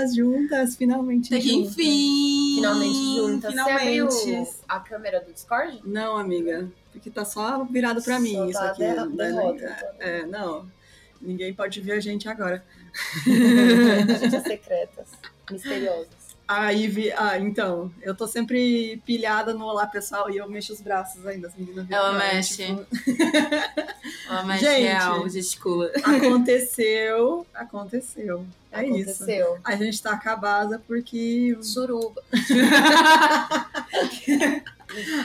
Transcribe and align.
todas 0.00 0.14
juntas, 0.14 0.76
finalmente 0.76 1.28
juntas. 1.40 1.44
enfim! 1.72 2.54
Finalmente 2.56 3.16
juntas. 3.16 3.50
Finalmente. 3.50 4.12
Você 4.12 4.30
abriu 4.34 4.48
a 4.68 4.80
câmera 4.80 5.20
do 5.20 5.32
Discord? 5.32 5.80
Não, 5.84 6.16
amiga, 6.16 6.68
porque 6.92 7.10
tá 7.10 7.24
só 7.24 7.64
virado 7.64 8.02
pra 8.02 8.18
mim 8.18 8.34
Só 8.34 8.46
isso 8.46 8.58
tá 8.58 8.70
aqui. 8.70 8.78
derra- 8.80 9.06
né? 9.06 9.16
derrota, 9.16 9.94
É, 9.98 10.26
não. 10.26 10.66
Ninguém 11.20 11.52
pode 11.52 11.80
ver 11.82 11.92
a 11.92 12.00
gente 12.00 12.28
agora. 12.28 12.64
Agências 13.26 14.42
secretas, 14.42 15.06
misteriosas. 15.50 16.08
Aí, 16.48 16.88
vi... 16.88 17.12
ah, 17.12 17.38
então, 17.38 17.92
eu 18.02 18.12
tô 18.12 18.26
sempre 18.26 19.00
pilhada 19.06 19.54
no 19.54 19.64
Olá 19.66 19.86
Pessoal 19.86 20.28
e 20.30 20.38
eu 20.38 20.48
mexo 20.50 20.72
os 20.72 20.80
braços 20.80 21.24
ainda, 21.24 21.46
as 21.46 21.54
meninas 21.54 21.86
viram, 21.86 21.98
Ela 22.00 22.18
mexe. 22.18 22.64
Tipo, 22.66 22.86
Ela 24.28 24.44
mexe 24.44 24.64
Gente. 24.64 24.80
real, 24.82 25.28
gesticula. 25.28 25.92
aconteceu, 26.02 27.46
aconteceu. 27.54 28.44
É 28.72 28.84
isso. 28.84 29.22
Aconteceu. 29.24 29.58
A 29.64 29.76
gente 29.76 30.02
tá 30.02 30.12
acabada 30.12 30.80
porque. 30.86 31.58
Suruba. 31.60 32.22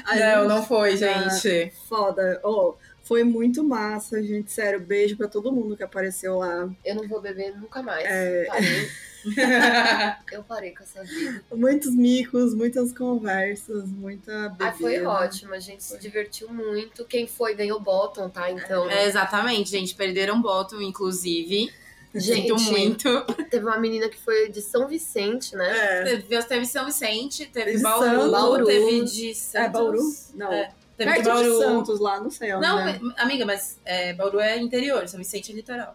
a 0.06 0.16
gente 0.17 0.67
foi, 0.67 0.97
gente. 0.97 1.72
Foda. 1.88 2.42
Oh, 2.44 2.75
foi 3.03 3.23
muito 3.23 3.64
massa, 3.64 4.22
gente. 4.22 4.52
Sério, 4.52 4.80
beijo 4.80 5.16
pra 5.16 5.28
todo 5.28 5.52
mundo 5.52 5.78
que 5.78 5.83
apareceu 5.83 6.38
lá. 6.39 6.67
Eu 6.83 6.95
não 6.95 7.08
vou 7.08 7.22
beber 7.22 7.55
nunca 7.55 7.83
mais. 7.83 8.03
É. 8.05 8.45
Parei. 8.45 8.89
Eu 10.31 10.44
parei 10.44 10.72
com 10.72 10.83
essa 10.83 11.03
vida. 11.03 11.44
Muitos 11.52 11.95
micos, 11.95 12.53
muitas 12.53 12.92
conversas, 12.94 13.88
muita 13.89 14.50
bebida. 14.50 14.67
Ah, 14.67 14.73
foi 14.73 15.03
ótimo, 15.03 15.53
a 15.53 15.59
gente 15.59 15.83
se 15.83 15.98
divertiu 16.00 16.50
muito. 16.50 17.05
Quem 17.05 17.25
foi 17.27 17.55
ganhou 17.55 17.80
bottom, 17.80 18.30
tá? 18.30 18.52
Então, 18.52 18.89
É, 18.89 19.05
exatamente, 19.05 19.70
gente. 19.70 19.95
Perderam 19.95 20.42
bottom, 20.42 20.81
inclusive. 20.81 21.72
Gente, 22.19 22.47
Sinto 22.58 22.71
muito. 22.71 23.21
teve 23.49 23.66
uma 23.66 23.77
menina 23.77 24.08
que 24.09 24.17
foi 24.17 24.49
de 24.49 24.61
São 24.61 24.88
Vicente, 24.88 25.55
né? 25.55 26.02
É. 26.02 26.03
Teve, 26.17 26.44
teve 26.44 26.66
São 26.66 26.85
Vicente, 26.85 27.45
teve 27.47 27.73
De 27.77 27.81
Bauru, 27.83 28.05
Santos. 28.05 28.31
Bauru. 28.31 28.66
teve 28.66 29.03
de 29.03 29.35
Santos. 29.35 29.66
É 29.66 29.69
Bauru? 29.69 29.99
Não. 30.36 30.52
É, 30.53 30.71
Teve 30.97 31.11
Perto 31.11 31.23
de 31.23 31.30
Bauru. 31.30 31.52
de 31.52 31.58
Santos, 31.66 31.99
lá, 31.99 32.19
não 32.21 32.31
sei 32.31 32.53
onde. 32.53 32.66
Não, 32.66 32.77
né? 32.77 32.99
amiga, 33.17 33.45
mas 33.45 33.77
é, 33.83 34.13
Bauru 34.13 34.39
é 34.39 34.58
interior, 34.58 35.05
São 35.09 35.17
Vicente 35.17 35.52
é 35.52 35.55
litoral. 35.55 35.93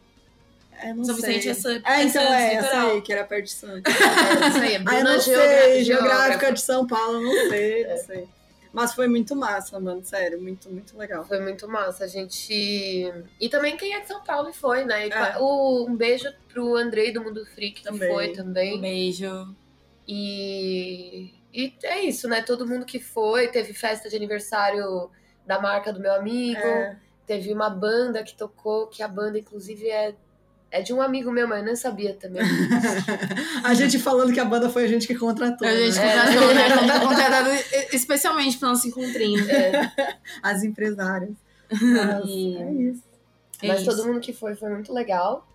É, 0.83 0.93
não 0.95 1.05
São 1.05 1.15
sei. 1.17 1.39
Vicente 1.39 1.67
é, 1.67 1.73
É, 1.73 2.01
é 2.01 2.03
então 2.05 2.23
Santos, 2.23 2.35
é, 2.35 2.57
eu 2.57 2.61
litoral. 2.63 2.91
sei 2.91 3.01
que 3.01 3.13
era 3.13 3.25
perto 3.25 3.45
de 3.47 3.51
Santos. 3.53 3.95
É, 3.95 4.49
isso 4.49 4.59
aí, 4.59 4.75
Ah, 4.77 4.79
eu 4.79 4.85
Bruna 4.85 5.03
não 5.05 5.21
geogra- 5.21 5.63
sei, 5.63 5.85
geográfica 5.85 6.53
de 6.53 6.61
São 6.61 6.87
Paulo, 6.87 7.21
não 7.23 7.49
sei, 7.51 7.87
não 7.87 7.97
sei. 7.99 8.29
Mas 8.73 8.95
foi 8.95 9.09
muito 9.09 9.35
massa, 9.35 9.81
mano, 9.81 10.05
sério, 10.05 10.41
muito, 10.41 10.71
muito 10.71 10.97
legal. 10.97 11.25
Foi 11.25 11.41
muito 11.41 11.67
massa, 11.69 12.05
a 12.05 12.07
gente. 12.07 12.53
E 13.41 13.49
também 13.49 13.77
quem 13.77 13.93
é 13.95 14.01
de 14.01 14.07
São 14.07 14.23
Paulo 14.23 14.49
e 14.49 14.53
foi, 14.53 14.85
né? 14.85 15.09
E 15.09 15.11
É. 15.13 15.39
o- 15.39 15.87
um 15.89 15.97
beijo 15.97 16.33
pro 16.49 16.77
Andrei 16.77 17.13
do 17.13 17.21
Mundo 17.23 17.45
Freak 17.47 17.81
que 17.81 17.83
Também. 17.83 18.09
foi 18.09 18.31
Um 18.31 18.35
também. 18.35 18.81
beijo. 18.81 19.55
E, 20.07 21.33
e 21.53 21.73
é 21.83 22.01
isso, 22.05 22.29
né? 22.29 22.43
Todo 22.43 22.67
mundo 22.67 22.85
que 22.87 22.99
foi, 23.01 23.49
teve 23.49 23.73
festa 23.73 24.09
de 24.09 24.17
aniversário 24.17 25.11
da 25.47 25.61
marca 25.61 25.93
do 25.93 25.99
meu 26.01 26.13
amigo, 26.15 26.61
É. 26.61 26.97
teve 27.27 27.53
uma 27.53 27.69
banda 27.71 28.23
que 28.23 28.37
tocou, 28.37 28.87
que 28.87 29.03
a 29.03 29.09
banda, 29.09 29.39
inclusive, 29.39 29.89
é, 29.89 30.15
é 30.71 30.83
de 30.83 30.93
um 30.93 31.03
amigo 31.03 31.31
meu, 31.33 31.49
mas 31.49 31.59
eu 31.61 31.65
nem 31.65 31.77
sabia 31.77 32.15
também. 32.15 32.43
A 33.65 33.75
gente 33.75 33.99
falando 33.99 34.33
que 34.33 34.41
a 34.41 34.45
banda 34.45 34.69
foi 34.71 34.85
a 34.85 34.89
gente 34.89 35.07
que 35.07 35.15
contratou. 35.15 35.67
A 35.67 35.75
gente 35.75 35.97
né? 35.99 36.15
contratou, 36.17 36.55
né? 36.55 36.77
Contra- 36.79 37.01
Contratado 37.01 37.51
especialmente 37.93 38.57
pra 38.59 38.69
nosso 38.69 38.87
encontrinho. 38.89 39.49
É, 39.51 39.91
As 40.43 40.63
empresárias. 40.63 41.33
Mas 41.71 42.25
E- 42.27 42.57
é 42.57 42.73
isso. 42.73 43.03
É 43.63 43.69
mas 43.69 43.83
isso. 43.83 43.91
todo 43.91 44.07
mundo 44.09 44.21
que 44.21 44.33
foi 44.33 44.55
foi 44.55 44.71
muito 44.71 44.93
legal. 44.93 45.47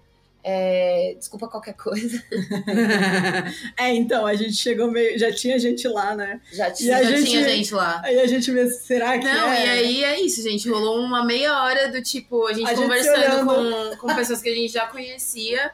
É, 0.48 1.16
desculpa 1.18 1.48
qualquer 1.48 1.74
coisa. 1.74 2.22
É, 3.78 3.94
então, 3.94 4.26
a 4.28 4.36
gente 4.36 4.54
chegou 4.54 4.90
meio. 4.92 5.18
Já 5.18 5.32
tinha 5.34 5.58
gente 5.58 5.88
lá, 5.88 6.16
né? 6.16 6.40
Já 6.52 6.70
E 6.70 6.86
Já 6.86 7.04
gente- 7.04 7.26
tinha 7.30 7.44
gente 7.50 7.74
lá. 7.74 8.02
Aí 8.04 8.20
a 8.20 8.28
gente 8.28 8.52
vê, 8.52 8.70
será 8.70 9.18
que 9.18 9.26
Não, 9.26 9.50
é? 9.50 9.66
e 9.66 9.70
aí 9.70 10.04
é 10.04 10.22
isso, 10.22 10.42
gente. 10.44 10.70
Rolou 10.70 11.00
uma 11.00 11.26
meia 11.26 11.64
hora 11.64 11.92
do 11.92 12.02
tipo, 12.02 12.46
a 12.48 12.54
gente 12.54 12.66
A 12.68 12.70
gente 12.70 12.82
conversando 12.84 13.50
olhando. 13.50 13.98
com, 13.98 14.08
com 14.08 14.16
pessoas 14.16 14.42
que 14.42 14.50
a 14.50 14.54
gente 14.56 14.72
já 14.72 14.86
conhecia. 14.88 15.72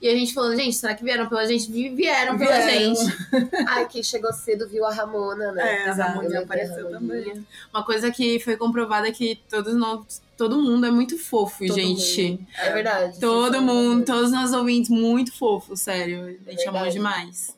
E 0.00 0.08
a 0.08 0.12
gente 0.14 0.32
falando, 0.32 0.56
gente, 0.56 0.74
será 0.76 0.94
que 0.94 1.04
vieram 1.04 1.28
pela 1.28 1.46
gente? 1.46 1.70
Vi- 1.70 1.90
Vieram 1.94 2.38
pela 2.38 2.58
Vieram. 2.60 2.94
gente. 2.94 3.16
Ai, 3.68 3.86
quem 3.88 4.02
chegou 4.02 4.32
cedo 4.32 4.68
viu 4.68 4.84
a 4.84 4.92
Ramona, 4.92 5.52
né? 5.52 5.62
É, 5.62 5.88
a 5.88 5.90
Exato. 5.90 6.10
Ramoninha 6.12 6.38
Eu 6.38 6.40
levei 6.40 6.40
a 6.40 6.42
apareceu 6.44 6.90
também. 6.90 7.46
Uma 7.72 7.84
coisa 7.84 8.10
que 8.10 8.38
foi 8.40 8.56
comprovada 8.56 9.08
é 9.08 9.12
que 9.12 9.38
todos 9.50 9.74
nós, 9.74 10.22
todo 10.36 10.60
mundo 10.60 10.86
é 10.86 10.90
muito 10.90 11.18
fofo, 11.18 11.66
Todo 11.66 11.74
gente. 11.74 12.30
mundo. 12.30 12.46
É 12.58 12.72
verdade. 12.72 13.20
Todo 13.20 13.62
mundo, 13.62 14.04
todos 14.04 14.30
nós 14.30 14.52
ouvintes, 14.52 14.90
muito 14.90 15.32
fofos, 15.36 15.80
sério. 15.80 16.24
A 16.24 16.30
gente 16.30 16.44
Verdade. 16.44 16.68
amou 16.68 16.88
demais. 16.88 17.56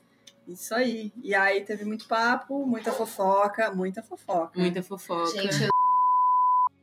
Isso 0.49 0.75
aí. 0.75 1.13
E 1.23 1.35
aí 1.35 1.63
teve 1.63 1.85
muito 1.85 2.07
papo, 2.07 2.65
muita 2.67 2.93
fofoca, 2.93 3.71
muita 3.73 4.03
fofoca. 4.03 4.59
Muita 4.59 4.83
fofoca. 4.83 5.31
Gente, 5.33 5.65
eu... 5.65 5.71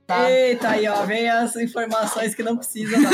tá? 0.05 0.29
Eita, 0.29 0.69
aí, 0.69 0.87
ó, 0.87 1.05
vem 1.05 1.29
as 1.29 1.55
informações 1.55 2.35
que 2.35 2.43
não 2.43 2.57
precisa. 2.57 2.97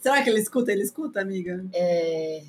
Será 0.00 0.22
que 0.22 0.30
ele 0.30 0.40
escuta? 0.40 0.72
Ele 0.72 0.82
escuta, 0.82 1.20
amiga? 1.20 1.64
É... 1.72 2.42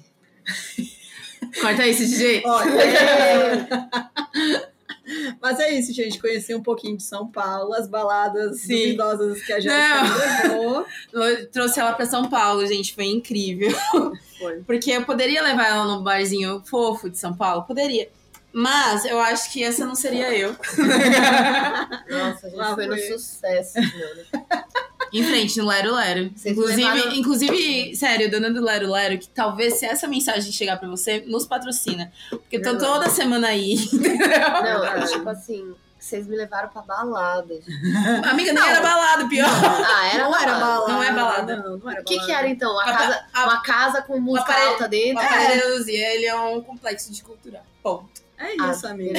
Corta 1.61 1.87
isso, 1.87 2.05
DJ. 2.05 2.41
Olha, 2.45 2.81
É... 2.81 4.65
Mas 5.41 5.59
é 5.59 5.71
isso, 5.71 5.93
gente. 5.93 6.19
Conheci 6.19 6.53
um 6.55 6.63
pouquinho 6.63 6.97
de 6.97 7.03
São 7.03 7.27
Paulo, 7.27 7.73
as 7.73 7.87
baladas 7.87 8.61
Sim. 8.61 8.67
duvidosas 8.95 9.41
que 9.43 9.53
a 9.53 9.59
gente 9.59 9.71
Não. 9.71 10.49
levou. 10.57 10.85
Eu 11.13 11.49
trouxe 11.51 11.79
ela 11.79 11.93
pra 11.93 12.05
São 12.05 12.29
Paulo, 12.29 12.65
gente, 12.65 12.93
foi 12.93 13.05
incrível. 13.05 13.69
Foi. 14.37 14.61
Porque 14.63 14.91
eu 14.91 15.05
poderia 15.05 15.41
levar 15.41 15.65
ela 15.67 15.85
no 15.85 16.03
barzinho 16.03 16.61
fofo 16.65 17.09
de 17.09 17.17
São 17.17 17.33
Paulo, 17.33 17.63
poderia. 17.63 18.09
Mas 18.51 19.05
eu 19.05 19.17
acho 19.17 19.49
que 19.51 19.63
essa 19.63 19.85
não 19.85 19.95
seria 19.95 20.37
eu. 20.37 20.49
Nossa, 22.09 22.47
a 22.47 22.49
gente 22.49 22.57
Lá 22.57 22.75
foi 22.75 22.85
no 22.87 22.97
foi. 22.97 23.17
sucesso, 23.17 23.73
mano. 23.79 24.45
Em 25.13 25.23
frente, 25.23 25.57
no 25.57 25.65
Lero 25.67 25.93
Lero. 25.95 26.31
Vocês 26.35 26.57
Inclusive, 26.57 26.83
levaram- 26.83 27.13
inclusive, 27.13 27.95
sério, 27.95 28.29
dona 28.31 28.51
do 28.51 28.61
Lero 28.63 28.91
Lero, 28.91 29.17
que 29.17 29.27
talvez 29.29 29.75
se 29.75 29.85
essa 29.85 30.07
mensagem 30.07 30.51
chegar 30.51 30.77
pra 30.77 30.87
você, 30.89 31.23
nos 31.27 31.45
patrocina. 31.45 32.11
Porque 32.29 32.57
eu 32.57 32.61
tô 32.61 32.71
Verdade. 32.71 32.91
toda 32.93 33.09
semana 33.09 33.47
aí. 33.47 33.75
Não, 33.93 34.85
é 34.85 35.05
tipo 35.05 35.29
assim, 35.29 35.73
vocês 35.99 36.27
me 36.27 36.35
levaram 36.35 36.69
pra 36.69 36.81
balada. 36.81 37.53
gente. 37.55 38.27
Amiga, 38.27 38.51
nem 38.53 38.61
Não. 38.61 38.67
era 38.69 38.81
balada, 38.81 39.27
pior. 39.27 39.47
Ah, 39.49 40.07
era 40.13 40.23
Não 40.25 40.35
era 40.37 40.51
balada. 40.53 40.59
balada. 40.59 40.93
Não 40.93 41.03
é 41.03 41.11
balada. 41.13 41.55
Não, 41.57 41.77
não 41.77 41.89
era 41.91 42.01
O 42.01 42.03
que 42.03 42.15
balada. 42.15 42.31
que 42.33 42.37
era 42.39 42.49
então? 42.49 42.79
A 42.79 42.83
A- 42.83 42.93
casa, 42.97 43.25
a- 43.33 43.43
uma 43.45 43.61
casa 43.61 44.01
com 44.01 44.19
música 44.19 44.51
apare- 44.51 44.67
alta 44.67 44.87
dentro? 44.87 45.23
Aparelho 45.23 45.61
da 45.61 45.75
Luzia, 45.75 46.13
ele 46.13 46.25
é 46.25 46.35
um 46.35 46.61
complexo 46.61 47.11
de 47.11 47.23
cultura. 47.23 47.61
Ponto. 47.81 48.25
É 48.37 48.53
Ah, 48.59 48.71
isso, 48.71 48.85
amiga. 48.85 49.17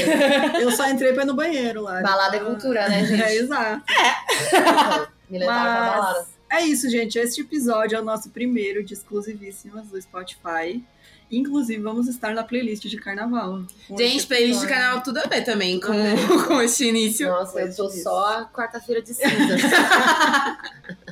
Eu 0.60 0.70
só 0.72 0.86
entrei 0.90 1.14
pra 1.14 1.22
ir 1.22 1.26
no 1.26 1.32
banheiro 1.34 1.80
lá. 1.82 2.02
Balada 2.02 2.36
é 2.36 2.40
Então, 2.40 2.50
cultura, 2.52 2.86
né, 2.86 3.02
gente? 3.06 3.22
É, 3.22 3.34
exato. 3.36 3.82
Me 5.28 5.38
levaram. 5.38 6.02
Mas 6.02 6.26
é 6.50 6.64
isso, 6.64 6.88
gente. 6.88 7.18
Este 7.18 7.40
episódio 7.40 7.96
é 7.96 8.00
o 8.00 8.04
nosso 8.04 8.30
primeiro 8.30 8.84
de 8.84 8.94
exclusivíssimas 8.94 9.88
do 9.88 10.00
Spotify. 10.00 10.82
Inclusive, 11.30 11.82
vamos 11.82 12.06
estar 12.06 12.32
na 12.32 12.44
playlist 12.44 12.84
de 12.86 12.96
carnaval. 12.98 13.64
Gente, 13.98 14.26
playlist 14.26 14.60
de 14.60 14.68
canal 14.68 15.02
tudo 15.02 15.18
a 15.18 15.24
ver 15.24 15.42
também 15.42 15.80
com, 15.80 15.92
com 16.46 16.62
esse 16.62 16.86
início. 16.88 17.28
Nossa, 17.28 17.60
eu 17.60 17.74
tô 17.74 17.90
só 17.90 18.44
quarta-feira 18.52 19.02
de 19.02 19.12
cinzas. 19.12 19.60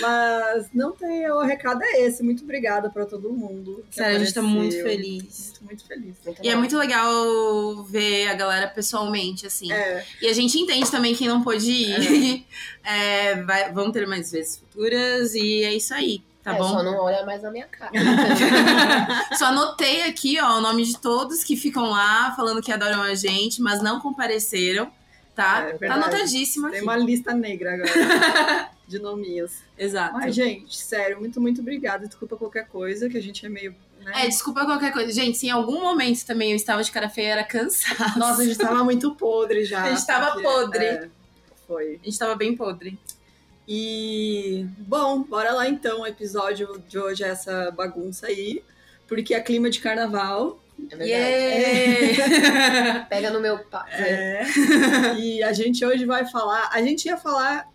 Mas 0.00 0.68
não 0.72 0.92
tem, 0.92 1.30
o 1.30 1.40
recado 1.40 1.82
é 1.82 2.02
esse. 2.02 2.22
Muito 2.22 2.42
obrigada 2.44 2.90
pra 2.90 3.04
todo 3.06 3.30
mundo. 3.32 3.84
Sério, 3.90 4.16
a 4.16 4.18
gente 4.18 4.34
tá 4.34 4.42
muito 4.42 4.74
feliz. 4.82 5.54
Muito, 5.60 5.64
muito 5.64 5.84
feliz. 5.86 6.16
Muito 6.24 6.44
E 6.44 6.48
é 6.48 6.56
muito 6.56 6.76
legal 6.76 7.84
ver 7.84 8.28
a 8.28 8.34
galera 8.34 8.68
pessoalmente, 8.68 9.46
assim. 9.46 9.72
É, 9.72 10.04
E 10.22 10.26
a 10.28 10.32
gente 10.32 10.58
entende 10.58 10.90
também 10.90 11.14
quem 11.14 11.28
não 11.28 11.42
pôde 11.42 11.70
ir. 11.70 12.46
É, 12.90 13.42
vai- 13.42 13.70
vão 13.70 13.92
ter 13.92 14.06
mais 14.06 14.30
vezes 14.32 14.56
futuras 14.58 15.34
e 15.34 15.62
é 15.62 15.74
isso 15.74 15.92
aí, 15.92 16.22
tá 16.42 16.54
É, 16.54 16.58
bom? 16.58 16.68
Só 16.70 16.82
não 16.82 16.96
olha 17.00 17.22
mais 17.26 17.42
na 17.42 17.50
minha 17.50 17.66
cara. 17.66 17.92
Só 19.36 19.46
anotei 19.46 20.02
aqui, 20.04 20.40
ó, 20.40 20.56
o 20.56 20.60
nome 20.62 20.84
de 20.86 20.96
todos 20.98 21.44
que 21.44 21.54
ficam 21.54 21.90
lá 21.90 22.32
falando 22.34 22.62
que 22.62 22.72
adoram 22.72 23.02
a 23.02 23.14
gente, 23.14 23.60
mas 23.60 23.82
não 23.82 24.00
compareceram, 24.00 24.90
tá? 25.34 25.68
É 25.68 25.72
tá 25.74 25.96
aqui. 25.96 26.70
tem 26.70 26.82
uma 26.82 26.96
lista 26.96 27.34
negra 27.34 27.74
agora 27.74 28.70
de 28.88 28.98
nominhos. 28.98 29.58
Exato. 29.76 30.14
Mas, 30.14 30.34
gente, 30.34 30.76
sério, 30.76 31.20
muito, 31.20 31.38
muito 31.40 31.60
obrigada. 31.60 32.08
Desculpa 32.08 32.36
qualquer 32.36 32.66
coisa, 32.66 33.08
que 33.08 33.18
a 33.18 33.22
gente 33.22 33.44
é 33.44 33.48
meio. 33.48 33.76
Né? 34.00 34.24
É, 34.24 34.26
desculpa 34.26 34.64
qualquer 34.64 34.92
coisa. 34.92 35.12
Gente, 35.12 35.36
se 35.36 35.46
em 35.46 35.50
algum 35.50 35.82
momento 35.82 36.24
também 36.24 36.50
eu 36.50 36.56
estava 36.56 36.82
de 36.82 36.90
cara 36.90 37.10
feia, 37.10 37.32
era 37.32 37.44
cansado. 37.44 38.18
Nossa, 38.18 38.42
a 38.42 38.44
gente 38.46 38.56
tava 38.58 38.82
muito 38.82 39.14
podre 39.14 39.64
já. 39.66 39.82
A 39.84 39.90
gente 39.90 40.06
tava 40.06 40.40
podre. 40.40 40.84
é, 40.84 41.08
foi. 41.66 42.00
A 42.02 42.04
gente 42.04 42.18
tava 42.18 42.34
bem 42.34 42.56
podre. 42.56 42.98
E, 43.68 44.66
bom, 44.78 45.22
bora 45.22 45.52
lá 45.52 45.68
então. 45.68 46.00
O 46.00 46.06
episódio 46.06 46.82
de 46.88 46.98
hoje 46.98 47.22
é 47.22 47.28
essa 47.28 47.70
bagunça 47.70 48.28
aí, 48.28 48.64
porque 49.06 49.34
é 49.34 49.40
clima 49.40 49.68
de 49.68 49.80
carnaval. 49.80 50.58
É 50.90 50.96
verdade. 50.96 51.10
Yeah! 51.10 53.04
Pega 53.10 53.30
no 53.30 53.40
meu 53.40 53.58
pá. 53.58 53.84
É. 53.90 54.46
E 55.18 55.42
a 55.42 55.52
gente 55.52 55.84
hoje 55.84 56.06
vai 56.06 56.24
falar. 56.24 56.70
A 56.72 56.80
gente 56.80 57.04
ia 57.04 57.18
falar 57.18 57.68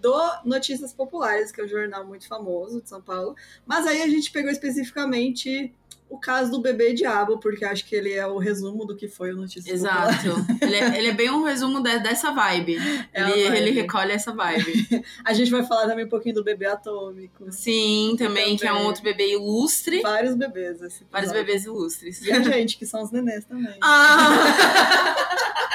do 0.00 0.32
Notícias 0.44 0.92
Populares, 0.92 1.50
que 1.52 1.60
é 1.60 1.64
um 1.64 1.68
jornal 1.68 2.06
muito 2.06 2.26
famoso 2.28 2.80
de 2.82 2.88
São 2.88 3.00
Paulo. 3.00 3.34
Mas 3.66 3.86
aí 3.86 4.02
a 4.02 4.08
gente 4.08 4.30
pegou 4.30 4.50
especificamente 4.50 5.72
o 6.08 6.18
caso 6.18 6.50
do 6.50 6.60
bebê 6.60 6.92
diabo, 6.92 7.38
porque 7.38 7.64
acho 7.64 7.86
que 7.86 7.94
ele 7.94 8.12
é 8.12 8.26
o 8.26 8.36
resumo 8.36 8.84
do 8.84 8.96
que 8.96 9.06
foi 9.06 9.32
o 9.32 9.36
Notícias 9.36 9.80
Populares. 9.80 10.24
Exato. 10.24 10.46
Ele 10.60 10.74
é, 10.74 10.98
ele 10.98 11.06
é 11.06 11.12
bem 11.12 11.30
um 11.30 11.44
resumo 11.44 11.80
de- 11.80 12.00
dessa 12.00 12.32
vibe. 12.32 12.78
É 13.14 13.22
ele, 13.30 13.44
vibe. 13.44 13.56
ele 13.56 13.70
recolhe 13.70 14.10
essa 14.10 14.32
vibe. 14.32 15.04
A 15.24 15.32
gente 15.32 15.52
vai 15.52 15.64
falar 15.64 15.86
também 15.86 16.04
um 16.06 16.08
pouquinho 16.08 16.34
do 16.34 16.42
bebê 16.42 16.66
atômico. 16.66 17.52
Sim, 17.52 18.16
também, 18.18 18.56
que 18.56 18.66
é 18.66 18.70
um 18.72 18.74
Também. 18.74 18.86
outro 18.88 19.02
bebê 19.04 19.32
ilustre. 19.34 20.00
Vários 20.02 20.34
bebês. 20.34 20.82
Esse 20.82 21.06
Vários 21.12 21.30
bebês 21.30 21.64
ilustres. 21.64 22.20
E 22.22 22.32
a 22.32 22.40
gente, 22.42 22.76
que 22.76 22.86
são 22.86 23.02
os 23.04 23.12
nenês 23.12 23.44
também. 23.44 23.76
Ah! 23.80 24.26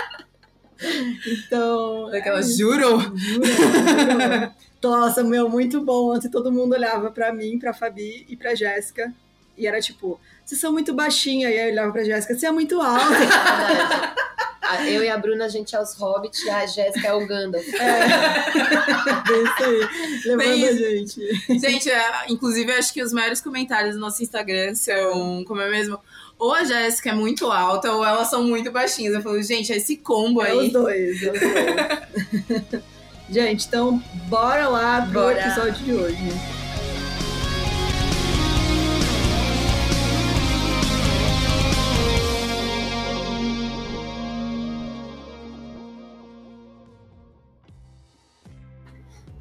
Então. 1.26 2.08
Aquela, 2.08 2.40
é 2.40 2.44
juro? 2.44 3.00
Juro, 3.00 3.18
juro. 3.18 4.52
Nossa, 4.82 5.24
meu, 5.24 5.50
muito 5.50 5.82
bom. 5.82 6.16
Ontem 6.16 6.30
todo 6.30 6.52
mundo 6.52 6.74
olhava 6.74 7.10
pra 7.10 7.34
mim, 7.34 7.58
pra 7.58 7.74
Fabi 7.74 8.26
e 8.30 8.36
pra 8.36 8.54
Jéssica. 8.54 9.12
E 9.58 9.66
era 9.66 9.82
tipo, 9.82 10.20
vocês 10.44 10.62
são 10.62 10.72
muito 10.72 10.94
baixinha. 10.94 11.50
E 11.50 11.58
aí 11.58 11.68
eu 11.68 11.72
olhava 11.72 11.92
pra 11.92 12.04
Jéssica, 12.04 12.36
você 12.36 12.46
é 12.46 12.52
muito 12.52 12.80
alta. 12.80 14.26
Eu 14.88 15.04
e 15.04 15.10
a 15.10 15.18
Bruna, 15.18 15.46
a 15.46 15.50
gente 15.50 15.76
é 15.76 15.82
os 15.82 15.94
hobbits 15.94 16.44
e 16.44 16.50
a 16.50 16.66
Jéssica 16.66 17.08
é 17.08 17.14
o 17.14 17.26
Gandalf. 17.26 17.66
Bem 17.66 17.74
isso 19.44 19.64
aí, 19.64 20.26
levando 20.26 20.38
Bem 20.38 20.68
a 20.68 20.74
gente. 20.74 21.60
Gente, 21.60 21.90
é, 21.90 22.26
inclusive, 22.30 22.72
eu 22.72 22.78
acho 22.78 22.92
que 22.94 23.02
os 23.02 23.14
maiores 23.14 23.42
comentários 23.42 23.96
do 23.96 24.02
nosso 24.02 24.24
Instagram 24.24 24.74
são, 24.76 25.44
como 25.46 25.62
é 25.62 25.70
mesmo? 25.70 26.00
Ou 26.38 26.54
a 26.54 26.64
Jéssica 26.66 27.12
é 27.12 27.14
muito 27.14 27.50
alta, 27.50 27.92
ou 27.94 28.04
elas 28.06 28.30
são 28.30 28.44
muito 28.44 28.72
baixinhas. 28.72 29.14
Eu 29.16 29.22
falo, 29.22 29.42
gente, 29.42 29.72
é 29.72 29.78
esse 29.78 29.96
combo 29.98 30.44
É 30.44 30.54
os 30.54 30.60
aí. 30.64 30.70
dois, 30.72 31.24
é 31.24 31.32
os 31.32 31.40
dois. 31.40 32.84
gente, 33.30 33.66
então 33.68 34.02
bora 34.28 34.68
lá 34.68 35.02
pro 35.04 35.22
Bora. 35.22 35.40
episódio 35.40 35.84
de 35.86 35.94
hoje. 35.94 36.18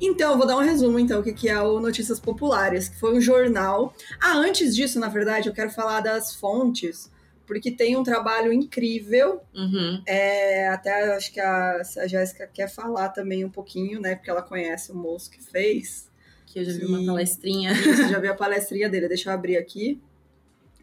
Então, 0.06 0.36
vou 0.36 0.46
dar 0.46 0.56
um 0.56 0.60
resumo, 0.60 0.98
então, 0.98 1.20
o 1.20 1.22
que 1.22 1.32
que 1.32 1.48
é 1.48 1.60
o 1.60 1.80
Notícias 1.80 2.20
Populares, 2.20 2.88
que 2.88 2.98
foi 2.98 3.14
um 3.16 3.20
jornal. 3.20 3.94
Ah, 4.20 4.36
antes 4.36 4.74
disso, 4.76 4.98
na 5.00 5.08
verdade, 5.08 5.48
eu 5.48 5.54
quero 5.54 5.70
falar 5.70 6.00
das 6.00 6.34
fontes, 6.34 7.10
porque 7.46 7.70
tem 7.70 7.96
um 7.96 8.02
trabalho 8.02 8.52
incrível 8.52 9.40
Uhum. 9.54 10.02
é, 10.06 10.68
até 10.68 11.14
acho 11.16 11.32
que 11.32 11.40
a, 11.40 11.80
a 11.98 12.06
Jéssica 12.06 12.46
quer 12.52 12.68
falar 12.68 13.08
também 13.10 13.44
um 13.44 13.50
pouquinho, 13.50 14.00
né? 14.00 14.14
Porque 14.14 14.30
ela 14.30 14.42
conhece 14.42 14.92
o 14.92 14.94
moço 14.94 15.30
que 15.30 15.42
fez. 15.42 16.10
Que 16.46 16.60
eu 16.60 16.64
já 16.64 16.72
vi 16.72 16.80
Que- 16.80 16.84
uma 16.86 17.04
palestrinha. 17.06 17.72
Isso, 17.72 18.08
já 18.08 18.18
vi 18.18 18.28
a 18.28 18.34
palestrinha 18.34 18.88
dele, 18.88 19.08
deixa 19.08 19.30
eu 19.30 19.34
abrir 19.34 19.56
aqui. 19.56 20.00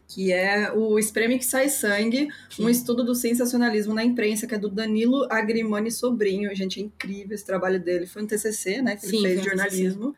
Que 0.08 0.32
é 0.32 0.70
o 0.72 0.98
Espreme 0.98 1.38
que 1.38 1.44
Sai 1.44 1.68
Sangue, 1.68 2.28
um 2.58 2.68
estudo 2.68 3.02
do 3.02 3.14
sensacionalismo 3.14 3.94
na 3.94 4.04
imprensa, 4.04 4.46
que 4.46 4.54
é 4.54 4.58
do 4.58 4.68
Danilo 4.68 5.26
Agrimani 5.30 5.90
Sobrinho. 5.90 6.54
Gente, 6.54 6.80
é 6.80 6.82
incrível 6.82 7.34
esse 7.34 7.46
trabalho 7.46 7.80
dele. 7.80 8.06
Foi 8.06 8.22
um 8.22 8.26
TCC, 8.26 8.82
né? 8.82 8.96
Que 8.96 9.06
Sim, 9.06 9.18
ele 9.18 9.34
fez 9.34 9.44
jornalismo. 9.44 10.14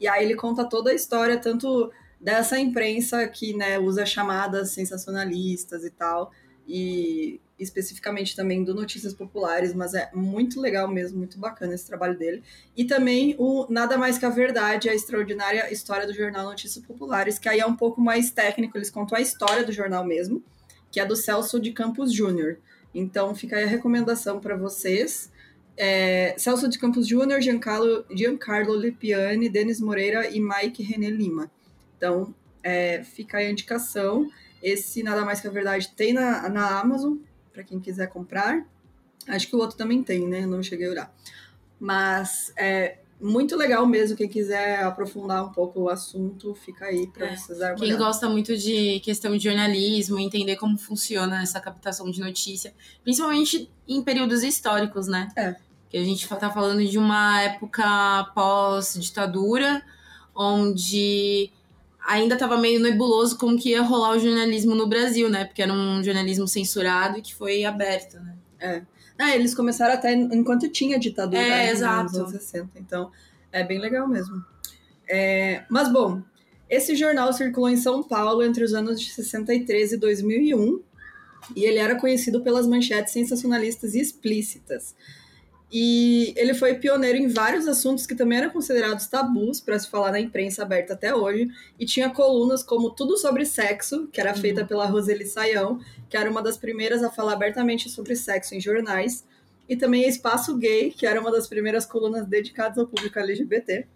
E 0.00 0.08
aí 0.08 0.24
ele 0.24 0.34
conta 0.34 0.64
toda 0.64 0.90
a 0.90 0.94
história, 0.94 1.38
tanto 1.38 1.90
dessa 2.20 2.58
imprensa 2.58 3.26
que 3.28 3.54
né, 3.54 3.78
usa 3.78 4.04
chamadas 4.04 4.70
sensacionalistas 4.70 5.84
e 5.84 5.90
tal, 5.90 6.32
e 6.66 7.40
especificamente 7.58 8.36
também 8.36 8.62
do 8.62 8.74
Notícias 8.74 9.14
Populares, 9.14 9.72
mas 9.72 9.94
é 9.94 10.10
muito 10.14 10.60
legal 10.60 10.86
mesmo, 10.88 11.18
muito 11.18 11.38
bacana 11.38 11.74
esse 11.74 11.86
trabalho 11.86 12.18
dele. 12.18 12.42
E 12.76 12.84
também 12.84 13.34
o 13.38 13.66
Nada 13.70 13.96
Mais 13.96 14.18
que 14.18 14.26
a 14.26 14.30
Verdade, 14.30 14.88
a 14.88 14.94
extraordinária 14.94 15.72
história 15.72 16.06
do 16.06 16.12
jornal 16.12 16.44
Notícias 16.44 16.84
Populares, 16.84 17.38
que 17.38 17.48
aí 17.48 17.60
é 17.60 17.66
um 17.66 17.76
pouco 17.76 18.00
mais 18.00 18.30
técnico, 18.30 18.76
eles 18.76 18.90
contam 18.90 19.16
a 19.16 19.20
história 19.20 19.64
do 19.64 19.72
jornal 19.72 20.04
mesmo, 20.04 20.42
que 20.90 21.00
é 21.00 21.06
do 21.06 21.16
Celso 21.16 21.58
de 21.58 21.72
Campos 21.72 22.12
Júnior. 22.12 22.58
Então 22.94 23.34
fica 23.34 23.56
aí 23.56 23.64
a 23.64 23.68
recomendação 23.68 24.38
para 24.40 24.56
vocês. 24.56 25.30
É, 25.76 26.34
Celso 26.38 26.68
de 26.68 26.78
Campos 26.78 27.06
Júnior, 27.06 27.40
Giancarlo, 27.40 28.04
Giancarlo 28.10 28.74
Lipiani, 28.74 29.48
Denis 29.48 29.80
Moreira 29.80 30.28
e 30.30 30.40
Mike 30.40 30.82
René 30.82 31.10
Lima. 31.10 31.50
Então, 31.96 32.34
é, 32.62 33.02
fica 33.02 33.38
aí 33.38 33.46
a 33.46 33.50
indicação. 33.50 34.28
Esse 34.62 35.02
Nada 35.02 35.24
Mais 35.24 35.40
Que 35.40 35.46
a 35.46 35.50
Verdade 35.50 35.92
tem 35.94 36.12
na, 36.12 36.48
na 36.48 36.80
Amazon, 36.80 37.18
para 37.56 37.64
quem 37.64 37.80
quiser 37.80 38.08
comprar. 38.08 38.66
Acho 39.26 39.48
que 39.48 39.56
o 39.56 39.58
outro 39.58 39.78
também 39.78 40.02
tem, 40.02 40.28
né? 40.28 40.44
Não 40.44 40.62
cheguei 40.62 40.86
a 40.86 40.90
olhar. 40.90 41.14
Mas 41.80 42.52
é 42.54 42.98
muito 43.18 43.56
legal 43.56 43.86
mesmo. 43.86 44.14
Quem 44.14 44.28
quiser 44.28 44.82
aprofundar 44.82 45.42
um 45.42 45.52
pouco 45.52 45.80
o 45.80 45.88
assunto, 45.88 46.54
fica 46.54 46.84
aí 46.84 47.06
para 47.06 47.28
É, 47.28 47.36
vocês 47.36 47.58
Quem 47.78 47.96
gosta 47.96 48.28
muito 48.28 48.54
de 48.58 49.00
questão 49.00 49.34
de 49.34 49.44
jornalismo, 49.44 50.18
entender 50.18 50.56
como 50.56 50.76
funciona 50.76 51.42
essa 51.42 51.58
captação 51.58 52.10
de 52.10 52.20
notícia, 52.20 52.74
principalmente 53.02 53.70
em 53.88 54.02
períodos 54.02 54.42
históricos, 54.42 55.06
né? 55.06 55.30
É. 55.34 55.56
Que 55.88 55.96
a 55.96 56.04
gente 56.04 56.28
tá 56.28 56.50
falando 56.50 56.84
de 56.86 56.98
uma 56.98 57.40
época 57.42 58.30
pós-ditadura, 58.34 59.82
onde 60.34 61.50
ainda 62.06 62.34
estava 62.34 62.56
meio 62.56 62.80
nebuloso 62.80 63.36
como 63.36 63.58
que 63.58 63.70
ia 63.70 63.82
rolar 63.82 64.16
o 64.16 64.18
jornalismo 64.18 64.74
no 64.74 64.86
Brasil, 64.86 65.28
né? 65.28 65.44
Porque 65.44 65.62
era 65.62 65.72
um 65.72 66.02
jornalismo 66.02 66.46
censurado 66.46 67.18
e 67.18 67.22
que 67.22 67.34
foi 67.34 67.64
aberto, 67.64 68.18
né? 68.20 68.86
Ah, 69.18 69.34
eles 69.34 69.54
começaram 69.54 69.94
até 69.94 70.12
enquanto 70.12 70.68
tinha 70.68 70.98
ditadura 70.98 71.40
É, 71.40 71.48
né, 71.48 71.70
exato. 71.70 72.04
nos 72.04 72.16
anos 72.16 72.30
60. 72.32 72.70
Então, 72.76 73.10
é 73.50 73.64
bem 73.64 73.78
legal 73.78 74.06
mesmo. 74.06 74.44
É, 75.08 75.64
mas, 75.70 75.90
bom, 75.90 76.22
esse 76.68 76.94
jornal 76.94 77.32
circulou 77.32 77.70
em 77.70 77.76
São 77.76 78.02
Paulo 78.02 78.42
entre 78.42 78.62
os 78.62 78.74
anos 78.74 79.00
de 79.00 79.10
63 79.10 79.92
e 79.92 79.96
2001. 79.96 80.80
E 81.54 81.64
ele 81.64 81.78
era 81.78 81.94
conhecido 81.96 82.42
pelas 82.42 82.66
manchetes 82.66 83.12
sensacionalistas 83.12 83.94
e 83.94 84.00
explícitas. 84.00 84.94
E 85.70 86.32
ele 86.36 86.54
foi 86.54 86.74
pioneiro 86.76 87.18
em 87.18 87.26
vários 87.26 87.66
assuntos 87.66 88.06
que 88.06 88.14
também 88.14 88.38
eram 88.38 88.50
considerados 88.50 89.08
tabus 89.08 89.60
para 89.60 89.76
se 89.78 89.90
falar 89.90 90.12
na 90.12 90.20
imprensa 90.20 90.62
aberta 90.62 90.92
até 90.92 91.12
hoje. 91.14 91.48
E 91.78 91.84
tinha 91.84 92.08
colunas 92.08 92.62
como 92.62 92.90
Tudo 92.90 93.16
sobre 93.18 93.44
Sexo, 93.44 94.06
que 94.12 94.20
era 94.20 94.32
Uhum. 94.32 94.40
feita 94.40 94.64
pela 94.64 94.86
Roseli 94.86 95.26
Saião, 95.26 95.80
que 96.08 96.16
era 96.16 96.30
uma 96.30 96.40
das 96.40 96.56
primeiras 96.56 97.02
a 97.02 97.10
falar 97.10 97.32
abertamente 97.32 97.90
sobre 97.90 98.14
sexo 98.14 98.54
em 98.54 98.60
jornais. 98.60 99.24
E 99.68 99.74
também 99.76 100.06
Espaço 100.08 100.56
Gay, 100.56 100.92
que 100.92 101.04
era 101.04 101.20
uma 101.20 101.32
das 101.32 101.48
primeiras 101.48 101.84
colunas 101.84 102.24
dedicadas 102.26 102.78
ao 102.78 102.86
público 102.86 103.18
LGBT. 103.18 103.86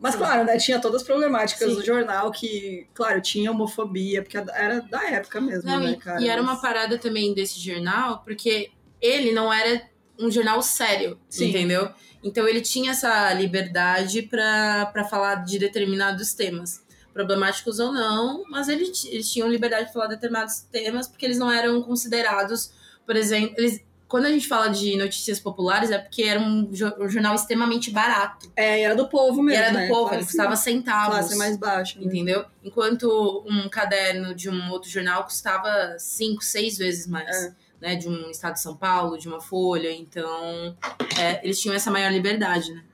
Mas, 0.00 0.14
claro, 0.16 0.44
né, 0.46 0.56
tinha 0.56 0.80
todas 0.80 1.02
as 1.02 1.06
problemáticas 1.06 1.68
Sim. 1.68 1.74
do 1.74 1.84
jornal, 1.84 2.30
que, 2.30 2.86
claro, 2.94 3.20
tinha 3.20 3.50
homofobia, 3.50 4.22
porque 4.22 4.38
era 4.38 4.80
da 4.80 5.04
época 5.10 5.38
mesmo, 5.42 5.70
Não, 5.70 5.80
né, 5.80 5.90
e, 5.90 5.96
cara? 5.98 6.22
e 6.22 6.26
era 6.30 6.40
uma 6.40 6.58
parada 6.58 6.96
também 6.96 7.34
desse 7.34 7.60
jornal, 7.60 8.22
porque 8.24 8.70
ele 8.98 9.30
não 9.32 9.52
era 9.52 9.82
um 10.20 10.30
jornal 10.30 10.60
sério, 10.62 11.18
Sim. 11.28 11.48
entendeu? 11.48 11.90
Então 12.22 12.46
ele 12.46 12.60
tinha 12.60 12.90
essa 12.92 13.32
liberdade 13.32 14.22
pra 14.22 15.06
falar 15.10 15.36
de 15.36 15.58
determinados 15.58 16.32
temas. 16.34 16.82
Problemáticos 17.12 17.80
ou 17.80 17.92
não, 17.92 18.44
mas 18.48 18.68
eles, 18.68 19.04
eles 19.06 19.30
tinham 19.32 19.48
liberdade 19.48 19.88
de 19.88 19.92
falar 19.92 20.06
de 20.06 20.14
determinados 20.14 20.60
temas 20.70 21.08
porque 21.08 21.26
eles 21.26 21.38
não 21.38 21.50
eram 21.50 21.82
considerados, 21.82 22.72
por 23.04 23.16
exemplo, 23.16 23.54
eles, 23.58 23.82
quando 24.06 24.26
a 24.26 24.30
gente 24.30 24.46
fala 24.46 24.68
de 24.68 24.96
notícias 24.96 25.40
populares 25.40 25.90
é 25.90 25.98
porque 25.98 26.22
era 26.22 26.38
um, 26.38 26.70
jo- 26.70 26.92
jornal 27.08 27.34
extremamente 27.34 27.90
barato. 27.90 28.50
É, 28.54 28.78
e 28.78 28.82
era 28.82 28.94
do 28.94 29.08
povo 29.08 29.40
E 29.40 29.44
mesmo, 29.44 29.60
era 29.62 29.72
do 29.72 29.78
né? 29.78 29.88
povo, 29.88 30.02
Classe- 30.02 30.16
ele 30.16 30.24
custava 30.26 30.56
centavos. 30.56 31.16
Classe 31.18 31.36
mais 31.36 31.56
baixa. 31.56 31.98
né? 31.98 32.06
Entendeu? 32.06 32.44
Enquanto 32.62 33.44
um 33.46 33.68
caderno 33.68 34.32
de 34.34 34.48
um 34.48 34.70
outro 34.70 34.88
jornal 34.88 35.24
custava 35.24 35.96
cinco, 35.98 36.44
seis 36.44 36.78
vezes 36.78 37.06
mais. 37.08 37.28
É. 37.28 37.54
Né, 37.80 37.96
de 37.96 38.08
um 38.08 38.30
estado 38.30 38.54
de 38.54 38.60
São 38.60 38.76
Paulo, 38.76 39.16
de 39.16 39.26
uma 39.26 39.40
folha. 39.40 39.90
Então, 39.90 40.76
é, 41.18 41.40
eles 41.42 41.58
tinham 41.58 41.74
essa 41.74 41.90
maior 41.90 42.12
liberdade, 42.12 42.72
né? 42.74 42.84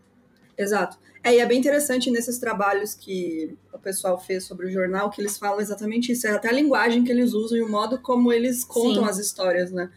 Exato. 0.57 0.97
É, 1.25 1.35
e 1.35 1.41
é 1.41 1.47
bem 1.47 1.59
interessante 1.59 2.09
nesses 2.09 2.39
trabalhos 2.39 2.95
que 2.95 3.57
o 3.73 3.79
pessoal 3.81 4.17
fez 4.17 4.45
sobre 4.45 4.67
o 4.67 4.71
jornal, 4.71 5.11
que 5.11 5.21
eles 5.21 5.37
falam 5.37 5.61
exatamente 5.61 6.13
isso. 6.13 6.27
É 6.29 6.31
até 6.31 6.49
a 6.49 6.53
linguagem 6.53 7.03
que 7.03 7.11
eles 7.11 7.33
usam 7.35 7.59
e 7.59 7.63
o 7.63 7.69
modo 7.69 7.99
como 8.01 8.33
eles 8.33 8.65
contam 8.65 9.03
Sim. 9.03 9.11
as 9.11 9.19
histórias, 9.19 9.73
né? 9.73 9.91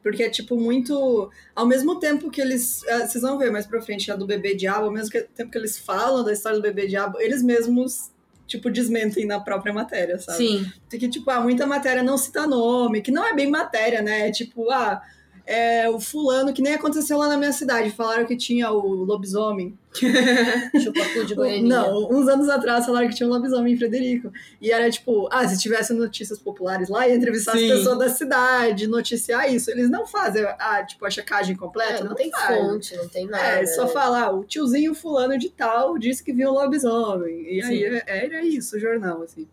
Porque 0.00 0.22
é, 0.22 0.30
tipo, 0.30 0.56
muito... 0.56 1.28
Ao 1.52 1.66
mesmo 1.66 1.98
tempo 1.98 2.30
que 2.30 2.40
eles... 2.40 2.86
ah, 2.88 3.04
Vocês 3.04 3.22
vão 3.22 3.36
ver 3.36 3.50
mais 3.50 3.66
pra 3.66 3.82
frente 3.82 4.12
a 4.12 4.14
do 4.14 4.24
Bebê 4.24 4.54
Diabo, 4.54 4.84
ao 4.86 4.92
mesmo 4.92 5.10
que- 5.10 5.22
tempo 5.22 5.50
que 5.50 5.58
eles 5.58 5.76
falam 5.76 6.22
da 6.22 6.32
história 6.32 6.56
do 6.58 6.62
Bebê 6.62 6.86
Diabo, 6.86 7.18
eles 7.20 7.42
mesmos, 7.42 8.12
tipo, 8.46 8.70
desmentem 8.70 9.26
na 9.26 9.40
própria 9.40 9.72
matéria, 9.72 10.18
sabe? 10.18 10.38
Sim, 10.38 10.72
Que, 10.88 11.08
tipo, 11.08 11.30
ah, 11.30 11.40
muita 11.40 11.66
matéria 11.66 12.02
não 12.02 12.16
cita 12.16 12.46
nome, 12.46 13.00
que 13.02 13.10
não 13.10 13.24
é 13.24 13.34
bem 13.34 13.50
matéria, 13.50 14.02
né? 14.02 14.28
É 14.28 14.30
tipo, 14.30 14.70
ah, 14.70 15.02
é, 15.46 15.88
o 15.88 16.00
fulano, 16.00 16.52
que 16.52 16.60
nem 16.60 16.74
aconteceu 16.74 17.16
lá 17.18 17.28
na 17.28 17.36
minha 17.36 17.52
cidade, 17.52 17.90
falaram 17.90 18.26
que 18.26 18.36
tinha 18.36 18.68
o 18.72 18.80
lobisomem. 19.04 19.78
Chupacu 20.82 21.24
de 21.24 21.34
Goiânia. 21.34 21.62
Não, 21.62 22.10
uns 22.10 22.26
anos 22.28 22.48
atrás 22.48 22.84
falaram 22.84 23.08
que 23.08 23.14
tinha 23.14 23.28
um 23.28 23.32
lobisomem 23.32 23.72
em 23.72 23.76
Frederico. 23.76 24.32
E 24.60 24.72
era 24.72 24.90
tipo, 24.90 25.28
ah, 25.30 25.46
se 25.46 25.58
tivesse 25.58 25.94
notícias 25.94 26.38
populares 26.40 26.88
lá, 26.88 27.06
ia 27.08 27.14
entrevistar 27.14 27.52
Sim. 27.52 27.70
as 27.70 27.78
pessoas 27.78 27.98
da 27.98 28.08
cidade, 28.08 28.88
noticiar 28.88 29.50
isso. 29.52 29.70
Eles 29.70 29.88
não 29.88 30.04
fazem 30.06 30.44
a, 30.44 30.84
tipo, 30.84 31.06
a 31.06 31.10
checagem 31.10 31.54
completa, 31.54 31.94
É, 31.94 32.00
não, 32.00 32.08
não, 32.08 32.14
tem 32.16 32.30
faz. 32.30 32.58
fonte, 32.58 32.96
não 32.96 33.08
tem 33.08 33.26
nada. 33.26 33.44
É, 33.44 33.66
só 33.66 33.84
né? 33.84 33.90
falar, 33.90 34.24
ah, 34.24 34.32
o 34.32 34.44
tiozinho 34.44 34.94
fulano 34.94 35.38
de 35.38 35.48
tal 35.48 35.96
disse 35.96 36.24
que 36.24 36.32
viu 36.32 36.50
um 36.50 36.54
lobisomem. 36.54 37.54
E 37.54 37.62
aí 37.62 37.78
Sim. 37.78 37.84
é- 37.84 38.24
era 38.24 38.44
isso 38.44 38.76
o 38.76 38.80
jornal, 38.80 39.22
assim. 39.22 39.46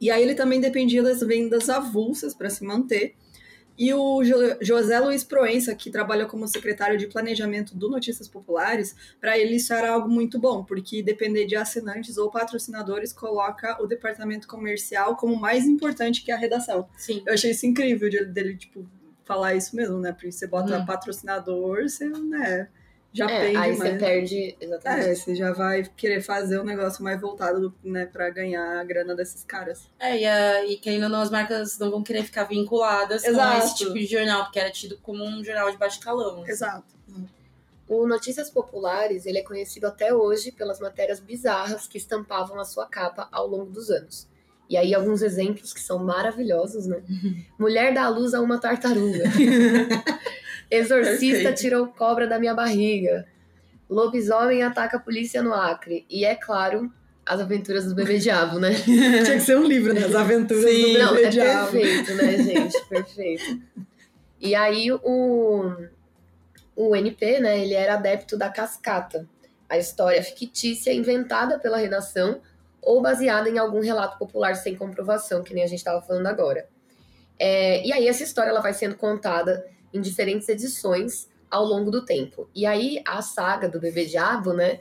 E 0.00 0.10
aí 0.10 0.22
ele 0.22 0.34
também 0.34 0.58
dependia 0.60 1.02
das 1.02 1.20
vendas 1.20 1.68
avulsas 1.68 2.34
para 2.34 2.50
se 2.50 2.64
manter. 2.64 3.14
E 3.84 3.92
o 3.92 4.22
Jo- 4.22 4.56
José 4.60 5.00
Luiz 5.00 5.24
Proença, 5.24 5.74
que 5.74 5.90
trabalha 5.90 6.24
como 6.26 6.46
secretário 6.46 6.96
de 6.96 7.08
planejamento 7.08 7.74
do 7.74 7.88
Notícias 7.90 8.28
Populares, 8.28 8.94
para 9.20 9.36
ele 9.36 9.56
isso 9.56 9.72
era 9.74 9.90
algo 9.90 10.08
muito 10.08 10.38
bom, 10.38 10.62
porque 10.62 11.02
depender 11.02 11.46
de 11.46 11.56
assinantes 11.56 12.16
ou 12.16 12.30
patrocinadores 12.30 13.12
coloca 13.12 13.82
o 13.82 13.86
departamento 13.88 14.46
comercial 14.46 15.16
como 15.16 15.34
mais 15.34 15.66
importante 15.66 16.22
que 16.24 16.30
a 16.30 16.36
redação. 16.36 16.88
Sim. 16.96 17.24
Eu 17.26 17.34
achei 17.34 17.50
isso 17.50 17.66
incrível 17.66 18.08
de- 18.08 18.24
dele, 18.26 18.56
tipo, 18.56 18.86
falar 19.24 19.54
isso 19.56 19.74
mesmo, 19.74 19.98
né? 19.98 20.12
Porque 20.12 20.30
você 20.30 20.46
bota 20.46 20.78
Hum. 20.78 20.86
patrocinador, 20.86 21.82
você, 21.82 22.08
né, 22.08 22.68
já 23.12 23.30
É, 23.30 23.40
pende 23.46 23.56
aí 23.58 23.76
mais. 23.76 23.78
você 23.92 23.98
perde. 23.98 24.56
Exatamente. 24.60 25.08
É, 25.08 25.14
você 25.14 25.34
já 25.34 25.52
vai 25.52 25.82
querer 25.96 26.20
fazer 26.22 26.58
um 26.60 26.64
negócio 26.64 27.02
mais 27.04 27.20
voltado, 27.20 27.74
né, 27.84 28.06
pra 28.06 28.30
ganhar 28.30 28.80
a 28.80 28.84
grana 28.84 29.14
desses 29.14 29.44
caras. 29.44 29.82
É, 29.98 30.18
e, 30.18 30.24
a, 30.26 30.64
e 30.66 30.76
querendo 30.78 31.04
ou 31.04 31.08
não, 31.10 31.20
as 31.20 31.30
marcas 31.30 31.78
não 31.78 31.90
vão 31.90 32.02
querer 32.02 32.22
ficar 32.24 32.44
vinculadas 32.44 33.24
Exato. 33.24 33.60
com 33.60 33.64
esse 33.66 33.74
tipo 33.76 33.92
de 33.94 34.06
jornal, 34.06 34.44
porque 34.44 34.58
era 34.58 34.70
tido 34.70 34.96
como 35.02 35.22
um 35.24 35.44
jornal 35.44 35.70
de 35.70 35.76
baixo 35.76 36.00
calão. 36.00 36.42
Exato. 36.46 36.92
O 37.88 38.06
Notícias 38.06 38.48
Populares 38.48 39.26
ele 39.26 39.38
é 39.38 39.42
conhecido 39.42 39.86
até 39.86 40.14
hoje 40.14 40.50
pelas 40.50 40.80
matérias 40.80 41.20
bizarras 41.20 41.86
que 41.86 41.98
estampavam 41.98 42.58
a 42.58 42.64
sua 42.64 42.86
capa 42.86 43.28
ao 43.30 43.46
longo 43.46 43.70
dos 43.70 43.90
anos. 43.90 44.26
E 44.70 44.76
aí 44.78 44.94
alguns 44.94 45.20
exemplos 45.20 45.74
que 45.74 45.80
são 45.80 45.98
maravilhosos, 45.98 46.86
né? 46.86 47.02
Mulher 47.58 47.92
dá 47.92 48.04
à 48.04 48.08
luz 48.08 48.32
a 48.32 48.40
uma 48.40 48.58
tartaruga. 48.58 49.24
Exorcista 50.72 51.36
Perfeito. 51.36 51.60
tirou 51.60 51.86
cobra 51.88 52.26
da 52.26 52.38
minha 52.38 52.54
barriga. 52.54 53.26
Lobisomem 53.90 54.62
ataca 54.62 54.96
a 54.96 55.00
polícia 55.00 55.42
no 55.42 55.52
Acre. 55.52 56.06
E 56.08 56.24
é 56.24 56.34
claro, 56.34 56.90
as 57.26 57.40
aventuras 57.40 57.84
do 57.84 57.94
bebê 57.94 58.16
diabo, 58.16 58.58
né? 58.58 58.70
Tinha 58.80 59.34
que 59.34 59.40
ser 59.40 59.58
um 59.58 59.64
livro, 59.64 59.92
né? 59.92 60.04
As 60.04 60.14
aventuras 60.14 60.64
Sim. 60.64 60.94
do 60.94 60.98
Não, 60.98 61.14
bebê 61.14 61.26
é 61.26 61.28
diabo. 61.28 61.70
perfeito, 61.72 62.14
né, 62.14 62.38
gente? 62.38 62.84
Perfeito. 62.86 63.60
E 64.40 64.54
aí 64.54 64.90
o, 64.90 65.74
o 66.74 66.96
NP, 66.96 67.40
né, 67.40 67.60
ele 67.60 67.74
era 67.74 67.94
adepto 67.94 68.36
da 68.38 68.48
cascata, 68.48 69.28
a 69.68 69.76
história 69.76 70.22
fictícia 70.22 70.92
inventada 70.92 71.58
pela 71.58 71.76
redação 71.76 72.40
ou 72.80 73.02
baseada 73.02 73.48
em 73.48 73.58
algum 73.58 73.80
relato 73.80 74.18
popular 74.18 74.56
sem 74.56 74.74
comprovação, 74.74 75.42
que 75.42 75.52
nem 75.52 75.64
a 75.64 75.66
gente 75.66 75.78
estava 75.78 76.00
falando 76.00 76.26
agora. 76.26 76.66
É, 77.38 77.86
e 77.86 77.92
aí 77.92 78.08
essa 78.08 78.22
história 78.22 78.50
ela 78.50 78.60
vai 78.60 78.72
sendo 78.72 78.96
contada 78.96 79.64
em 79.92 80.00
diferentes 80.00 80.48
edições 80.48 81.28
ao 81.50 81.64
longo 81.64 81.90
do 81.90 82.04
tempo. 82.04 82.48
E 82.54 82.64
aí 82.64 83.02
a 83.06 83.20
saga 83.20 83.68
do 83.68 83.78
Bebê 83.78 84.06
Diabo, 84.06 84.52
né, 84.52 84.80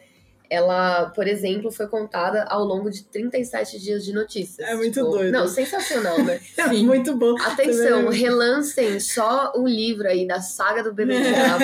ela, 0.51 1.05
por 1.11 1.29
exemplo, 1.29 1.71
foi 1.71 1.87
contada 1.87 2.43
ao 2.43 2.65
longo 2.65 2.91
de 2.91 3.03
37 3.05 3.79
dias 3.79 4.03
de 4.03 4.11
notícias. 4.11 4.67
É 4.67 4.75
muito 4.75 5.01
doido. 5.01 5.31
Não, 5.31 5.47
sensacional, 5.47 6.21
né? 6.23 6.41
É 6.57 6.67
Sim. 6.67 6.85
muito 6.85 7.15
bom. 7.15 7.39
Atenção, 7.41 8.09
relancem 8.09 8.99
só 8.99 9.53
o 9.55 9.65
livro 9.65 10.09
aí 10.09 10.27
da 10.27 10.41
saga 10.41 10.83
do 10.83 10.93
Bebê 10.93 11.19
Diabo. 11.23 11.63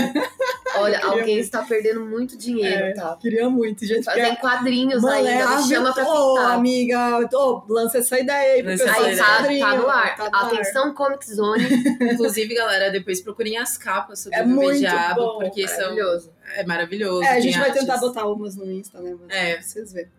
Olha, 0.82 1.00
alguém 1.06 1.36
muito. 1.36 1.40
está 1.40 1.64
perdendo 1.64 2.06
muito 2.06 2.38
dinheiro, 2.38 2.86
É, 2.86 2.94
tá? 2.94 3.18
Queria 3.22 3.50
muito, 3.50 3.86
gente. 3.86 4.04
Fazem 4.04 4.36
quadrinhos 4.36 5.02
Mano, 5.02 5.16
ainda, 5.16 5.30
é 5.30 5.58
me 5.58 5.64
chama 5.68 5.94
pra 5.94 6.04
Ô, 6.08 6.34
pintar. 6.36 6.52
amiga, 6.56 7.30
ô, 7.34 7.64
lança 7.70 7.98
essa 8.00 8.20
ideia 8.20 8.54
aí 8.56 8.62
pro 8.64 8.72
Lança 8.72 8.84
pessoal 8.86 9.06
Aí 9.06 9.18
tá, 9.18 9.26
tá 9.26 9.78
no 9.78 9.88
ar. 9.90 10.16
Tá 10.16 10.30
no 10.30 10.36
ar. 10.36 10.46
Atenção, 10.46 10.94
Comic 10.94 11.30
Zone. 11.34 11.64
Inclusive, 12.14 12.54
galera, 12.56 12.90
depois 12.92 13.22
procurem 13.22 13.58
as 13.58 13.78
capas 13.78 14.20
sobre 14.20 14.38
É 14.38 14.42
o 14.44 14.46
Bebê 14.46 14.56
muito 14.56 14.80
Diabo, 14.80 15.22
bom, 15.22 15.40
porque 15.40 15.68
são, 15.68 15.78
Maravilhoso. 15.80 16.32
é 16.56 16.66
maravilhoso. 16.66 17.24
É, 17.24 17.30
a 17.30 17.40
gente 17.40 17.58
vai 17.58 17.70
artes. 17.70 17.82
tentar 17.82 17.98
botar 17.98 18.26
umas 18.28 18.56
no 18.56 18.72
Insta, 18.72 19.00
né? 19.00 19.16
Mas 19.20 19.36
É. 19.38 19.54
pra 19.56 19.62
vocês 19.64 19.94
verem. 19.94 20.12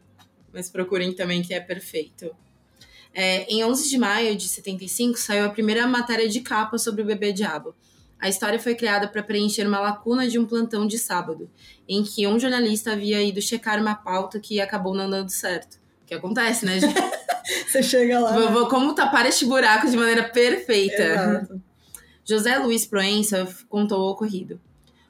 mas 0.53 0.69
procurem 0.71 1.13
também 1.13 1.43
que 1.43 1.53
é 1.55 1.61
perfeito. 1.61 2.35
É, 3.15 3.45
em 3.53 3.65
11 3.65 3.89
de 3.89 3.99
maio 3.99 4.37
de 4.37 4.47
75 4.49 5.19
saiu 5.19 5.45
a 5.47 5.49
primeira 5.49 5.87
matéria 5.87 6.29
de 6.29 6.41
capa 6.41 6.79
sobre 6.79 7.03
o 7.03 7.05
bebê 7.05 7.33
diabo. 7.33 7.75
A 8.21 8.29
história 8.29 8.59
foi 8.59 8.75
criada 8.75 9.07
para 9.07 9.23
preencher 9.23 9.67
uma 9.67 9.79
lacuna 9.79 10.29
de 10.29 10.39
um 10.39 10.45
plantão 10.45 10.87
de 10.87 10.99
sábado, 10.99 11.49
em 11.89 12.03
que 12.03 12.27
um 12.27 12.39
jornalista 12.39 12.93
havia 12.93 13.23
ido 13.23 13.41
checar 13.41 13.81
uma 13.81 13.95
pauta 13.95 14.41
que 14.41 14.61
acabou 14.61 14.95
não 14.95 15.09
dando 15.09 15.31
certo. 15.31 15.77
O 16.03 16.07
que 16.07 16.15
acontece, 16.15 16.67
né, 16.67 16.81
gente? 16.81 16.95
Você 17.67 17.83
chega 17.83 18.19
lá. 18.19 18.33
Vou, 18.33 18.51
vou 18.51 18.69
como 18.69 18.95
tapar 18.95 19.25
este 19.27 19.45
buraco 19.45 19.89
de 19.89 19.97
maneira 19.97 20.25
perfeita. 20.25 21.03
Exato. 21.03 21.63
José 22.25 22.59
Luiz 22.59 22.85
Proença 22.85 23.49
contou 23.69 24.01
o 24.01 24.11
ocorrido. 24.11 24.61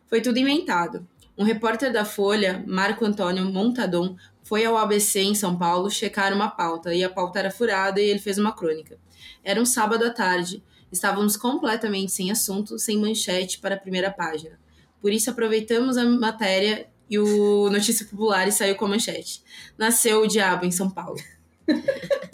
Foi 0.06 0.20
tudo 0.20 0.38
inventado. 0.38 1.06
Um 1.36 1.44
repórter 1.44 1.92
da 1.92 2.04
Folha, 2.04 2.62
Marco 2.66 3.04
Antônio 3.04 3.44
Montadon, 3.44 4.16
foi 4.42 4.64
ao 4.64 4.76
ABC 4.76 5.20
em 5.20 5.34
São 5.34 5.56
Paulo 5.56 5.90
checar 5.90 6.32
uma 6.32 6.48
pauta 6.48 6.94
e 6.94 7.04
a 7.04 7.10
pauta 7.10 7.38
era 7.38 7.50
furada 7.50 8.00
e 8.00 8.08
ele 8.08 8.18
fez 8.18 8.38
uma 8.38 8.52
crônica. 8.52 8.98
Era 9.44 9.60
um 9.60 9.66
sábado 9.66 10.04
à 10.04 10.10
tarde. 10.10 10.62
Estávamos 10.90 11.36
completamente 11.36 12.12
sem 12.12 12.30
assunto, 12.30 12.78
sem 12.78 12.98
manchete 12.98 13.58
para 13.58 13.74
a 13.74 13.78
primeira 13.78 14.10
página. 14.10 14.58
Por 15.00 15.12
isso 15.12 15.30
aproveitamos 15.30 15.96
a 15.96 16.04
matéria 16.04 16.88
e 17.08 17.18
o 17.18 17.70
Notícia 17.70 18.06
Popular 18.06 18.48
e 18.48 18.52
saiu 18.52 18.76
com 18.76 18.84
a 18.84 18.88
manchete. 18.88 19.42
Nasceu 19.76 20.22
o 20.22 20.26
diabo 20.26 20.64
em 20.64 20.70
São 20.70 20.90
Paulo. 20.90 21.18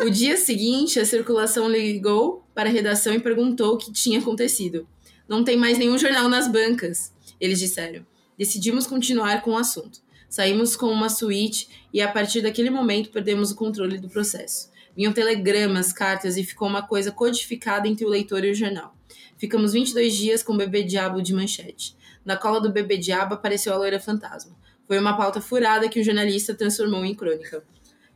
O 0.00 0.10
dia 0.10 0.36
seguinte, 0.36 1.00
a 1.00 1.04
circulação 1.04 1.68
ligou 1.68 2.44
para 2.54 2.68
a 2.68 2.72
redação 2.72 3.12
e 3.12 3.20
perguntou 3.20 3.74
o 3.74 3.78
que 3.78 3.92
tinha 3.92 4.18
acontecido. 4.18 4.86
Não 5.28 5.42
tem 5.42 5.56
mais 5.56 5.78
nenhum 5.78 5.98
jornal 5.98 6.28
nas 6.28 6.46
bancas, 6.46 7.12
eles 7.40 7.58
disseram. 7.58 8.06
Decidimos 8.38 8.86
continuar 8.86 9.42
com 9.42 9.52
o 9.52 9.56
assunto. 9.56 10.00
Saímos 10.28 10.74
com 10.74 10.86
uma 10.86 11.08
suíte 11.08 11.68
e 11.92 12.00
a 12.00 12.10
partir 12.10 12.42
daquele 12.42 12.70
momento 12.70 13.10
perdemos 13.10 13.50
o 13.50 13.56
controle 13.56 13.98
do 13.98 14.08
processo. 14.08 14.68
Vinham 14.96 15.12
telegramas, 15.12 15.92
cartas 15.92 16.36
e 16.36 16.44
ficou 16.44 16.68
uma 16.68 16.82
coisa 16.86 17.10
codificada 17.10 17.88
entre 17.88 18.04
o 18.04 18.08
leitor 18.08 18.44
e 18.44 18.50
o 18.50 18.54
jornal. 18.54 18.94
Ficamos 19.36 19.72
22 19.72 20.14
dias 20.14 20.42
com 20.42 20.52
o 20.54 20.56
bebê 20.56 20.82
diabo 20.82 21.20
de 21.20 21.34
manchete. 21.34 21.96
Na 22.24 22.36
cola 22.36 22.60
do 22.60 22.72
bebê 22.72 22.96
diabo 22.96 23.34
apareceu 23.34 23.72
a 23.72 23.76
loira 23.76 24.00
fantasma. 24.00 24.56
Foi 24.86 24.98
uma 24.98 25.16
pauta 25.16 25.40
furada 25.40 25.88
que 25.88 26.00
o 26.00 26.04
jornalista 26.04 26.54
transformou 26.54 27.04
em 27.04 27.14
crônica. 27.14 27.64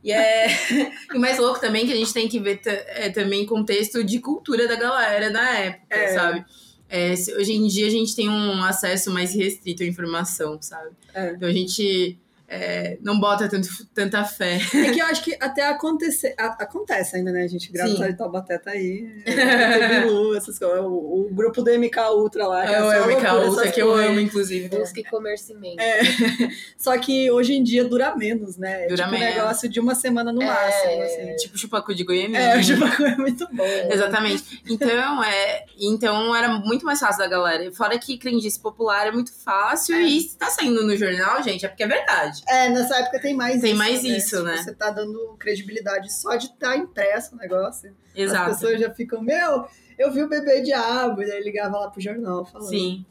E 0.03 0.11
é. 0.11 0.47
e 1.13 1.17
o 1.17 1.19
mais 1.19 1.37
louco 1.37 1.59
também 1.59 1.83
é 1.83 1.87
que 1.87 1.93
a 1.93 1.95
gente 1.95 2.13
tem 2.13 2.27
que 2.27 2.39
ver 2.39 2.61
é, 2.65 3.09
também 3.09 3.45
contexto 3.45 4.03
de 4.03 4.19
cultura 4.19 4.67
da 4.67 4.75
galera 4.75 5.29
na 5.29 5.49
época, 5.57 5.95
É. 5.95 6.13
sabe? 6.13 6.45
É, 6.91 7.13
hoje 7.37 7.53
em 7.53 7.67
dia 7.67 7.85
a 7.85 7.91
gente 7.91 8.15
tem 8.15 8.27
um 8.29 8.63
acesso 8.63 9.11
mais 9.11 9.35
restrito 9.35 9.83
à 9.83 9.85
informação, 9.85 10.59
sabe? 10.59 10.89
É. 11.13 11.33
Então 11.33 11.47
a 11.47 11.51
gente 11.51 12.17
é, 12.49 12.97
não 13.01 13.19
bota 13.19 13.47
tanto, 13.47 13.69
tanta 13.93 14.23
fé. 14.23 14.59
É 14.73 14.91
que 14.91 14.99
eu 14.99 15.05
acho 15.05 15.23
que 15.23 15.37
até 15.39 15.63
acontecer, 15.67 16.33
a- 16.37 16.57
acontece 16.63 17.15
ainda, 17.15 17.31
né? 17.31 17.43
A 17.43 17.47
gente 17.47 17.71
grava 17.71 17.89
Sim. 17.89 18.03
de 18.03 18.13
Taubaté 18.17 18.57
tá 18.57 18.71
aí. 18.71 19.07
É, 19.39 20.01
Bilu, 20.01 20.35
essas 20.35 20.57
coisas. 20.57 20.79
O, 20.81 21.27
o 21.27 21.29
grupo 21.31 21.61
do 21.61 21.69
MK 21.71 21.97
Ultra 22.15 22.47
lá. 22.47 22.65
que 22.65 22.73
É 22.73 22.81
o 22.81 22.87
MK 23.05 23.07
loucura, 23.07 23.49
Ultra, 23.49 23.71
que 23.71 23.81
eu 23.81 23.87
coisas. 23.87 24.09
amo, 24.09 24.19
inclusive. 24.19 24.69
Busque 24.69 25.03
comercimento. 25.03 25.79
É. 25.79 25.99
Só 26.77 26.97
que 26.97 27.29
hoje 27.31 27.53
em 27.53 27.63
dia 27.63 27.83
dura 27.85 28.15
menos, 28.15 28.57
né? 28.57 28.85
É 28.85 28.87
Dura 28.87 29.03
tipo 29.03 29.15
um 29.15 29.19
menos. 29.19 29.35
negócio 29.35 29.69
de 29.69 29.79
uma 29.79 29.95
semana 29.95 30.31
no 30.33 30.41
É. 30.41 30.45
máximo, 30.45 31.01
assim. 31.03 31.35
Tipo 31.35 31.57
chupacu 31.57 31.93
de 31.93 32.03
Goiânia. 32.03 32.37
É, 32.39 32.57
o 32.59 32.63
Chupacu 32.63 33.03
é 33.03 33.15
muito 33.15 33.47
bom. 33.51 33.63
Exatamente. 33.91 34.61
Então, 34.69 35.23
é, 35.23 35.65
então 35.79 36.35
era 36.35 36.49
muito 36.49 36.85
mais 36.85 36.99
fácil 36.99 37.19
da 37.19 37.27
galera. 37.27 37.71
Fora 37.71 37.97
que 37.99 38.17
crendice 38.17 38.59
popular 38.59 39.07
é 39.07 39.11
muito 39.11 39.31
fácil 39.33 39.95
É. 39.95 40.01
e 40.01 40.21
se 40.21 40.37
tá 40.37 40.47
saindo 40.47 40.83
no 40.85 40.95
jornal, 40.97 41.41
gente, 41.43 41.65
é 41.65 41.69
porque 41.69 41.83
é 41.83 41.87
verdade. 41.87 42.38
É, 42.47 42.69
nessa 42.69 42.97
época 42.97 43.19
tem 43.19 43.35
mais 43.35 43.61
Tem 43.61 43.71
isso. 43.71 43.77
mais 43.77 44.03
né? 44.03 44.09
isso, 44.09 44.43
né? 44.43 44.57
Você 44.57 44.73
tá 44.73 44.89
dando 44.91 45.35
credibilidade 45.39 46.13
só 46.13 46.35
de 46.35 46.45
estar 46.45 46.77
impresso 46.77 47.35
o 47.35 47.37
negócio. 47.37 47.95
As 48.13 48.19
Exato. 48.19 48.51
pessoas 48.51 48.79
já 48.79 48.89
ficam, 48.91 49.21
meu, 49.21 49.67
eu 49.97 50.11
vi 50.11 50.23
o 50.23 50.29
bebê 50.29 50.61
diabo, 50.61 51.21
e 51.21 51.31
aí 51.31 51.43
ligava 51.43 51.77
lá 51.77 51.89
pro 51.89 52.01
jornal 52.01 52.45
falando. 52.45 52.69
Sim. 52.69 53.05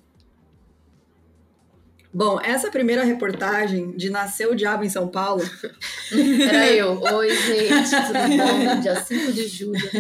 Bom, 2.12 2.40
essa 2.40 2.70
primeira 2.70 3.04
reportagem 3.04 3.92
de 3.92 4.08
Nasceu 4.08 4.52
o 4.52 4.56
Diabo 4.56 4.82
em 4.82 4.88
São 4.88 5.08
Paulo, 5.08 5.42
Era 6.50 6.70
eu. 6.72 6.98
Oi, 7.00 7.28
gente, 7.30 7.90
tudo 7.90 8.36
bom? 8.36 8.80
Dia 8.80 8.96
5 8.96 9.32
de 9.32 9.46
julho. 9.46 9.90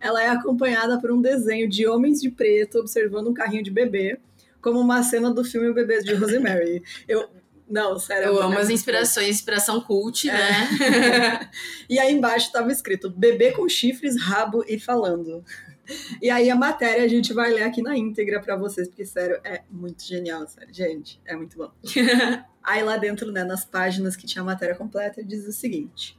ela 0.00 0.22
é 0.22 0.28
acompanhada 0.28 1.00
por 1.00 1.12
um 1.12 1.22
desenho 1.22 1.68
de 1.68 1.86
homens 1.86 2.20
de 2.20 2.28
preto 2.28 2.78
observando 2.80 3.28
um 3.28 3.34
carrinho 3.34 3.62
de 3.62 3.70
bebê, 3.70 4.18
como 4.60 4.80
uma 4.80 5.02
cena 5.04 5.32
do 5.32 5.44
filme 5.44 5.68
O 5.68 5.74
Bebê 5.74 6.02
de 6.02 6.12
Rosemary. 6.14 6.82
Eu. 7.06 7.28
Não, 7.68 7.98
sério. 7.98 8.28
Eu 8.28 8.40
é 8.40 8.44
amo 8.44 8.58
as 8.58 8.70
inspirações, 8.70 9.28
inspiração 9.28 9.80
cult, 9.80 10.28
É. 10.28 10.32
né? 10.32 11.50
E 11.88 11.98
aí 11.98 12.12
embaixo 12.12 12.46
estava 12.46 12.70
escrito: 12.72 13.10
bebê 13.10 13.52
com 13.52 13.68
chifres, 13.68 14.20
rabo 14.20 14.64
e 14.66 14.78
falando. 14.78 15.44
E 16.20 16.28
aí 16.28 16.50
a 16.50 16.56
matéria 16.56 17.02
a 17.04 17.08
gente 17.08 17.32
vai 17.32 17.50
ler 17.50 17.62
aqui 17.62 17.80
na 17.80 17.96
íntegra 17.96 18.40
para 18.40 18.56
vocês, 18.56 18.88
porque 18.88 19.06
sério, 19.06 19.40
é 19.42 19.62
muito 19.70 20.04
genial, 20.04 20.46
sério. 20.46 20.72
Gente, 20.72 21.20
é 21.24 21.34
muito 21.34 21.56
bom. 21.56 21.70
aí 22.62 22.82
lá 22.82 22.96
dentro, 22.98 23.32
né, 23.32 23.42
nas 23.44 23.64
páginas 23.64 24.14
que 24.14 24.26
tinha 24.26 24.42
a 24.42 24.44
matéria 24.44 24.74
completa, 24.74 25.24
diz 25.24 25.46
o 25.46 25.52
seguinte: 25.52 26.18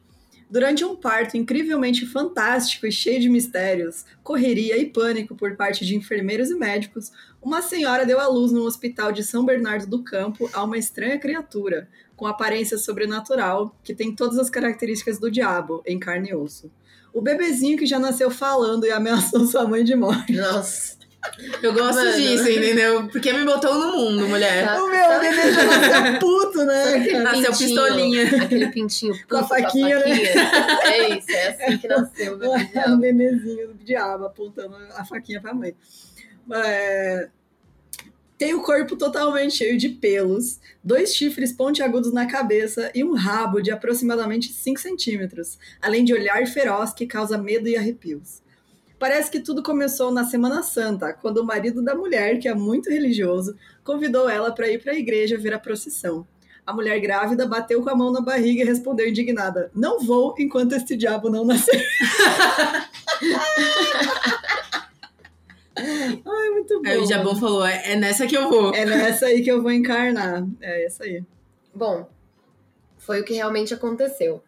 Durante 0.49 0.83
um 0.83 0.95
parto 0.95 1.37
incrivelmente 1.37 2.07
fantástico 2.07 2.87
e 2.87 2.91
cheio 2.91 3.19
de 3.19 3.29
mistérios, 3.29 4.03
correria 4.23 4.77
e 4.77 4.87
pânico 4.87 5.35
por 5.35 5.55
parte 5.55 5.85
de 5.85 5.95
enfermeiros 5.95 6.49
e 6.49 6.55
médicos, 6.55 7.11
uma 7.39 7.61
senhora 7.61 8.03
deu 8.03 8.19
à 8.19 8.27
luz 8.27 8.51
no 8.51 8.63
hospital 8.63 9.11
de 9.11 9.23
São 9.23 9.45
Bernardo 9.45 9.85
do 9.85 10.03
Campo 10.03 10.49
a 10.51 10.63
uma 10.63 10.77
estranha 10.77 11.19
criatura, 11.19 11.87
com 12.15 12.25
aparência 12.25 12.79
sobrenatural, 12.79 13.77
que 13.83 13.93
tem 13.93 14.15
todas 14.15 14.39
as 14.39 14.49
características 14.49 15.19
do 15.19 15.29
diabo, 15.29 15.83
em 15.85 15.99
carne 15.99 16.29
e 16.29 16.35
osso. 16.35 16.71
O 17.13 17.21
bebezinho 17.21 17.77
que 17.77 17.85
já 17.85 17.99
nasceu 17.99 18.31
falando 18.31 18.85
e 18.85 18.91
ameaçou 18.91 19.45
sua 19.47 19.67
mãe 19.67 19.83
de 19.83 19.95
morte. 19.95 20.33
Nossa. 20.33 20.98
Eu 21.61 21.73
gosto 21.73 21.95
Mano. 21.95 22.13
disso, 22.13 22.49
entendeu? 22.49 23.07
Porque 23.09 23.31
me 23.33 23.43
botou 23.45 23.73
no 23.75 23.95
mundo, 23.97 24.27
mulher. 24.27 24.65
Tá. 24.65 24.83
O 24.83 24.89
meu 24.89 25.19
bebê 25.19 25.51
já 25.51 25.63
nasceu 25.65 26.19
puto, 26.19 26.63
né? 26.65 26.93
Aquele? 26.95 27.19
Nasceu 27.19 27.51
pintinho, 27.51 27.67
pistolinha. 27.67 28.43
Aquele 28.43 28.67
pintinho 28.71 29.13
puto 29.13 29.27
Com 29.27 29.37
a 29.37 29.43
faquinha, 29.43 29.99
né? 29.99 30.11
É 30.83 31.17
isso, 31.17 31.29
é 31.31 31.47
assim 31.49 31.77
que 31.77 31.87
nasceu 31.87 32.33
o 32.33 32.37
bebê 32.37 32.51
É 32.53 32.57
um 32.57 32.65
diabo. 32.71 32.97
bebezinho 32.97 33.67
do 33.69 33.83
diabo 33.83 34.25
apontando 34.25 34.75
a 34.95 35.03
faquinha 35.05 35.41
pra 35.41 35.53
mãe. 35.53 35.75
É, 36.51 37.27
Tem 38.37 38.53
o 38.53 38.61
corpo 38.63 38.95
totalmente 38.95 39.55
cheio 39.57 39.77
de 39.77 39.89
pelos, 39.89 40.59
dois 40.83 41.13
chifres 41.13 41.51
pontiagudos 41.51 42.13
na 42.13 42.25
cabeça 42.25 42.89
e 42.95 43.03
um 43.03 43.13
rabo 43.13 43.61
de 43.61 43.69
aproximadamente 43.71 44.51
5 44.53 44.79
centímetros, 44.79 45.59
além 45.81 46.03
de 46.05 46.13
olhar 46.13 46.45
feroz 46.47 46.93
que 46.93 47.05
causa 47.05 47.37
medo 47.37 47.67
e 47.67 47.75
arrepios. 47.75 48.41
Parece 48.99 49.31
que 49.31 49.39
tudo 49.39 49.63
começou 49.63 50.11
na 50.11 50.25
Semana 50.25 50.61
Santa, 50.61 51.13
quando 51.13 51.37
o 51.37 51.45
marido 51.45 51.81
da 51.81 51.95
mulher, 51.95 52.37
que 52.37 52.49
é 52.49 52.53
muito 52.53 52.89
religioso, 52.89 53.55
convidou 53.83 54.29
ela 54.29 54.51
para 54.51 54.67
ir 54.67 54.83
para 54.83 54.91
a 54.91 54.95
igreja 54.95 55.37
ver 55.37 55.53
a 55.53 55.59
procissão. 55.59 56.27
A 56.67 56.73
mulher 56.73 56.99
grávida 56.99 57.47
bateu 57.47 57.81
com 57.81 57.89
a 57.89 57.95
mão 57.95 58.11
na 58.11 58.21
barriga 58.21 58.61
e 58.61 58.65
respondeu 58.65 59.07
indignada: 59.07 59.71
Não 59.73 59.99
vou 59.99 60.35
enquanto 60.37 60.73
este 60.73 60.95
diabo 60.97 61.29
não 61.29 61.45
nascer. 61.45 61.81
Ai, 65.75 66.49
muito 66.51 66.81
bom. 66.81 66.89
Aí 66.89 66.97
o 66.97 67.07
Jabão 67.07 67.35
falou: 67.35 67.65
é 67.65 67.93
é 67.93 67.95
nessa 67.95 68.27
que 68.27 68.37
eu 68.37 68.49
vou. 68.49 68.75
É 68.75 68.85
nessa 68.85 69.27
aí 69.27 69.41
que 69.41 69.49
eu 69.49 69.61
vou 69.61 69.71
encarnar. 69.71 70.45
É 70.61 70.85
essa 70.85 71.05
aí. 71.05 71.23
Bom, 71.73 72.07
foi 72.97 73.21
o 73.21 73.23
que 73.23 73.33
realmente 73.33 73.73
aconteceu. 73.73 74.43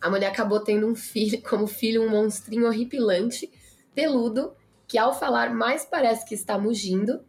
A 0.00 0.08
mulher 0.08 0.28
acabou 0.28 0.60
tendo 0.60 0.86
um 0.86 0.94
filho, 0.94 1.42
como 1.42 1.66
filho, 1.66 2.02
um 2.02 2.08
monstrinho 2.08 2.66
horripilante, 2.66 3.50
peludo, 3.98 4.54
que 4.86 4.96
ao 4.96 5.12
falar 5.12 5.52
mais 5.52 5.84
parece 5.84 6.24
que 6.24 6.32
está 6.32 6.56
mugindo. 6.56 7.20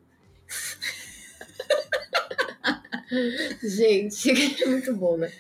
Gente, 3.64 4.30
é 4.62 4.68
muito 4.68 4.96
bom, 4.96 5.18
né? 5.18 5.32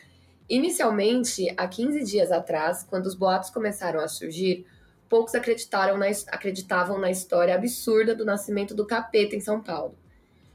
Inicialmente, 0.49 1.53
há 1.55 1.67
15 1.67 2.03
dias 2.03 2.31
atrás, 2.31 2.81
quando 2.81 3.05
os 3.05 3.13
boatos 3.13 3.51
começaram 3.51 3.99
a 3.99 4.07
surgir, 4.07 4.65
poucos 5.07 5.35
acreditaram 5.35 5.99
na, 5.99 6.07
acreditavam 6.29 6.97
na 6.97 7.11
história 7.11 7.53
absurda 7.53 8.15
do 8.15 8.25
nascimento 8.25 8.73
do 8.73 8.87
capeta 8.87 9.35
em 9.35 9.39
São 9.39 9.61
Paulo. 9.61 9.93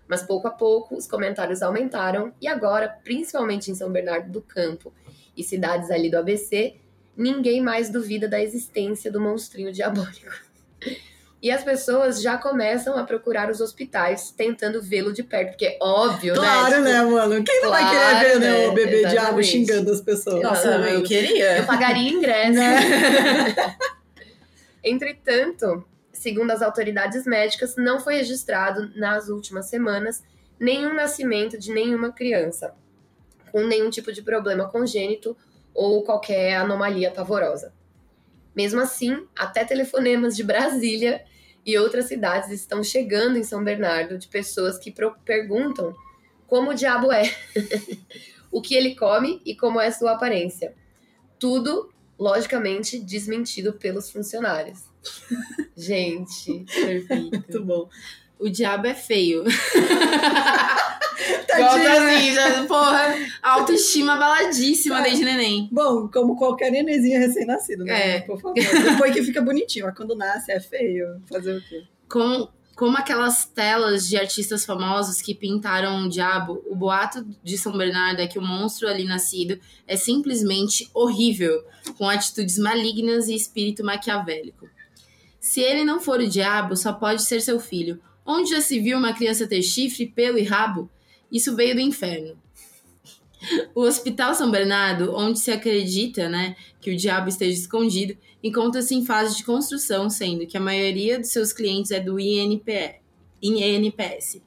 Mas 0.08 0.24
pouco 0.24 0.48
a 0.48 0.50
pouco 0.50 0.96
os 0.96 1.06
comentários 1.06 1.62
aumentaram 1.62 2.34
e 2.40 2.48
agora, 2.48 2.88
principalmente 3.04 3.70
em 3.70 3.76
São 3.76 3.92
Bernardo 3.92 4.28
do 4.28 4.42
Campo 4.42 4.92
e 5.36 5.44
cidades 5.44 5.88
ali 5.92 6.10
do 6.10 6.18
ABC, 6.18 6.74
ninguém 7.16 7.60
mais 7.60 7.90
duvida 7.90 8.26
da 8.26 8.42
existência 8.42 9.12
do 9.12 9.20
monstrinho 9.20 9.72
diabólico. 9.72 10.32
E 11.42 11.50
as 11.50 11.62
pessoas 11.62 12.22
já 12.22 12.38
começam 12.38 12.96
a 12.96 13.04
procurar 13.04 13.50
os 13.50 13.60
hospitais 13.60 14.30
tentando 14.30 14.80
vê-lo 14.80 15.12
de 15.12 15.22
perto, 15.22 15.50
porque 15.50 15.76
óbvio, 15.78 16.34
Claro, 16.34 16.80
né? 16.80 16.92
né, 16.92 17.02
mano? 17.02 17.44
Quem 17.44 17.60
não 17.60 17.68
vai 17.68 17.82
claro, 17.82 18.18
querer 18.18 18.32
ver 18.32 18.40
né, 18.40 18.58
né? 18.58 18.68
o 18.68 18.72
bebê 18.72 19.04
diabo 19.04 19.42
xingando 19.42 19.92
as 19.92 20.00
pessoas? 20.00 20.42
Nossa, 20.42 20.68
eu 20.68 21.02
queria. 21.02 21.58
Eu 21.58 21.66
pagaria 21.66 22.10
ingresso. 22.10 22.52
Né? 22.52 23.76
Entretanto, 24.82 25.84
segundo 26.12 26.50
as 26.50 26.62
autoridades 26.62 27.26
médicas, 27.26 27.76
não 27.76 28.00
foi 28.00 28.16
registrado 28.16 28.90
nas 28.96 29.28
últimas 29.28 29.66
semanas 29.66 30.22
nenhum 30.58 30.94
nascimento 30.94 31.58
de 31.58 31.72
nenhuma 31.74 32.10
criança 32.10 32.74
com 33.52 33.66
nenhum 33.66 33.90
tipo 33.90 34.12
de 34.12 34.22
problema 34.22 34.68
congênito 34.68 35.36
ou 35.74 36.02
qualquer 36.02 36.56
anomalia 36.56 37.10
pavorosa. 37.10 37.72
Mesmo 38.54 38.80
assim, 38.80 39.26
até 39.36 39.64
telefonemas 39.64 40.36
de 40.36 40.42
Brasília 40.42 41.24
e 41.64 41.78
outras 41.78 42.06
cidades 42.06 42.50
estão 42.50 42.82
chegando 42.82 43.38
em 43.38 43.42
São 43.42 43.64
Bernardo 43.64 44.18
de 44.18 44.28
pessoas 44.28 44.78
que 44.78 44.94
perguntam 45.24 45.94
como 46.46 46.70
o 46.70 46.74
diabo 46.74 47.10
é, 47.10 47.22
o 48.52 48.60
que 48.60 48.74
ele 48.74 48.94
come 48.94 49.40
e 49.44 49.56
como 49.56 49.80
é 49.80 49.90
sua 49.90 50.12
aparência. 50.12 50.74
Tudo, 51.38 51.92
logicamente, 52.18 52.98
desmentido 52.98 53.72
pelos 53.72 54.10
funcionários. 54.10 54.80
Gente, 55.76 56.64
perfeito. 56.64 57.32
Muito 57.32 57.64
bom. 57.64 57.88
O 58.38 58.48
diabo 58.48 58.86
é 58.86 58.94
feio. 58.94 59.44
Né? 61.54 62.38
assim, 62.38 62.66
porra, 62.66 63.14
autoestima 63.42 64.14
abaladíssima 64.14 65.00
desde 65.02 65.24
neném. 65.24 65.68
Bom, 65.70 66.08
como 66.08 66.36
qualquer 66.36 66.70
nenenzinho 66.70 67.18
recém-nascido, 67.18 67.84
né? 67.84 68.16
É. 68.16 68.20
Por 68.20 68.40
favor. 68.40 68.54
Depois 68.54 69.14
que 69.14 69.22
fica 69.22 69.40
bonitinho, 69.40 69.86
mas 69.86 69.96
quando 69.96 70.16
nasce 70.16 70.50
é 70.50 70.60
feio. 70.60 71.22
Fazer 71.28 71.56
o 71.56 71.62
quê? 71.62 71.84
Como, 72.08 72.48
como 72.74 72.96
aquelas 72.96 73.44
telas 73.44 74.08
de 74.08 74.16
artistas 74.16 74.64
famosos 74.64 75.22
que 75.22 75.34
pintaram 75.34 76.04
o 76.04 76.08
diabo, 76.08 76.62
o 76.66 76.74
boato 76.74 77.24
de 77.42 77.56
São 77.56 77.76
Bernardo 77.76 78.20
é 78.20 78.26
que 78.26 78.38
o 78.38 78.42
monstro 78.42 78.88
ali 78.88 79.04
nascido 79.04 79.58
é 79.86 79.96
simplesmente 79.96 80.90
horrível, 80.92 81.64
com 81.96 82.08
atitudes 82.08 82.58
malignas 82.58 83.28
e 83.28 83.34
espírito 83.34 83.84
maquiavélico. 83.84 84.68
Se 85.38 85.60
ele 85.60 85.84
não 85.84 86.00
for 86.00 86.20
o 86.20 86.28
diabo, 86.28 86.74
só 86.76 86.92
pode 86.92 87.22
ser 87.22 87.40
seu 87.40 87.60
filho. 87.60 88.00
Onde 88.24 88.50
já 88.50 88.60
se 88.60 88.80
viu 88.80 88.96
uma 88.96 89.12
criança 89.12 89.46
ter 89.46 89.62
chifre, 89.62 90.06
pelo 90.06 90.38
e 90.38 90.42
rabo? 90.42 90.90
Isso 91.34 91.56
veio 91.56 91.74
do 91.74 91.80
inferno. 91.80 92.38
O 93.74 93.80
Hospital 93.80 94.36
São 94.36 94.52
Bernardo, 94.52 95.12
onde 95.16 95.40
se 95.40 95.50
acredita 95.50 96.28
né, 96.28 96.54
que 96.80 96.92
o 96.92 96.96
diabo 96.96 97.28
esteja 97.28 97.58
escondido, 97.58 98.16
encontra-se 98.40 98.94
em 98.94 99.04
fase 99.04 99.36
de 99.36 99.42
construção, 99.42 100.08
sendo 100.08 100.46
que 100.46 100.56
a 100.56 100.60
maioria 100.60 101.18
de 101.18 101.26
seus 101.26 101.52
clientes 101.52 101.90
é 101.90 101.98
do 101.98 102.20
INPE, 102.20 103.00
INPS. 103.42 104.40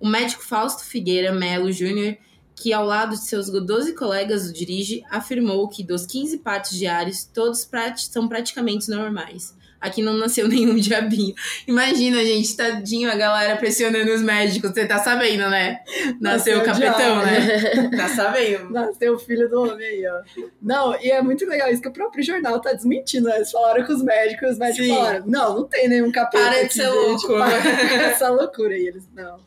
O 0.00 0.08
médico 0.08 0.42
Fausto 0.42 0.84
Figueira 0.84 1.32
Melo 1.32 1.70
Júnior, 1.70 2.18
que 2.54 2.72
ao 2.72 2.84
lado 2.84 3.12
de 3.12 3.24
seus 3.24 3.48
12 3.48 3.94
colegas 3.94 4.50
o 4.50 4.52
dirige, 4.52 5.04
afirmou 5.08 5.68
que 5.68 5.84
dos 5.84 6.04
15 6.04 6.38
partos 6.38 6.72
diários, 6.72 7.24
todos 7.24 7.68
são 8.10 8.26
praticamente 8.26 8.90
normais. 8.90 9.56
Aqui 9.80 10.02
não 10.02 10.14
nasceu 10.14 10.46
nenhum 10.48 10.74
diabinho. 10.76 11.34
Imagina, 11.66 12.24
gente, 12.24 12.56
tadinho 12.56 13.10
a 13.10 13.14
galera 13.14 13.56
pressionando 13.56 14.12
os 14.12 14.22
médicos. 14.22 14.70
Você 14.72 14.86
tá 14.86 14.98
sabendo, 14.98 15.48
né? 15.48 15.80
Nasceu 16.20 16.58
Nasceu 16.58 16.58
o 16.58 16.62
o 16.62 16.64
capetão, 16.64 17.20
diabo. 17.20 17.26
né? 17.26 17.90
Tá 17.96 18.08
sabendo. 18.08 18.70
Nasceu 18.70 19.14
o 19.14 19.18
filho 19.18 19.48
do 19.48 19.62
homem 19.62 19.86
aí, 19.86 20.06
ó. 20.06 20.42
Não, 20.60 21.00
e 21.00 21.10
é 21.10 21.22
muito 21.22 21.46
legal 21.46 21.70
isso 21.70 21.80
que 21.82 21.88
o 21.88 21.92
próprio 21.92 22.22
jornal 22.24 22.60
tá 22.60 22.72
desmentindo, 22.72 23.28
né? 23.28 23.36
Eles 23.36 23.50
falaram 23.50 23.84
com 23.84 23.92
os 23.92 24.02
médicos, 24.02 24.50
os 24.52 24.58
médicos 24.58 24.86
Sim. 24.86 24.94
falaram, 24.94 25.24
não, 25.26 25.54
não 25.56 25.64
tem 25.64 25.88
nenhum 25.88 26.10
capeta 26.10 26.44
Para 26.44 26.62
de 26.64 26.72
ser 26.74 26.84
gente, 26.84 27.26
louco. 27.26 27.34
essa 27.42 28.28
loucura. 28.30 28.76
E 28.76 28.88
eles, 28.88 29.04
não. 29.14 29.38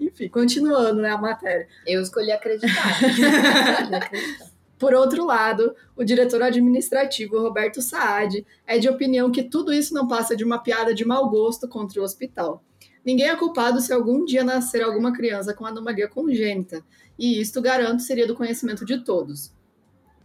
Enfim, 0.00 0.28
continuando, 0.28 1.00
né, 1.02 1.10
a 1.10 1.18
matéria. 1.18 1.66
Eu 1.84 2.00
escolhi 2.00 2.30
acreditar. 2.30 3.02
Escolhi 3.02 3.94
acreditar. 3.94 4.47
Por 4.78 4.94
outro 4.94 5.24
lado, 5.24 5.74
o 5.96 6.04
diretor 6.04 6.40
administrativo 6.40 7.40
Roberto 7.40 7.82
Saad 7.82 8.46
é 8.64 8.78
de 8.78 8.88
opinião 8.88 9.32
que 9.32 9.42
tudo 9.42 9.72
isso 9.72 9.92
não 9.92 10.06
passa 10.06 10.36
de 10.36 10.44
uma 10.44 10.58
piada 10.58 10.94
de 10.94 11.04
mau 11.04 11.28
gosto 11.28 11.66
contra 11.66 12.00
o 12.00 12.04
hospital. 12.04 12.62
Ninguém 13.04 13.28
é 13.28 13.36
culpado 13.36 13.80
se 13.80 13.92
algum 13.92 14.24
dia 14.24 14.44
nascer 14.44 14.82
alguma 14.82 15.12
criança 15.12 15.52
com 15.52 15.66
anomalia 15.66 16.06
congênita, 16.06 16.84
e 17.18 17.40
isto 17.40 17.60
garanto 17.60 18.02
seria 18.02 18.26
do 18.26 18.36
conhecimento 18.36 18.84
de 18.84 19.02
todos, 19.02 19.52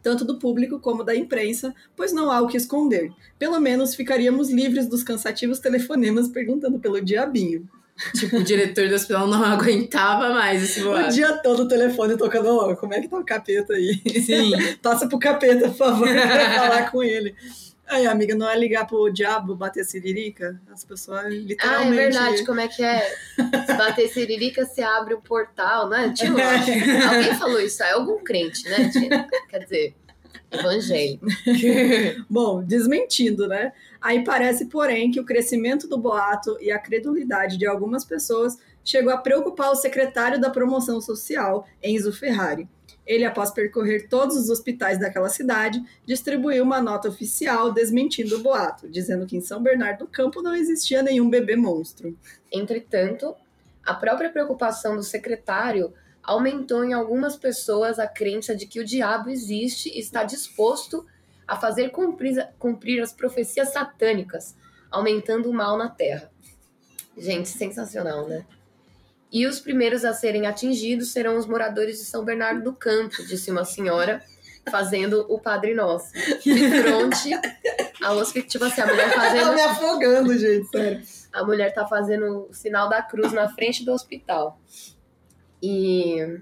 tanto 0.04 0.24
do 0.24 0.38
público 0.38 0.80
como 0.80 1.04
da 1.04 1.16
imprensa, 1.16 1.74
pois 1.96 2.14
não 2.14 2.30
há 2.30 2.40
o 2.42 2.48
que 2.48 2.58
esconder. 2.58 3.10
Pelo 3.40 3.60
menos 3.60 3.96
ficaríamos 3.96 4.52
livres 4.52 4.86
dos 4.86 5.02
cansativos 5.02 5.60
telefonemas 5.60 6.28
perguntando 6.28 6.78
pelo 6.78 7.02
diabinho. 7.02 7.68
Tipo, 8.16 8.38
o 8.38 8.44
diretor 8.44 8.90
do 8.90 8.96
hospital 8.96 9.28
não 9.28 9.44
aguentava 9.46 10.30
mais 10.34 10.64
esse 10.64 10.82
O 10.82 10.86
boato. 10.86 11.14
dia 11.14 11.34
todo 11.38 11.64
o 11.64 11.68
telefone 11.68 12.18
tocando, 12.18 12.50
"Ô, 12.50 12.76
como 12.76 12.94
é 12.94 13.00
que 13.02 13.08
tá 13.08 13.18
o 13.18 13.24
capeta 13.24 13.74
aí? 13.74 14.02
Sim. 14.26 14.52
Passa 14.82 15.08
pro 15.08 15.20
capeta, 15.20 15.68
por 15.70 15.78
favor, 15.78 16.08
pra 16.08 16.54
falar 16.56 16.92
com 16.92 17.04
ele. 17.04 17.36
Aí, 17.86 18.08
amiga, 18.08 18.34
não 18.34 18.50
é 18.50 18.58
ligar 18.58 18.88
pro 18.88 19.12
diabo 19.12 19.56
bater 19.56 19.84
siririca? 19.86 20.60
As 20.72 20.84
pessoas 20.84 21.20
Ah, 21.20 21.28
é 21.28 21.30
literalmente. 21.30 21.96
verdade, 21.96 22.46
como 22.46 22.60
é 22.62 22.68
que 22.68 22.82
é? 22.84 23.16
Se 23.68 23.74
bater 23.78 24.08
siririca, 24.10 24.66
você 24.66 24.82
abre 24.82 25.14
um 25.14 25.22
portal, 25.22 25.90
não 25.90 25.98
é? 25.98 26.10
Tinha 26.12 26.32
uma- 26.34 27.14
Alguém 27.16 27.36
falou 27.36 27.60
isso, 27.60 27.84
é 27.84 27.92
algum 27.92 28.24
crente, 28.24 28.68
né? 28.70 28.90
Tinha- 28.90 29.28
Quer 29.50 29.60
dizer, 29.60 29.96
Evangélico. 30.54 31.26
Bom, 32.30 32.64
desmentindo, 32.64 33.48
né? 33.48 33.74
Aí 34.02 34.24
parece, 34.24 34.66
porém, 34.66 35.12
que 35.12 35.20
o 35.20 35.26
crescimento 35.26 35.88
do 35.88 35.98
boato 35.98 36.58
e 36.62 36.72
a 36.72 36.80
credulidade 36.80 37.58
de 37.58 37.66
algumas 37.66 38.06
pessoas 38.06 38.58
chegou 38.84 39.12
a 39.12 39.18
preocupar 39.18 39.72
o 39.72 39.76
secretário 39.76 40.40
da 40.40 40.50
Promoção 40.50 41.00
Social, 41.02 41.66
Enzo 41.82 42.12
Ferrari. 42.12 42.68
Ele, 43.06 43.26
após 43.26 43.52
percorrer 43.52 44.08
todos 44.08 44.38
os 44.38 44.50
hospitais 44.50 44.98
daquela 44.98 45.28
cidade, 45.28 45.82
distribuiu 46.06 46.64
uma 46.64 46.82
nota 46.82 47.10
oficial 47.10 47.72
desmentindo 47.72 48.38
o 48.38 48.44
boato, 48.44 48.88
dizendo 48.90 49.26
que 49.26 49.36
em 49.36 49.42
São 49.42 49.62
Bernardo 49.62 50.00
do 50.00 50.08
Campo 50.08 50.42
não 50.42 50.56
existia 50.56 51.04
nenhum 51.04 51.30
bebê 51.30 51.56
monstro. 51.56 52.18
Entretanto, 52.52 53.36
a 53.86 53.94
própria 53.94 54.30
preocupação 54.30 54.96
do 54.96 55.04
secretário 55.04 55.94
aumentou 56.24 56.84
em 56.86 56.94
algumas 56.94 57.36
pessoas 57.36 58.00
a 58.00 58.08
crença 58.08 58.56
de 58.56 58.66
que 58.66 58.80
o 58.80 58.86
diabo 58.86 59.30
existe 59.30 59.90
e 59.90 60.00
está 60.00 60.24
disposto 60.24 61.06
a 61.48 61.58
fazer 61.58 61.90
cumprir, 61.90 62.48
cumprir 62.58 63.02
as 63.02 63.12
profecias 63.12 63.74
satânicas, 63.74 64.56
aumentando 64.90 65.50
o 65.50 65.54
mal 65.54 65.78
na 65.78 65.90
terra. 65.90 66.32
Gente, 67.18 67.50
sensacional, 67.50 68.28
né? 68.28 68.46
E 69.32 69.46
os 69.48 69.60
primeiros 69.60 70.06
a 70.06 70.14
serem 70.14 70.46
atingidos 70.46 71.12
serão 71.12 71.38
os 71.38 71.46
moradores 71.46 71.98
de 71.98 72.06
São 72.06 72.24
Bernardo 72.24 72.64
do 72.64 72.74
Campo, 72.74 73.16
disse 73.28 73.52
uma 73.52 73.66
senhora, 73.66 74.24
fazendo 74.70 75.26
o 75.28 75.40
Padre 75.40 75.74
Nosso. 75.74 76.14
De 76.14 76.82
fronte 76.82 77.32
ao 78.02 78.18
hospital. 78.18 78.48
Tipo 78.48 78.66
assim, 78.66 78.82
a 78.82 78.88
mulher 78.88 79.14
fazendo. 79.14 79.46
Tá 79.46 79.54
me 79.56 79.62
afogando, 79.62 80.38
gente, 80.38 80.68
sério. 80.70 81.02
A 81.32 81.44
mulher 81.44 81.74
tá 81.74 81.88
fazendo 81.88 82.48
o 82.50 82.54
sinal 82.54 82.88
da 82.88 83.02
cruz 83.02 83.34
na 83.34 83.50
frente 83.50 83.84
do 83.84 83.92
hospital. 83.92 84.60
E, 85.66 86.42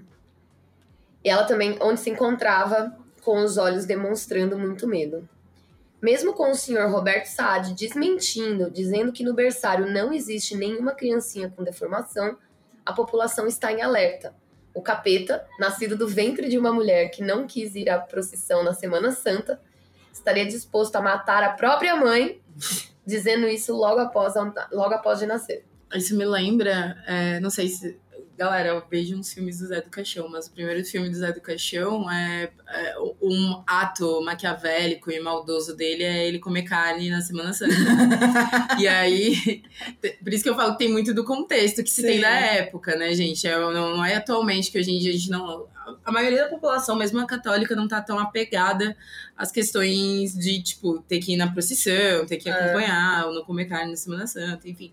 ela 1.24 1.44
também, 1.44 1.78
onde 1.80 2.00
se 2.00 2.10
encontrava, 2.10 2.92
com 3.22 3.44
os 3.44 3.56
olhos 3.56 3.86
demonstrando 3.86 4.58
muito 4.58 4.88
medo. 4.88 5.28
Mesmo 6.02 6.32
com 6.32 6.50
o 6.50 6.56
senhor 6.56 6.90
Roberto 6.90 7.26
Saad 7.26 7.72
desmentindo, 7.74 8.68
dizendo 8.68 9.12
que 9.12 9.22
no 9.22 9.32
berçário 9.32 9.88
não 9.88 10.12
existe 10.12 10.56
nenhuma 10.56 10.92
criancinha 10.92 11.48
com 11.48 11.62
deformação, 11.62 12.36
a 12.84 12.92
população 12.92 13.46
está 13.46 13.72
em 13.72 13.80
alerta. 13.80 14.34
O 14.74 14.82
capeta, 14.82 15.46
nascido 15.56 15.96
do 15.96 16.08
ventre 16.08 16.48
de 16.48 16.58
uma 16.58 16.72
mulher 16.72 17.10
que 17.10 17.22
não 17.22 17.46
quis 17.46 17.76
ir 17.76 17.88
à 17.88 18.00
procissão 18.00 18.64
na 18.64 18.74
Semana 18.74 19.12
Santa, 19.12 19.60
estaria 20.12 20.44
disposto 20.44 20.96
a 20.96 21.00
matar 21.00 21.44
a 21.44 21.50
própria 21.50 21.94
mãe, 21.94 22.40
dizendo 23.06 23.46
isso 23.46 23.72
logo 23.72 24.00
após, 24.00 24.34
logo 24.72 24.94
após 24.94 25.20
de 25.20 25.26
nascer. 25.26 25.64
Isso 25.94 26.16
me 26.16 26.24
lembra, 26.24 26.96
é, 27.06 27.38
não 27.38 27.50
sei 27.50 27.68
se 27.68 28.01
Galera, 28.42 28.70
eu 28.70 28.82
vejo 28.90 29.16
uns 29.16 29.32
filmes 29.32 29.60
do 29.60 29.68
Zé 29.68 29.80
do 29.80 29.88
Caixão, 29.88 30.28
mas 30.28 30.48
o 30.48 30.50
primeiro 30.50 30.84
filme 30.84 31.08
do 31.08 31.14
Zé 31.14 31.30
do 31.30 31.40
Caixão 31.40 32.10
é, 32.10 32.50
é 32.66 32.94
um 33.22 33.62
ato 33.64 34.20
maquiavélico 34.20 35.12
e 35.12 35.20
maldoso 35.20 35.76
dele 35.76 36.02
é 36.02 36.26
ele 36.26 36.40
comer 36.40 36.64
carne 36.64 37.08
na 37.08 37.20
Semana 37.20 37.52
Santa. 37.52 37.72
e 38.80 38.88
aí, 38.88 39.62
por 40.24 40.34
isso 40.34 40.42
que 40.42 40.50
eu 40.50 40.56
falo 40.56 40.72
que 40.72 40.78
tem 40.78 40.90
muito 40.90 41.14
do 41.14 41.24
contexto 41.24 41.84
que 41.84 41.90
se 41.90 42.00
Sim. 42.00 42.08
tem 42.08 42.18
na 42.18 42.36
época, 42.36 42.96
né, 42.96 43.14
gente? 43.14 43.46
É, 43.46 43.56
não, 43.56 43.72
não 43.72 44.04
é 44.04 44.16
atualmente 44.16 44.72
que 44.72 44.78
hoje 44.80 44.90
em 44.90 44.98
dia 44.98 45.10
a 45.10 45.16
gente 45.16 45.30
não. 45.30 45.68
A 46.04 46.12
maioria 46.12 46.44
da 46.44 46.48
população, 46.48 46.96
mesmo 46.96 47.20
a 47.20 47.26
católica, 47.26 47.74
não 47.76 47.88
tá 47.88 48.00
tão 48.00 48.18
apegada 48.18 48.96
às 49.36 49.50
questões 49.50 50.34
de, 50.34 50.62
tipo, 50.62 51.00
ter 51.02 51.18
que 51.18 51.34
ir 51.34 51.36
na 51.36 51.50
procissão, 51.50 52.26
ter 52.26 52.36
que 52.36 52.48
é. 52.48 52.52
acompanhar, 52.52 53.22
é. 53.22 53.24
ou 53.26 53.34
não 53.34 53.44
comer 53.44 53.66
carne 53.66 53.90
na 53.90 53.96
Semana 53.96 54.26
Santa, 54.26 54.68
enfim. 54.68 54.92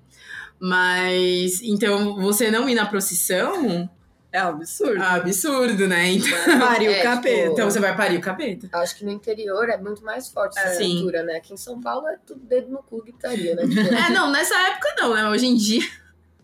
Mas, 0.60 1.62
então, 1.62 2.16
você 2.16 2.52
não 2.52 2.70
ir 2.70 2.76
na 2.76 2.86
procissão 2.86 3.90
é 4.32 4.38
absurdo. 4.38 5.02
É 5.02 5.06
absurdo, 5.06 5.88
né? 5.88 6.12
Então, 6.12 6.60
parir 6.60 6.88
o 6.88 6.92
é, 6.92 7.02
capeta. 7.02 7.36
Tipo, 7.36 7.54
então 7.54 7.70
você 7.70 7.80
vai 7.80 7.98
parir 7.98 8.18
o 8.18 8.22
capeta. 8.22 8.70
Acho 8.74 8.96
que 8.96 9.04
no 9.04 9.12
interior 9.12 9.68
é 9.70 9.78
muito 9.78 10.04
mais 10.04 10.30
forte 10.30 10.58
essa 10.60 10.84
é. 10.84 10.86
cultura, 10.86 11.24
né? 11.24 11.38
Aqui 11.38 11.54
em 11.54 11.58
São 11.58 11.82
Paulo 11.82 12.08
é 12.08 12.18
tudo 12.26 12.40
dedo 12.42 12.70
no 12.70 12.78
cu 12.84 13.02
gritaria, 13.02 13.56
né? 13.56 13.64
Tipo... 13.64 13.80
é, 13.94 14.10
não, 14.12 14.32
nessa 14.32 14.56
época 14.68 14.96
não, 15.00 15.16
né? 15.16 15.28
Hoje 15.28 15.48
em 15.48 15.56
dia. 15.56 15.82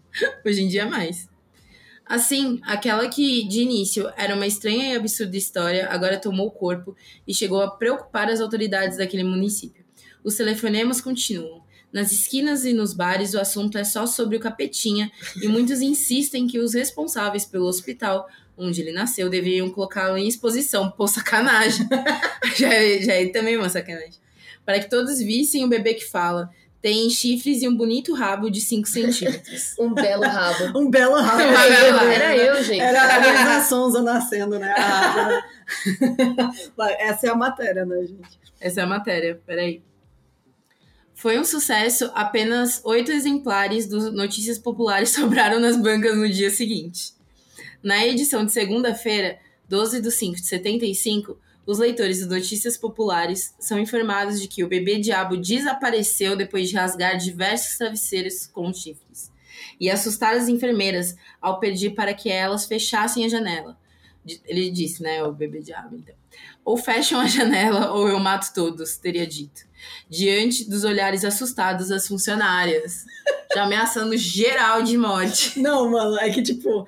Hoje 0.43 0.63
em 0.63 0.67
dia 0.67 0.81
é 0.81 0.85
mais. 0.85 1.29
Assim, 2.05 2.59
aquela 2.63 3.09
que 3.09 3.47
de 3.47 3.61
início 3.61 4.11
era 4.15 4.35
uma 4.35 4.45
estranha 4.45 4.93
e 4.93 4.95
absurda 4.95 5.35
história, 5.35 5.87
agora 5.89 6.19
tomou 6.19 6.51
corpo 6.51 6.95
e 7.27 7.33
chegou 7.33 7.61
a 7.61 7.71
preocupar 7.71 8.29
as 8.29 8.39
autoridades 8.39 8.97
daquele 8.97 9.23
município. 9.23 9.83
Os 10.23 10.35
telefonemas 10.35 11.01
continuam. 11.01 11.63
Nas 11.91 12.11
esquinas 12.11 12.65
e 12.65 12.73
nos 12.73 12.93
bares, 12.93 13.33
o 13.33 13.39
assunto 13.39 13.77
é 13.77 13.83
só 13.83 14.05
sobre 14.05 14.35
o 14.35 14.39
capetinha 14.39 15.11
e 15.41 15.47
muitos 15.47 15.81
insistem 15.81 16.45
que 16.45 16.59
os 16.59 16.73
responsáveis 16.73 17.45
pelo 17.45 17.65
hospital 17.65 18.27
onde 18.57 18.81
ele 18.81 18.91
nasceu 18.91 19.29
deveriam 19.29 19.69
colocá-lo 19.69 20.17
em 20.17 20.27
exposição. 20.27 20.91
Pô, 20.91 21.07
sacanagem. 21.07 21.87
já, 22.57 22.73
é, 22.73 23.01
já 23.01 23.13
é 23.13 23.27
também 23.27 23.57
uma 23.57 23.69
sacanagem. 23.69 24.19
Para 24.65 24.79
que 24.79 24.89
todos 24.89 25.19
vissem 25.19 25.63
o 25.63 25.69
bebê 25.69 25.93
que 25.93 26.05
fala. 26.05 26.49
Tem 26.85 27.09
chifres 27.09 27.63
e 27.63 27.67
um 27.67 27.75
bonito 27.75 28.13
rabo 28.13 28.47
de 28.47 28.61
5 28.61 28.87
centímetros. 28.87 29.73
um 29.81 29.91
belo 29.91 30.21
rabo. 30.21 30.77
um 30.79 30.87
belo 30.87 31.15
rabo. 31.15 31.41
Era 31.41 32.37
eu, 32.37 32.63
gente. 32.63 32.79
Era 32.79 33.15
a 33.15 33.17
Luísa 33.17 33.67
Sonza 33.67 34.03
nascendo, 34.03 34.59
né? 34.59 34.71
Ah, 34.77 35.41
essa 36.99 37.25
é 37.25 37.29
a 37.31 37.35
matéria, 37.35 37.87
né, 37.87 38.01
gente? 38.01 38.39
Essa 38.61 38.81
é 38.81 38.83
a 38.83 38.85
matéria, 38.85 39.41
peraí. 39.47 39.81
Foi 41.15 41.39
um 41.39 41.43
sucesso, 41.43 42.11
apenas 42.13 42.81
oito 42.83 43.11
exemplares 43.11 43.87
do 43.87 44.11
Notícias 44.11 44.59
Populares 44.59 45.09
sobraram 45.17 45.59
nas 45.59 45.75
bancas 45.77 46.15
no 46.15 46.29
dia 46.29 46.51
seguinte. 46.51 47.15
Na 47.81 48.05
edição 48.05 48.45
de 48.45 48.51
segunda-feira, 48.51 49.39
12 49.67 50.03
de 50.03 50.11
5 50.11 50.35
de 50.35 50.45
75, 50.45 51.35
os 51.65 51.79
leitores 51.79 52.19
de 52.19 52.25
Notícias 52.25 52.77
Populares 52.77 53.55
são 53.59 53.79
informados 53.79 54.39
de 54.39 54.47
que 54.47 54.63
o 54.63 54.67
bebê 54.67 54.99
diabo 54.99 55.37
desapareceu 55.37 56.35
depois 56.35 56.69
de 56.69 56.75
rasgar 56.75 57.17
diversos 57.17 57.77
travesseiros 57.77 58.45
com 58.47 58.71
chifres 58.73 59.31
e 59.79 59.89
assustar 59.89 60.35
as 60.35 60.47
enfermeiras 60.47 61.15
ao 61.41 61.59
pedir 61.59 61.91
para 61.91 62.13
que 62.13 62.29
elas 62.29 62.65
fechassem 62.65 63.25
a 63.25 63.29
janela. 63.29 63.77
Ele 64.45 64.69
disse, 64.71 65.03
né, 65.03 65.23
o 65.23 65.31
bebê 65.31 65.59
diabo, 65.59 65.95
então. 65.95 66.15
Ou 66.63 66.77
fecham 66.77 67.19
a 67.19 67.25
janela 67.27 67.91
ou 67.91 68.07
eu 68.07 68.19
mato 68.19 68.53
todos, 68.53 68.97
teria 68.97 69.25
dito 69.25 69.65
diante 70.09 70.69
dos 70.69 70.83
olhares 70.83 71.23
assustados 71.23 71.89
das 71.89 72.07
funcionárias, 72.07 73.05
já 73.53 73.63
ameaçando 73.63 74.15
geral 74.17 74.81
de 74.81 74.97
morte. 74.97 75.59
Não, 75.59 75.89
mano, 75.89 76.17
é 76.19 76.29
que 76.29 76.41
tipo, 76.41 76.87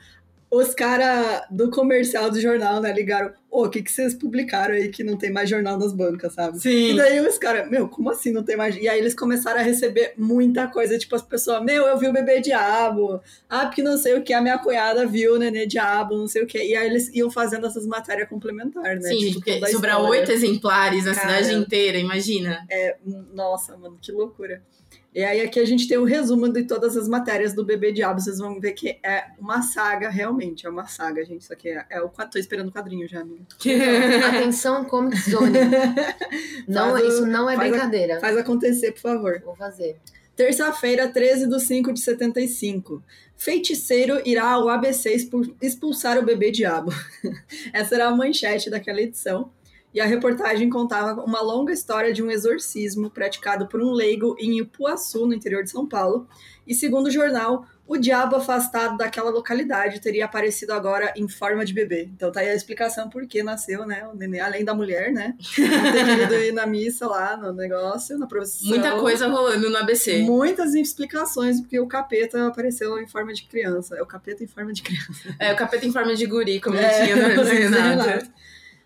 os 0.50 0.74
caras 0.74 1.42
do 1.52 1.70
comercial 1.70 2.32
do 2.32 2.40
jornal, 2.40 2.80
né, 2.80 2.94
ligaram, 2.94 3.34
ô, 3.52 3.66
o 3.66 3.70
que, 3.70 3.82
que 3.82 3.92
vocês 3.92 4.14
publicaram 4.14 4.76
aí 4.76 4.88
que 4.88 5.04
não 5.04 5.18
tem 5.18 5.32
mais 5.32 5.50
jornal 5.50 5.78
nas 5.78 5.92
bancas, 5.92 6.34
sabe? 6.34 6.58
Sim. 6.60 6.92
E 6.92 6.96
daí 6.96 7.20
os 7.20 7.38
caras, 7.38 7.70
meu, 7.70 7.90
como 7.90 8.10
assim 8.10 8.32
não 8.32 8.44
tem 8.44 8.56
mais? 8.56 8.76
E 8.78 8.88
aí 8.88 8.98
eles 8.98 9.14
começaram 9.14 9.60
a 9.60 9.64
receber 9.64 10.14
muita 10.18 10.68
coisa, 10.68 10.98
tipo, 10.98 11.16
as 11.16 11.22
pessoas, 11.22 11.62
meu, 11.64 11.86
eu 11.86 11.98
vi 11.98 12.08
o 12.08 12.14
bebê 12.14 12.40
diabo, 12.40 13.20
ah, 13.50 13.66
porque 13.66 13.84
não 13.84 13.98
sei 13.98 14.18
o 14.18 14.24
que, 14.24 14.34
a 14.34 14.42
minha 14.42 14.58
cunhada 14.58 15.06
viu 15.06 15.36
o 15.36 15.38
nenê 15.38 15.66
diabo, 15.66 16.16
não 16.16 16.28
sei 16.28 16.44
o 16.44 16.48
que. 16.48 16.60
E 16.60 16.76
aí 16.76 16.88
eles 16.88 17.14
iam 17.14 17.30
fazendo 17.30 17.68
essas 17.68 17.86
matérias 17.86 18.30
complementares, 18.30 19.04
né? 19.04 19.10
Sim, 19.10 19.18
tipo, 19.18 19.34
porque 19.42 19.68
sobrar 19.68 20.02
oito 20.02 20.32
exemplares 20.32 21.04
na 21.04 21.14
Cara, 21.14 21.44
cidade 21.44 21.60
inteira, 21.60 21.98
imagina. 21.98 22.66
É, 22.72 22.96
nossa, 23.34 23.76
mano, 23.76 23.98
que 24.02 24.14
loucura. 24.14 24.64
E 25.18 25.24
aí 25.24 25.42
aqui 25.42 25.60
a 25.60 25.66
gente 25.66 25.88
tem 25.88 25.98
o 25.98 26.04
um 26.04 26.06
resumo 26.06 26.48
de 26.48 26.62
todas 26.66 26.96
as 26.96 27.08
matérias 27.08 27.52
do 27.52 27.66
Bebê 27.66 27.92
Diabo. 27.92 28.22
Vocês 28.22 28.38
vão 28.38 28.60
ver 28.60 28.74
que 28.74 29.00
é 29.04 29.26
uma 29.40 29.64
saga, 29.64 30.10
realmente. 30.10 30.68
É 30.68 30.70
uma 30.70 30.86
saga, 30.86 31.26
gente. 31.26 31.42
Isso 31.42 31.52
aqui 31.52 31.70
é, 31.70 31.84
é 31.90 32.02
o... 32.04 32.08
Tô 32.08 32.38
esperando 32.38 32.68
o 32.68 32.72
quadrinho 32.72 33.08
já, 33.08 33.22
amiga. 33.22 33.44
Atenção, 34.30 34.86
Comic 34.86 35.18
Zone. 35.28 35.58
Não, 36.70 36.92
faz 36.92 37.08
isso 37.08 37.26
não 37.26 37.50
é 37.50 37.56
faz 37.56 37.72
brincadeira. 37.72 38.18
A, 38.18 38.20
faz 38.20 38.38
acontecer, 38.38 38.92
por 38.92 39.02
favor. 39.02 39.42
Vou 39.44 39.56
fazer. 39.56 39.98
Terça-feira, 40.36 41.08
13 41.08 41.50
de 41.50 41.60
5 41.62 41.94
de 41.94 42.00
75. 42.00 43.02
Feiticeiro 43.36 44.22
irá 44.24 44.52
ao 44.52 44.70
ABC 44.70 45.16
expulsar 45.60 46.20
o 46.20 46.24
bebê 46.24 46.52
diabo. 46.52 46.94
Essa 47.74 47.96
era 47.96 48.08
a 48.08 48.16
manchete 48.16 48.70
daquela 48.70 49.02
edição 49.02 49.50
e 49.98 50.00
a 50.00 50.06
reportagem 50.06 50.70
contava 50.70 51.24
uma 51.24 51.42
longa 51.42 51.74
história 51.74 52.14
de 52.14 52.22
um 52.22 52.30
exorcismo 52.30 53.10
praticado 53.10 53.66
por 53.66 53.82
um 53.82 53.92
leigo 53.92 54.36
em 54.38 54.60
Ipuaçu, 54.60 55.26
no 55.26 55.34
interior 55.34 55.64
de 55.64 55.72
São 55.72 55.88
Paulo. 55.88 56.28
E 56.68 56.76
segundo 56.76 57.08
o 57.08 57.12
jornal, 57.12 57.66
o 57.88 57.98
diabo 57.98 58.36
afastado 58.36 58.96
daquela 58.96 59.32
localidade 59.32 60.00
teria 60.00 60.26
aparecido 60.26 60.72
agora 60.72 61.12
em 61.18 61.28
forma 61.28 61.66
de 61.66 61.74
bebê. 61.74 62.08
Então 62.16 62.32
tá 62.32 62.42
aí 62.42 62.50
a 62.50 62.54
explicação 62.54 63.10
por 63.10 63.26
que 63.26 63.42
nasceu, 63.42 63.88
né? 63.88 64.08
O 64.08 64.16
neném, 64.16 64.40
além 64.40 64.64
da 64.64 64.76
mulher, 64.76 65.12
né? 65.12 65.34
Ter 65.56 66.26
ido 66.26 66.36
ir 66.36 66.52
na 66.52 66.68
missa 66.68 67.08
lá, 67.08 67.36
no 67.36 67.52
negócio, 67.52 68.20
na 68.20 68.28
procissão. 68.28 68.70
Muita 68.70 69.00
coisa 69.00 69.28
rolando 69.28 69.68
no 69.68 69.78
ABC. 69.78 70.20
Muitas 70.20 70.76
explicações, 70.76 71.60
porque 71.60 71.80
o 71.80 71.88
capeta 71.88 72.46
apareceu 72.46 73.02
em 73.02 73.08
forma 73.08 73.34
de 73.34 73.48
criança. 73.48 73.96
É 73.98 74.04
o 74.04 74.06
capeta 74.06 74.44
em 74.44 74.48
forma 74.48 74.72
de 74.72 74.84
criança. 74.84 75.36
É, 75.40 75.52
o 75.52 75.56
capeta 75.56 75.88
em 75.88 75.92
forma 75.92 76.14
de 76.14 76.28
guri, 76.28 76.62
como 76.62 76.78
é, 76.78 77.04
tinha 77.04 77.16
no 77.36 77.42
Renato. 77.44 78.38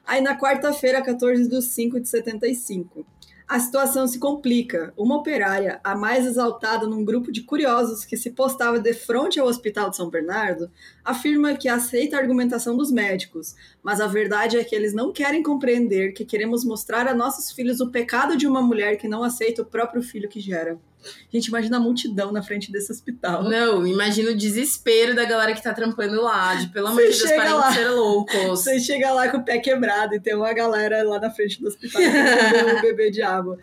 Aí 0.05 0.21
na 0.21 0.37
quarta-feira, 0.37 1.01
14 1.01 1.47
de 1.47 1.61
5 1.61 1.99
de 1.99 2.09
75. 2.09 3.05
A 3.51 3.59
situação 3.59 4.07
se 4.07 4.17
complica. 4.17 4.93
Uma 4.95 5.17
operária, 5.17 5.81
a 5.83 5.93
mais 5.93 6.25
exaltada 6.25 6.87
num 6.87 7.03
grupo 7.03 7.33
de 7.33 7.41
curiosos 7.41 8.05
que 8.05 8.15
se 8.15 8.31
postava 8.31 8.79
de 8.79 8.93
frente 8.93 9.41
ao 9.41 9.47
Hospital 9.47 9.89
de 9.89 9.97
São 9.97 10.09
Bernardo, 10.09 10.71
afirma 11.03 11.55
que 11.55 11.67
aceita 11.67 12.15
a 12.15 12.19
argumentação 12.21 12.77
dos 12.77 12.89
médicos, 12.89 13.53
mas 13.83 13.99
a 13.99 14.07
verdade 14.07 14.57
é 14.57 14.63
que 14.63 14.73
eles 14.73 14.93
não 14.93 15.11
querem 15.11 15.43
compreender 15.43 16.13
que 16.13 16.23
queremos 16.23 16.63
mostrar 16.63 17.09
a 17.09 17.13
nossos 17.13 17.51
filhos 17.51 17.81
o 17.81 17.91
pecado 17.91 18.37
de 18.37 18.47
uma 18.47 18.61
mulher 18.61 18.95
que 18.95 19.09
não 19.09 19.21
aceita 19.21 19.63
o 19.63 19.65
próprio 19.65 20.01
filho 20.01 20.29
que 20.29 20.39
gera. 20.39 20.79
Gente, 21.31 21.47
imagina 21.47 21.77
a 21.77 21.79
multidão 21.79 22.31
na 22.31 22.41
frente 22.41 22.71
desse 22.71 22.91
hospital. 22.91 23.43
Não, 23.43 23.85
imagina 23.85 24.31
o 24.31 24.35
desespero 24.35 25.15
da 25.15 25.25
galera 25.25 25.53
que 25.53 25.63
tá 25.63 25.73
trampando 25.73 26.21
lá, 26.21 26.55
de 26.55 26.67
pelo 26.67 26.87
amor 26.87 27.01
de 27.01 27.07
Deus, 27.07 27.19
chega 27.19 27.35
parem 27.35 27.53
lá. 27.53 27.69
de 27.69 27.75
ser 27.75 27.89
loucos. 27.89 28.35
Você 28.49 28.79
chega 28.79 29.11
lá 29.11 29.29
com 29.29 29.37
o 29.37 29.43
pé 29.43 29.59
quebrado 29.59 30.15
e 30.15 30.19
tem 30.19 30.35
uma 30.35 30.53
galera 30.53 31.03
lá 31.03 31.19
na 31.19 31.29
frente 31.29 31.59
do 31.61 31.67
hospital 31.67 32.01
o 32.77 32.81
bebê 32.81 33.09
diabo. 33.09 33.57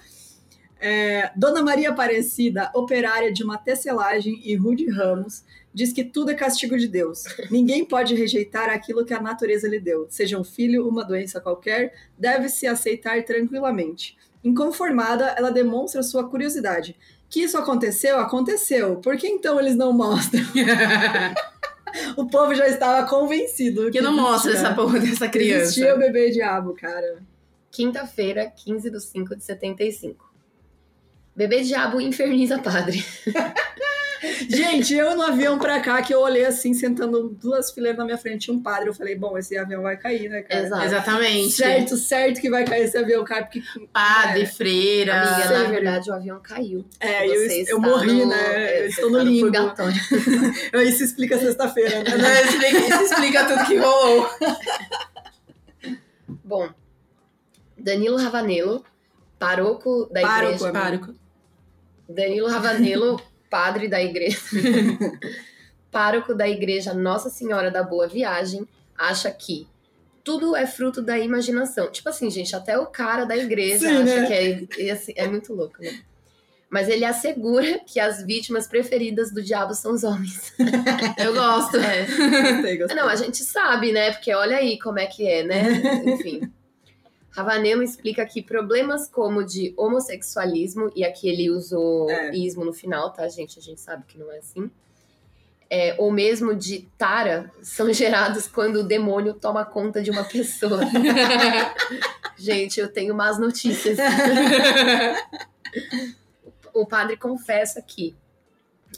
É, 0.81 1.33
Dona 1.37 1.63
Maria 1.63 1.91
Aparecida, 1.91 2.71
operária 2.75 3.33
de 3.33 3.43
uma 3.43 3.59
tecelagem 3.59 4.41
e 4.45 4.55
Rude 4.55 4.89
Ramos, 4.89 5.43
diz 5.75 5.93
que 5.93 6.05
tudo 6.05 6.31
é 6.31 6.35
castigo 6.35 6.77
de 6.79 6.87
Deus. 6.87 7.25
Ninguém 7.51 7.85
pode 7.85 8.15
rejeitar 8.15 8.71
aquilo 8.71 9.05
que 9.05 9.13
a 9.13 9.21
natureza 9.21 9.69
lhe 9.69 9.81
deu. 9.81 10.07
Seja 10.09 10.39
um 10.39 10.45
filho, 10.45 10.89
uma 10.89 11.05
doença 11.05 11.41
qualquer, 11.41 11.93
deve-se 12.17 12.67
aceitar 12.67 13.23
tranquilamente. 13.25 14.17
Inconformada, 14.43 15.35
ela 15.37 15.51
demonstra 15.51 16.03
sua 16.03 16.29
curiosidade. 16.29 16.97
Que 17.31 17.43
isso 17.43 17.59
aconteceu? 17.59 18.19
Aconteceu. 18.19 18.97
Por 18.97 19.17
que 19.17 19.27
então 19.27 19.61
eles 19.61 19.77
não 19.77 19.93
mostram? 19.93 20.43
O 22.17 22.27
povo 22.27 22.55
já 22.55 22.69
estava 22.69 23.09
convencido. 23.09 23.91
que 23.91 24.01
não 24.01 24.15
mostra 24.15 24.53
essa 24.53 24.75
porra 24.75 25.01
dessa 25.01 25.27
criança. 25.27 25.63
Existia 25.63 25.95
o 25.95 25.99
bebê 25.99 26.31
diabo, 26.31 26.75
cara. 26.75 27.23
Quinta-feira, 27.71 28.47
15 28.47 28.91
de 28.91 29.01
5 29.01 29.37
de 29.37 29.43
75. 29.43 30.28
Bebê 31.39 31.63
diabo 31.63 32.01
inferniza 32.01 32.59
padre. 32.59 33.05
Gente, 34.49 34.95
eu 34.95 35.15
no 35.15 35.23
avião 35.23 35.57
pra 35.57 35.79
cá, 35.79 36.03
que 36.03 36.13
eu 36.13 36.21
olhei 36.21 36.45
assim, 36.45 36.75
sentando 36.75 37.29
duas 37.41 37.71
fileiras 37.71 37.97
na 37.99 38.05
minha 38.05 38.19
frente, 38.19 38.47
tinha 38.47 38.57
um 38.57 38.61
padre. 38.61 38.89
Eu 38.89 38.95
falei, 38.95 39.15
bom, 39.15 39.39
esse 39.39 39.57
avião 39.57 39.81
vai 39.83 39.97
cair, 39.97 40.29
né, 40.29 40.43
cara? 40.43 40.65
Exato. 40.67 40.85
Exatamente. 40.85 41.53
Certo, 41.53 41.97
certo 41.97 42.41
que 42.41 42.51
vai 42.51 42.65
cair 42.65 42.83
esse 42.87 42.99
avião, 42.99 43.23
cara, 43.25 43.45
porque. 43.45 43.63
Padre, 43.93 44.43
É. 44.43 44.47
freira. 44.47 45.21
Amiga, 45.23 45.47
Sei, 45.49 45.57
na 45.59 45.65
verdade, 45.71 46.11
o 46.11 46.15
avião 46.15 46.41
caiu. 46.41 46.85
É, 46.99 47.25
Você 47.29 47.63
eu, 47.63 47.67
eu 47.69 47.81
morri, 47.81 48.13
no- 48.25 48.27
né? 48.27 48.37
é, 48.55 48.79
Eu 48.79 48.83
você 48.83 48.89
estou 48.89 49.11
no 49.13 49.19
limbo. 49.21 49.41
purgatório. 49.43 49.95
Isso 50.89 51.05
explica 51.05 51.39
sexta-feira, 51.39 52.03
né? 52.03 52.17
Não, 52.17 52.29
Isso 52.33 52.49
explica- 52.57 52.79
isso 52.95 53.03
explica 53.05 53.45
tudo 53.47 53.65
que 53.67 53.77
rolou. 53.77 54.29
Bom, 56.45 56.69
Danilo 57.79 58.17
Ravanello, 58.17 58.85
pároco 59.39 60.09
da 60.13 60.21
Pároco, 60.23 60.47
igreja. 60.55 60.65
amigo. 60.71 60.79
Pároco. 61.07 61.28
Danilo 62.09 62.49
Ravanello, 62.49 63.21
padre 63.51 63.89
da 63.89 64.03
igreja. 64.03 64.39
pároco 65.91 66.35
da 66.35 66.49
igreja 66.49 66.95
Nossa 66.95 67.31
Senhora 67.31 67.71
da 67.71 67.83
Boa 67.83 68.07
Viagem, 68.07 68.67
acha 68.97 69.31
que 69.31 69.67
tudo 70.23 70.55
é 70.55 70.67
fruto 70.67 71.01
da 71.01 71.19
imaginação. 71.19 71.91
Tipo 71.91 72.11
assim, 72.11 72.31
gente, 72.31 72.55
até 72.55 72.79
o 72.79 72.87
cara 72.87 73.25
da 73.25 73.37
igreja 73.37 73.89
Sim, 73.89 74.03
acha 74.03 74.21
né? 74.21 74.27
que 74.27 74.33
é, 74.83 74.89
é, 74.89 74.91
assim, 74.91 75.13
é 75.17 75.27
muito 75.27 75.55
louco, 75.55 75.81
né? 75.81 76.01
Mas 76.71 76.87
ele 76.87 77.05
assegura 77.07 77.81
que 77.87 77.99
as 77.99 78.23
vítimas 78.23 78.67
preferidas 78.67 79.33
do 79.33 79.43
diabo 79.43 79.75
são 79.75 79.93
os 79.95 80.05
homens. 80.05 80.53
Eu 81.17 81.33
gosto. 81.33 81.79
É. 81.79 82.05
Gostei, 82.05 82.77
gostei. 82.77 82.97
Não, 82.97 83.09
a 83.09 83.17
gente 83.17 83.43
sabe, 83.43 83.91
né? 83.91 84.13
Porque 84.13 84.35
olha 84.35 84.59
aí 84.59 84.79
como 84.79 84.99
é 84.99 85.07
que 85.07 85.27
é, 85.27 85.45
né? 85.45 86.03
Enfim. 86.05 86.53
Ravanello 87.31 87.83
explica 87.83 88.25
que 88.27 88.43
problemas 88.43 89.09
como 89.09 89.45
de 89.45 89.73
homossexualismo, 89.77 90.91
e 90.95 91.05
aqui 91.05 91.29
ele 91.29 91.51
usou 91.51 92.11
É. 92.11 92.35
ismo 92.35 92.65
no 92.65 92.73
final, 92.73 93.13
tá, 93.13 93.29
gente? 93.29 93.59
A 93.59 93.63
gente 93.63 93.81
sabe 93.81 94.05
que 94.07 94.19
não 94.19 94.31
é 94.33 94.39
assim. 94.39 94.71
É, 95.71 95.95
ou 95.99 96.11
mesmo 96.11 96.55
de 96.55 96.89
tara, 96.97 97.51
são 97.63 97.93
gerados 97.93 98.49
quando 98.49 98.77
o 98.77 98.83
demônio 98.83 99.35
toma 99.35 99.65
conta 99.65 100.03
de 100.03 100.11
uma 100.11 100.25
pessoa. 100.25 100.81
gente, 102.37 102.81
eu 102.81 102.91
tenho 102.91 103.15
más 103.15 103.39
notícias. 103.39 103.99
o 106.73 106.87
padre 106.87 107.17
confessa 107.17 107.83
que 107.83 108.17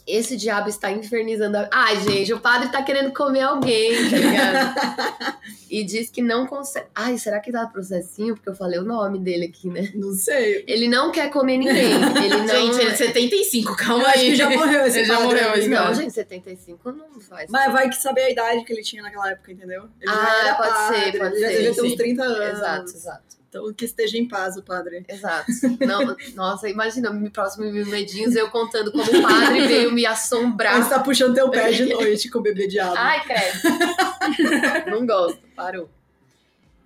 esse 0.06 0.36
diabo 0.36 0.68
está 0.68 0.90
infernizando 0.90 1.56
a... 1.58 1.68
Ai, 1.72 2.00
gente, 2.00 2.32
o 2.32 2.40
padre 2.40 2.68
tá 2.68 2.82
querendo 2.82 3.12
comer 3.12 3.42
alguém, 3.42 3.92
tá 4.10 4.16
ligado? 4.16 5.38
e 5.70 5.84
diz 5.84 6.10
que 6.10 6.20
não 6.22 6.46
consegue... 6.46 6.86
Ai, 6.94 7.18
será 7.18 7.38
que 7.40 7.52
dá 7.52 7.66
processinho? 7.66 8.34
Porque 8.34 8.48
eu 8.48 8.54
falei 8.54 8.78
o 8.78 8.84
nome 8.84 9.18
dele 9.18 9.46
aqui, 9.46 9.68
né? 9.68 9.90
Não 9.94 10.12
sei. 10.12 10.64
Ele 10.66 10.88
não 10.88 11.12
quer 11.12 11.30
comer 11.30 11.58
ninguém. 11.58 11.92
Ele 12.24 12.36
não... 12.42 12.48
Gente, 12.48 12.80
ele 12.80 12.90
é 12.90 12.94
75, 12.96 13.76
calma 13.76 14.02
Eu 14.04 14.08
acho 14.08 14.18
aí. 14.18 14.26
que 14.30 14.36
já 14.36 14.50
morreu 14.50 14.86
esse 14.86 14.98
Ele 14.98 15.06
já 15.06 15.20
morreu, 15.20 15.50
aí, 15.50 15.58
esse. 15.60 15.68
Não, 15.68 15.94
gente, 15.94 16.12
75 16.12 16.92
não 16.92 17.20
faz. 17.20 17.50
Mas 17.50 17.72
vai 17.72 17.88
que 17.88 17.96
saber 17.96 18.22
a 18.22 18.30
idade 18.30 18.64
que 18.64 18.72
ele 18.72 18.82
tinha 18.82 19.02
naquela 19.02 19.30
época, 19.30 19.52
entendeu? 19.52 19.88
Ele 20.00 20.10
Ah, 20.10 20.14
já 20.14 20.46
era 20.46 20.54
pode 20.54 20.70
padre, 20.70 21.12
ser, 21.12 21.18
pode 21.18 21.34
ele 21.34 21.40
já 21.40 21.48
ser, 21.48 21.56
devia 21.56 21.74
ter 21.74 21.82
uns 21.82 21.90
sim. 21.90 21.96
30 21.96 22.22
anos. 22.22 22.58
Exato, 22.58 22.84
exato. 22.90 23.39
Então 23.50 23.74
que 23.74 23.84
esteja 23.84 24.16
em 24.16 24.28
paz 24.28 24.56
o 24.56 24.62
padre. 24.62 25.04
Exato. 25.08 25.50
Não, 25.84 26.16
nossa, 26.36 26.68
imagina, 26.68 27.10
me 27.10 27.28
próximo 27.28 27.70
Mil 27.70 27.84
Medinhos, 27.84 28.36
eu 28.36 28.48
contando 28.48 28.92
como 28.92 29.02
o 29.02 29.22
padre 29.22 29.66
veio 29.66 29.92
me 29.92 30.06
assombrar. 30.06 30.80
você 30.80 30.88
tá 30.88 31.00
puxando 31.00 31.34
teu 31.34 31.50
pé 31.50 31.72
de 31.72 31.86
noite 31.86 32.30
com 32.30 32.38
o 32.38 32.42
bebê 32.42 32.68
diabo. 32.68 32.94
Ai, 32.96 33.24
credo. 33.24 34.90
Não 34.90 35.04
gosto, 35.04 35.40
parou. 35.56 35.90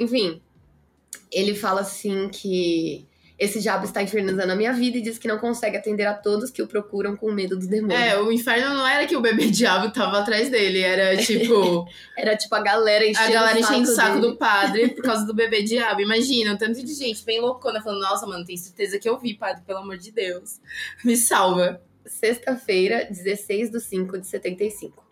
Enfim, 0.01 0.41
ele 1.31 1.55
fala 1.55 1.83
assim 1.83 2.31
que 2.31 3.07
esse 3.37 3.61
diabo 3.61 3.85
está 3.85 4.01
infernizando 4.01 4.53
a 4.53 4.55
minha 4.55 4.73
vida 4.73 4.99
e 4.99 5.03
diz 5.03 5.19
que 5.19 5.27
não 5.27 5.39
consegue 5.39 5.77
atender 5.77 6.07
a 6.07 6.15
todos 6.15 6.51
que 6.51 6.63
o 6.63 6.69
procuram 6.69 7.17
com 7.17 7.33
medo 7.33 7.59
do 7.59 7.67
demônio. 7.67 7.97
É, 7.97 8.19
o 8.21 8.31
inferno 8.31 8.75
não 8.75 8.87
era 8.87 9.07
que 9.07 9.17
o 9.17 9.21
bebê 9.21 9.47
diabo 9.51 9.93
tava 9.93 10.21
atrás 10.21 10.49
dele, 10.49 10.81
era 10.81 11.17
tipo 11.17 11.87
Era 12.17 12.37
tipo 12.37 12.55
a 12.55 12.61
galera 12.61 13.05
enchendo 13.05 13.29
a 13.29 13.33
galera 13.33 13.59
enchendo 13.59 13.91
o 13.91 13.95
saco 13.95 14.21
dele. 14.21 14.33
do 14.33 14.37
padre 14.37 14.89
por 14.91 15.03
causa 15.05 15.27
do 15.27 15.35
bebê 15.35 15.63
diabo. 15.63 16.01
Imagina, 16.01 16.55
o 16.55 16.59
tanto 16.59 16.83
de 16.83 16.95
gente 16.95 17.25
bem 17.25 17.41
loucona 17.41 17.83
falando: 17.83 18.01
Nossa, 18.01 18.25
mano, 18.27 18.45
tem 18.45 18.57
certeza 18.57 18.99
que 18.99 19.09
eu 19.09 19.19
vi, 19.19 19.35
padre, 19.35 19.63
pelo 19.67 19.81
amor 19.81 19.99
de 19.99 20.13
Deus. 20.13 20.61
Me 21.05 21.17
salva. 21.17 21.83
Sexta-feira, 22.07 23.09
16 23.11 23.71
de 23.71 23.81
5 23.81 24.19
de 24.19 24.27
75. 24.27 25.03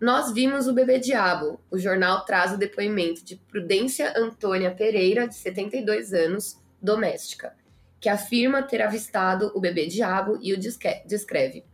Nós 0.00 0.32
vimos 0.32 0.68
o 0.68 0.74
bebê 0.74 0.98
diabo. 0.98 1.58
O 1.70 1.78
jornal 1.78 2.24
traz 2.24 2.52
o 2.52 2.58
depoimento 2.58 3.24
de 3.24 3.36
Prudência 3.36 4.12
Antônia 4.16 4.70
Pereira, 4.70 5.26
de 5.26 5.34
72 5.34 6.12
anos, 6.12 6.58
doméstica, 6.80 7.54
que 8.00 8.08
afirma 8.08 8.62
ter 8.62 8.80
avistado 8.82 9.50
o 9.54 9.60
bebê 9.60 9.86
diabo 9.86 10.38
e 10.40 10.52
o 10.52 10.58
descreve. 10.58 11.64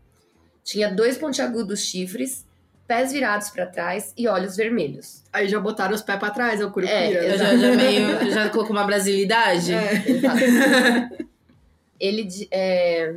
Tinha 0.63 0.93
dois 0.93 1.19
pontiagudos 1.19 1.81
chifres, 1.81 2.47
pés 2.87 3.13
virados 3.13 3.51
para 3.51 3.67
trás 3.67 4.13
e 4.17 4.27
olhos 4.27 4.57
vermelhos. 4.57 5.23
Aí 5.33 5.49
já 5.49 5.61
botaram 5.61 5.95
os 5.95 6.03
pés 6.03 6.19
pra 6.19 6.31
trás, 6.31 6.61
é 6.61 6.65
o 6.65 6.71
curupira. 6.71 6.99
É, 6.99 7.33
Eu 7.33 7.39
já, 7.39 7.57
já 7.57 7.75
meio. 7.75 8.31
Já 8.31 8.49
colocou 8.51 8.73
uma 8.75 8.85
brasilidade? 8.85 9.73
É. 9.73 10.11
Exato. 10.11 11.29
Ele 12.01 12.29
é... 12.51 13.15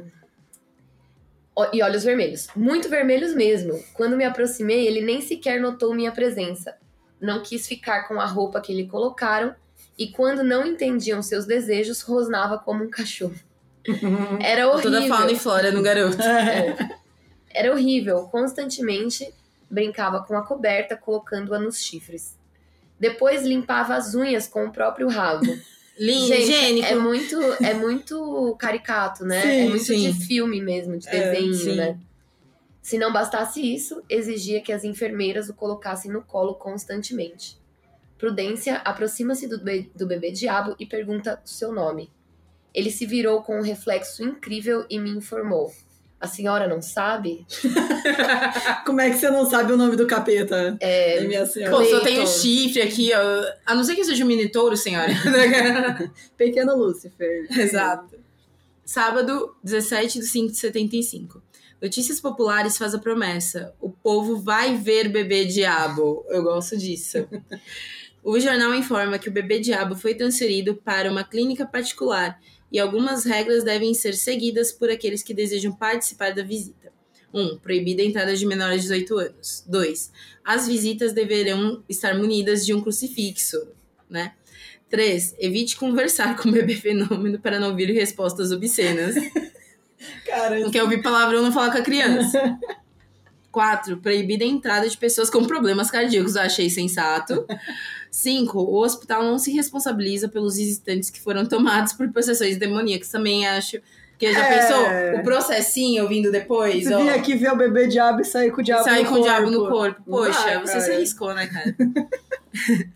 E 1.73 1.81
olhos 1.81 2.03
vermelhos. 2.03 2.47
Muito 2.55 2.87
vermelhos 2.87 3.33
mesmo. 3.33 3.83
Quando 3.93 4.15
me 4.15 4.23
aproximei, 4.23 4.85
ele 4.85 5.01
nem 5.01 5.21
sequer 5.21 5.59
notou 5.59 5.93
minha 5.93 6.11
presença. 6.11 6.77
Não 7.19 7.41
quis 7.41 7.67
ficar 7.67 8.07
com 8.07 8.21
a 8.21 8.25
roupa 8.25 8.61
que 8.61 8.73
lhe 8.73 8.87
colocaram. 8.87 9.55
E 9.97 10.09
quando 10.09 10.43
não 10.43 10.65
entendiam 10.65 11.21
seus 11.21 11.45
desejos, 11.45 12.01
rosnava 12.01 12.57
como 12.59 12.83
um 12.83 12.89
cachorro. 12.89 13.35
Era 14.41 14.67
horrível. 14.69 14.91
Toda 14.91 15.07
fauna 15.07 15.31
e 15.31 15.39
flora 15.39 15.71
no 15.71 15.81
garoto. 15.81 16.21
É. 16.21 16.75
Era 17.49 17.71
horrível. 17.73 18.23
Constantemente 18.31 19.33
brincava 19.69 20.23
com 20.23 20.37
a 20.37 20.43
coberta, 20.43 20.95
colocando-a 20.95 21.59
nos 21.59 21.81
chifres. 21.81 22.37
Depois 22.99 23.43
limpava 23.43 23.95
as 23.95 24.13
unhas 24.13 24.47
com 24.47 24.65
o 24.65 24.71
próprio 24.71 25.07
rabo. 25.07 25.45
Lindo, 25.97 26.27
Gente, 26.27 26.43
higiênico. 26.43 26.87
É 26.87 26.95
muito, 26.95 27.41
é 27.63 27.73
muito 27.73 28.55
caricato, 28.59 29.25
né? 29.25 29.41
Sim, 29.41 29.49
é 29.49 29.69
muito 29.69 29.83
sim. 29.83 30.11
de 30.11 30.25
filme 30.25 30.61
mesmo, 30.61 30.95
de 30.97 31.07
É, 31.07 31.31
desenho, 31.31 31.53
sim. 31.55 31.75
né? 31.75 31.97
Se 32.83 32.97
não 32.97 33.11
bastasse 33.11 33.61
isso, 33.61 34.03
exigia 34.07 34.61
que 34.61 34.71
as 34.71 34.83
enfermeiras 34.83 35.49
o 35.49 35.55
colocassem 35.55 36.11
no 36.11 36.21
colo 36.21 36.53
constantemente. 36.53 37.57
Prudência 38.17 38.77
aproxima-se 38.77 39.47
do, 39.47 39.59
be- 39.63 39.91
do 39.95 40.07
bebê 40.07 40.31
diabo 40.31 40.75
e 40.79 40.85
pergunta 40.85 41.39
o 41.45 41.47
seu 41.47 41.71
nome. 41.71 42.09
Ele 42.73 42.89
se 42.91 43.05
virou 43.05 43.41
com 43.43 43.57
um 43.59 43.61
reflexo 43.61 44.23
incrível 44.23 44.85
e 44.89 44.99
me 44.99 45.09
informou. 45.11 45.71
A 46.19 46.27
senhora 46.27 46.67
não 46.67 46.81
sabe? 46.81 47.45
Como 48.85 48.99
é 49.01 49.09
que 49.11 49.17
você 49.17 49.29
não 49.29 49.47
sabe 49.47 49.71
o 49.73 49.77
nome 49.77 49.95
do 49.95 50.07
capeta? 50.07 50.75
É, 50.79 51.21
minha 51.21 51.45
senhora. 51.45 51.75
Pô, 51.77 51.83
só 51.85 51.99
tem 51.99 52.19
o 52.21 52.25
chifre 52.27 52.81
aqui, 52.81 53.11
ó. 53.13 53.53
A 53.65 53.75
não 53.75 53.83
ser 53.83 53.95
que 53.95 54.03
seja 54.03 54.23
um 54.23 54.27
minitouro, 54.27 54.75
senhora. 54.75 55.11
Pequeno 56.35 56.75
Lúcifer. 56.75 57.45
Exato. 57.51 58.15
Sábado, 58.83 59.55
17 59.63 60.19
de 60.19 60.25
5 60.25 60.51
de 60.53 60.57
75. 60.57 61.43
Notícias 61.79 62.19
Populares 62.19 62.77
faz 62.77 62.95
a 62.95 62.99
promessa. 62.99 63.73
O 63.79 63.89
povo 63.91 64.37
vai 64.37 64.75
ver 64.75 65.09
bebê 65.09 65.45
diabo. 65.45 66.25
Eu 66.29 66.41
gosto 66.41 66.75
disso. 66.77 67.27
O 68.29 68.37
jornal 68.41 68.75
informa 68.75 69.17
que 69.17 69.29
o 69.29 69.31
bebê 69.31 69.57
diabo 69.57 69.95
foi 69.95 70.13
transferido 70.13 70.75
para 70.75 71.09
uma 71.09 71.23
clínica 71.23 71.65
particular 71.65 72.37
e 72.69 72.77
algumas 72.77 73.23
regras 73.23 73.63
devem 73.63 73.93
ser 73.93 74.15
seguidas 74.15 74.69
por 74.69 74.89
aqueles 74.89 75.23
que 75.23 75.33
desejam 75.33 75.71
participar 75.71 76.33
da 76.33 76.43
visita. 76.43 76.91
1. 77.33 77.41
Um, 77.41 77.57
proibida 77.57 78.01
a 78.01 78.05
entrada 78.05 78.35
de 78.35 78.45
menores 78.45 78.81
de 78.81 78.89
18 78.89 79.17
anos. 79.17 79.63
2. 79.65 80.11
As 80.43 80.67
visitas 80.67 81.13
deverão 81.13 81.81
estar 81.87 82.17
munidas 82.17 82.65
de 82.65 82.73
um 82.73 82.81
crucifixo, 82.81 83.65
né? 84.09 84.33
3. 84.89 85.35
Evite 85.39 85.77
conversar 85.77 86.35
com 86.35 86.49
o 86.49 86.51
bebê 86.51 86.75
fenômeno 86.75 87.39
para 87.39 87.61
não 87.61 87.69
ouvir 87.69 87.93
respostas 87.93 88.51
obscenas. 88.51 89.15
Cara, 90.27 90.59
Não 90.59 90.69
quer 90.69 90.83
ouvir 90.83 91.01
palavrão, 91.01 91.41
não 91.41 91.53
falar 91.53 91.71
com 91.71 91.77
a 91.77 91.81
criança. 91.81 92.59
4. 93.57 93.97
Proibida 93.97 94.43
a 94.43 94.47
entrada 94.47 94.87
de 94.87 94.97
pessoas 94.97 95.29
com 95.29 95.45
problemas 95.45 95.89
cardíacos. 95.89 96.35
Eu 96.35 96.43
achei 96.43 96.69
sensato. 96.69 97.45
5. 98.11 98.59
O 98.59 98.83
hospital 98.83 99.23
não 99.23 99.37
se 99.39 99.51
responsabiliza 99.51 100.27
pelos 100.27 100.57
visitantes 100.57 101.09
que 101.09 101.19
foram 101.21 101.45
tomados 101.45 101.93
por 101.93 102.07
possessões 102.11 102.57
demoníacas. 102.57 103.09
Também 103.09 103.45
acho. 103.47 103.79
Que 104.17 104.33
já 104.33 104.45
É. 104.47 104.59
pensou? 104.59 105.19
O 105.19 105.23
processinho 105.23 106.07
vindo 106.07 106.31
depois, 106.31 106.85
você 106.85 106.93
ó. 106.95 106.97
vir 107.03 107.09
aqui 107.11 107.35
ver 107.35 107.51
o 107.53 107.55
bebê 107.55 107.85
diabo 107.85 108.21
e 108.21 108.25
sair 108.25 108.49
com 108.51 108.61
o 108.61 108.63
diabo 108.63 108.83
Sair 108.83 109.03
no 109.03 109.09
com 109.09 109.15
o 109.19 109.21
diabo 109.21 109.45
corpo. 109.45 109.59
no 109.63 109.69
corpo. 109.69 110.03
Poxa, 110.07 110.39
Vai, 110.41 110.59
você 110.65 110.81
se 110.81 110.91
arriscou, 110.91 111.33
né, 111.35 111.45
cara? 111.45 111.75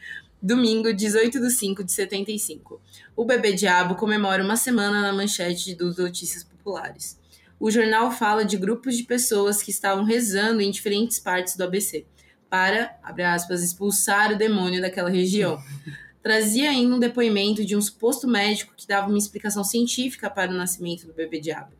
Domingo, 0.41 0.91
18 0.91 1.39
de 1.39 1.51
5 1.51 1.83
de 1.83 1.91
75. 1.91 2.81
O 3.15 3.23
bebê 3.23 3.53
diabo 3.53 3.93
comemora 3.95 4.43
uma 4.43 4.55
semana 4.55 5.01
na 5.01 5.13
manchete 5.13 5.75
dos 5.75 5.97
Notícias 5.97 6.43
Populares. 6.43 7.19
O 7.59 7.69
jornal 7.69 8.09
fala 8.11 8.43
de 8.43 8.57
grupos 8.57 8.97
de 8.97 9.03
pessoas 9.03 9.61
que 9.61 9.69
estavam 9.69 10.03
rezando 10.03 10.61
em 10.61 10.71
diferentes 10.71 11.19
partes 11.19 11.55
do 11.55 11.63
ABC 11.63 12.05
para, 12.51 12.97
abre 13.01 13.23
aspas, 13.23 13.63
expulsar 13.63 14.33
o 14.33 14.37
demônio 14.37 14.81
daquela 14.81 15.09
região. 15.09 15.57
Trazia 16.21 16.69
ainda 16.69 16.95
um 16.95 16.99
depoimento 16.99 17.65
de 17.65 17.75
um 17.75 17.81
suposto 17.81 18.27
médico 18.27 18.73
que 18.75 18.85
dava 18.85 19.07
uma 19.07 19.17
explicação 19.17 19.63
científica 19.63 20.29
para 20.29 20.51
o 20.51 20.53
nascimento 20.53 21.07
do 21.07 21.13
bebê 21.13 21.39
diabo. 21.39 21.71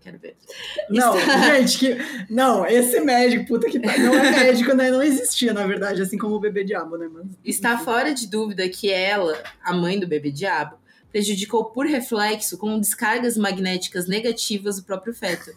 Quero 0.00 0.18
ver. 0.18 0.36
Não, 0.88 1.12
gente, 1.58 1.78
que. 1.78 1.98
Não, 2.30 2.64
esse 2.64 3.00
médico, 3.00 3.46
puta 3.46 3.68
que 3.68 3.80
pariu, 3.80 4.06
não 4.06 4.14
é 4.14 4.30
médico, 4.44 4.72
né? 4.72 4.90
Não 4.90 5.02
existia, 5.02 5.52
na 5.52 5.66
verdade, 5.66 6.00
assim 6.00 6.16
como 6.16 6.36
o 6.36 6.40
bebê 6.40 6.62
diabo, 6.62 6.96
né, 6.96 7.08
mano? 7.08 7.28
Está 7.44 7.76
fora 7.76 8.14
de 8.14 8.28
dúvida 8.28 8.66
que 8.68 8.88
ela, 8.88 9.36
a 9.62 9.74
mãe 9.74 9.98
do 9.98 10.06
bebê 10.06 10.30
diabo, 10.30 10.78
prejudicou 11.10 11.64
por 11.64 11.84
reflexo 11.84 12.56
com 12.56 12.78
descargas 12.78 13.36
magnéticas 13.36 14.06
negativas 14.06 14.78
o 14.78 14.84
próprio 14.84 15.12
feto. 15.12 15.50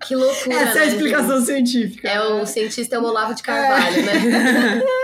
Que 0.00 0.14
loucura, 0.14 0.54
Essa 0.54 0.78
é 0.78 0.82
a 0.82 0.86
né, 0.86 0.92
explicação 0.92 1.44
científica. 1.44 2.08
É 2.08 2.20
o 2.20 2.46
cientista 2.46 2.96
é 2.96 2.98
o 2.98 3.04
Olavo 3.04 3.34
de 3.34 3.42
Carvalho, 3.42 4.04
né? 4.04 4.82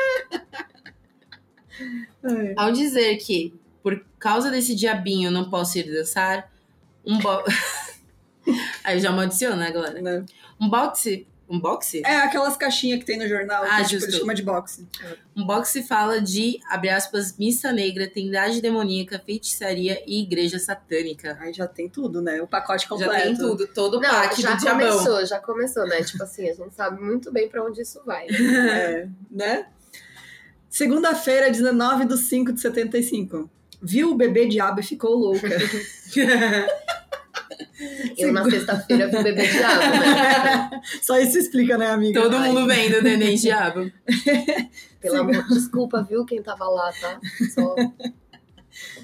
É. 2.25 2.55
Ao 2.57 2.73
dizer 2.73 3.19
que, 3.19 3.53
por 3.83 4.03
causa 4.19 4.51
desse 4.51 4.75
diabinho, 4.75 5.29
eu 5.29 5.31
não 5.31 5.51
posso 5.51 5.79
ir 5.79 5.93
dançar, 5.93 6.51
um 7.05 7.19
bo... 7.19 7.29
Aí 8.83 8.99
já 8.99 9.13
maldiciono, 9.13 9.57
né, 9.57 9.71
galera? 9.71 10.01
Né? 10.01 10.25
Um 10.59 10.71
boxe... 10.71 11.27
Um 11.49 11.61
boxe? 11.61 12.01
É 12.07 12.17
aquelas 12.17 12.57
caixinhas 12.57 12.99
que 13.01 13.05
tem 13.05 13.19
no 13.19 13.29
jornal, 13.29 13.65
Ah, 13.65 13.83
que 13.83 13.91
tipo, 13.91 14.05
ele 14.05 14.13
chama 14.13 14.35
de 14.35 14.43
boxe. 14.43 14.87
Um 15.37 15.45
boxe 15.45 15.83
fala 15.83 16.21
de, 16.21 16.59
abre 16.71 16.89
aspas, 16.89 17.37
missa 17.37 17.71
negra, 17.71 18.09
trindade 18.09 18.63
demoníaca, 18.63 19.19
feitiçaria 19.25 20.03
e 20.07 20.23
igreja 20.23 20.59
satânica. 20.59 21.37
Aí 21.41 21.53
já 21.53 21.67
tem 21.67 21.89
tudo, 21.89 22.23
né? 22.23 22.41
O 22.41 22.47
pacote 22.47 22.89
completo. 22.89 23.13
Já 23.13 23.23
tem 23.23 23.37
tudo, 23.37 23.67
todo 23.67 23.99
o 23.99 24.01
Não, 24.01 24.09
pack 24.11 24.41
já 24.41 24.55
do 24.55 24.61
diabão. 24.61 24.89
começou, 24.91 25.27
já 25.27 25.39
começou, 25.39 25.87
né? 25.87 26.03
Tipo 26.03 26.23
assim, 26.23 26.49
a 26.49 26.55
gente 26.55 26.75
sabe 26.75 27.03
muito 27.03 27.31
bem 27.31 27.49
pra 27.49 27.63
onde 27.63 27.83
isso 27.83 28.01
vai. 28.07 28.27
É, 28.75 29.07
né? 29.31 29.67
Segunda-feira, 30.71 31.51
19 31.51 32.07
de 32.07 32.17
5 32.17 32.53
de 32.53 32.61
75. 32.61 33.51
Viu 33.83 34.11
o 34.13 34.15
bebê 34.17 34.47
diabo 34.49 34.81
e 34.81 34.83
ficou 34.83 35.15
louca. 35.15 35.47
Eu 38.17 38.33
na 38.33 38.49
sexta-feira 38.49 39.09
vi 39.09 39.17
o 39.17 39.23
bebê 39.23 39.47
diabo, 39.47 39.81
né? 39.81 40.81
Só 41.03 41.19
isso 41.19 41.39
explica, 41.39 41.77
né, 41.79 41.91
amiga? 41.91 42.21
Todo 42.23 42.37
Ai. 42.37 42.49
mundo 42.49 42.67
vendo 42.67 42.99
o 42.99 43.03
neném 43.03 43.37
diabo. 43.37 43.91
Pelo 45.01 45.17
amor, 45.21 45.47
desculpa, 45.49 46.03
viu 46.03 46.25
quem 46.25 46.43
tava 46.43 46.69
lá, 46.69 46.93
tá? 47.01 47.21
Só 47.55 47.75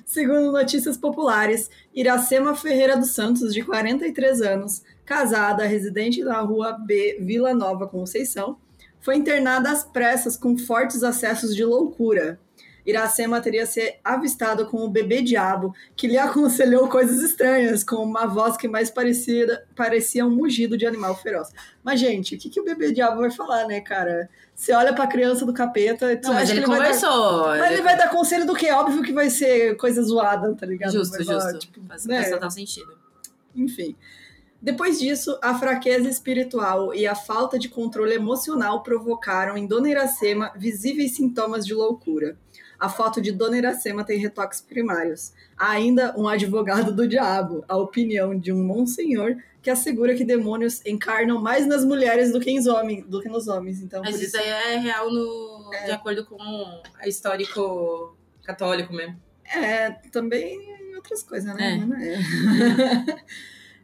Segundo 0.04 0.50
notícias 0.50 0.96
populares, 0.96 1.70
Iracema 1.94 2.56
Ferreira 2.56 2.96
dos 2.96 3.12
Santos, 3.12 3.54
de 3.54 3.62
43 3.62 4.42
anos, 4.42 4.82
casada, 5.04 5.64
residente 5.64 6.24
na 6.24 6.40
rua 6.40 6.72
B, 6.72 7.18
Vila 7.20 7.54
Nova, 7.54 7.86
Conceição, 7.86 8.56
foi 9.00 9.16
internada 9.16 9.70
às 9.70 9.84
pressas 9.84 10.36
com 10.36 10.58
fortes 10.58 11.02
acessos 11.02 11.54
de 11.54 11.64
loucura. 11.64 12.40
Iracema 12.86 13.40
teria 13.40 13.66
se 13.66 13.96
avistado 14.02 14.66
com 14.66 14.78
o 14.78 14.88
bebê 14.88 15.22
diabo, 15.22 15.74
que 15.96 16.06
lhe 16.06 16.16
aconselhou 16.18 16.88
coisas 16.88 17.22
estranhas, 17.22 17.84
com 17.84 17.96
uma 17.96 18.26
voz 18.26 18.56
que 18.56 18.66
mais 18.68 18.90
parecia, 18.90 19.64
parecia 19.76 20.24
um 20.26 20.30
mugido 20.30 20.76
de 20.76 20.86
animal 20.86 21.14
feroz. 21.16 21.48
Mas, 21.82 22.00
gente, 22.00 22.34
o 22.34 22.38
que, 22.38 22.48
que 22.50 22.60
o 22.60 22.64
bebê 22.64 22.92
diabo 22.92 23.20
vai 23.20 23.30
falar, 23.30 23.66
né, 23.66 23.80
cara? 23.80 24.28
Você 24.54 24.72
olha 24.72 24.92
pra 24.94 25.06
criança 25.06 25.46
do 25.46 25.54
capeta... 25.54 26.18
Não, 26.22 26.34
mas 26.34 26.50
ele 26.50 26.60
que 26.62 26.66
vai 26.68 26.78
dar- 26.78 26.84
conversou. 26.84 27.46
mas 27.48 27.72
ele 27.72 27.82
vai 27.82 27.96
dar 27.96 28.08
conselho 28.10 28.46
do 28.46 28.54
quê? 28.54 28.70
Óbvio 28.70 29.02
que 29.02 29.12
vai 29.12 29.30
ser 29.30 29.76
coisa 29.76 30.02
zoada, 30.02 30.54
tá 30.54 30.66
ligado? 30.66 30.92
Justo, 30.92 31.16
Vai 31.16 31.24
falar, 31.24 31.40
justo. 31.52 31.58
tipo, 31.60 31.86
faz, 31.86 32.04
né? 32.06 32.16
faz 32.20 32.30
total 32.30 32.50
sentido. 32.50 32.92
Enfim. 33.56 33.96
Depois 34.62 34.98
disso, 35.00 35.38
a 35.42 35.58
fraqueza 35.58 36.06
espiritual 36.06 36.94
e 36.94 37.06
a 37.06 37.14
falta 37.14 37.58
de 37.58 37.66
controle 37.70 38.12
emocional 38.12 38.82
provocaram 38.82 39.56
em 39.56 39.66
Dona 39.66 39.88
Iracema 39.88 40.52
visíveis 40.54 41.16
sintomas 41.16 41.64
de 41.64 41.72
loucura. 41.72 42.36
A 42.80 42.88
foto 42.88 43.20
de 43.20 43.30
Dona 43.30 43.58
Iracema 43.58 44.02
tem 44.02 44.18
retoques 44.18 44.62
primários. 44.62 45.32
Há 45.56 45.72
ainda 45.72 46.14
um 46.18 46.26
advogado 46.26 46.90
do 46.92 47.06
diabo, 47.06 47.62
a 47.68 47.76
opinião 47.76 48.34
de 48.36 48.50
um 48.50 48.64
monsenhor 48.64 49.36
que 49.62 49.68
assegura 49.68 50.14
que 50.14 50.24
demônios 50.24 50.80
encarnam 50.86 51.40
mais 51.40 51.66
nas 51.66 51.84
mulheres 51.84 52.32
do 52.32 52.40
que, 52.40 52.50
em 52.50 52.66
homens, 52.66 53.04
do 53.06 53.20
que 53.20 53.28
nos 53.28 53.46
homens. 53.46 53.82
Então, 53.82 54.00
Mas 54.02 54.16
isso 54.16 54.24
isso, 54.24 54.38
aí 54.38 54.48
é 54.48 54.78
real 54.78 55.10
no, 55.10 55.70
de 55.84 55.90
acordo 55.90 56.24
com 56.24 56.38
a 56.98 57.06
histórico 57.06 58.16
católico 58.42 58.94
mesmo. 58.94 59.20
é 59.44 59.90
também 60.10 60.58
em 60.58 60.96
outras 60.96 61.22
coisas, 61.22 61.54
né? 61.54 61.74
É. 61.74 61.76
Não 61.76 61.96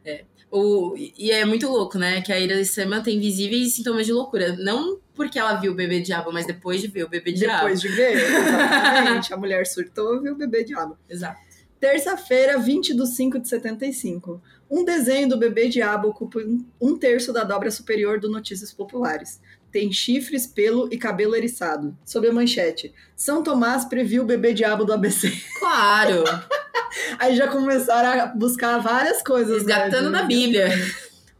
é. 0.03 0.25
O, 0.49 0.95
e 0.97 1.29
é 1.31 1.43
muito 1.43 1.67
louco, 1.67 1.97
né? 1.97 2.21
Que 2.21 2.31
a 2.31 2.39
Iracema 2.39 3.01
tem 3.01 3.19
visíveis 3.19 3.73
sintomas 3.73 4.05
de 4.05 4.13
loucura. 4.13 4.55
Não 4.55 4.99
porque 5.13 5.39
ela 5.39 5.55
viu 5.55 5.71
o 5.71 5.75
bebê 5.75 5.99
diabo, 5.99 6.31
mas 6.31 6.45
depois 6.45 6.79
de 6.79 6.87
ver 6.87 7.03
o 7.03 7.09
bebê 7.09 7.33
diabo. 7.33 7.63
Depois 7.63 7.81
de 7.81 7.87
ver, 7.89 8.13
exatamente. 8.13 9.33
a 9.33 9.37
mulher 9.37 9.65
surtou, 9.65 10.21
viu 10.21 10.33
o 10.33 10.37
bebê 10.37 10.63
diabo. 10.63 10.97
Exato. 11.09 11.41
Terça-feira, 11.79 12.57
20 12.57 12.95
de 12.95 13.07
5 13.07 13.39
de 13.39 13.49
75. 13.49 14.41
Um 14.69 14.83
desenho 14.83 15.29
do 15.29 15.37
bebê 15.37 15.69
diabo 15.69 16.09
ocupa 16.09 16.39
um 16.79 16.97
terço 16.97 17.33
da 17.33 17.43
dobra 17.43 17.71
superior 17.71 18.19
do 18.19 18.29
Notícias 18.29 18.73
Populares. 18.73 19.39
Tem 19.71 19.91
chifres, 19.91 20.47
pelo 20.47 20.87
e 20.91 20.97
cabelo 20.97 21.35
eriçado. 21.35 21.95
Sob 22.05 22.27
a 22.27 22.33
manchete. 22.33 22.93
São 23.15 23.43
Tomás 23.43 23.85
previu 23.85 24.23
o 24.23 24.25
bebê 24.25 24.53
diabo 24.53 24.85
do 24.85 24.93
ABC. 24.93 25.31
Claro! 25.59 26.23
Aí 27.19 27.35
já 27.35 27.47
começaram 27.47 28.21
a 28.21 28.25
buscar 28.27 28.77
várias 28.79 29.21
coisas. 29.21 29.65
né, 29.65 29.73
Resgatando 29.73 30.07
de- 30.07 30.11
da 30.13 30.23
Bíblia. 30.23 30.69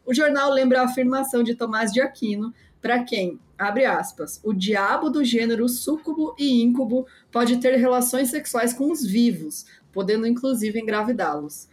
O 0.06 0.14
jornal 0.14 0.52
lembra 0.52 0.82
a 0.82 0.86
afirmação 0.86 1.44
de 1.44 1.56
Tomás 1.56 1.92
de 1.92 2.00
Aquino, 2.02 2.54
para 2.82 3.04
quem, 3.04 3.40
abre 3.58 3.86
aspas, 3.86 4.40
o 4.44 4.54
diabo 4.54 5.10
do 5.10 5.24
gênero 5.24 5.68
súcubo 5.68 6.36
e 6.38 6.62
íncubo 6.62 7.06
pode 7.32 7.58
ter 7.58 7.76
relações 7.76 8.30
sexuais 8.30 8.72
com 8.72 8.92
os 8.92 9.06
vivos, 9.06 9.66
podendo 9.98 10.28
inclusive 10.28 10.80
engravidá-los. 10.80 11.68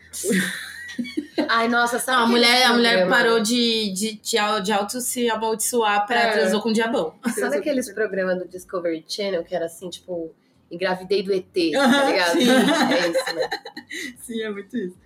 Ai, 1.47 1.69
nossa, 1.69 1.99
sabe 1.99 2.17
Não, 2.17 2.25
a 2.25 2.29
mulher, 2.31 2.65
a 2.65 2.73
mulher 2.73 3.07
parou 3.07 3.39
de, 3.39 3.93
de, 3.93 4.13
de, 4.15 4.63
de 4.63 4.73
auto 4.73 4.99
se 5.03 5.29
amaldiçoar 5.29 6.07
pra 6.07 6.21
É. 6.21 6.33
transou 6.33 6.63
com 6.63 6.71
o 6.71 6.73
diabão. 6.73 7.15
Sabe 7.35 7.57
aqueles 7.61 7.93
programas 7.93 8.39
do 8.39 8.49
Discovery 8.49 9.05
Channel 9.07 9.45
que 9.45 9.55
era 9.55 9.67
assim, 9.67 9.91
tipo, 9.91 10.35
engravidei 10.71 11.23
do 11.23 11.35
ET, 11.35 11.45
tá 11.53 12.11
ligado? 12.11 12.33
sim. 12.33 12.49
É 12.49 13.09
isso, 13.11 13.35
né? 13.35 13.51
Sim, 14.23 14.43
é 14.43 14.51
muito 14.51 14.75
isso. 14.75 14.97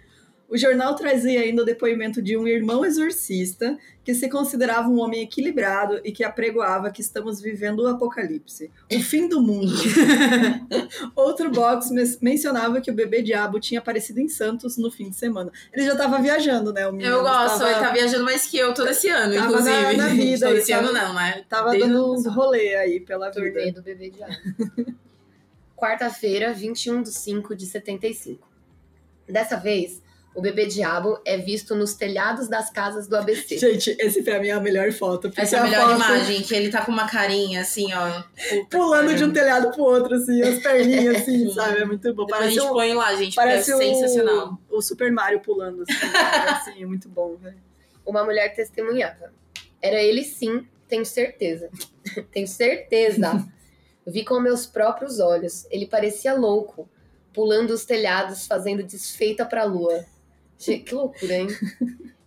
O 0.50 0.56
jornal 0.56 0.94
trazia 0.94 1.42
ainda 1.42 1.60
o 1.60 1.64
depoimento 1.64 2.22
de 2.22 2.34
um 2.34 2.48
irmão 2.48 2.82
exorcista 2.82 3.76
que 4.02 4.14
se 4.14 4.30
considerava 4.30 4.88
um 4.88 4.98
homem 4.98 5.20
equilibrado 5.22 6.00
e 6.02 6.10
que 6.10 6.24
apregoava 6.24 6.90
que 6.90 7.02
estamos 7.02 7.38
vivendo 7.38 7.80
o 7.80 7.86
apocalipse, 7.86 8.70
o 8.90 9.00
fim 9.00 9.28
do 9.28 9.42
mundo. 9.42 9.70
Outro 11.14 11.50
box 11.50 11.90
men- 11.90 12.16
mencionava 12.22 12.80
que 12.80 12.90
o 12.90 12.94
bebê 12.94 13.20
diabo 13.20 13.60
tinha 13.60 13.78
aparecido 13.78 14.20
em 14.20 14.28
Santos 14.28 14.78
no 14.78 14.90
fim 14.90 15.10
de 15.10 15.16
semana. 15.16 15.52
Ele 15.70 15.84
já 15.84 15.92
estava 15.92 16.18
viajando, 16.18 16.72
né? 16.72 16.88
O 16.88 16.92
menino 16.92 17.16
Eu 17.16 17.22
gosto, 17.22 17.58
tava, 17.58 17.70
ele 17.70 17.80
tá 17.80 17.90
viajando 17.92 18.24
mais 18.24 18.46
que 18.46 18.56
eu 18.56 18.72
todo 18.72 18.88
esse 18.88 19.08
ano, 19.10 19.34
Tava 19.34 19.46
inclusive. 19.48 19.96
na- 19.98 20.04
na 20.04 20.08
vida, 20.14 20.50
esse 20.52 20.72
tava- 20.72 20.84
ano 20.88 20.92
não, 20.94 21.12
né? 21.14 21.44
tava 21.46 21.70
Desde 21.72 21.88
dando 21.90 22.12
uns 22.14 22.26
rolê 22.26 22.74
aí 22.74 23.00
pela 23.00 23.30
Turnê 23.30 23.50
vida. 23.50 23.72
do 23.72 23.82
bebê 23.84 24.08
diabo. 24.08 24.32
Quarta-feira, 25.76 26.52
21 26.52 27.02
de 27.02 27.12
5 27.12 27.54
de 27.54 27.66
75. 27.66 28.48
Dessa 29.28 29.56
vez, 29.56 30.02
O 30.38 30.40
bebê 30.40 30.66
diabo 30.66 31.20
é 31.24 31.36
visto 31.36 31.74
nos 31.74 31.94
telhados 31.94 32.46
das 32.46 32.70
casas 32.70 33.08
do 33.08 33.16
ABC. 33.16 33.58
Gente, 33.58 33.96
esse 33.98 34.22
pra 34.22 34.38
mim 34.38 34.46
é 34.46 34.52
a 34.52 34.60
melhor 34.60 34.92
foto. 34.92 35.32
Essa 35.36 35.56
é 35.56 35.58
a 35.58 35.62
melhor 35.64 35.96
imagem, 35.96 36.42
que 36.42 36.54
ele 36.54 36.70
tá 36.70 36.84
com 36.84 36.92
uma 36.92 37.08
carinha 37.08 37.62
assim, 37.62 37.92
ó. 37.92 38.22
Pulando 38.70 39.16
de 39.16 39.24
um 39.24 39.32
telhado 39.32 39.72
pro 39.72 39.82
outro, 39.82 40.14
assim, 40.14 40.40
as 40.40 40.62
perninhas, 40.62 41.22
assim, 41.22 41.50
sabe? 41.50 41.80
É 41.80 41.84
muito 41.84 42.14
bom. 42.14 42.24
Parece 42.28 42.50
a 42.50 42.52
gente 42.52 42.70
um, 42.70 42.72
põe 42.72 42.94
lá, 42.94 43.16
gente, 43.16 43.34
parece 43.34 43.72
é 43.72 43.74
o, 43.74 43.78
sensacional. 43.78 44.56
O 44.70 44.80
Super 44.80 45.10
Mario 45.10 45.40
pulando, 45.40 45.82
assim, 45.82 46.16
assim 46.46 46.82
é 46.84 46.86
muito 46.86 47.08
bom, 47.08 47.34
velho. 47.34 47.58
Uma 48.06 48.22
mulher 48.22 48.54
testemunhava. 48.54 49.32
Era 49.82 50.00
ele 50.00 50.22
sim, 50.22 50.64
tenho 50.86 51.04
certeza. 51.04 51.68
tenho 52.30 52.46
certeza. 52.46 53.44
Vi 54.06 54.24
com 54.24 54.38
meus 54.38 54.66
próprios 54.66 55.18
olhos. 55.18 55.66
Ele 55.68 55.84
parecia 55.84 56.32
louco, 56.32 56.88
pulando 57.32 57.72
os 57.72 57.84
telhados, 57.84 58.46
fazendo 58.46 58.84
desfeita 58.84 59.44
pra 59.44 59.64
lua. 59.64 60.06
Que 60.58 60.94
loucura, 60.94 61.34
hein? 61.34 61.48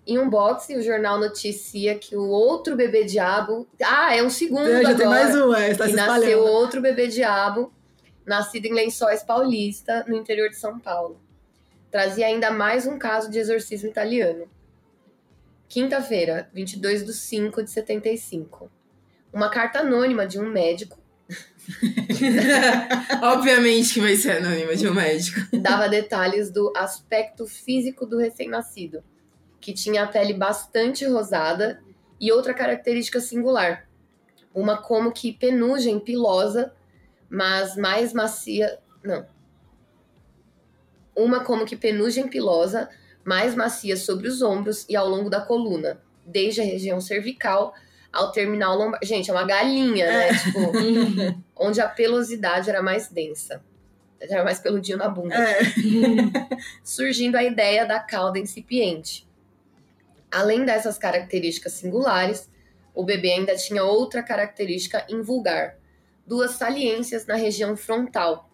Em 0.08 0.18
um 0.18 0.30
boxe, 0.30 0.76
o 0.76 0.82
jornal 0.82 1.20
noticia 1.20 1.98
que 1.98 2.16
o 2.16 2.28
outro 2.28 2.76
bebê 2.76 3.04
diabo. 3.04 3.68
Ah, 3.84 4.16
é 4.16 4.24
um 4.24 4.30
segundo. 4.30 4.68
Já 4.68 4.80
agora, 4.80 4.96
tem 4.98 5.08
mais 5.08 5.36
um, 5.36 5.54
é, 5.54 5.72
está 5.72 5.88
se 5.88 5.94
nasceu 5.94 6.40
outro 6.44 6.82
bebê 6.82 7.08
diabo, 7.08 7.72
nascido 8.26 8.66
em 8.66 8.74
Lençóis 8.74 9.22
Paulista, 9.22 10.04
no 10.08 10.16
interior 10.16 10.50
de 10.50 10.58
São 10.58 10.80
Paulo. 10.80 11.20
Trazia 11.92 12.26
ainda 12.26 12.50
mais 12.50 12.88
um 12.88 12.98
caso 12.98 13.30
de 13.30 13.38
exorcismo 13.38 13.90
italiano. 13.90 14.50
Quinta-feira, 15.68 16.50
22 16.54 17.06
de 17.06 17.14
5 17.14 17.64
de 17.64 17.70
75. 17.70 18.72
Uma 19.32 19.50
carta 19.50 19.80
anônima 19.80 20.26
de 20.26 20.40
um 20.40 20.50
médico. 20.50 20.98
Obviamente 23.22 23.94
que 23.94 24.00
vai 24.00 24.16
ser 24.16 24.38
anônima 24.38 24.76
de 24.76 24.88
um 24.88 24.94
médico. 24.94 25.40
Dava 25.58 25.88
detalhes 25.88 26.52
do 26.52 26.74
aspecto 26.76 27.46
físico 27.48 28.06
do 28.06 28.18
recém-nascido, 28.18 29.04
que 29.60 29.74
tinha 29.74 30.04
a 30.04 30.08
pele 30.08 30.34
bastante 30.34 31.06
rosada 31.06 31.82
e 32.20 32.32
outra 32.32 32.54
característica 32.54 33.20
singular. 33.20 33.88
Uma 34.54 34.78
como 34.82 35.12
que 35.12 35.32
penugem 35.32 36.00
pilosa, 36.00 36.74
mas 37.30 37.76
mais 37.76 38.14
macia. 38.14 38.80
Não. 39.04 39.26
Uma 41.16 41.44
como 41.44 41.66
que 41.66 41.76
penugem 41.76 42.28
pilosa, 42.28 42.90
mais 43.24 43.56
macia 43.56 43.96
sobre 43.96 44.28
os 44.28 44.42
ombros 44.42 44.86
e 44.90 44.96
ao 44.96 45.08
longo 45.08 45.30
da 45.30 45.42
coluna, 45.42 46.02
desde 46.26 46.62
a 46.62 46.66
região 46.66 47.00
cervical 47.00 47.74
ao 48.12 48.32
terminal 48.32 48.78
lombar. 48.78 49.00
Gente, 49.04 49.30
é 49.30 49.34
uma 49.34 49.46
galinha, 49.46 50.06
né? 50.06 50.30
É. 50.30 50.34
Tipo, 50.34 50.72
onde 51.56 51.80
a 51.80 51.88
pelosidade 51.88 52.70
era 52.70 52.82
mais 52.82 53.10
densa. 53.10 53.64
Era 54.20 54.44
mais 54.44 54.60
peludinho 54.60 54.98
na 54.98 55.10
bunda. 55.10 55.34
É. 55.36 55.60
Surgindo 56.84 57.36
a 57.36 57.44
ideia 57.44 57.86
da 57.86 58.00
cauda 58.00 58.38
incipiente. 58.38 59.28
Além 60.30 60.64
dessas 60.64 60.98
características 60.98 61.74
singulares, 61.74 62.50
o 62.94 63.04
bebê 63.04 63.32
ainda 63.34 63.56
tinha 63.56 63.84
outra 63.84 64.22
característica 64.22 65.06
invulgar: 65.10 65.76
duas 66.26 66.52
saliências 66.52 67.26
na 67.26 67.36
região 67.36 67.76
frontal, 67.76 68.50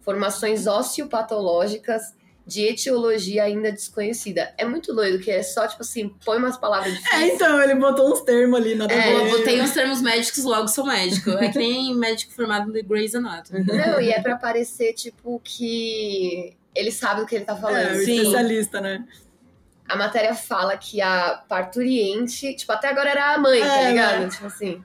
formações 0.00 0.66
osteopatológicas 0.66 2.14
de 2.46 2.62
etiologia 2.66 3.44
ainda 3.44 3.70
desconhecida. 3.70 4.52
É 4.58 4.64
muito 4.64 4.94
doido, 4.94 5.22
que 5.22 5.30
é 5.30 5.42
só, 5.42 5.66
tipo 5.66 5.82
assim, 5.82 6.08
põe 6.24 6.38
umas 6.38 6.56
palavras 6.56 6.92
difíceis. 6.92 7.22
É, 7.22 7.34
então, 7.34 7.62
ele 7.62 7.74
botou 7.76 8.12
uns 8.12 8.20
termos 8.22 8.58
ali 8.58 8.74
na 8.74 8.86
É, 8.86 9.14
eu 9.14 9.30
botei 9.30 9.60
uns 9.60 9.70
termos 9.72 10.02
médicos, 10.02 10.44
logo 10.44 10.68
sou 10.68 10.86
médico. 10.86 11.30
É 11.30 11.50
que 11.50 11.58
nem 11.58 11.94
médico 11.94 12.32
formado 12.32 12.72
no 12.72 12.82
Grey's 12.82 13.14
Anatomy. 13.14 13.64
Não, 13.64 14.00
e 14.00 14.10
é 14.10 14.20
pra 14.20 14.36
parecer, 14.36 14.92
tipo, 14.92 15.40
que 15.44 16.54
ele 16.74 16.90
sabe 16.90 17.22
o 17.22 17.26
que 17.26 17.36
ele 17.36 17.44
tá 17.44 17.56
falando. 17.56 17.78
É, 17.78 17.92
o 17.92 18.02
especialista, 18.02 18.80
né? 18.80 19.04
A 19.88 19.96
matéria 19.96 20.34
fala 20.34 20.76
que 20.76 21.00
a 21.00 21.42
parturiente, 21.48 22.54
tipo, 22.54 22.72
até 22.72 22.88
agora 22.88 23.10
era 23.10 23.34
a 23.34 23.38
mãe, 23.38 23.60
tá 23.60 23.66
é, 23.66 23.82
tá 23.82 23.88
ligado? 23.90 24.20
Né? 24.20 24.28
Tipo 24.30 24.46
assim, 24.46 24.82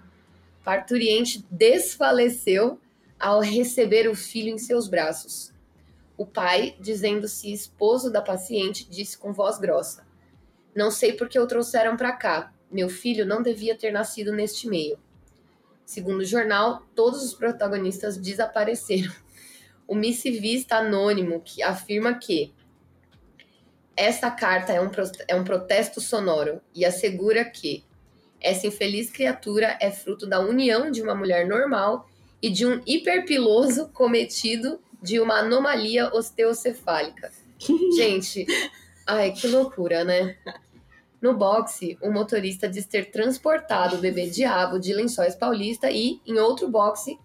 parturiente 0.64 1.46
desfaleceu 1.50 2.80
ao 3.20 3.40
receber 3.40 4.08
o 4.10 4.16
filho 4.16 4.50
em 4.50 4.58
seus 4.58 4.88
braços. 4.88 5.54
O 6.18 6.26
pai, 6.26 6.76
dizendo-se 6.80 7.54
esposo 7.54 8.12
da 8.12 8.22
paciente, 8.22 8.90
disse 8.90 9.18
com 9.18 9.32
voz 9.32 9.60
grossa: 9.60 10.06
Não 10.76 10.90
sei 10.90 11.14
por 11.14 11.30
que 11.30 11.40
o 11.40 11.48
trouxeram 11.48 11.96
para 11.96 12.12
cá. 12.12 12.52
Meu 12.72 12.90
filho 12.90 13.26
não 13.26 13.42
devia 13.42 13.78
ter 13.78 13.92
nascido 13.92 14.34
neste 14.34 14.68
meio. 14.68 15.00
Segundo 15.86 16.22
o 16.22 16.26
jornal, 16.26 16.86
todos 16.96 17.24
os 17.24 17.34
protagonistas 17.34 18.18
desapareceram. 18.18 19.14
O 19.88 19.96
missivista 19.96 20.76
anônimo 20.76 21.40
que 21.40 21.64
afirma 21.64 22.16
que 22.16 22.54
esta 23.96 24.30
carta 24.30 24.74
é 24.74 24.82
um, 24.82 24.92
é 25.30 25.36
um 25.36 25.46
protesto 25.46 26.02
sonoro 26.02 26.62
e 26.76 26.84
assegura 26.84 27.46
que 27.46 27.86
essa 28.42 28.68
infeliz 28.68 29.10
criatura 29.10 29.78
é 29.82 29.90
fruto 29.90 30.28
da 30.28 30.40
união 30.40 30.92
de 30.92 31.02
uma 31.02 31.16
mulher 31.16 31.48
normal 31.48 32.08
e 32.42 32.50
de 32.50 32.66
um 32.66 32.82
hiperpiloso 32.86 33.88
cometido 33.88 34.80
de 35.02 35.20
uma 35.20 35.40
anomalia 35.40 36.14
osteocefálica. 36.14 37.32
Gente, 37.96 38.46
ai, 39.06 39.32
que 39.32 39.48
loucura, 39.48 40.04
né? 40.04 40.38
No 41.22 41.36
boxe, 41.36 41.98
o 42.02 42.12
motorista 42.12 42.70
diz 42.70 42.86
ter 42.86 43.10
transportado 43.10 43.96
o 43.96 44.00
bebê 44.00 44.28
diabo 44.30 44.80
de 44.80 44.94
Lençóis 44.94 45.36
Paulista 45.36 45.90
e, 45.90 46.22
em 46.26 46.38
outro 46.38 46.70
boxe, 46.70 47.18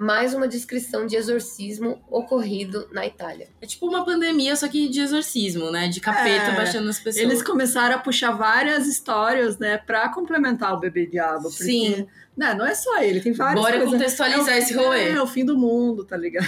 mais 0.00 0.32
uma 0.32 0.48
descrição 0.48 1.06
de 1.06 1.14
exorcismo 1.14 2.02
ocorrido 2.08 2.88
na 2.90 3.06
Itália. 3.06 3.50
É 3.60 3.66
tipo 3.66 3.86
uma 3.86 4.02
pandemia, 4.02 4.56
só 4.56 4.66
que 4.66 4.88
de 4.88 4.98
exorcismo, 4.98 5.70
né? 5.70 5.88
De 5.88 6.00
capeta 6.00 6.52
é, 6.52 6.56
baixando 6.56 6.88
as 6.88 6.98
pessoas. 6.98 7.22
Eles 7.22 7.42
começaram 7.42 7.96
a 7.96 7.98
puxar 7.98 8.30
várias 8.30 8.86
histórias, 8.86 9.58
né, 9.58 9.76
pra 9.76 10.08
complementar 10.08 10.72
o 10.72 10.80
bebê 10.80 11.04
diabo. 11.04 11.50
Porque, 11.50 11.64
Sim. 11.64 12.06
Né, 12.34 12.54
não 12.54 12.64
é 12.64 12.74
só 12.74 13.02
ele, 13.02 13.20
tem 13.20 13.34
várias 13.34 13.62
Bora 13.62 13.76
coisas. 13.76 13.92
contextualizar 13.92 14.54
é 14.54 14.58
esse 14.60 14.72
rolê. 14.72 15.00
É, 15.00 15.12
é 15.12 15.22
o 15.22 15.26
fim 15.26 15.44
do 15.44 15.58
mundo, 15.58 16.02
tá 16.02 16.16
ligado? 16.16 16.46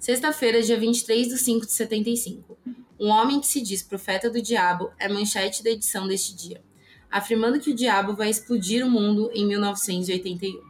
Sexta-feira, 0.00 0.60
dia 0.60 0.80
23 0.80 1.28
de 1.28 1.38
5 1.38 1.64
de 1.64 1.72
75. 1.72 2.58
Um 2.98 3.08
homem 3.10 3.38
que 3.38 3.46
se 3.46 3.60
diz 3.60 3.84
profeta 3.84 4.28
do 4.28 4.42
diabo 4.42 4.90
é 4.98 5.08
manchete 5.08 5.62
da 5.62 5.70
edição 5.70 6.08
deste 6.08 6.34
dia, 6.34 6.60
afirmando 7.08 7.60
que 7.60 7.70
o 7.70 7.74
diabo 7.74 8.16
vai 8.16 8.30
explodir 8.30 8.84
o 8.84 8.90
mundo 8.90 9.30
em 9.32 9.46
1981. 9.46 10.67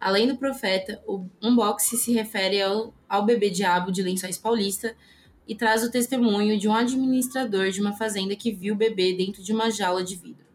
Além 0.00 0.26
do 0.26 0.36
profeta, 0.36 1.02
o 1.06 1.26
unboxing 1.42 1.96
se 1.96 2.12
refere 2.12 2.62
ao, 2.62 2.94
ao 3.08 3.24
bebê 3.24 3.50
diabo 3.50 3.90
de 3.90 4.02
Lençóis 4.02 4.38
Paulista 4.38 4.94
e 5.46 5.54
traz 5.54 5.82
o 5.82 5.90
testemunho 5.90 6.58
de 6.58 6.68
um 6.68 6.74
administrador 6.74 7.70
de 7.70 7.80
uma 7.80 7.92
fazenda 7.92 8.36
que 8.36 8.52
viu 8.52 8.74
o 8.74 8.78
bebê 8.78 9.12
dentro 9.12 9.42
de 9.42 9.52
uma 9.52 9.70
jaula 9.70 10.04
de 10.04 10.16
vidro 10.16 10.47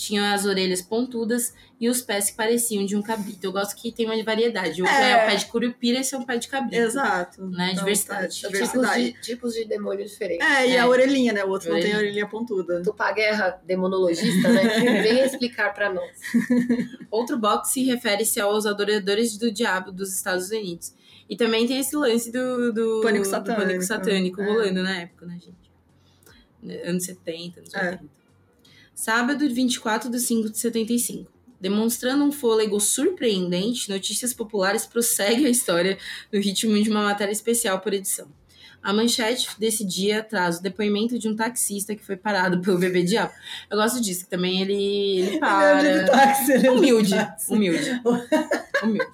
tinha 0.00 0.32
as 0.32 0.46
orelhas 0.46 0.80
pontudas 0.80 1.52
e 1.78 1.86
os 1.88 2.00
pés 2.00 2.30
que 2.30 2.36
pareciam 2.36 2.86
de 2.86 2.96
um 2.96 3.02
cabrito. 3.02 3.44
Eu 3.44 3.52
gosto 3.52 3.76
que 3.76 3.92
tem 3.92 4.06
uma 4.06 4.24
variedade. 4.24 4.82
O 4.82 4.86
é, 4.86 5.10
é 5.10 5.16
o 5.16 5.26
pé 5.26 5.36
de 5.36 5.46
curupira 5.46 5.98
e 5.98 6.00
esse 6.00 6.14
é 6.14 6.18
um 6.18 6.24
pé 6.24 6.38
de 6.38 6.48
cabrito. 6.48 6.82
Exato. 6.82 7.46
Né? 7.46 7.72
Então, 7.72 7.84
diversidade. 7.84 8.40
Tá, 8.40 8.48
diversidade. 8.48 9.04
Tipos, 9.04 9.20
de, 9.20 9.20
tipos 9.20 9.54
de 9.54 9.64
demônio 9.66 10.04
diferentes. 10.06 10.46
É, 10.46 10.68
e 10.68 10.76
é. 10.76 10.78
a 10.78 10.88
orelhinha, 10.88 11.34
né? 11.34 11.44
O 11.44 11.50
outro 11.50 11.70
não 11.70 11.78
tem 11.78 11.92
a 11.92 11.98
orelhinha 11.98 12.26
pontuda. 12.26 12.82
Tu 12.82 12.94
paga 12.94 13.14
guerra 13.14 13.60
demonologista, 13.66 14.48
né? 14.48 14.62
Vem 15.02 15.20
explicar 15.20 15.74
para 15.74 15.92
nós. 15.92 16.10
Outro 17.10 17.38
box 17.38 17.70
se 17.70 17.84
refere-se 17.84 18.40
aos 18.40 18.64
adoradores 18.64 19.36
do 19.36 19.52
diabo 19.52 19.92
dos 19.92 20.14
Estados 20.14 20.50
Unidos. 20.50 20.94
E 21.28 21.36
também 21.36 21.66
tem 21.66 21.78
esse 21.78 21.94
lance 21.94 22.32
do, 22.32 22.72
do 22.72 23.00
pânico 23.02 23.26
satânico, 23.26 23.60
do 23.60 23.66
pânico 23.66 23.84
satânico 23.84 24.40
é. 24.40 24.46
rolando 24.46 24.82
na 24.82 25.00
época, 25.02 25.26
né, 25.26 25.38
gente? 25.38 26.80
Anos 26.88 27.04
70, 27.04 27.60
anos 27.60 27.74
80. 27.74 28.19
É. 29.00 29.02
Sábado, 29.02 29.48
24 29.48 30.10
de 30.10 30.20
5 30.20 30.50
de 30.50 30.58
75. 30.58 31.30
Demonstrando 31.58 32.24
um 32.24 32.32
fôlego 32.32 32.78
surpreendente, 32.78 33.90
Notícias 33.90 34.34
Populares 34.34 34.86
prossegue 34.86 35.46
a 35.46 35.50
história 35.50 35.98
no 36.32 36.40
ritmo 36.40 36.80
de 36.82 36.90
uma 36.90 37.02
matéria 37.02 37.32
especial 37.32 37.80
por 37.80 37.92
edição. 37.92 38.28
A 38.82 38.94
manchete 38.94 39.48
desse 39.58 39.84
dia 39.84 40.22
traz 40.22 40.58
o 40.58 40.62
depoimento 40.62 41.18
de 41.18 41.28
um 41.28 41.36
taxista 41.36 41.94
que 41.94 42.02
foi 42.02 42.16
parado 42.16 42.62
pelo 42.62 42.78
bebê 42.78 43.02
diabo. 43.02 43.32
Eu 43.70 43.76
gosto 43.76 44.00
disso, 44.00 44.24
que 44.24 44.30
também 44.30 44.62
ele, 44.62 45.20
ele 45.20 45.38
para. 45.38 45.80
Ele 45.84 45.98
é 45.98 46.04
táxi, 46.04 46.52
ele 46.52 46.68
humilde, 46.70 47.14
humilde. 47.48 48.00
Humilde. 48.82 49.06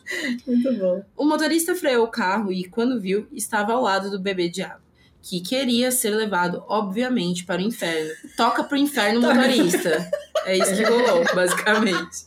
Muito 0.47 0.72
bom. 0.74 1.05
O 1.16 1.24
motorista 1.24 1.74
freou 1.74 2.05
o 2.05 2.11
carro 2.11 2.53
e, 2.53 2.64
quando 2.66 3.01
viu, 3.01 3.26
estava 3.32 3.72
ao 3.72 3.82
lado 3.82 4.09
do 4.09 4.20
bebê 4.20 4.49
diabo 4.49 4.86
que 5.29 5.41
queria 5.41 5.91
ser 5.91 6.11
levado, 6.11 6.62
obviamente, 6.68 7.45
para 7.45 7.61
o 7.61 7.64
inferno. 7.64 8.12
Toca 8.37 8.62
pro 8.62 8.77
inferno 8.77 9.20
tá. 9.20 9.35
motorista. 9.35 10.09
É 10.45 10.57
isso 10.57 10.77
que 10.77 10.85
rolou, 10.85 11.24
basicamente. 11.35 12.24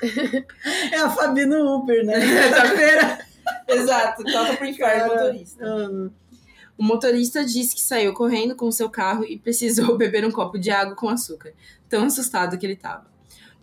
É 0.91 0.97
a 0.97 1.09
Fabi 1.09 1.45
no 1.45 1.77
Uber, 1.77 2.05
né? 2.05 2.19
Sexta-feira. 2.19 3.19
Exato, 3.69 4.23
toca 4.25 4.57
pro 4.57 4.67
inferno 4.67 5.09
Cara, 5.09 5.23
motorista. 5.23 5.65
O 6.77 6.83
motorista 6.83 7.45
disse 7.45 7.73
que 7.73 7.81
saiu 7.81 8.13
correndo 8.13 8.53
com 8.53 8.69
seu 8.69 8.89
carro 8.89 9.23
e 9.23 9.39
precisou 9.39 9.95
beber 9.97 10.25
um 10.25 10.31
copo 10.31 10.59
de 10.59 10.69
água 10.69 10.93
com 10.93 11.07
açúcar, 11.07 11.53
tão 11.87 12.03
assustado 12.03 12.57
que 12.57 12.65
ele 12.65 12.73
estava. 12.73 13.07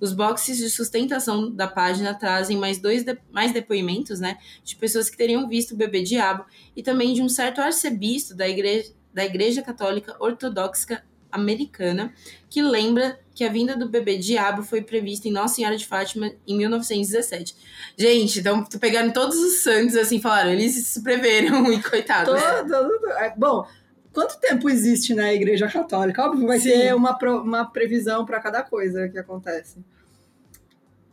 Os 0.01 0.15
boxes 0.15 0.57
de 0.57 0.71
sustentação 0.71 1.51
da 1.51 1.69
página 1.69 2.15
trazem 2.15 2.57
mais 2.57 2.79
dois 2.79 3.05
de, 3.05 3.19
mais 3.31 3.53
depoimentos, 3.53 4.19
né, 4.19 4.39
de 4.65 4.77
pessoas 4.77 5.11
que 5.11 5.17
teriam 5.17 5.47
visto 5.47 5.73
o 5.73 5.77
bebê 5.77 6.03
diabo 6.03 6.47
e 6.75 6.83
também 6.83 7.13
de 7.13 7.23
um 7.23 7.29
certo 7.29 7.61
arcebispo 7.61 8.35
da 8.35 8.49
igreja 8.49 8.96
da 9.17 9.25
Igreja 9.25 9.63
Católica 9.63 10.15
Ortodoxa 10.21 11.03
Americana, 11.33 12.13
que 12.51 12.61
lembra 12.61 13.19
que 13.35 13.45
a 13.45 13.49
vinda 13.49 13.75
do 13.75 13.89
bebê 13.89 14.19
diabo 14.19 14.63
foi 14.63 14.83
prevista 14.83 15.27
em 15.27 15.33
Nossa 15.33 15.55
Senhora 15.55 15.75
de 15.75 15.87
Fátima 15.87 16.33
em 16.47 16.55
1917. 16.55 17.57
Gente, 17.97 18.41
então 18.41 18.63
tô 18.63 18.79
pegando 18.79 19.15
todos 19.15 19.39
os 19.39 19.63
santos 19.63 19.97
assim, 19.97 20.21
falaram, 20.21 20.51
eles 20.51 20.75
se 20.87 21.03
preveram 21.03 21.65
e 21.73 21.83
coitados. 21.83 22.43
Todo, 22.43 22.69
todo, 22.69 23.11
é, 23.13 23.33
bom, 23.35 23.67
quanto 24.13 24.39
tempo 24.39 24.69
existe 24.69 25.15
na 25.15 25.33
Igreja 25.33 25.67
Católica? 25.67 26.23
Óbvio, 26.23 26.47
vai 26.47 26.61
Sim. 26.61 26.73
ter 26.73 26.95
uma, 26.95 27.19
uma 27.41 27.65
previsão 27.65 28.27
para 28.27 28.39
cada 28.39 28.63
coisa 28.63 29.09
que 29.09 29.19
acontece. 29.19 29.79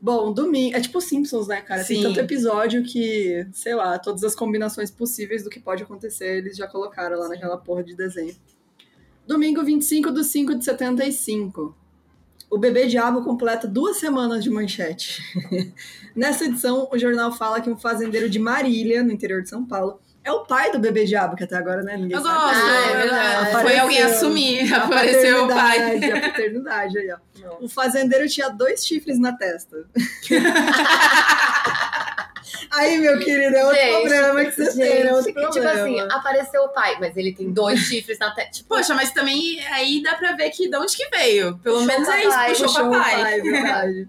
Bom, 0.04 0.34
domingo. 0.34 0.76
É 0.76 0.82
tipo 0.82 1.00
Simpsons, 1.00 1.48
né, 1.48 1.62
cara? 1.62 1.82
Tem 1.82 1.96
Sim. 1.96 2.04
tanto 2.04 2.20
episódio 2.20 2.84
que, 2.84 3.48
sei 3.54 3.74
lá, 3.74 3.98
todas 3.98 4.22
as 4.26 4.36
combinações 4.36 4.92
possíveis 4.92 5.46
do 5.46 5.50
que 5.50 5.62
pode 5.62 5.82
acontecer, 5.82 6.40
eles 6.40 6.58
já 6.58 6.68
colocaram 6.68 7.18
lá 7.18 7.30
naquela 7.30 7.56
porra 7.56 7.86
de 7.86 7.96
desenho. 7.96 8.36
Domingo 9.26 9.64
25 9.64 10.12
de 10.12 10.26
5 10.26 10.56
de 10.56 10.66
75. 10.66 11.74
O 12.50 12.58
bebê 12.58 12.86
diabo 12.86 13.24
completa 13.24 13.66
duas 13.66 13.96
semanas 13.96 14.44
de 14.44 14.50
manchete. 14.50 15.24
Nessa 16.14 16.44
edição, 16.44 16.90
o 16.92 17.00
jornal 17.00 17.32
fala 17.32 17.62
que 17.62 17.70
um 17.70 17.78
fazendeiro 17.78 18.30
de 18.30 18.40
Marília, 18.40 19.02
no 19.04 19.12
interior 19.14 19.42
de 19.42 19.48
São 19.48 19.66
Paulo, 19.66 20.02
é 20.24 20.32
o 20.32 20.46
pai 20.46 20.72
do 20.72 20.80
bebê 20.80 21.06
diabo, 21.06 21.36
que 21.36 21.44
até 21.44 21.56
agora, 21.56 21.82
né, 21.84 21.98
ninguém 21.98 22.16
Eu 22.18 22.22
sabe. 22.24 22.40
gosto, 22.40 22.66
Ah, 22.66 22.92
é 22.92 22.96
verdade. 22.98 23.62
foi 23.62 23.78
alguém 23.80 24.02
assumir, 24.02 24.74
apareceu 24.74 25.46
o 25.46 25.48
pai. 25.48 25.98
A 26.12 26.22
paternidade 26.22 26.98
aí, 26.98 27.12
ó. 27.12 27.18
O 27.60 27.68
fazendeiro 27.68 28.28
tinha 28.30 28.50
dois 28.50 28.86
chifres 28.86 29.20
na 29.20 29.34
testa. 29.36 29.78
aí, 32.72 32.98
meu 33.00 33.20
querido, 33.20 33.56
é 33.56 33.66
outro 33.66 33.80
Gente, 33.82 34.00
problema 34.02 34.46
que 34.46 34.52
você 34.52 34.74
tem, 34.78 35.02
é 35.02 35.14
outro 35.14 35.26
Gente, 35.26 35.34
problema. 35.34 35.52
tipo 35.52 35.68
assim, 35.82 36.00
apareceu 36.12 36.62
o 36.64 36.70
pai, 36.70 36.98
mas 37.00 37.18
ele 37.18 37.34
tem 37.34 37.52
dois 37.52 37.80
chifres 37.82 38.18
na 38.20 38.32
testa. 38.34 38.52
Tipo, 38.52 38.70
Poxa, 38.70 38.94
mas 38.96 39.12
também 39.12 39.60
aí 39.68 40.02
dá 40.02 40.16
pra 40.16 40.34
ver 40.34 40.50
que 40.52 40.70
de 40.70 40.78
onde 40.78 40.96
que 40.96 41.08
veio. 41.10 41.58
Pelo 41.60 41.80
Puxou 41.82 41.88
menos 41.88 42.08
o 42.08 42.12
é 42.12 42.20
isso, 42.22 42.30
papai, 42.30 42.50
puxou, 42.50 42.68
Puxou 42.68 42.90
papai. 42.92 43.42
verdade. 43.42 44.08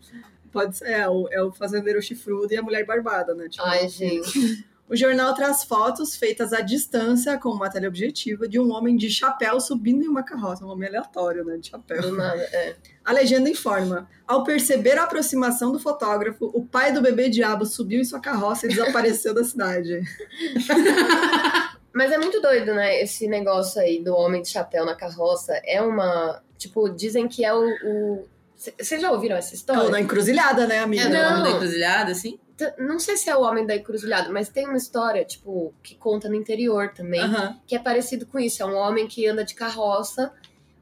Pode 0.53 0.77
ser, 0.77 0.91
é 0.91 1.09
o, 1.09 1.29
é 1.33 1.43
o 1.43 1.51
fazendeiro 1.51 2.01
chifrudo 2.01 2.53
e 2.53 2.57
a 2.57 2.63
mulher 2.63 2.85
barbada, 2.87 3.35
né? 3.35 3.49
Tipo, 3.49 3.65
ai, 3.65 3.89
gente. 3.89 4.65
O 4.89 4.95
jornal 4.95 5.35
traz 5.35 5.65
fotos 5.65 6.15
feitas 6.15 6.53
à 6.53 6.61
distância 6.61 7.39
com 7.39 7.49
uma 7.49 7.71
teleobjetiva 7.71 8.47
de 8.47 8.61
um 8.61 8.71
homem 8.71 8.97
de 8.97 9.09
chapéu 9.09 9.59
subindo 9.59 10.05
em 10.05 10.09
uma 10.09 10.23
carroça, 10.23 10.65
um 10.65 10.69
homem 10.69 10.89
aleatório, 10.89 11.43
né, 11.43 11.57
de 11.57 11.71
chapéu. 11.71 12.03
Do 12.03 12.13
nada, 12.13 12.43
é. 12.53 12.77
A 13.03 13.13
legenda 13.13 13.49
informa: 13.49 14.09
ao 14.27 14.45
perceber 14.45 14.99
a 14.99 15.05
aproximação 15.05 15.73
do 15.73 15.81
fotógrafo, 15.81 16.51
o 16.53 16.67
pai 16.67 16.93
do 16.93 17.01
bebê 17.01 17.31
diabo 17.31 17.65
subiu 17.65 18.01
em 18.01 18.05
sua 18.05 18.21
carroça 18.21 18.67
e 18.67 18.69
desapareceu 18.69 19.33
da 19.33 19.43
cidade. 19.43 20.01
Mas 21.95 22.11
é 22.11 22.19
muito 22.19 22.41
doido, 22.41 22.75
né? 22.75 23.01
Esse 23.01 23.29
negócio 23.29 23.81
aí 23.81 24.03
do 24.03 24.15
homem 24.15 24.43
de 24.43 24.49
chapéu 24.49 24.85
na 24.85 24.95
carroça 24.95 25.55
é 25.65 25.81
uma. 25.81 26.43
Tipo, 26.59 26.89
dizem 26.91 27.27
que 27.29 27.45
é 27.45 27.55
o. 27.55 28.27
Vocês 28.57 29.01
já 29.01 29.11
ouviram 29.11 29.37
essa 29.37 29.55
história? 29.55 29.89
na 29.91 30.01
encruzilhada, 30.01 30.67
né, 30.67 30.81
amiga? 30.81 31.05
É 31.05 31.07
do 31.07 31.13
Não. 31.13 31.31
nome 31.31 31.43
da 31.45 31.51
encruzilhada, 31.51 32.13
assim? 32.13 32.39
Não 32.79 32.99
sei 33.01 33.17
se 33.17 33.29
é 33.29 33.37
o 33.37 33.43
homem 33.43 33.67
da 33.67 33.75
encruzilhada, 33.75 34.31
mas 34.31 34.49
tem 34.49 34.67
uma 34.67 34.77
história, 34.77 35.25
tipo, 35.25 35.75
que 35.83 35.95
conta 35.97 36.29
no 36.29 36.35
interior 36.37 36.93
também, 36.95 37.21
Aham. 37.21 37.59
que 37.67 37.75
é 37.75 37.79
parecido 37.79 38.27
com 38.27 38.39
isso. 38.39 38.63
É 38.63 38.67
um 38.67 38.77
homem 38.77 39.07
que 39.09 39.27
anda 39.27 39.45
de 39.45 39.55
carroça, 39.55 40.33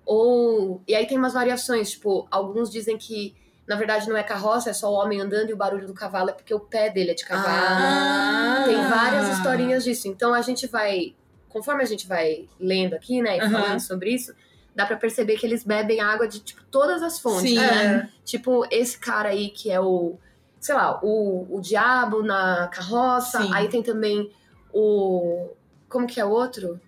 ou. 0.04 0.82
E 0.86 0.94
aí 0.94 1.06
tem 1.06 1.16
umas 1.18 1.32
variações, 1.32 1.90
tipo, 1.92 2.26
alguns 2.30 2.70
dizem 2.70 2.98
que. 2.98 3.34
Na 3.64 3.76
verdade, 3.76 4.08
não 4.08 4.16
é 4.16 4.24
carroça, 4.24 4.70
é 4.70 4.72
só 4.72 4.90
o 4.90 4.94
homem 4.94 5.20
andando 5.20 5.48
e 5.48 5.52
o 5.52 5.56
barulho 5.56 5.86
do 5.86 5.94
cavalo 5.94 6.30
é 6.30 6.32
porque 6.32 6.52
o 6.52 6.58
pé 6.58 6.90
dele 6.90 7.12
é 7.12 7.14
de 7.14 7.24
cavalo. 7.24 7.54
Ah. 7.56 8.64
Tem 8.66 8.76
várias 8.76 9.28
historinhas 9.38 9.84
disso. 9.84 10.08
Então 10.08 10.34
a 10.34 10.42
gente 10.42 10.66
vai, 10.66 11.14
conforme 11.48 11.80
a 11.80 11.86
gente 11.86 12.06
vai 12.06 12.48
lendo 12.58 12.94
aqui, 12.94 13.22
né, 13.22 13.36
e 13.36 13.40
Aham. 13.40 13.50
falando 13.52 13.80
sobre 13.80 14.10
isso, 14.10 14.34
dá 14.74 14.84
pra 14.84 14.96
perceber 14.96 15.36
que 15.36 15.46
eles 15.46 15.62
bebem 15.62 16.00
água 16.00 16.26
de 16.26 16.40
tipo 16.40 16.62
todas 16.72 17.02
as 17.04 17.20
fontes, 17.20 17.50
Sim. 17.50 17.56
né? 17.56 18.10
Tipo 18.24 18.66
esse 18.68 18.98
cara 18.98 19.28
aí 19.28 19.48
que 19.48 19.70
é 19.70 19.80
o, 19.80 20.18
sei 20.62 20.76
lá, 20.76 21.00
o, 21.02 21.46
o 21.50 21.60
diabo 21.60 22.22
na 22.22 22.68
carroça. 22.68 23.42
Sim. 23.42 23.50
Aí 23.52 23.68
tem 23.68 23.82
também 23.82 24.30
o 24.72 25.50
como 25.88 26.06
que 26.06 26.20
é 26.20 26.24
o 26.24 26.30
outro? 26.30 26.80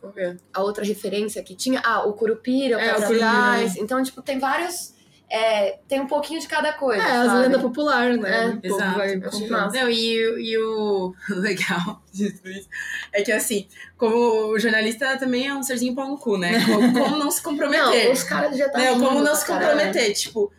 Por 0.00 0.12
quê? 0.12 0.36
A 0.52 0.62
outra 0.62 0.84
referência 0.84 1.40
que 1.44 1.54
tinha, 1.54 1.80
ah, 1.84 2.04
o 2.04 2.14
curupira, 2.14 2.76
o 2.76 2.80
É, 2.80 2.94
trás. 2.94 3.76
Então 3.76 4.02
tipo 4.02 4.20
tem 4.22 4.38
vários, 4.38 4.94
é, 5.30 5.78
tem 5.86 6.00
um 6.00 6.06
pouquinho 6.06 6.40
de 6.40 6.48
cada 6.48 6.72
coisa. 6.72 7.02
É, 7.02 7.16
as 7.18 7.26
sabe? 7.26 7.42
lendas 7.42 7.62
populares, 7.62 8.18
né? 8.18 8.58
É, 8.62 8.66
exato. 8.66 8.98
vai. 8.98 9.16
Não, 9.16 9.90
e, 9.90 10.50
e 10.50 10.58
o 10.58 11.14
legal 11.28 12.02
de 12.10 12.32
tudo 12.32 12.50
isso 12.50 12.68
é 13.12 13.22
que, 13.22 13.30
assim, 13.30 13.68
como 13.98 14.16
o 14.50 14.58
jornalista 14.58 15.18
também 15.18 15.46
é 15.46 15.54
um 15.54 15.62
serzinho 15.62 15.94
pau 15.94 16.08
no 16.08 16.16
cu, 16.18 16.38
né? 16.38 16.52
Como, 16.64 16.92
como 16.94 17.16
não 17.16 17.30
se 17.30 17.42
comprometer? 17.42 18.06
Não, 18.06 18.12
os 18.12 18.24
caras 18.24 18.56
já 18.56 18.70
tá 18.70 18.78
Não, 18.78 18.98
como 18.98 19.20
não 19.20 19.34
se 19.34 19.46
caralho. 19.46 19.68
comprometer? 19.70 20.14
Tipo, 20.14 20.50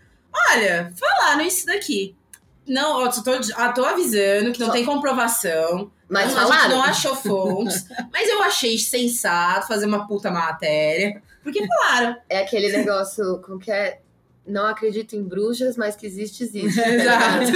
olha, 0.51 0.93
falaram 0.95 1.41
isso 1.41 1.65
daqui. 1.65 2.15
Não, 2.67 3.03
ó, 3.03 3.09
tô, 3.09 3.31
ah, 3.55 3.71
tô 3.73 3.83
avisando 3.85 4.51
que 4.53 4.59
não 4.59 4.67
Só- 4.67 4.73
tem 4.73 4.85
comprovação. 4.85 5.91
Mas 6.09 6.31
não, 6.31 6.37
a 6.37 6.41
gente 6.43 6.51
falaram. 6.51 6.69
não 6.77 6.83
achou 6.83 7.15
fontes. 7.15 7.85
mas 8.11 8.29
eu 8.29 8.41
achei 8.43 8.77
sensato 8.77 9.67
fazer 9.67 9.85
uma 9.85 10.07
puta 10.07 10.29
matéria. 10.31 11.21
Porque 11.43 11.65
falaram. 11.67 12.15
É 12.29 12.39
aquele 12.39 12.69
negócio 12.71 13.39
com 13.41 13.57
que 13.59 13.71
é. 13.71 13.99
Não 14.45 14.65
acredito 14.65 15.15
em 15.15 15.23
bruxas, 15.23 15.75
mas 15.77 15.95
que 15.95 16.05
existe, 16.05 16.43
existe. 16.43 16.79
Exato. 16.79 17.51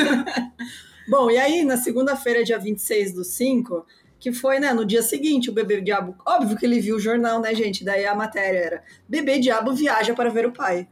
Bom, 1.10 1.30
e 1.32 1.38
aí, 1.38 1.64
na 1.64 1.78
segunda-feira, 1.78 2.43
dia 2.43 2.58
26 2.60 3.14
do 3.14 3.24
5, 3.24 3.86
que 4.20 4.32
foi, 4.34 4.59
né, 4.59 4.74
no 4.74 4.84
dia 4.86 5.01
seguinte, 5.03 5.49
o 5.49 5.53
bebê 5.53 5.80
diabo. 5.82 6.15
Óbvio 6.26 6.57
que 6.57 6.65
ele 6.65 6.80
viu 6.80 6.95
o 6.95 6.99
jornal, 6.99 7.39
né, 7.39 7.53
gente? 7.53 7.84
Daí 7.84 8.05
a 8.05 8.15
matéria 8.15 8.57
era: 8.57 8.84
Bebê 9.07 9.39
diabo 9.39 9.74
viaja 9.74 10.13
para 10.13 10.30
ver 10.30 10.45
o 10.45 10.51
pai. 10.51 10.88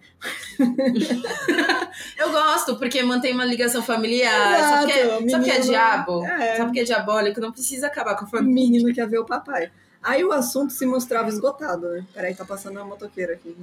Eu 2.18 2.32
gosto, 2.32 2.78
porque 2.78 3.02
mantém 3.04 3.34
uma 3.34 3.46
ligação 3.46 3.82
familiar. 3.82 4.60
sabe 4.60 4.92
que 4.92 5.00
é, 5.00 5.06
Exato, 5.06 5.30
sabe 5.32 5.44
que 5.44 5.50
é 5.50 5.54
menino- 5.54 5.72
diabo? 5.72 6.26
É. 6.26 6.58
Sabe 6.58 6.72
que 6.72 6.80
é 6.80 6.84
diabólico? 6.84 7.40
Não 7.42 7.52
precisa 7.52 7.88
acabar 7.88 8.16
com 8.16 8.26
a 8.26 8.28
O 8.28 8.32
família. 8.32 8.54
menino 8.54 8.94
quer 8.94 9.08
ver 9.08 9.20
o 9.20 9.26
papai. 9.26 9.72
Aí 10.04 10.24
o 10.24 10.32
assunto 10.32 10.72
se 10.72 10.86
mostrava 10.86 11.30
esgotado, 11.30 11.90
né? 11.90 12.06
Peraí, 12.14 12.36
tá 12.36 12.46
passando 12.46 12.78
uma 12.78 12.86
motoqueira 12.86 13.34
aqui. 13.34 13.56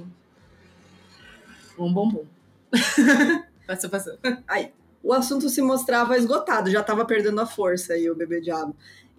Bom, 1.77 1.91
bom, 1.93 2.09
bom. 2.09 2.25
passou, 3.65 3.89
passou. 3.89 4.17
O 5.01 5.11
assunto 5.13 5.49
se 5.49 5.61
mostrava 5.61 6.17
esgotado, 6.17 6.69
já 6.71 6.81
tava 6.81 7.05
perdendo 7.05 7.39
a 7.41 7.45
força 7.45 7.93
aí 7.93 8.09
o 8.09 8.15
bebê 8.15 8.39
diabo. 8.41 8.75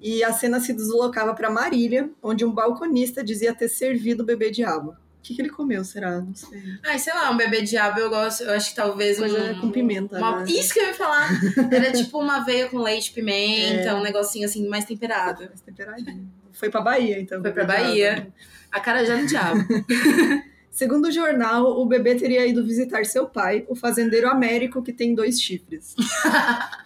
E 0.06 0.22
a 0.22 0.32
cena 0.34 0.60
se 0.60 0.74
deslocava 0.74 1.32
para 1.34 1.48
Marília, 1.50 2.10
onde 2.22 2.44
um 2.44 2.52
balconista 2.52 3.24
dizia 3.24 3.54
ter 3.54 3.68
servido 3.68 4.22
o 4.22 4.26
bebê 4.26 4.50
diabo. 4.50 4.90
O 4.90 4.96
que, 5.26 5.34
que 5.34 5.40
ele 5.40 5.48
comeu, 5.48 5.82
será? 5.82 6.20
Não 6.20 6.34
sei. 6.34 6.60
Ai, 6.84 6.98
sei 6.98 7.14
lá, 7.14 7.30
um 7.30 7.36
bebê 7.38 7.62
diabo 7.62 7.98
eu 7.98 8.10
gosto. 8.10 8.42
Eu 8.42 8.52
acho 8.52 8.68
que 8.68 8.76
talvez 8.76 9.16
Coisa 9.18 9.52
um, 9.54 9.60
com 9.62 9.70
pimenta, 9.70 10.18
uma- 10.18 10.40
né? 10.40 10.44
Isso 10.46 10.74
que 10.74 10.80
eu 10.80 10.84
ia 10.88 10.92
falar. 10.92 11.30
Era 11.72 11.90
tipo 11.96 12.18
uma 12.20 12.36
aveia 12.42 12.68
com 12.68 12.76
leite, 12.78 13.10
pimenta, 13.14 13.88
É. 13.88 13.94
um 13.94 14.02
negocinho 14.02 14.44
assim 14.44 14.68
mais 14.68 14.84
temperado. 14.84 15.46
Mais 15.46 15.62
temperadinho. 15.62 16.30
Foi 16.52 16.68
pra 16.68 16.82
Bahia, 16.82 17.18
então. 17.18 17.40
Foi 17.40 17.50
pra 17.52 17.64
bebê 17.64 17.78
diabo. 17.78 17.88
Bahia. 17.90 18.28
A 18.70 18.80
cara 18.80 19.02
já 19.06 19.16
no 19.16 19.26
diabo. 19.26 19.60
Segundo 20.70 21.06
o 21.06 21.10
jornal, 21.12 21.64
o 21.80 21.86
bebê 21.86 22.16
teria 22.16 22.44
ido 22.44 22.62
visitar 22.62 23.06
seu 23.06 23.26
pai, 23.26 23.64
o 23.68 23.74
fazendeiro 23.76 24.28
Américo, 24.28 24.82
que 24.82 24.92
tem 24.92 25.14
dois 25.14 25.40
chifres. 25.40 25.94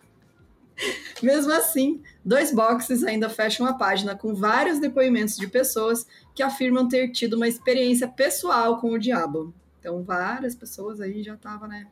Mesmo 1.22 1.52
assim, 1.52 2.02
dois 2.24 2.52
boxes 2.52 3.04
ainda 3.04 3.28
fecham 3.28 3.66
a 3.66 3.74
página 3.74 4.16
com 4.16 4.34
vários 4.34 4.78
depoimentos 4.78 5.36
de 5.36 5.46
pessoas 5.46 6.06
que 6.34 6.42
afirmam 6.42 6.88
ter 6.88 7.10
tido 7.10 7.34
uma 7.34 7.48
experiência 7.48 8.08
pessoal 8.08 8.80
com 8.80 8.92
o 8.92 8.98
diabo. 8.98 9.52
Então, 9.80 10.02
várias 10.02 10.54
pessoas 10.54 11.00
aí 11.00 11.22
já 11.22 11.36
tava, 11.36 11.66
né? 11.66 11.86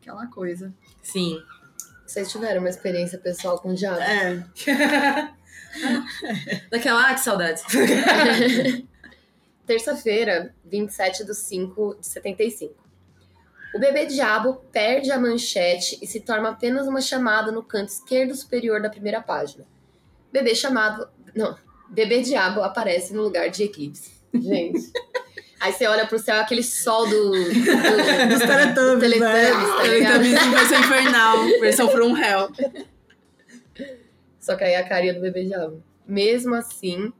Aquela 0.00 0.26
coisa. 0.26 0.72
Sim. 1.02 1.40
Vocês 2.06 2.30
tiveram 2.30 2.60
uma 2.60 2.68
experiência 2.68 3.18
pessoal 3.18 3.58
com 3.58 3.70
o 3.70 3.74
diabo? 3.74 4.00
É. 4.00 4.44
Daquela, 6.70 7.08
ah, 7.08 7.14
que 7.14 7.20
saudade. 7.20 7.62
Terça-feira, 9.66 10.54
27 10.64 11.24
de 11.24 11.34
5 11.34 11.96
de 12.00 12.06
75. 12.06 12.81
O 13.74 13.78
bebê 13.78 14.06
diabo 14.06 14.62
perde 14.70 15.10
a 15.10 15.18
manchete 15.18 15.98
e 16.02 16.06
se 16.06 16.20
torna 16.20 16.50
apenas 16.50 16.86
uma 16.86 17.00
chamada 17.00 17.50
no 17.50 17.62
canto 17.62 17.88
esquerdo 17.88 18.34
superior 18.34 18.80
da 18.82 18.90
primeira 18.90 19.20
página. 19.20 19.64
Bebê 20.30 20.54
chamado. 20.54 21.08
Não. 21.34 21.56
Bebê 21.88 22.20
diabo 22.20 22.62
aparece 22.62 23.14
no 23.14 23.22
lugar 23.22 23.48
de 23.48 23.64
eclipse. 23.64 24.12
Gente. 24.34 24.92
Aí 25.60 25.72
você 25.72 25.86
olha 25.86 26.04
pro 26.06 26.18
céu, 26.18 26.40
aquele 26.40 26.62
sol 26.62 27.08
do. 27.08 27.30
do, 27.30 27.38
Dos 28.28 28.40
do 28.40 28.46
Teletubbies, 28.46 29.00
Teletubbies, 29.00 29.20
né? 29.20 30.02
tá? 30.02 30.12
Também 30.12 30.32
em 30.32 30.50
versão 30.50 30.80
infernal, 30.80 31.44
versão 31.60 31.88
from 31.88 32.16
hell. 32.16 32.50
Só 34.40 34.56
que 34.56 34.64
aí 34.64 34.74
a 34.74 34.88
carinha 34.88 35.14
do 35.14 35.20
bebê 35.20 35.44
diabo. 35.44 35.80
Mesmo 36.04 36.56
assim, 36.56 37.12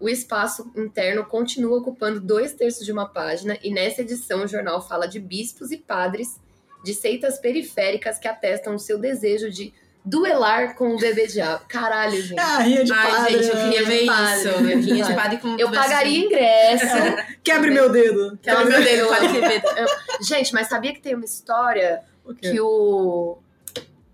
o 0.00 0.08
espaço 0.08 0.70
interno 0.74 1.24
continua 1.26 1.78
ocupando 1.78 2.20
dois 2.20 2.52
terços 2.54 2.84
de 2.84 2.90
uma 2.92 3.06
página, 3.06 3.56
e 3.62 3.70
nessa 3.70 4.00
edição 4.00 4.44
o 4.44 4.48
jornal 4.48 4.80
fala 4.86 5.06
de 5.06 5.20
bispos 5.20 5.70
e 5.70 5.76
padres 5.76 6.40
de 6.82 6.94
seitas 6.94 7.38
periféricas 7.38 8.18
que 8.18 8.26
atestam 8.26 8.74
o 8.74 8.78
seu 8.78 8.98
desejo 8.98 9.50
de 9.50 9.72
duelar 10.02 10.74
com 10.76 10.94
o 10.94 10.98
bebê 10.98 11.26
diabo. 11.26 11.62
Caralho, 11.68 12.22
gente. 12.22 12.40
Ah, 12.40 12.58
rinha 12.60 12.82
de 12.82 12.90
Ai, 12.90 13.10
padre. 13.10 13.32
gente, 13.42 13.48
eu 13.48 13.62
queria 13.64 13.84
ver 13.84 14.06
Padre, 14.06 14.38
isso. 14.38 14.48
Eu 14.48 14.80
queria 14.80 15.04
de 15.04 15.14
padre 15.14 15.36
com 15.38 15.56
Eu 15.58 15.70
pagaria 15.70 16.18
ingresso. 16.24 16.86
Quebre 17.44 17.70
meu 17.70 17.90
dedo. 17.90 18.38
Quebra 18.40 18.64
meu 18.64 18.82
dedo. 18.82 19.08
Gente, 20.22 20.54
mas 20.54 20.68
sabia 20.68 20.94
que 20.94 21.00
tem 21.02 21.14
uma 21.14 21.24
história 21.26 22.00
O 22.24 22.34
que 22.34 22.58
o. 22.58 23.36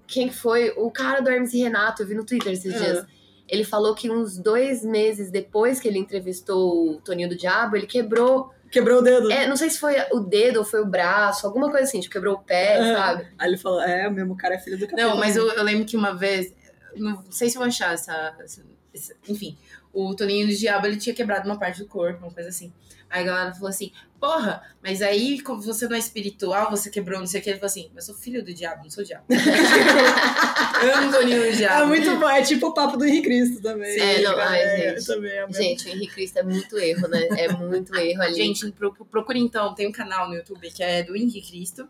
Quem 0.08 0.28
que 0.28 0.34
foi? 0.36 0.70
O 0.76 0.90
cara 0.90 1.20
do 1.20 1.30
Hermes 1.30 1.52
e 1.54 1.58
Renato, 1.58 2.02
eu 2.02 2.06
vi 2.06 2.14
no 2.14 2.24
Twitter 2.24 2.52
esses 2.52 2.74
Ah. 2.74 2.78
dias. 2.78 3.04
Ele 3.48 3.62
falou 3.64 3.94
que 3.94 4.10
uns 4.10 4.36
dois 4.38 4.84
meses 4.84 5.30
depois 5.30 5.78
que 5.78 5.86
ele 5.86 5.98
entrevistou 5.98 6.90
o 6.96 7.00
Toninho 7.00 7.28
do 7.28 7.36
Diabo, 7.36 7.76
ele 7.76 7.86
quebrou. 7.86 8.52
Quebrou 8.70 8.98
o 8.98 9.02
dedo. 9.02 9.30
É, 9.30 9.46
não 9.46 9.56
sei 9.56 9.70
se 9.70 9.78
foi 9.78 9.94
o 10.12 10.18
dedo 10.20 10.58
ou 10.58 10.64
foi 10.64 10.80
o 10.80 10.86
braço, 10.86 11.46
alguma 11.46 11.70
coisa 11.70 11.84
assim, 11.86 12.00
tipo, 12.00 12.12
quebrou 12.12 12.34
o 12.34 12.38
pé, 12.42 12.78
Ah. 12.78 12.94
sabe? 12.94 13.26
Aí 13.38 13.48
ele 13.48 13.56
falou, 13.56 13.80
é, 13.80 14.08
o 14.08 14.10
mesmo 14.12 14.36
cara 14.36 14.56
é 14.56 14.58
filho 14.58 14.76
do 14.76 14.86
capeta. 14.88 15.08
Não, 15.08 15.16
mas 15.16 15.36
eu, 15.36 15.48
eu 15.52 15.62
lembro 15.62 15.84
que 15.86 15.96
uma 15.96 16.12
vez, 16.14 16.52
não 16.96 17.22
sei 17.30 17.48
se 17.48 17.56
eu 17.56 17.60
vou 17.60 17.68
achar 17.68 17.94
essa, 17.94 18.34
essa- 18.40 18.62
essa- 18.92 19.14
enfim, 19.28 19.56
o 19.92 20.14
Toninho 20.16 20.48
do 20.48 20.52
Diabo, 20.54 20.86
ele 20.88 20.96
tinha 20.96 21.14
quebrado 21.14 21.48
uma 21.48 21.56
parte 21.58 21.78
do 21.78 21.86
corpo, 21.86 22.24
uma 22.24 22.32
coisa 22.32 22.48
assim. 22.48 22.72
Aí 23.08 23.22
a 23.22 23.26
galera 23.26 23.54
falou 23.54 23.68
assim, 23.68 23.92
porra, 24.20 24.62
mas 24.82 25.00
aí 25.02 25.40
como 25.40 25.62
você 25.62 25.86
não 25.88 25.94
é 25.96 25.98
espiritual, 25.98 26.70
você 26.70 26.90
quebrou 26.90 27.20
não 27.20 27.26
sei 27.26 27.40
o 27.40 27.44
que, 27.44 27.50
ele 27.50 27.58
falou 27.58 27.66
assim, 27.66 27.90
mas 27.94 28.08
eu 28.08 28.14
sou 28.14 28.22
filho 28.22 28.44
do 28.44 28.52
diabo, 28.52 28.82
não 28.82 28.90
sou 28.90 29.04
diabo. 29.04 29.24
eu 30.82 30.96
amo 30.96 31.08
o 31.08 31.12
Toninho 31.12 31.50
do 31.50 31.56
Diabo. 31.56 31.82
É 31.82 31.86
muito 31.86 32.16
bom, 32.18 32.28
é 32.28 32.42
tipo 32.42 32.66
o 32.68 32.74
papo 32.74 32.96
do 32.96 33.04
Henrique 33.04 33.28
Cristo 33.28 33.62
também. 33.62 33.98
É, 33.98 34.22
não, 34.22 34.38
ai, 34.38 34.60
É, 34.60 34.94
gente. 34.94 35.06
Também 35.06 35.30
é. 35.32 35.52
Gente, 35.52 35.86
o 35.86 35.88
Henrique 35.90 36.14
Cristo 36.14 36.38
é 36.38 36.42
muito 36.42 36.78
erro, 36.78 37.08
né? 37.08 37.28
É 37.36 37.48
muito 37.52 37.94
erro 37.96 38.22
ali. 38.22 38.34
Gente, 38.34 38.70
pro- 38.72 38.92
procure 39.06 39.38
então, 39.38 39.74
tem 39.74 39.86
um 39.88 39.92
canal 39.92 40.28
no 40.28 40.34
YouTube 40.34 40.70
que 40.70 40.82
é 40.82 41.02
do 41.02 41.16
Henrique 41.16 41.42
Cristo, 41.48 41.88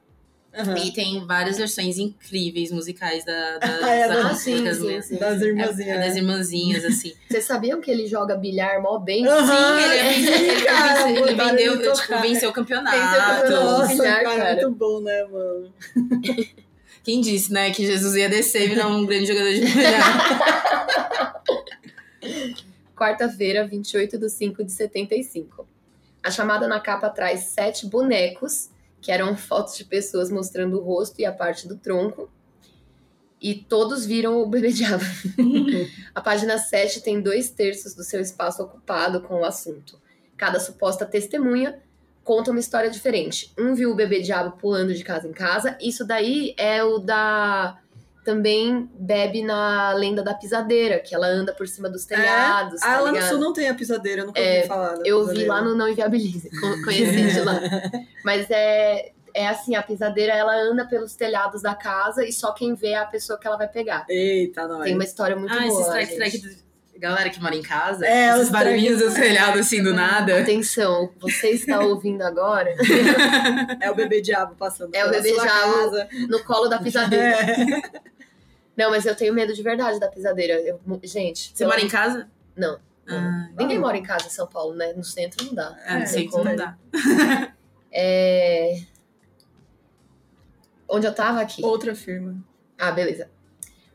Aham. 0.56 0.78
e 0.78 0.90
tem 0.92 1.26
várias 1.26 1.58
versões 1.58 1.98
incríveis 1.98 2.70
musicais 2.72 3.24
da, 3.24 3.58
da, 3.58 3.78
Ah, 3.86 3.90
é, 3.94 4.08
das 4.08 4.38
sim, 4.38 4.56
sim, 4.56 4.62
mesmo. 4.62 5.02
sim. 5.02 5.16
Das 5.16 5.42
É, 5.42 5.44
irmãzinhas. 5.46 6.00
das 6.00 6.16
irmãzinhas, 6.16 6.84
assim. 6.84 7.12
Vocês 7.28 7.44
sabiam 7.44 7.80
que 7.80 7.90
ele 7.90 8.06
joga 8.06 8.36
bilhar 8.36 8.80
mó 8.80 8.98
bem? 8.98 9.26
Aham, 9.26 9.46
Sim, 9.78 9.84
ele, 9.84 9.94
é- 9.94 10.14
ele, 10.18 10.50
ele, 10.52 10.62
cara, 10.64 11.10
ele 11.10 11.20
botaram 11.20 11.50
vendeu, 11.56 11.72
ele 11.80 11.92
tipo, 11.92 12.20
venceu 12.20 12.50
o 12.50 12.52
campeonato. 12.52 12.96
Venceu. 12.96 13.60
Nossa, 13.60 13.88
Bilhar, 13.88 14.22
cara, 14.22 14.36
cara. 14.38 14.52
muito 14.54 14.70
bom, 14.72 15.00
né, 15.00 15.24
mano? 15.24 15.72
Quem 17.04 17.20
disse, 17.20 17.52
né, 17.52 17.70
que 17.70 17.86
Jesus 17.86 18.14
ia 18.16 18.28
descer 18.28 18.64
e 18.64 18.68
virar 18.68 18.88
um 18.88 19.04
grande 19.06 19.26
jogador 19.26 19.52
de 19.52 19.60
bilhar? 19.60 21.42
Quarta-feira, 22.96 23.66
28 23.66 24.18
de 24.18 24.28
5 24.30 24.64
de 24.64 24.72
75. 24.72 25.68
A 26.24 26.30
chamada 26.30 26.66
na 26.66 26.80
capa 26.80 27.08
traz 27.10 27.40
sete 27.44 27.86
bonecos, 27.86 28.70
que 29.06 29.12
eram 29.12 29.36
fotos 29.36 29.76
de 29.76 29.84
pessoas 29.84 30.32
mostrando 30.32 30.80
o 30.80 30.82
rosto 30.82 31.20
e 31.20 31.24
a 31.24 31.30
parte 31.30 31.68
do 31.68 31.76
tronco. 31.76 32.28
E 33.40 33.54
todos 33.54 34.04
viram 34.04 34.42
o 34.42 34.46
bebê 34.48 34.72
diabo. 34.72 35.04
a 36.12 36.20
página 36.20 36.58
7 36.58 37.02
tem 37.02 37.20
dois 37.20 37.48
terços 37.48 37.94
do 37.94 38.02
seu 38.02 38.20
espaço 38.20 38.64
ocupado 38.64 39.20
com 39.20 39.42
o 39.42 39.44
assunto. 39.44 39.96
Cada 40.36 40.58
suposta 40.58 41.06
testemunha 41.06 41.80
conta 42.24 42.50
uma 42.50 42.58
história 42.58 42.90
diferente. 42.90 43.54
Um 43.56 43.76
viu 43.76 43.92
o 43.92 43.94
bebê 43.94 44.20
diabo 44.20 44.56
pulando 44.56 44.92
de 44.92 45.04
casa 45.04 45.28
em 45.28 45.32
casa. 45.32 45.78
Isso 45.80 46.04
daí 46.04 46.52
é 46.58 46.82
o 46.82 46.98
da. 46.98 47.78
Também 48.26 48.90
bebe 48.98 49.40
na 49.40 49.92
lenda 49.92 50.20
da 50.20 50.34
pisadeira, 50.34 50.98
que 50.98 51.14
ela 51.14 51.28
anda 51.28 51.52
por 51.54 51.68
cima 51.68 51.88
dos 51.88 52.04
telhados. 52.04 52.82
Ah, 52.82 52.86
tá 52.96 53.00
lá 53.00 53.06
no 53.06 53.14
ligado? 53.14 53.28
sul 53.30 53.38
não 53.38 53.52
tem 53.52 53.68
a 53.68 53.74
pisadeira, 53.74 54.22
eu 54.22 54.26
nunca 54.26 54.40
É, 54.40 54.56
ouvi 54.56 54.68
falar. 54.68 54.96
da 54.96 55.02
Eu 55.06 55.20
vi 55.20 55.28
pisadeira. 55.28 55.52
lá 55.54 55.62
no 55.62 55.74
Não 55.76 55.88
Inviabilize, 55.88 56.50
con- 56.60 56.82
conheci 56.82 57.32
de 57.32 57.40
lá. 57.42 57.54
Mas 58.24 58.50
é, 58.50 59.12
é 59.32 59.46
assim, 59.46 59.76
a 59.76 59.82
pisadeira 59.82 60.32
ela 60.32 60.56
anda 60.56 60.84
pelos 60.84 61.14
telhados 61.14 61.62
da 61.62 61.76
casa 61.76 62.24
e 62.26 62.32
só 62.32 62.50
quem 62.52 62.74
vê 62.74 62.88
é 62.88 62.98
a 62.98 63.06
pessoa 63.06 63.38
que 63.38 63.46
ela 63.46 63.56
vai 63.56 63.68
pegar. 63.68 64.04
Eita, 64.10 64.66
nós. 64.66 64.82
Tem 64.82 64.94
uma 64.94 65.04
história 65.04 65.36
muito 65.36 65.54
ah, 65.54 65.60
boa. 65.60 65.68
esse 65.68 65.88
lá, 65.88 66.02
strike 66.02 66.16
track 66.16 66.38
do... 66.60 66.66
Galera 66.98 67.28
que 67.28 67.38
mora 67.42 67.54
em 67.54 67.60
casa, 67.60 68.06
É, 68.06 68.30
esses 68.30 68.44
os 68.44 68.48
barulhinhos 68.48 68.98
track- 69.02 69.14
do 69.14 69.20
telhado 69.20 69.58
assim 69.58 69.82
do 69.82 69.92
nada. 69.92 70.40
Atenção, 70.40 71.10
você 71.20 71.50
está 71.50 71.78
ouvindo 71.80 72.22
agora 72.22 72.74
É 73.82 73.90
o 73.90 73.94
bebê 73.94 74.22
diabo 74.22 74.54
passando 74.58 74.94
É 74.94 75.04
o 75.04 75.10
bebê 75.10 75.34
sua 75.34 75.42
diabo. 75.44 75.72
casa. 75.74 76.08
no 76.26 76.42
colo 76.42 76.68
da 76.68 76.78
pisadeira. 76.78 77.36
É. 77.46 78.15
Não, 78.76 78.90
mas 78.90 79.06
eu 79.06 79.14
tenho 79.16 79.32
medo 79.32 79.54
de 79.54 79.62
verdade 79.62 79.98
da 79.98 80.08
pisadeira. 80.08 80.54
Eu- 80.60 80.80
gente, 81.04 81.52
Você 81.54 81.64
eu- 81.64 81.68
mora 81.68 81.80
em 81.80 81.88
casa? 81.88 82.28
Não. 82.56 82.78
Ah, 83.08 83.48
Ninguém 83.56 83.78
mora 83.78 83.96
em 83.96 84.02
casa 84.02 84.26
em 84.26 84.30
São 84.30 84.46
Paulo, 84.46 84.74
né? 84.74 84.92
No 84.92 85.04
centro 85.04 85.46
não 85.46 85.54
dá. 85.54 85.76
é, 85.86 85.98
não 86.00 86.06
sei 86.06 86.24
então 86.24 86.38
como 86.40 86.48
é. 86.50 86.56
dá. 86.56 86.76
É... 87.98 88.80
Onde 90.88 91.06
eu 91.06 91.14
tava 91.14 91.40
aqui? 91.40 91.64
Outra 91.64 91.94
firma. 91.94 92.36
Ah, 92.78 92.92
beleza. 92.92 93.30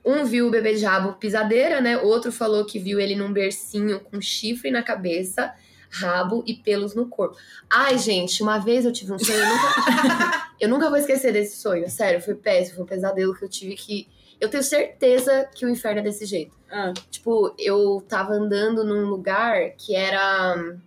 Um 0.04 0.26
viu 0.26 0.48
o 0.48 0.50
bebê 0.52 0.74
diabo 0.74 1.14
pisadeira, 1.14 1.80
né? 1.80 1.98
Outro 1.98 2.32
falou 2.32 2.66
que 2.66 2.80
viu 2.80 3.00
ele 3.00 3.16
num 3.16 3.32
bercinho 3.32 4.00
com 4.00 4.20
chifre 4.20 4.72
na 4.72 4.82
cabeça, 4.82 5.54
rabo 5.92 6.44
e 6.48 6.56
pelos 6.56 6.96
no 6.96 7.08
corpo. 7.08 7.38
Ai, 7.70 7.98
gente, 8.00 8.42
uma 8.42 8.58
vez 8.58 8.84
eu 8.86 8.92
tive 8.92 9.14
um 9.14 9.20
sonho, 9.20 9.38
eu 9.38 9.46
nunca, 9.46 9.72
eu 10.60 10.70
nunca 10.70 10.90
vou 10.90 10.98
esquecer 10.98 11.32
desse 11.32 11.58
sonho. 11.58 11.88
Sério, 11.90 12.20
foi 12.20 12.34
péssimo, 12.34 12.78
foi 12.78 12.84
um 12.86 12.88
pesadelo 12.88 13.36
que 13.36 13.46
eu 13.46 13.50
tive 13.50 13.76
que. 13.76 14.08
Eu 14.42 14.50
tenho 14.50 14.64
certeza 14.64 15.48
que 15.54 15.66
o 15.66 15.70
inferno 15.70 16.00
é 16.00 16.04
desse 16.04 16.26
jeito. 16.26 16.52
Ah, 16.70 16.92
Tipo, 17.10 17.54
eu 17.60 18.04
tava 18.10 18.34
andando 18.34 18.84
num 18.84 19.06
lugar 19.06 19.70
que 19.78 19.96
era 19.96 20.56
hum, 20.58 20.78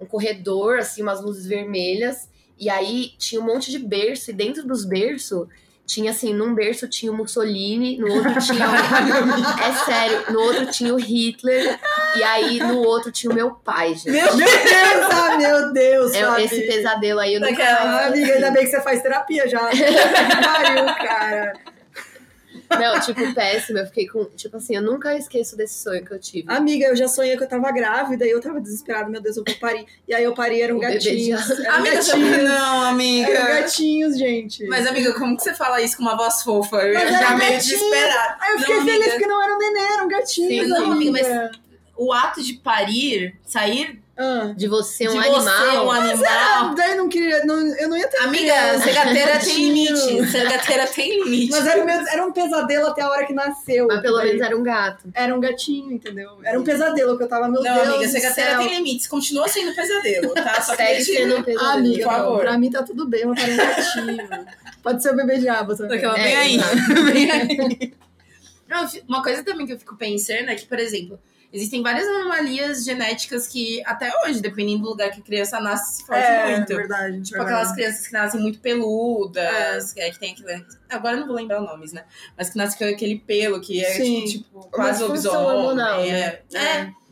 um 0.00 0.06
corredor, 0.06 0.78
assim, 0.78 1.02
umas 1.02 1.20
luzes 1.22 1.46
vermelhas. 1.46 2.28
E 2.58 2.70
aí 2.70 3.12
tinha 3.18 3.38
um 3.40 3.44
monte 3.44 3.70
de 3.70 3.78
berço, 3.78 4.30
e 4.30 4.34
dentro 4.34 4.66
dos 4.66 4.84
berços 4.86 5.46
tinha 5.84 6.10
assim, 6.10 6.32
num 6.34 6.52
berço 6.54 6.88
tinha 6.88 7.12
o 7.12 7.14
Mussolini, 7.14 7.96
no 7.98 8.12
outro 8.12 8.32
tinha 8.40 8.66
o... 8.66 8.72
É 9.62 9.72
sério, 9.84 10.32
no 10.32 10.40
outro 10.40 10.66
tinha 10.72 10.92
o 10.92 10.96
Hitler, 10.96 11.78
e 12.16 12.22
aí 12.24 12.58
no 12.58 12.78
outro 12.82 13.12
tinha 13.12 13.30
o 13.30 13.34
meu 13.34 13.50
pai, 13.52 13.94
gente. 13.94 14.10
Meu 14.10 14.36
Deus, 14.36 14.50
ah, 15.12 15.36
meu 15.36 15.72
Deus, 15.72 16.12
É, 16.14 16.24
sabe? 16.24 16.42
esse 16.44 16.62
pesadelo 16.62 17.20
aí 17.20 17.34
eu 17.34 17.40
nunca 17.40 17.52
Daquela- 17.52 17.84
mais... 17.92 18.06
amiga, 18.08 18.32
ainda 18.34 18.50
bem 18.50 18.64
que 18.64 18.70
você 18.70 18.80
faz 18.80 19.00
terapia 19.02 19.46
já. 19.46 19.60
Pariu, 19.70 20.86
cara. 20.96 21.52
Não, 22.70 23.00
tipo, 23.00 23.34
péssimo. 23.34 23.78
Eu 23.78 23.86
fiquei 23.86 24.06
com. 24.06 24.24
Tipo 24.26 24.56
assim, 24.56 24.76
eu 24.76 24.82
nunca 24.82 25.16
esqueço 25.16 25.56
desse 25.56 25.82
sonho 25.82 26.04
que 26.04 26.12
eu 26.12 26.18
tive. 26.18 26.44
Amiga, 26.50 26.86
eu 26.86 26.96
já 26.96 27.08
sonhei 27.08 27.36
que 27.36 27.44
eu 27.44 27.48
tava 27.48 27.70
grávida 27.72 28.26
e 28.26 28.30
eu 28.30 28.40
tava 28.40 28.60
desesperada. 28.60 29.08
Meu 29.08 29.20
Deus, 29.20 29.36
eu 29.36 29.44
vou 29.46 29.54
parir. 29.56 29.86
E 30.08 30.14
aí 30.14 30.24
eu 30.24 30.34
parei, 30.34 30.62
eram 30.62 30.76
O 30.76 30.80
bebê 30.80 30.94
gatinhos. 30.94 31.40
já- 31.46 31.54
Eram 31.64 31.74
Amiga, 31.76 31.94
gatinhos. 31.96 32.30
não, 32.44 32.76
Eram 32.76 32.88
amiga. 32.88 33.44
gatinhos, 33.46 34.18
gente. 34.18 34.66
Mas, 34.66 34.86
amiga, 34.86 35.12
como 35.14 35.36
que 35.36 35.42
você 35.42 35.54
fala 35.54 35.80
isso 35.80 35.96
com 35.96 36.02
uma 36.02 36.16
voz 36.16 36.42
fofa? 36.42 36.76
Eu 36.76 36.94
Mas 36.94 37.10
já 37.10 37.18
era 37.20 37.36
meio 37.36 37.52
gatinho. 37.52 37.78
desesperada. 37.78 38.36
Aí 38.40 38.52
eu 38.52 38.58
fiquei 38.60 38.76
Não, 38.76 38.84
feliz 38.84 38.96
amiga. 39.00 39.10
porque 39.12 39.26
não 39.26 39.42
eram 39.42 39.58
neném, 39.58 39.92
eram 39.94 40.08
gatinhos. 40.08 40.64
Sim, 40.64 40.66
não, 40.68 40.92
amiga, 40.92 41.20
amiga. 41.20 41.50
O 41.96 42.12
ato 42.12 42.42
de 42.42 42.54
parir, 42.54 43.36
sair 43.44 44.02
Ah. 44.18 44.54
De 44.56 44.66
você, 44.66 45.06
um 45.08 45.12
de 45.12 45.18
animal. 45.18 45.40
você, 45.42 45.50
um 45.50 45.90
Ah, 45.90 45.98
animal. 45.98 46.74
daí 46.74 46.94
não 46.94 47.06
queria. 47.06 47.44
Não, 47.44 47.58
eu 47.76 47.88
não 47.90 47.96
ia 47.98 48.08
ter. 48.08 48.16
Amiga, 48.18 48.38
criança. 48.52 48.84
cegateira 48.84 49.38
tem 49.44 49.56
limite. 49.72 50.30
Cegateira 50.30 50.86
tem 50.86 51.22
limite. 51.22 51.50
Mas 51.52 51.66
era, 51.66 51.84
um- 51.84 51.88
era 52.08 52.26
um 52.26 52.32
pesadelo 52.32 52.86
até 52.86 53.02
a 53.02 53.10
hora 53.10 53.26
que 53.26 53.34
nasceu. 53.34 53.86
Mas 53.88 54.00
pelo 54.00 54.16
Daí 54.16 54.28
menos 54.28 54.40
era 54.42 54.56
um 54.56 54.62
gato. 54.62 55.08
Era 55.12 55.34
um 55.36 55.40
gatinho, 55.40 55.92
entendeu? 55.92 56.30
Era 56.42 56.58
um 56.58 56.64
pesadelo 56.64 57.18
que 57.18 57.24
eu 57.24 57.28
tava, 57.28 57.46
meu 57.48 57.62
Não, 57.62 57.74
Deus. 57.74 57.88
amiga, 57.88 58.08
cegateira 58.08 58.56
tem 58.58 58.68
limites. 58.76 59.06
Continua 59.06 59.48
sendo 59.48 59.74
pesadelo, 59.74 60.32
tá? 60.32 60.62
Só 60.62 60.74
Segue 60.74 61.04
sendo 61.04 61.36
um 61.36 61.42
pesadelo. 61.42 61.70
Ah, 61.70 61.74
amiga, 61.74 62.04
por 62.04 62.12
não, 62.12 62.18
favor. 62.18 62.40
pra 62.40 62.58
mim 62.58 62.70
tá 62.70 62.82
tudo 62.82 63.06
bem, 63.06 63.26
mas 63.26 63.38
um 63.42 63.56
gatinho. 63.56 64.28
Pode 64.82 65.02
ser 65.02 65.10
o 65.12 65.16
bebê 65.16 65.36
diabo 65.38 65.76
também. 65.76 65.90
Daquela 66.00 66.18
É, 66.18 66.22
bem 66.22 66.36
aí. 66.36 66.58
Bem 67.12 67.30
aí. 67.30 67.94
Não, 68.68 68.88
uma 69.08 69.22
coisa 69.22 69.42
também 69.44 69.66
que 69.66 69.72
eu 69.74 69.78
fico 69.78 69.94
pensando 69.96 70.48
é 70.48 70.54
que, 70.54 70.64
por 70.66 70.78
exemplo, 70.78 71.18
existem 71.52 71.82
várias 71.82 72.06
anomalias 72.06 72.84
genéticas 72.84 73.46
que, 73.46 73.82
até 73.86 74.10
hoje, 74.24 74.40
dependendo 74.40 74.82
do 74.84 74.88
lugar 74.90 75.10
que 75.10 75.20
a 75.20 75.22
criança 75.22 75.60
nasce, 75.60 75.96
se 75.98 76.06
foge 76.06 76.20
É, 76.20 76.56
muito. 76.56 76.74
verdade. 76.74 77.22
Tipo 77.22 77.36
verdade. 77.38 77.52
aquelas 77.54 77.74
crianças 77.74 78.06
que 78.06 78.12
nascem 78.12 78.40
muito 78.40 78.58
peludas, 78.60 79.92
que, 79.92 80.00
é, 80.00 80.10
que 80.10 80.18
tem 80.18 80.32
aquele. 80.32 80.64
Agora 80.88 81.16
eu 81.16 81.20
não 81.20 81.26
vou 81.26 81.36
lembrar 81.36 81.62
os 81.62 81.68
nomes, 81.68 81.92
né? 81.92 82.04
Mas 82.36 82.50
que 82.50 82.56
nasce 82.56 82.76
com 82.76 82.84
aquele 82.84 83.18
pelo 83.18 83.60
que 83.60 83.84
é 83.84 83.90
Sim. 83.94 84.24
tipo, 84.24 84.68
quase 84.70 85.02
lobisomem. 85.02 86.10
É, 86.10 86.42
né? 86.52 86.94
é. 87.02 87.06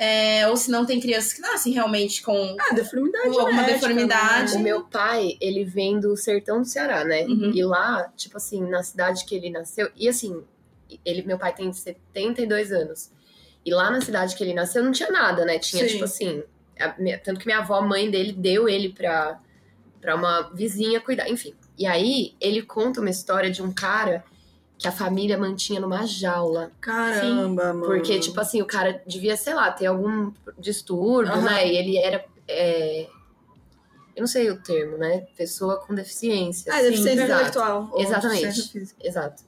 É, 0.00 0.48
ou 0.48 0.56
se 0.56 0.70
não 0.70 0.86
tem 0.86 1.00
crianças 1.00 1.32
que 1.32 1.40
nascem 1.40 1.72
realmente 1.72 2.22
com 2.22 2.54
Ah, 2.60 2.72
deformidade. 2.72 3.30
Com 3.30 3.40
alguma 3.40 3.64
genética, 3.64 3.72
deformidade. 3.88 4.52
O 4.52 4.58
né? 4.58 4.62
meu 4.62 4.84
pai, 4.84 5.36
ele 5.40 5.64
vem 5.64 5.98
do 5.98 6.16
sertão 6.16 6.60
do 6.60 6.64
Ceará, 6.64 7.04
né? 7.04 7.22
Uhum. 7.24 7.50
E 7.52 7.64
lá, 7.64 8.08
tipo 8.16 8.36
assim, 8.36 8.60
na 8.60 8.80
cidade 8.84 9.24
que 9.24 9.34
ele 9.34 9.50
nasceu. 9.50 9.90
E 9.96 10.08
assim, 10.08 10.40
ele, 11.04 11.22
meu 11.22 11.36
pai 11.36 11.52
tem 11.52 11.72
72 11.72 12.70
anos. 12.70 13.10
E 13.68 13.70
lá 13.70 13.90
na 13.90 14.00
cidade 14.00 14.34
que 14.34 14.42
ele 14.42 14.54
nasceu 14.54 14.82
não 14.82 14.92
tinha 14.92 15.10
nada, 15.10 15.44
né? 15.44 15.58
Tinha, 15.58 15.82
Sim. 15.86 15.92
tipo 15.92 16.04
assim. 16.04 16.42
a 16.80 16.88
tanto 17.18 17.38
que 17.40 17.46
minha 17.46 17.58
avó, 17.58 17.80
mãe 17.82 18.10
dele, 18.10 18.32
deu 18.32 18.66
ele 18.68 18.88
pra, 18.88 19.38
pra 20.00 20.14
uma 20.16 20.50
vizinha 20.54 21.00
cuidar. 21.00 21.28
Enfim. 21.28 21.54
E 21.76 21.86
aí, 21.86 22.34
ele 22.40 22.62
conta 22.62 23.00
uma 23.00 23.10
história 23.10 23.50
de 23.50 23.62
um 23.62 23.70
cara 23.72 24.24
que 24.78 24.88
a 24.88 24.92
família 24.92 25.36
mantinha 25.36 25.80
numa 25.80 26.06
jaula. 26.06 26.70
Caramba, 26.80 27.74
mano. 27.74 27.84
Porque, 27.84 28.18
tipo 28.20 28.40
assim, 28.40 28.62
o 28.62 28.66
cara 28.66 29.02
devia, 29.06 29.36
sei 29.36 29.52
lá, 29.52 29.70
ter 29.70 29.86
algum 29.86 30.32
distúrbio, 30.58 31.32
Aham. 31.32 31.42
né? 31.42 31.68
E 31.68 31.76
ele 31.76 31.98
era. 31.98 32.24
é, 32.48 33.06
Eu 34.16 34.20
não 34.20 34.26
sei 34.26 34.50
o 34.50 34.60
termo, 34.62 34.96
né? 34.96 35.26
Pessoa 35.36 35.76
com 35.78 35.94
deficiência. 35.94 36.72
Ah, 36.72 36.80
deficiência 36.80 37.24
exato. 37.24 37.32
intelectual. 37.32 37.92
Exatamente. 37.96 38.44
deficiência. 38.46 38.96
Exato. 39.02 39.42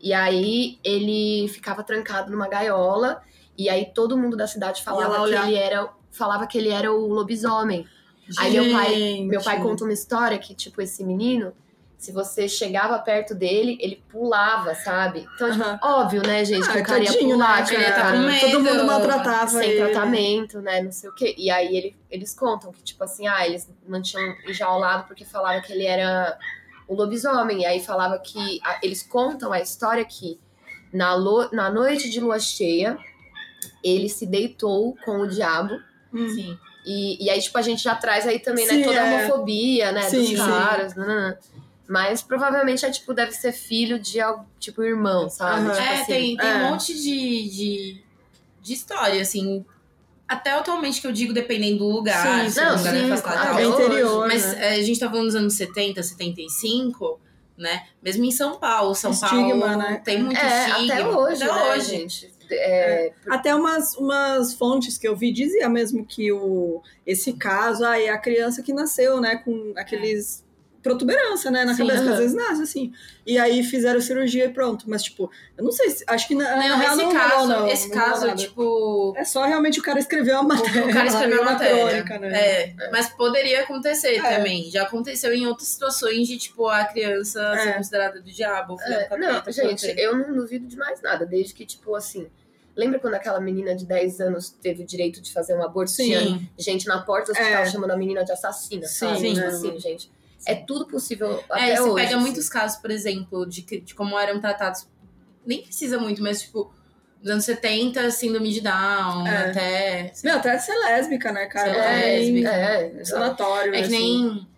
E 0.00 0.12
aí 0.14 0.78
ele 0.84 1.48
ficava 1.48 1.82
trancado 1.82 2.30
numa 2.30 2.48
gaiola. 2.48 3.20
E 3.58 3.68
aí 3.68 3.86
todo 3.92 4.16
mundo 4.16 4.36
da 4.36 4.46
cidade 4.46 4.82
falava 4.82 5.24
que 5.26 5.34
ele 5.34 5.54
era. 5.56 5.88
Falava 6.12 6.46
que 6.46 6.56
ele 6.56 6.68
era 6.70 6.92
o 6.92 7.06
lobisomem. 7.08 7.86
Aí 8.38 8.52
meu 8.52 8.70
pai, 8.72 9.20
meu 9.22 9.42
pai 9.42 9.60
conta 9.62 9.84
uma 9.84 9.92
história 9.92 10.38
que, 10.38 10.54
tipo, 10.54 10.80
esse 10.80 11.02
menino, 11.04 11.52
se 11.96 12.12
você 12.12 12.48
chegava 12.48 12.98
perto 12.98 13.34
dele, 13.34 13.76
ele 13.80 14.02
pulava, 14.08 14.74
sabe? 14.74 15.26
Então, 15.34 15.50
tipo, 15.50 15.62
Aham. 15.64 15.78
óbvio, 15.82 16.22
né, 16.26 16.44
gente, 16.44 16.68
Ah, 16.68 16.72
que 16.72 16.78
o 16.80 16.84
cara 16.84 17.02
ia 17.04 17.12
pular, 17.18 17.64
né, 17.66 17.80
ia 17.80 17.92
tá 17.92 18.12
com 18.12 18.18
medo. 18.18 18.40
Todo 18.50 18.60
mundo 18.62 18.84
maltratava 18.84 19.48
sem 19.50 19.70
ele. 19.70 19.76
tratamento, 19.82 20.60
né, 20.60 20.82
não 20.82 20.92
sei 20.92 21.10
o 21.10 21.14
quê. 21.14 21.34
E 21.38 21.50
aí 21.50 21.76
ele, 21.76 21.96
eles 22.10 22.34
contam 22.34 22.70
que, 22.72 22.82
tipo 22.82 23.02
assim, 23.02 23.26
ah, 23.26 23.46
eles 23.46 23.68
mantinham 23.86 24.34
enjaulado 24.46 25.04
porque 25.08 25.24
falava 25.24 25.60
que 25.60 25.72
ele 25.72 25.84
era 25.84 26.38
o 26.86 26.94
lobisomem. 26.94 27.62
E 27.62 27.66
aí 27.66 27.80
falava 27.80 28.18
que, 28.18 28.60
a- 28.64 28.78
eles 28.82 29.02
contam 29.02 29.52
a 29.52 29.60
história 29.60 30.04
que 30.04 30.38
na, 30.92 31.14
lo- 31.14 31.48
na 31.52 31.70
noite 31.70 32.08
de 32.10 32.20
lua 32.20 32.38
cheia, 32.38 32.96
ele 33.82 34.08
se 34.08 34.26
deitou 34.26 34.96
com 35.04 35.20
o 35.20 35.26
diabo 35.28 35.78
Hum. 36.12 36.28
Sim. 36.30 36.58
e, 36.86 37.22
e 37.26 37.28
aí, 37.30 37.38
tipo, 37.40 37.58
a 37.58 37.62
gente 37.62 37.82
já 37.82 37.94
traz 37.94 38.26
aí 38.26 38.38
também, 38.38 38.66
né, 38.66 38.74
Sim, 38.74 38.82
toda 38.82 38.98
a 39.02 39.06
é. 39.06 39.26
homofobia, 39.26 39.92
né, 39.92 40.02
Sim, 40.08 40.20
dos 40.20 40.28
sim. 40.28 40.36
caras, 40.36 40.94
nananã. 40.94 41.36
Mas 41.86 42.22
provavelmente 42.22 42.84
é, 42.84 42.90
tipo, 42.90 43.14
deve 43.14 43.32
ser 43.32 43.52
filho 43.52 43.98
de, 43.98 44.18
tipo, 44.58 44.82
irmão, 44.82 45.28
sabe? 45.30 45.66
Aham. 45.66 45.70
Tipo 45.72 45.82
é, 45.82 45.94
assim. 45.94 46.06
tem, 46.06 46.36
tem 46.36 46.50
é. 46.50 46.54
um 46.56 46.70
monte 46.70 46.94
de, 46.94 47.48
de, 47.50 48.02
de 48.62 48.72
história, 48.72 49.20
assim. 49.22 49.64
Até 50.26 50.50
atualmente 50.52 51.00
que 51.00 51.06
eu 51.06 51.12
digo, 51.12 51.32
dependendo 51.32 51.78
do 51.78 51.88
lugar, 51.88 52.44
Sim, 52.44 52.50
se 52.50 52.60
não, 52.60 52.68
é 52.68 52.72
um 52.72 52.76
lugar 52.78 52.94
sim, 52.94 53.12
afastado 53.12 53.34
e 53.34 53.46
tal. 53.46 53.58
É 53.58 53.64
interior, 53.64 54.28
Mas 54.28 54.44
né? 54.44 54.76
é, 54.76 54.80
a 54.80 54.82
gente 54.82 55.00
tá 55.00 55.08
falando 55.08 55.24
nos 55.24 55.34
anos 55.34 55.54
70, 55.54 56.02
75, 56.02 57.18
né? 57.56 57.86
Mesmo 58.02 58.24
em 58.24 58.30
São 58.30 58.58
Paulo, 58.58 58.94
São 58.94 59.10
Estigma, 59.10 59.66
Paulo 59.66 59.76
né? 59.78 60.02
tem 60.04 60.22
muito 60.22 60.38
É, 60.38 60.68
estigma. 60.68 60.94
até 60.94 61.06
hoje, 61.06 61.42
até 61.42 61.54
né, 61.54 61.72
hoje. 61.72 61.86
gente? 61.86 62.37
É, 62.50 63.12
Até 63.28 63.54
umas, 63.54 63.94
umas 63.96 64.54
fontes 64.54 64.96
que 64.98 65.06
eu 65.06 65.14
vi 65.16 65.32
dizia 65.32 65.68
mesmo 65.68 66.04
que 66.04 66.32
o, 66.32 66.82
esse 67.06 67.32
caso, 67.34 67.84
aí 67.84 68.04
é 68.06 68.10
a 68.10 68.18
criança 68.18 68.62
que 68.62 68.72
nasceu, 68.72 69.20
né, 69.20 69.36
com 69.36 69.72
aqueles 69.76 70.46
protuberância, 70.80 71.50
né, 71.50 71.64
na 71.64 71.74
Sim, 71.74 71.78
cabeça, 71.82 71.98
que 72.02 72.04
aham. 72.06 72.12
às 72.14 72.18
vezes 72.20 72.36
nasce 72.36 72.62
assim. 72.62 72.92
E 73.26 73.36
aí 73.36 73.62
fizeram 73.64 74.00
cirurgia 74.00 74.44
e 74.46 74.48
pronto. 74.48 74.88
Mas, 74.88 75.02
tipo, 75.02 75.30
eu 75.56 75.64
não 75.64 75.72
sei, 75.72 75.90
se, 75.90 76.04
acho 76.06 76.26
que 76.28 76.34
na, 76.36 76.44
na 76.56 76.68
Não, 76.68 76.78
real 76.78 76.94
esse 76.94 77.02
não 77.04 77.12
caso, 77.12 77.48
não, 77.48 77.68
esse 77.68 77.88
não 77.88 77.94
caso, 77.96 78.26
nada. 78.28 78.36
tipo. 78.38 79.12
É 79.16 79.24
só 79.24 79.44
realmente 79.44 79.80
o 79.80 79.82
cara 79.82 79.98
escreveu 79.98 80.38
a 80.38 80.42
matéria. 80.44 80.86
O 80.86 80.92
cara 80.92 81.08
escreveu 81.08 81.38
a 81.40 81.42
uma 81.42 81.50
matéria. 81.52 81.84
crônica, 82.04 82.18
né? 82.20 82.38
É, 82.40 82.74
mas 82.92 83.08
poderia 83.10 83.62
acontecer 83.64 84.14
É. 84.16 84.36
também. 84.36 84.70
Já 84.70 84.84
aconteceu 84.84 85.34
em 85.34 85.46
outras 85.46 85.68
situações 85.68 86.26
de, 86.28 86.38
tipo, 86.38 86.66
a 86.68 86.84
criança 86.84 87.42
É. 87.56 87.58
ser 87.64 87.72
considerada 87.74 88.20
do 88.20 88.30
diabo. 88.30 88.76
é, 88.80 89.04
capeta, 89.04 89.18
não, 89.18 89.52
gente, 89.52 89.94
eu 89.98 90.16
não 90.16 90.32
duvido 90.32 90.66
de 90.66 90.76
mais 90.76 91.02
nada, 91.02 91.26
desde 91.26 91.52
que, 91.54 91.66
tipo, 91.66 91.94
assim... 91.96 92.28
Lembra 92.78 93.00
quando 93.00 93.14
aquela 93.14 93.40
menina 93.40 93.74
de 93.74 93.84
10 93.84 94.20
anos 94.20 94.50
teve 94.50 94.84
o 94.84 94.86
direito 94.86 95.20
de 95.20 95.32
fazer 95.32 95.54
um 95.56 95.62
aborto? 95.64 95.92
Tinha 95.94 96.20
Sim. 96.20 96.48
gente 96.56 96.86
na 96.86 97.02
porta 97.02 97.32
do 97.32 97.36
hospital 97.36 97.62
É. 97.62 97.66
chamando 97.66 97.90
a 97.90 97.96
menina 97.96 98.24
de 98.24 98.30
assassina, 98.30 98.86
sabe? 98.86 99.18
Sim, 99.18 99.34
Tipo 99.34 99.46
assim, 99.46 99.80
gente. 99.80 100.10
É 100.46 100.54
tudo 100.54 100.86
possível 100.86 101.32
É, 101.32 101.44
até 101.50 101.72
e 101.72 101.76
você 101.76 101.82
hoje. 101.82 101.94
pega 101.96 102.14
assim. 102.14 102.24
muitos 102.24 102.48
casos, 102.48 102.78
por 102.80 102.90
exemplo, 102.92 103.44
de, 103.44 103.62
que- 103.62 103.80
de 103.80 103.94
como 103.96 104.16
eram 104.16 104.40
tratados. 104.40 104.86
Nem 105.44 105.62
precisa 105.62 105.98
muito, 105.98 106.22
mas, 106.22 106.42
tipo, 106.42 106.72
nos 107.20 107.30
anos 107.32 107.44
70, 107.44 108.08
síndrome 108.12 108.52
de 108.52 108.60
Down, 108.60 109.26
É. 109.26 109.50
até. 109.50 110.12
Meu, 110.22 110.36
até 110.36 110.56
ser 110.58 110.74
lésbica, 110.78 111.32
né, 111.32 111.46
cara? 111.46 111.72
Ser 111.74 112.20
em 112.22 112.34
lésbica. 112.44 112.50
É. 112.50 113.04
Sanatório. 113.04 113.74
É 113.74 113.78
que 113.80 113.86
assim. 113.88 113.90
nem. 114.24 114.48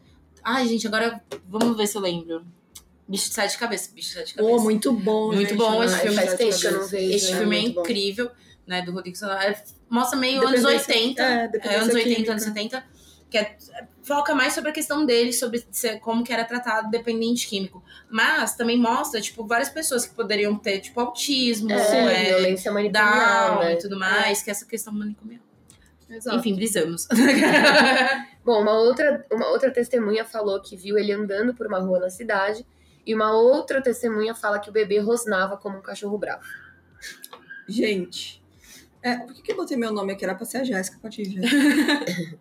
Ai, 0.45 0.68
gente, 0.68 0.87
agora 0.87 1.23
vamos 1.49 1.75
ver 1.77 1.87
se 1.87 1.97
eu 1.97 2.03
lembro. 2.03 2.45
Bicho 3.11 3.29
de 3.29 3.35
sete 3.35 3.59
cabeças. 3.59 3.93
Bicho 3.93 4.25
de. 4.25 4.35
Pô, 4.35 4.61
muito 4.61 4.93
bom, 4.93 5.27
Muito 5.33 5.49
gente, 5.49 5.59
bom 5.59 5.81
né? 5.81 5.87
esse 5.87 5.99
filme. 6.01 6.17
faz 6.17 6.35
tempo 6.35 6.59
que 6.61 6.67
eu 6.67 6.73
não 6.73 6.87
vejo. 6.87 7.15
Esse 7.17 7.33
né? 7.33 7.39
filme 7.39 7.59
é 7.59 7.69
bom. 7.71 7.81
incrível, 7.81 8.31
né? 8.67 8.83
Do 8.83 8.93
Rodrigo 8.93 9.17
Santoro. 9.17 9.41
É, 9.43 9.63
Mostra 9.89 10.17
meio 10.19 10.41
anos 10.47 10.61
Dependência- 10.63 10.95
80. 10.95 11.23
é, 11.23 11.51
É, 11.63 11.75
anos 11.77 11.95
80, 11.95 12.15
química. 12.15 12.31
anos 12.33 12.43
70. 12.45 12.85
Que 13.29 13.39
é- 13.39 13.57
foca 14.03 14.35
mais 14.35 14.53
sobre 14.55 14.71
a 14.71 14.73
questão 14.73 15.05
dele, 15.07 15.33
sobre 15.33 15.65
como 16.01 16.23
que 16.25 16.33
era 16.33 16.45
tratado 16.45 16.89
o 16.89 16.91
dependente 16.91 17.47
químico. 17.49 17.83
Mas 18.09 18.55
também 18.57 18.77
mostra, 18.79 19.21
tipo, 19.21 19.45
várias 19.47 19.69
pessoas 19.69 20.05
que 20.07 20.15
poderiam 20.15 20.55
ter, 20.57 20.81
tipo, 20.81 20.99
autismo, 21.01 21.71
É, 21.73 21.77
é, 21.77 22.25
violência 22.31 22.73
manicomial, 22.73 23.55
Down 23.57 23.65
né? 23.65 23.73
e 23.75 23.79
tudo 23.79 23.99
mais, 23.99 24.43
que 24.43 24.51
é 24.51 24.53
essa 24.53 24.65
questão 24.67 24.93
manicomial. 24.93 25.41
Exato. 26.09 26.37
Enfim, 26.39 26.55
brisamos. 26.57 27.07
Bom, 28.45 28.63
uma 28.63 28.73
outra, 28.79 29.25
uma 29.31 29.49
outra 29.49 29.71
testemunha 29.71 30.25
falou 30.25 30.61
que 30.61 30.77
viu 30.77 30.99
ele 30.99 31.13
andando 31.13 31.55
por 31.55 31.67
uma 31.67 31.79
rua 31.79 32.01
na 32.01 32.11
cidade 32.11 32.65
e 33.07 33.14
uma 33.14 33.32
outra 33.32 33.82
testemunha 33.82 34.34
fala 34.34 34.59
que 34.59 34.70
o 34.70 34.72
bebê 34.72 34.98
rosnava 34.98 35.57
como 35.57 35.78
um 35.78 35.82
cachorro 35.82 36.18
bravo. 36.18 36.44
Gente. 37.68 38.42
É, 39.03 39.16
por 39.16 39.34
que, 39.34 39.42
que 39.42 39.53
eu 39.53 39.57
botei 39.57 39.76
meu 39.76 39.92
nome 39.92 40.12
aqui? 40.12 40.24
Era 40.24 40.34
pra 40.34 40.44
ser 40.44 40.59
a 40.59 40.64
Jéssica, 40.64 40.98
pode 41.01 41.22
ir, 41.22 41.30
Jéssica. 41.30 42.38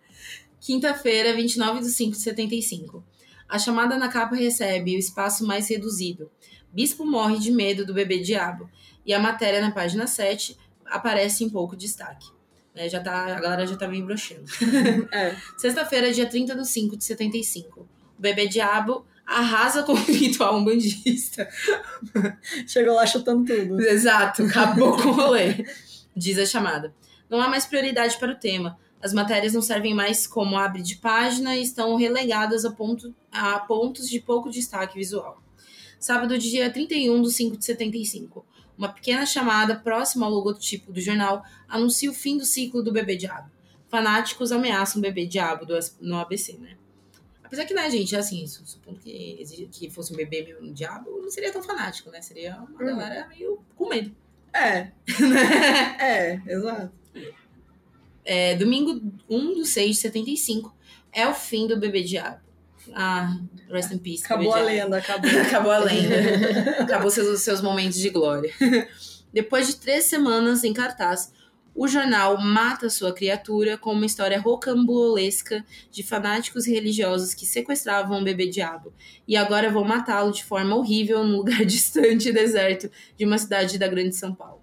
Quinta-feira, 0.60 1.34
29 1.34 1.80
de 1.80 1.90
5 1.90 2.12
de 2.12 2.18
75. 2.18 3.02
A 3.48 3.58
chamada 3.58 3.96
na 3.96 4.08
capa 4.08 4.36
recebe 4.36 4.94
o 4.94 4.98
espaço 4.98 5.46
mais 5.46 5.68
reduzido. 5.68 6.30
Bispo 6.72 7.04
morre 7.04 7.38
de 7.38 7.50
medo 7.50 7.84
do 7.84 7.94
bebê 7.94 8.18
diabo. 8.18 8.70
E 9.04 9.14
a 9.14 9.18
matéria 9.18 9.60
na 9.60 9.70
página 9.70 10.06
7 10.06 10.56
aparece 10.86 11.42
em 11.42 11.48
pouco 11.48 11.74
destaque. 11.74 12.28
Né, 12.74 12.88
já 12.88 13.00
tá, 13.00 13.36
a 13.36 13.40
galera 13.40 13.66
já 13.66 13.76
tá 13.76 13.88
meio 13.88 14.04
broxando. 14.04 14.44
É. 15.10 15.34
Sexta-feira, 15.56 16.12
dia 16.12 16.26
30 16.26 16.54
de 16.54 16.68
5 16.68 16.96
de 16.96 17.04
75. 17.04 17.80
O 17.80 17.88
bebê 18.20 18.46
diabo 18.46 19.04
arrasa 19.30 19.84
com 19.84 19.92
o 19.92 19.96
ritual 19.96 20.56
umbandista. 20.56 21.48
Chegou 22.66 22.94
lá 22.94 23.06
chutando 23.06 23.44
tudo. 23.44 23.80
Exato, 23.80 24.42
acabou 24.42 24.96
com 24.96 25.08
o 25.08 25.12
rolê. 25.14 25.64
Diz 26.14 26.36
a 26.38 26.44
chamada. 26.44 26.92
Não 27.28 27.40
há 27.40 27.48
mais 27.48 27.64
prioridade 27.64 28.18
para 28.18 28.32
o 28.32 28.34
tema. 28.34 28.76
As 29.00 29.14
matérias 29.14 29.54
não 29.54 29.62
servem 29.62 29.94
mais 29.94 30.26
como 30.26 30.58
abre 30.58 30.82
de 30.82 30.96
página 30.96 31.56
e 31.56 31.62
estão 31.62 31.96
relegadas 31.96 32.64
a, 32.64 32.72
ponto, 32.72 33.14
a 33.30 33.60
pontos 33.60 34.08
de 34.08 34.20
pouco 34.20 34.50
destaque 34.50 34.98
visual. 34.98 35.40
Sábado, 35.98 36.36
dia 36.36 36.70
31 36.70 37.22
de 37.22 37.30
5 37.30 37.56
de 37.56 37.64
75. 37.64 38.44
Uma 38.76 38.88
pequena 38.88 39.24
chamada 39.24 39.76
próxima 39.76 40.26
ao 40.26 40.32
logotipo 40.32 40.92
do 40.92 41.00
jornal 41.00 41.42
anuncia 41.68 42.10
o 42.10 42.14
fim 42.14 42.36
do 42.36 42.44
ciclo 42.44 42.82
do 42.82 42.92
bebê 42.92 43.16
diabo. 43.16 43.50
Fanáticos 43.88 44.50
ameaçam 44.52 44.98
o 44.98 45.02
bebê 45.02 45.26
diabo 45.26 45.64
do, 45.64 45.78
no 46.00 46.16
ABC, 46.16 46.54
né? 46.58 46.79
Apesar 47.50 47.64
que, 47.64 47.74
né, 47.74 47.90
gente, 47.90 48.14
assim, 48.14 48.46
su- 48.46 48.64
supondo 48.64 49.00
que, 49.00 49.44
que 49.72 49.90
fosse 49.90 50.12
um 50.12 50.16
bebê 50.16 50.44
mesmo 50.44 50.72
diabo, 50.72 51.20
não 51.20 51.28
seria 51.28 51.50
tão 51.52 51.60
fanático, 51.60 52.08
né? 52.08 52.22
Seria 52.22 52.54
uma 52.56 52.70
Uhum. 52.80 52.96
galera 52.96 53.26
meio 53.26 53.58
com 53.74 53.88
medo. 53.88 54.14
É. 54.54 54.92
É, 56.00 56.40
exato. 56.46 56.92
É, 58.24 58.54
domingo 58.54 59.02
1 59.28 59.54
do 59.54 59.64
6 59.64 59.96
de 59.96 60.02
75 60.02 60.72
é 61.12 61.26
o 61.26 61.34
fim 61.34 61.66
do 61.66 61.76
bebê 61.76 62.02
diabo. 62.02 62.38
Ah, 62.94 63.36
rest 63.68 63.90
in 63.90 63.98
peace. 63.98 64.22
Acabou 64.26 64.54
a 64.54 64.60
lenda, 64.60 64.98
acabou. 64.98 65.30
Acabou 65.40 65.72
a 65.72 65.78
lenda. 65.78 66.82
Acabou 66.82 67.10
seus, 67.10 67.40
seus 67.42 67.60
momentos 67.60 67.98
de 67.98 68.10
glória. 68.10 68.52
Depois 69.32 69.66
de 69.66 69.74
três 69.76 70.04
semanas 70.04 70.62
em 70.62 70.72
cartaz, 70.72 71.32
o 71.74 71.86
jornal 71.86 72.38
mata 72.40 72.90
sua 72.90 73.12
criatura 73.12 73.78
com 73.78 73.92
uma 73.92 74.06
história 74.06 74.40
rocambolesca 74.40 75.64
de 75.90 76.02
fanáticos 76.02 76.66
religiosos 76.66 77.32
que 77.32 77.46
sequestravam 77.46 78.20
o 78.20 78.24
bebê 78.24 78.48
diabo 78.48 78.92
e 79.26 79.36
agora 79.36 79.70
vão 79.70 79.84
matá-lo 79.84 80.32
de 80.32 80.44
forma 80.44 80.76
horrível 80.76 81.24
num 81.24 81.36
lugar 81.38 81.64
distante 81.64 82.28
e 82.28 82.32
deserto 82.32 82.90
de 83.16 83.24
uma 83.24 83.38
cidade 83.38 83.78
da 83.78 83.88
Grande 83.88 84.14
São 84.16 84.34
Paulo. 84.34 84.60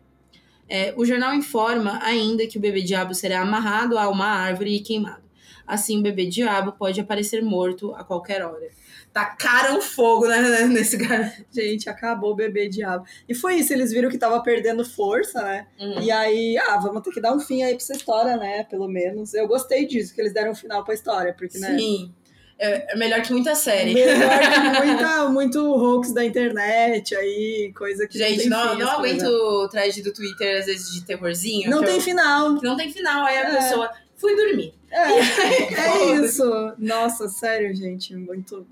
É, 0.70 0.93
o 0.97 1.05
jornal 1.05 1.34
informa 1.34 1.99
ainda 2.03 2.45
que 2.45 2.58
o 2.58 2.62
bebê 2.62 2.82
diabo 2.82 3.14
será 3.14 3.41
amarrado 3.41 3.97
a 3.97 4.10
uma 4.10 4.28
árvore 4.28 4.76
e 4.76 4.80
queimado. 4.82 5.24
Assim, 5.66 5.99
o 5.99 6.01
bebê 6.01 6.26
diabo 6.26 6.74
pode 6.74 6.99
aparecer 6.99 7.41
morto 7.41 7.93
a 7.95 8.03
qualquer 8.03 8.43
hora. 8.43 8.70
Tacaram 9.18 9.82
fogo 9.82 10.28
né, 10.28 10.65
nesse 10.68 10.95
cara. 11.03 11.34
Gente, 11.51 11.89
acabou 11.89 12.34
o 12.34 12.36
bebê 12.36 12.70
diabo. 12.70 13.03
E 13.28 13.34
foi 13.34 13.55
isso, 13.55 13.74
eles 13.74 13.91
viram 13.91 14.09
que 14.11 14.18
tava 14.18 14.39
perdendo 14.43 14.86
força, 14.86 15.41
né? 15.41 15.65
Uhum. 15.80 16.01
E 16.03 16.11
aí, 16.11 16.55
ah, 16.59 16.78
vamos 16.78 17.01
ter 17.01 17.11
que 17.11 17.20
dar 17.20 17.34
um 17.34 17.39
fim 17.39 17.63
aí 17.63 17.74
pra 17.74 17.82
essa 17.84 17.93
história, 17.93 18.38
né? 18.38 18.63
Pelo 18.65 18.88
menos. 18.88 19.34
Eu 19.34 19.47
gostei 19.47 19.88
disso, 19.88 20.13
que 20.13 20.22
eles 20.22 20.34
deram 20.34 20.51
um 20.51 20.55
final 20.55 20.84
pra 20.84 20.93
história, 20.93 21.34
porque, 21.36 21.57
né? 21.57 21.76
Sim. 21.76 22.13
É, 22.59 22.93
é 22.93 22.95
melhor 22.95 23.22
que 23.24 23.32
muita 23.32 23.55
série. 23.55 23.93
Melhor 23.95 24.39
que 24.39 24.86
muita, 24.86 25.30
muito 25.30 25.59
hoax 25.74 26.13
da 26.13 26.24
internet 26.24 27.15
aí, 27.15 27.72
coisa 27.76 28.07
que 28.07 28.18
Gente, 28.20 28.47
não, 28.49 28.65
não, 28.68 28.76
não 28.80 28.91
aguento 28.91 29.24
o 29.26 29.68
thread 29.68 30.01
do 30.03 30.13
Twitter, 30.13 30.59
às 30.59 30.65
vezes, 30.68 30.91
de 30.93 31.03
terrorzinho. 31.05 31.70
Não 31.72 31.84
tem 31.84 31.95
eu- 31.95 32.01
final. 32.01 32.55
que 32.59 32.63
não 32.65 32.78
tem 32.78 32.91
final. 32.91 33.26
Aí 33.26 33.38
a 33.38 33.49
É. 33.49 33.55
pessoa, 33.55 33.89
fui 34.15 34.36
dormir. 34.36 34.74
É, 34.89 34.97
é 35.76 36.15
isso. 36.15 36.43
Nossa, 36.80 37.28
sério, 37.28 37.76
gente, 37.76 38.15
muito. 38.15 38.65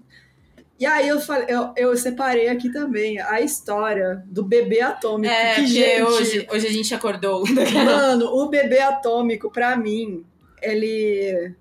E 0.78 0.86
aí 0.86 1.08
eu 1.08 1.22
falei, 1.22 1.46
eu, 1.48 1.74
eu 1.78 1.96
separei 1.96 2.50
aqui 2.50 2.70
também 2.70 3.20
a 3.20 3.40
história 3.40 4.22
do 4.26 4.44
bebê 4.44 4.82
atômico. 4.82 5.34
É, 5.34 5.56
que, 5.56 5.68
gente, 5.68 6.02
hoje, 6.04 6.48
hoje 6.52 6.68
a 6.68 6.72
gente 6.72 6.94
acordou. 6.94 7.46
mano, 7.86 8.26
o 8.26 8.50
bebê 8.50 8.80
atômico, 8.80 9.50
pra 9.50 9.78
mim, 9.78 10.26
ele. 10.62 11.54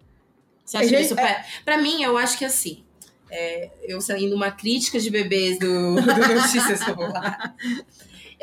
Você 0.64 0.78
acha 0.78 0.88
Gente, 0.88 1.00
isso 1.00 1.08
supera? 1.10 1.44
Pra 1.64 1.78
mim, 1.78 2.02
eu 2.02 2.16
acho 2.18 2.36
que 2.38 2.44
assim. 2.44 2.82
é, 3.30 3.70
eu 3.82 4.00
saindo 4.00 4.34
uma 4.34 4.50
crítica 4.50 4.98
de 4.98 5.10
bebês 5.10 5.58
do, 5.58 5.94
do 6.00 6.34
Notícias 6.34 6.82
Popular. 6.84 7.54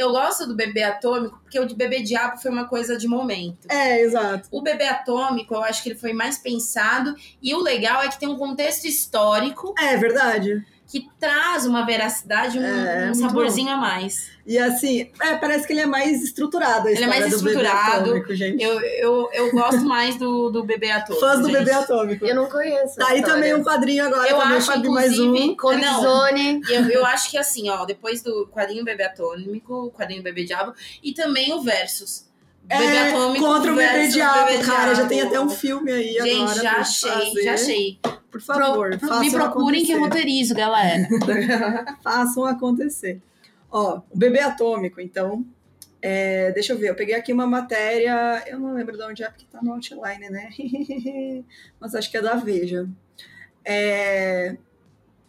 Eu 0.02 0.12
gosto 0.12 0.48
do 0.48 0.56
bebê 0.56 0.82
atômico 0.82 1.40
porque 1.44 1.60
o 1.60 1.66
de 1.66 1.76
bebê 1.76 2.02
diabo 2.02 2.38
foi 2.38 2.50
uma 2.50 2.68
coisa 2.68 2.98
de 2.98 3.08
momento. 3.08 3.68
É, 3.70 4.02
exato. 4.02 4.50
O 4.52 4.62
bebê 4.62 4.86
atômico, 4.86 5.54
eu 5.54 5.64
acho 5.64 5.84
que 5.84 5.90
ele 5.90 6.00
foi 6.00 6.12
mais 6.12 6.40
pensado. 6.40 7.16
E 7.40 7.54
o 7.54 7.60
legal 7.60 8.02
é 8.02 8.10
que 8.10 8.20
tem 8.20 8.28
um 8.28 8.38
contexto 8.38 8.86
histórico 8.86 9.76
É 9.78 9.96
verdade. 9.98 10.66
Que 10.92 11.10
traz 11.18 11.66
uma 11.66 11.86
veracidade, 11.86 12.60
um, 12.60 12.64
É, 12.64 13.04
um 13.04 13.06
muito 13.06 13.20
saborzinho 13.20 13.72
a 13.72 13.78
mais. 13.78 14.30
E 14.46 14.58
assim, 14.58 15.10
é, 15.22 15.36
parece 15.38 15.66
que 15.66 15.72
ele 15.72 15.80
é 15.80 15.86
mais 15.86 16.22
estruturado. 16.22 16.90
A 16.90 16.92
Ele 16.92 17.02
é 17.06 17.08
mais 17.08 17.28
história 17.28 17.38
do 17.38 17.44
bebê 17.46 17.62
estruturado. 17.62 18.02
atômico, 18.10 18.36
gente. 18.36 18.62
Eu, 18.62 18.82
eu, 18.82 19.30
eu 19.32 19.52
gosto 19.52 19.80
mais 19.86 20.18
do, 20.18 20.50
do 20.50 20.66
bebê 20.66 20.92
atômico. 20.92 21.26
Fãs 21.26 21.40
do 21.40 21.46
gente. 21.46 21.60
bebê 21.60 21.72
atômico. 21.72 22.26
Eu 22.26 22.36
não 22.36 22.50
conheço. 22.50 22.98
Tá 22.98 23.08
aí 23.08 23.22
também 23.24 23.56
um 23.56 23.64
quadrinho 23.64 24.04
agora, 24.06 24.30
Eu 24.30 24.38
também, 24.38 24.58
acho, 24.58 24.66
Fabi, 24.66 24.90
mais 24.90 25.18
um. 25.18 25.56
Colisone. 25.56 26.62
Eu, 26.70 26.90
eu 26.90 27.06
acho 27.06 27.32
que 27.32 27.38
assim, 27.38 27.70
ó, 27.70 27.86
depois 27.86 28.22
do 28.22 28.48
quadrinho 28.48 28.84
Bebê 28.84 29.04
Atômico, 29.04 29.74
o 29.86 29.92
quadrinho 29.92 30.22
Bebê 30.22 30.44
Diabo, 30.44 30.74
e 31.02 31.14
também 31.14 31.54
o 31.54 31.62
Versus. 31.62 32.30
Bebê 32.80 32.96
É, 32.96 33.10
Atômico 33.10 33.46
contra 33.46 33.72
o 33.74 33.76
bebê 33.76 34.08
Bebê 34.08 34.64
cara. 34.66 34.96
Já 34.96 35.06
tem 35.08 35.22
até 35.22 35.40
um 35.40 35.50
filme 35.50 35.92
aí 35.92 36.14
Gente, 36.14 36.42
agora. 36.42 36.56
já 36.62 36.72
pra 36.72 36.82
achei, 36.82 37.12
fazer. 37.12 37.44
já 37.44 37.54
achei. 37.54 38.00
Por 38.32 38.42
favor, 38.42 38.98
Pro- 38.98 39.20
me 39.20 39.32
procurem 39.32 39.84
que 39.86 39.92
eu 39.92 39.98
acontecer. 39.98 40.20
roteirizo, 40.22 40.56
galera. 40.56 41.08
façam 42.04 42.46
acontecer. 42.46 43.20
Ó, 43.70 44.02
o 44.10 44.18
bebê 44.18 44.40
atômico, 44.40 45.00
então. 45.02 45.46
é, 46.02 46.52
deixa 46.54 46.74
eu 46.74 46.78
ver, 46.78 46.90
eu 46.90 46.96
peguei 46.96 47.14
aqui 47.16 47.32
uma 47.34 47.46
matéria, 47.46 48.42
eu 48.48 48.58
não 48.60 48.74
lembro 48.74 48.98
de 48.98 49.04
onde 49.04 49.24
é, 49.24 49.30
porque 49.30 49.46
tá 49.52 49.60
no 49.62 49.74
outline, 49.74 50.30
né? 50.30 50.50
Mas 51.80 51.94
acho 51.94 52.10
que 52.10 52.18
é 52.18 52.22
da 52.22 52.36
Veja. 52.36 52.88
É, 53.64 54.56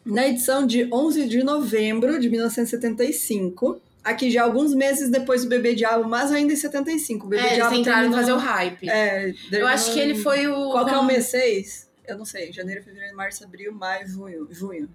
na 0.05 0.27
edição 0.29 0.67
de 0.67 0.89
11 0.93 1.29
de 1.29 1.43
novembro 1.43 2.19
de 2.19 2.31
1975, 2.31 3.81
aqui 4.05 4.31
já 4.31 4.43
alguns 4.43 4.75
meses 4.75 5.11
depois 5.11 5.43
do 5.45 5.49
Bebê 5.49 5.75
Diabo, 5.75 6.09
mas 6.09 6.31
ainda 6.33 6.53
em 6.53 6.57
75. 6.57 7.27
O 7.27 7.29
Bebê 7.29 7.43
É, 7.43 7.47
eles 7.47 7.55
Diabo 7.57 7.75
tentaram 7.77 7.97
terminou- 8.01 8.19
fazer 8.21 8.33
o 8.33 8.37
hype. 8.39 8.89
É, 8.89 9.33
eu 9.53 9.67
acho 9.67 9.93
que 9.93 10.01
ele 10.01 10.15
foi 10.15 10.47
o. 10.49 10.71
Qual 10.71 10.85
que 10.87 10.95
é 10.95 10.99
o 10.99 11.05
mês 11.05 11.27
6? 11.27 11.91
Eu 12.07 12.19
não 12.19 12.25
sei. 12.25 12.53
Janeiro, 12.53 12.83
fevereiro, 12.83 13.17
março, 13.17 13.45
abril, 13.45 13.73
maio, 13.73 14.07
junho. 14.09 14.49
Junho. 14.51 14.89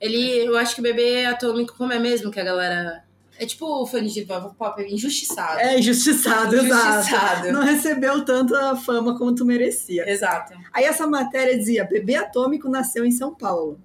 Ele, 0.00 0.46
eu 0.46 0.56
acho 0.56 0.74
que 0.74 0.80
o 0.80 0.82
bebê 0.82 1.24
atômico, 1.26 1.74
como 1.76 1.92
é 1.92 1.98
mesmo 1.98 2.30
que 2.30 2.38
a 2.40 2.44
galera. 2.44 3.04
É 3.38 3.44
tipo 3.44 3.66
o 3.66 3.84
fã 3.86 4.02
de 4.02 4.22
pop, 4.22 4.80
é 4.80 4.88
injustiçado. 4.90 5.58
É 5.60 5.78
injustiçado, 5.78 6.56
exato. 6.56 6.88
Injustiçado. 6.98 7.52
Não 7.52 7.62
recebeu 7.62 8.24
tanta 8.24 8.74
fama 8.76 9.18
quanto 9.18 9.44
merecia. 9.44 10.08
Exato. 10.10 10.54
Aí 10.72 10.84
essa 10.84 11.06
matéria 11.06 11.58
dizia: 11.58 11.84
bebê 11.84 12.14
atômico 12.14 12.66
nasceu 12.68 13.04
em 13.04 13.10
São 13.10 13.34
Paulo. 13.34 13.78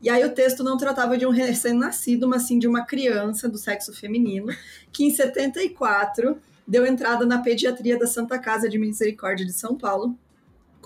E 0.00 0.10
aí 0.10 0.24
o 0.24 0.32
texto 0.32 0.62
não 0.62 0.76
tratava 0.76 1.16
de 1.16 1.26
um 1.26 1.30
recém-nascido, 1.30 2.28
mas 2.28 2.42
sim 2.42 2.58
de 2.58 2.68
uma 2.68 2.84
criança 2.84 3.48
do 3.48 3.56
sexo 3.56 3.94
feminino, 3.94 4.48
que 4.92 5.04
em 5.04 5.10
74 5.10 6.38
deu 6.66 6.84
entrada 6.86 7.24
na 7.24 7.38
pediatria 7.38 7.98
da 7.98 8.06
Santa 8.06 8.38
Casa 8.38 8.68
de 8.68 8.78
Misericórdia 8.78 9.46
de 9.46 9.52
São 9.52 9.76
Paulo 9.76 10.18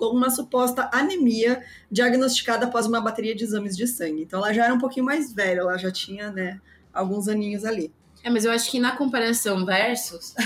com 0.01 0.07
uma 0.07 0.31
suposta 0.31 0.89
anemia 0.93 1.63
diagnosticada 1.91 2.65
após 2.65 2.87
uma 2.87 3.03
bateria 3.03 3.35
de 3.35 3.45
exames 3.45 3.77
de 3.77 3.87
sangue. 3.87 4.23
Então 4.23 4.39
ela 4.39 4.53
já 4.53 4.65
era 4.65 4.73
um 4.73 4.79
pouquinho 4.79 5.05
mais 5.05 5.31
velha, 5.33 5.61
ela 5.61 5.77
já 5.77 5.91
tinha, 5.91 6.31
né, 6.31 6.59
alguns 6.93 7.29
aninhos 7.29 7.67
ali. 7.67 7.93
É, 8.23 8.29
mas 8.29 8.45
eu 8.45 8.53
acho 8.53 8.71
que 8.71 8.79
na 8.79 8.95
comparação 8.97 9.65
versus, 9.65 10.35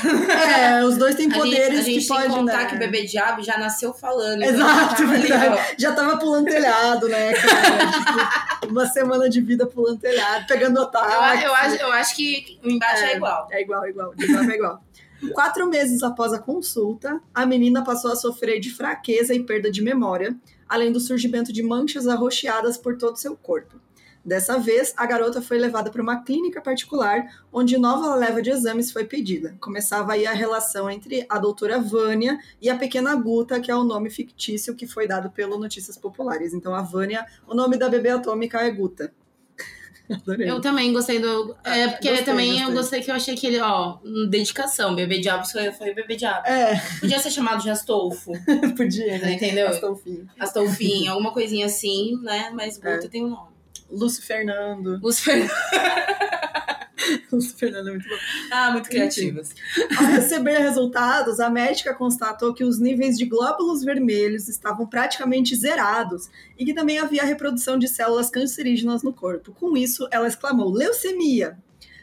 É, 0.56 0.84
os 0.84 0.96
dois 0.96 1.16
têm 1.16 1.26
a 1.26 1.30
gente, 1.30 1.38
poderes 1.38 1.80
a 1.80 1.82
gente 1.82 2.00
que 2.02 2.06
podem, 2.06 2.28
contar 2.30 2.58
né? 2.58 2.66
que 2.66 2.76
o 2.76 2.78
bebê 2.78 3.04
diabo 3.04 3.42
já 3.42 3.58
nasceu 3.58 3.92
falando. 3.92 4.42
então 4.42 4.54
Exato, 4.54 5.02
ali, 5.02 5.22
verdade. 5.22 5.48
ó. 5.72 5.74
Já 5.76 5.92
tava 5.92 6.16
pulando 6.16 6.46
telhado, 6.46 7.08
né? 7.08 7.32
Tipo, 8.60 8.70
uma 8.72 8.86
semana 8.86 9.28
de 9.28 9.40
vida 9.40 9.66
pulando 9.66 9.98
telhado, 9.98 10.46
pegando 10.46 10.78
Eu, 10.78 10.84
ataque. 10.84 11.44
eu, 11.44 11.54
acho, 11.54 11.76
eu 11.76 11.92
acho 11.92 12.16
que 12.16 12.58
o 12.62 12.70
embate 12.70 13.02
é, 13.02 13.16
igual. 13.16 13.48
É 13.50 13.60
igual, 13.62 13.86
igual. 13.88 14.14
De 14.14 14.24
igual 14.24 14.44
pra 14.44 14.54
igual. 14.54 14.84
Quatro 15.32 15.66
meses 15.66 16.02
após 16.02 16.32
a 16.32 16.38
consulta, 16.38 17.20
a 17.34 17.44
menina 17.46 17.82
passou 17.82 18.12
a 18.12 18.16
sofrer 18.16 18.60
de 18.60 18.70
fraqueza 18.70 19.34
e 19.34 19.42
perda 19.42 19.70
de 19.70 19.82
memória, 19.82 20.36
além 20.68 20.92
do 20.92 21.00
surgimento 21.00 21.52
de 21.52 21.62
manchas 21.62 22.06
arroxeadas 22.06 22.76
por 22.76 22.96
todo 22.96 23.14
o 23.14 23.18
seu 23.18 23.36
corpo. 23.36 23.80
Dessa 24.24 24.58
vez, 24.58 24.94
a 24.96 25.04
garota 25.04 25.42
foi 25.42 25.58
levada 25.58 25.90
para 25.90 26.00
uma 26.00 26.22
clínica 26.22 26.60
particular, 26.60 27.26
onde 27.52 27.76
nova 27.76 28.14
leva 28.14 28.40
de 28.40 28.50
exames 28.50 28.90
foi 28.90 29.04
pedida. 29.04 29.54
Começava 29.60 30.14
aí 30.14 30.26
a 30.26 30.32
relação 30.32 30.88
entre 30.88 31.26
a 31.28 31.38
doutora 31.38 31.78
Vânia 31.78 32.38
e 32.60 32.70
a 32.70 32.76
pequena 32.76 33.14
Guta, 33.14 33.60
que 33.60 33.70
é 33.70 33.76
o 33.76 33.84
nome 33.84 34.08
fictício 34.08 34.74
que 34.74 34.86
foi 34.86 35.06
dado 35.06 35.30
pelo 35.30 35.58
Notícias 35.58 35.98
Populares. 35.98 36.54
Então, 36.54 36.74
a 36.74 36.80
Vânia, 36.80 37.26
o 37.46 37.54
nome 37.54 37.76
da 37.76 37.88
bebê 37.88 38.10
atômica 38.10 38.60
é 38.60 38.70
Guta. 38.70 39.12
Adorei. 40.10 40.50
Eu 40.50 40.60
também 40.60 40.92
gostei 40.92 41.18
do. 41.18 41.56
É, 41.64 41.88
porque 41.88 42.08
Gostei, 42.08 42.24
também 42.24 42.50
eu 42.60 42.66
gostei. 42.66 42.74
gostei 42.74 43.00
que 43.02 43.10
eu 43.10 43.14
achei 43.14 43.34
que 43.34 43.46
ele, 43.46 43.60
ó, 43.60 43.98
dedicação. 44.28 44.94
Bebê 44.94 45.18
diabo 45.18 45.46
foi, 45.46 45.72
foi 45.72 45.94
bebê 45.94 46.16
diabo. 46.16 46.46
É, 46.46 46.78
Podia 47.00 47.18
ser 47.18 47.30
chamado 47.30 47.62
de 47.62 47.70
Astolfo, 47.70 48.32
podia, 48.76 49.18
né? 49.18 49.32
entendeu? 49.32 49.68
Astolfinho. 49.68 50.28
Astolfinho, 50.38 51.10
alguma 51.10 51.32
coisinha 51.32 51.66
assim, 51.66 52.18
né? 52.22 52.50
Mas 52.54 52.76
Guta 52.76 53.08
tem 53.08 53.24
um 53.24 53.30
nome. 53.30 53.53
Lúcio 53.90 54.22
Fernando. 54.22 54.98
Lúcifer. 55.02 55.48
Lúcio 57.30 57.56
Fernando 57.56 57.88
é 57.88 57.90
muito 57.92 58.08
bom. 58.08 58.14
Ah, 58.50 58.70
muito 58.72 58.88
criativos. 58.88 59.50
Ao 59.98 60.04
receber 60.06 60.58
resultados, 60.58 61.38
a 61.40 61.50
médica 61.50 61.92
constatou 61.92 62.54
que 62.54 62.64
os 62.64 62.78
níveis 62.78 63.18
de 63.18 63.26
glóbulos 63.26 63.84
vermelhos 63.84 64.48
estavam 64.48 64.86
praticamente 64.86 65.54
zerados 65.54 66.30
e 66.58 66.64
que 66.64 66.72
também 66.72 66.98
havia 66.98 67.24
reprodução 67.24 67.78
de 67.78 67.88
células 67.88 68.30
cancerígenas 68.30 69.02
no 69.02 69.12
corpo. 69.12 69.52
Com 69.52 69.76
isso, 69.76 70.08
ela 70.10 70.26
exclamou: 70.26 70.72
leucemia! 70.72 71.58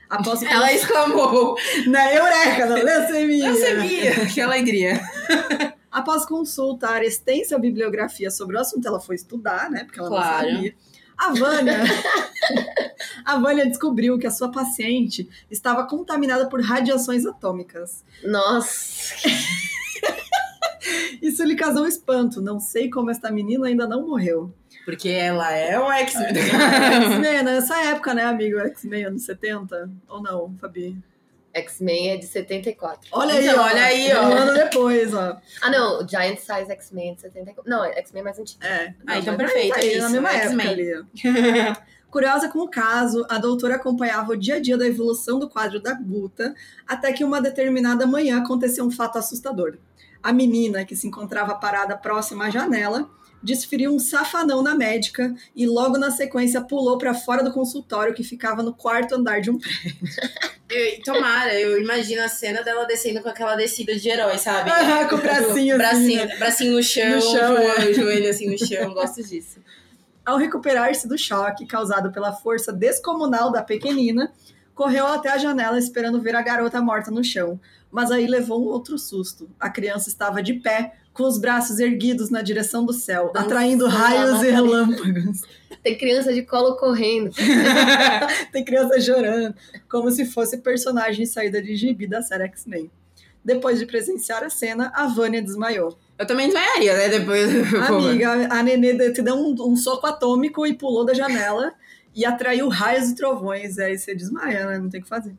Após 0.09 0.43
Ela 0.43 0.71
exclamou: 0.73 1.55
Na 1.87 2.13
eureka, 2.13 2.65
não, 2.67 2.75
leucemia! 2.83 3.47
Eu 3.47 3.55
sabia! 3.55 4.25
Que 4.27 4.41
alegria. 4.41 5.01
Após 5.89 6.25
consultar 6.25 7.03
extensa 7.03 7.57
bibliografia 7.57 8.29
sobre 8.29 8.55
o 8.55 8.59
assunto, 8.59 8.87
ela 8.87 8.99
foi 8.99 9.15
estudar, 9.15 9.69
né? 9.69 9.83
Porque 9.83 9.99
ela 9.99 10.09
Claro. 10.09 10.47
não 10.47 10.55
sabia. 10.55 10.75
A 11.21 11.33
Vânia, 11.33 11.77
a 13.23 13.37
Vânia 13.37 13.67
descobriu 13.67 14.17
que 14.17 14.25
a 14.25 14.31
sua 14.31 14.51
paciente 14.51 15.29
estava 15.51 15.85
contaminada 15.85 16.49
por 16.49 16.59
radiações 16.59 17.27
atômicas. 17.27 18.03
Nossa. 18.23 19.13
Isso 21.21 21.43
lhe 21.43 21.55
causou 21.55 21.87
espanto. 21.87 22.41
Não 22.41 22.59
sei 22.59 22.89
como 22.89 23.11
esta 23.11 23.29
menina 23.29 23.67
ainda 23.67 23.87
não 23.87 24.07
morreu. 24.07 24.51
Porque 24.83 25.09
ela 25.09 25.51
é 25.51 25.79
um 25.79 25.91
X-Men. 25.91 26.33
X-Men, 26.33 27.43
nessa 27.43 27.79
época, 27.83 28.15
né, 28.15 28.23
amigo? 28.23 28.57
X-Men, 28.57 29.05
anos 29.05 29.21
70? 29.23 29.91
Ou 30.09 30.23
não, 30.23 30.55
Fabi? 30.59 30.97
X-Men 31.53 32.11
é 32.11 32.17
de 32.17 32.25
74. 32.27 33.09
Olha 33.11 33.33
aí, 33.33 33.47
Então, 33.47 33.59
ó. 33.59 33.65
olha 33.65 33.83
aí, 33.83 34.13
ó. 34.13 34.21
Um 34.23 34.33
ano 34.33 34.53
depois, 34.53 35.13
ó. 35.13 35.37
Ah, 35.61 35.69
não. 35.69 36.07
Giant 36.07 36.37
Size 36.37 36.71
X-Men 36.71 37.11
é 37.11 37.13
de 37.15 37.21
74. 37.21 37.69
Não, 37.69 37.83
é 37.83 37.97
X-Men 37.99 38.23
mais 38.23 38.39
antigo. 38.39 38.63
É. 38.63 38.93
Ah, 39.05 39.19
então 39.19 39.35
perfeito, 39.35 39.75
aí, 39.77 39.93
é 39.93 39.97
na 39.99 40.03
isso, 40.05 40.11
mesma 40.11 40.29
X-Men. 40.33 40.67
época 40.67 40.71
ali, 40.71 41.75
ó. 41.77 41.91
Curiosa 42.11 42.49
com 42.49 42.59
o 42.59 42.67
caso, 42.69 43.25
a 43.29 43.37
doutora 43.37 43.75
acompanhava 43.75 44.33
o 44.33 44.37
dia 44.37 44.55
a 44.55 44.59
dia 44.59 44.77
da 44.77 44.85
evolução 44.85 45.39
do 45.39 45.49
quadro 45.49 45.79
da 45.79 45.93
Guta, 45.93 46.53
até 46.85 47.13
que 47.13 47.23
uma 47.23 47.41
determinada 47.41 48.05
manhã 48.05 48.39
aconteceu 48.41 48.83
um 48.85 48.91
fato 48.91 49.17
assustador. 49.17 49.77
A 50.21 50.33
menina, 50.33 50.83
que 50.83 50.93
se 50.95 51.07
encontrava 51.07 51.55
parada 51.55 51.95
próxima 51.95 52.45
à 52.45 52.49
janela, 52.49 53.09
desferiu 53.43 53.91
um 53.93 53.99
safanão 53.99 54.61
na 54.61 54.75
médica 54.75 55.33
e 55.55 55.65
logo 55.65 55.97
na 55.97 56.11
sequência 56.11 56.61
pulou 56.61 56.97
para 56.97 57.13
fora 57.13 57.43
do 57.43 57.51
consultório 57.51 58.13
que 58.13 58.23
ficava 58.23 58.61
no 58.61 58.73
quarto 58.73 59.15
andar 59.15 59.41
de 59.41 59.49
um 59.49 59.57
Eu- 60.69 61.01
tomara, 61.03 61.53
eu 61.59 61.81
imagino 61.81 62.21
a 62.21 62.29
cena 62.29 62.61
dela 62.63 62.85
descendo 62.85 63.21
com 63.21 63.27
aquela 63.29 63.55
descida 63.55 63.95
de 63.95 64.07
herói, 64.09 64.37
sabe? 64.37 64.69
com 65.09 65.15
o 65.15 65.19
bracinho 65.21 65.75
assim, 65.75 65.77
bracinho, 65.77 66.25
né? 66.25 66.37
bracinho 66.37 66.73
no 66.73 66.83
chão, 66.83 67.15
No 67.15 67.21
chão, 67.21 67.55
joelho, 67.57 67.89
é. 67.89 67.93
joelho 67.93 68.29
assim 68.29 68.49
no 68.49 68.57
chão, 68.57 68.93
gosto 68.93 69.21
disso. 69.23 69.59
Ao 70.25 70.37
recuperar-se 70.37 71.07
do 71.07 71.17
choque 71.17 71.65
causado 71.65 72.11
pela 72.11 72.31
força 72.31 72.71
descomunal 72.71 73.51
da 73.51 73.61
pequenina, 73.63 74.31
correu 74.73 75.05
até 75.07 75.29
a 75.29 75.37
janela 75.37 75.77
esperando 75.77 76.21
ver 76.21 76.35
a 76.35 76.41
garota 76.41 76.79
morta 76.79 77.11
no 77.11 77.23
chão. 77.23 77.59
Mas 77.91 78.09
aí 78.11 78.25
levou 78.25 78.61
um 78.63 78.67
outro 78.67 78.97
susto. 78.97 79.49
A 79.59 79.69
criança 79.69 80.07
estava 80.07 80.41
de 80.41 80.53
pé, 80.53 80.93
com 81.13 81.23
os 81.23 81.37
braços 81.37 81.79
erguidos 81.79 82.29
na 82.29 82.41
direção 82.41 82.85
do 82.85 82.93
céu, 82.93 83.31
Dançando 83.33 83.45
atraindo 83.45 83.87
raios 83.87 84.41
e 84.43 84.49
relâmpagos. 84.49 85.41
Tem 85.83 85.97
criança 85.97 86.31
de 86.33 86.43
colo 86.43 86.75
correndo. 86.75 87.31
Tem 88.51 88.63
criança 88.63 88.99
chorando, 89.01 89.55
como 89.89 90.11
se 90.11 90.25
fosse 90.25 90.57
personagem 90.57 91.25
saída 91.25 91.61
de 91.61 91.75
gibi 91.75 92.07
da 92.07 92.21
série 92.21 92.43
X-Men. 92.43 92.89
Depois 93.43 93.79
de 93.79 93.87
presenciar 93.87 94.43
a 94.43 94.49
cena, 94.49 94.91
a 94.95 95.07
Vânia 95.07 95.41
desmaiou. 95.41 95.97
Eu 96.17 96.27
também 96.27 96.45
desmaiaria, 96.45 96.95
né? 96.95 97.09
Depois. 97.09 97.73
Amiga, 97.73 98.47
a 98.53 98.61
Nenê 98.61 99.11
te 99.11 99.23
deu 99.23 99.33
um, 99.33 99.55
um 99.71 99.75
soco 99.75 100.05
atômico 100.05 100.67
e 100.67 100.75
pulou 100.75 101.03
da 101.03 101.15
janela 101.15 101.73
e 102.13 102.23
atraiu 102.23 102.69
raios 102.69 103.09
e 103.09 103.15
trovões. 103.15 103.79
Aí 103.79 103.97
você 103.97 104.13
desmaia, 104.13 104.67
né? 104.67 104.77
Não 104.77 104.89
tem 104.89 104.99
o 104.99 105.03
que 105.03 105.09
fazer. 105.09 105.33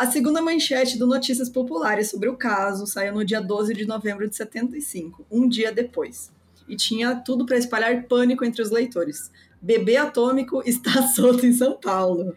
A 0.00 0.10
segunda 0.10 0.40
manchete 0.40 0.98
do 0.98 1.06
Notícias 1.06 1.50
Populares 1.50 2.08
sobre 2.08 2.26
o 2.26 2.34
caso 2.34 2.86
saiu 2.86 3.12
no 3.12 3.22
dia 3.22 3.38
12 3.38 3.74
de 3.74 3.84
novembro 3.84 4.26
de 4.26 4.34
75, 4.34 5.26
um 5.30 5.46
dia 5.46 5.70
depois. 5.70 6.32
E 6.66 6.74
tinha 6.74 7.16
tudo 7.16 7.44
para 7.44 7.58
espalhar 7.58 8.04
pânico 8.04 8.42
entre 8.42 8.62
os 8.62 8.70
leitores. 8.70 9.30
Bebê 9.60 9.98
atômico 9.98 10.62
está 10.64 11.02
solto 11.02 11.44
em 11.44 11.52
São 11.52 11.78
Paulo. 11.78 12.34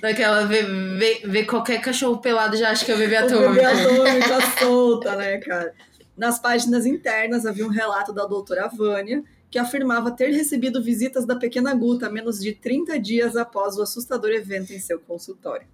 Daquela, 0.00 0.46
vê, 0.46 0.64
vê, 0.64 1.20
vê 1.26 1.44
qualquer 1.44 1.80
cachorro 1.80 2.18
pelado 2.18 2.56
já 2.56 2.70
acha 2.70 2.84
que 2.84 2.90
é 2.90 2.96
o 2.96 2.98
bebê 2.98 3.14
O 3.14 3.24
atômico. 3.26 3.52
bebê 3.52 3.64
atômico 3.64 4.18
está 4.18 4.40
solta, 4.58 5.14
né, 5.14 5.38
cara? 5.38 5.72
Nas 6.16 6.40
páginas 6.40 6.86
internas 6.86 7.46
havia 7.46 7.64
um 7.64 7.70
relato 7.70 8.12
da 8.12 8.26
doutora 8.26 8.66
Vânia, 8.66 9.22
que 9.50 9.58
afirmava 9.58 10.10
ter 10.10 10.30
recebido 10.30 10.82
visitas 10.82 11.26
da 11.26 11.34
pequena 11.36 11.74
Guta 11.74 12.08
menos 12.08 12.38
de 12.40 12.52
30 12.52 12.98
dias 12.98 13.36
após 13.36 13.76
o 13.76 13.82
assustador 13.82 14.30
evento 14.30 14.72
em 14.72 14.78
seu 14.78 15.00
consultório. 15.00 15.66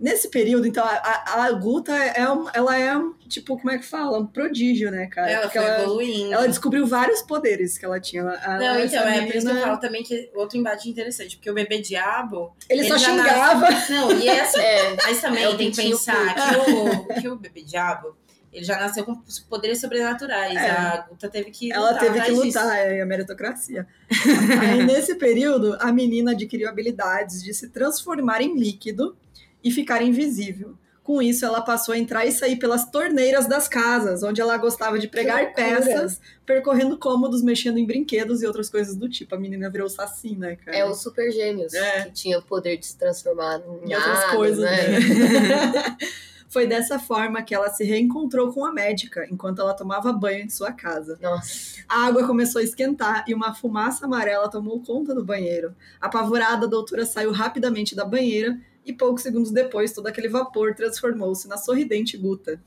Nesse 0.00 0.28
período, 0.28 0.64
então, 0.64 0.84
a, 0.86 1.42
a, 1.46 1.50
Guta 1.50 1.92
é 1.92 2.30
um, 2.30 2.46
ela 2.54 2.78
é, 2.78 2.96
um, 2.96 3.14
tipo, 3.28 3.56
como 3.58 3.68
é 3.72 3.78
que 3.78 3.84
fala? 3.84 4.16
Um 4.16 4.26
prodígio, 4.26 4.92
né, 4.92 5.08
cara? 5.08 5.28
Ela 5.28 5.42
Porque 5.42 5.58
foi 5.58 5.66
ela, 5.66 5.82
evoluindo. 5.82 6.32
ela 6.34 6.46
descobriu 6.46 6.86
vários 6.86 7.20
poderes 7.22 7.76
que 7.76 7.84
ela 7.84 7.98
tinha. 7.98 8.22
A- 8.22 8.58
Não, 8.60 8.76
essa 8.76 8.94
então, 8.96 9.08
é 9.08 9.22
por 9.22 9.22
isso 9.24 9.30
que 9.32 9.36
eu 9.38 9.42
menina, 9.54 9.60
falo 9.62 9.80
também 9.80 10.04
que 10.04 10.30
outro 10.36 10.56
embate 10.56 10.88
interessante, 10.88 11.34
porque 11.36 11.50
o 11.50 11.54
bebê 11.54 11.80
diabo. 11.80 12.54
Ele, 12.70 12.86
só 12.86 12.96
já 12.96 13.08
xingava. 13.10 13.70
nasce- 13.70 13.92
Não, 13.92 14.12
e 14.12 14.28
é 14.28 14.40
assim. 14.40 14.60
É, 14.62 14.96
Mas 15.02 15.20
também 15.20 15.42
É 15.44 15.56
tem 15.56 15.70
que 15.72 15.76
pensar 15.82 16.32
que 16.32 16.70
o, 16.70 17.20
que 17.20 17.28
o 17.28 17.34
bebê 17.36 17.62
diabo, 17.62 18.16
ele 18.58 18.64
já 18.64 18.78
nasceu 18.78 19.04
com 19.04 19.14
poderes 19.48 19.80
sobrenaturais. 19.80 20.56
É. 20.56 20.70
A 20.70 21.06
Guta 21.08 21.28
teve 21.28 21.50
que 21.50 21.72
Ela 21.72 21.92
lutar 21.92 22.00
teve 22.00 22.20
que 22.22 22.30
lutar, 22.32 22.76
é 22.76 23.00
a 23.00 23.06
meritocracia. 23.06 23.86
Aí, 24.60 24.84
nesse 24.84 25.14
período, 25.14 25.76
a 25.80 25.92
menina 25.92 26.32
adquiriu 26.32 26.68
habilidades 26.68 27.42
de 27.42 27.54
se 27.54 27.68
transformar 27.68 28.40
em 28.42 28.58
líquido 28.58 29.16
e 29.62 29.70
ficar 29.70 30.02
invisível. 30.02 30.76
Com 31.02 31.22
isso, 31.22 31.46
ela 31.46 31.62
passou 31.62 31.94
a 31.94 31.98
entrar 31.98 32.26
e 32.26 32.32
sair 32.32 32.56
pelas 32.56 32.90
torneiras 32.90 33.46
das 33.46 33.66
casas, 33.66 34.22
onde 34.22 34.42
ela 34.42 34.58
gostava 34.58 34.98
de 34.98 35.08
pregar 35.08 35.54
peças, 35.54 36.20
percorrendo 36.44 36.98
cômodos, 36.98 37.42
mexendo 37.42 37.78
em 37.78 37.86
brinquedos 37.86 38.42
e 38.42 38.46
outras 38.46 38.68
coisas 38.68 38.94
do 38.94 39.08
tipo. 39.08 39.34
A 39.34 39.38
menina 39.38 39.70
virou 39.70 39.88
saci, 39.88 40.36
né, 40.36 40.56
cara? 40.56 40.76
é 40.76 40.84
os 40.84 41.00
super 41.00 41.32
gêmeos, 41.32 41.72
É. 41.72 42.02
que 42.02 42.10
tinha 42.10 42.38
o 42.38 42.42
poder 42.42 42.76
de 42.76 42.86
se 42.86 42.98
transformar 42.98 43.58
em 43.84 43.90
e 43.90 43.94
outras 43.94 44.18
nada, 44.18 44.36
coisas, 44.36 44.62
né? 44.64 44.88
né? 44.88 45.96
Foi 46.48 46.66
dessa 46.66 46.98
forma 46.98 47.42
que 47.42 47.54
ela 47.54 47.68
se 47.68 47.84
reencontrou 47.84 48.52
com 48.52 48.64
a 48.64 48.72
médica, 48.72 49.26
enquanto 49.30 49.60
ela 49.60 49.74
tomava 49.74 50.12
banho 50.12 50.44
em 50.44 50.48
sua 50.48 50.72
casa. 50.72 51.18
Nossa, 51.20 51.82
A 51.88 52.06
água 52.06 52.26
começou 52.26 52.60
a 52.60 52.64
esquentar 52.64 53.24
e 53.28 53.34
uma 53.34 53.54
fumaça 53.54 54.06
amarela 54.06 54.50
tomou 54.50 54.80
conta 54.82 55.14
do 55.14 55.24
banheiro. 55.24 55.74
Apavorada, 56.00 56.64
a 56.64 56.68
doutora 56.68 57.04
saiu 57.04 57.32
rapidamente 57.32 57.94
da 57.94 58.04
banheira 58.04 58.58
e 58.84 58.92
poucos 58.92 59.22
segundos 59.22 59.50
depois 59.50 59.92
todo 59.92 60.06
aquele 60.06 60.28
vapor 60.28 60.74
transformou-se 60.74 61.46
na 61.46 61.58
sorridente 61.58 62.16
Guta. 62.16 62.60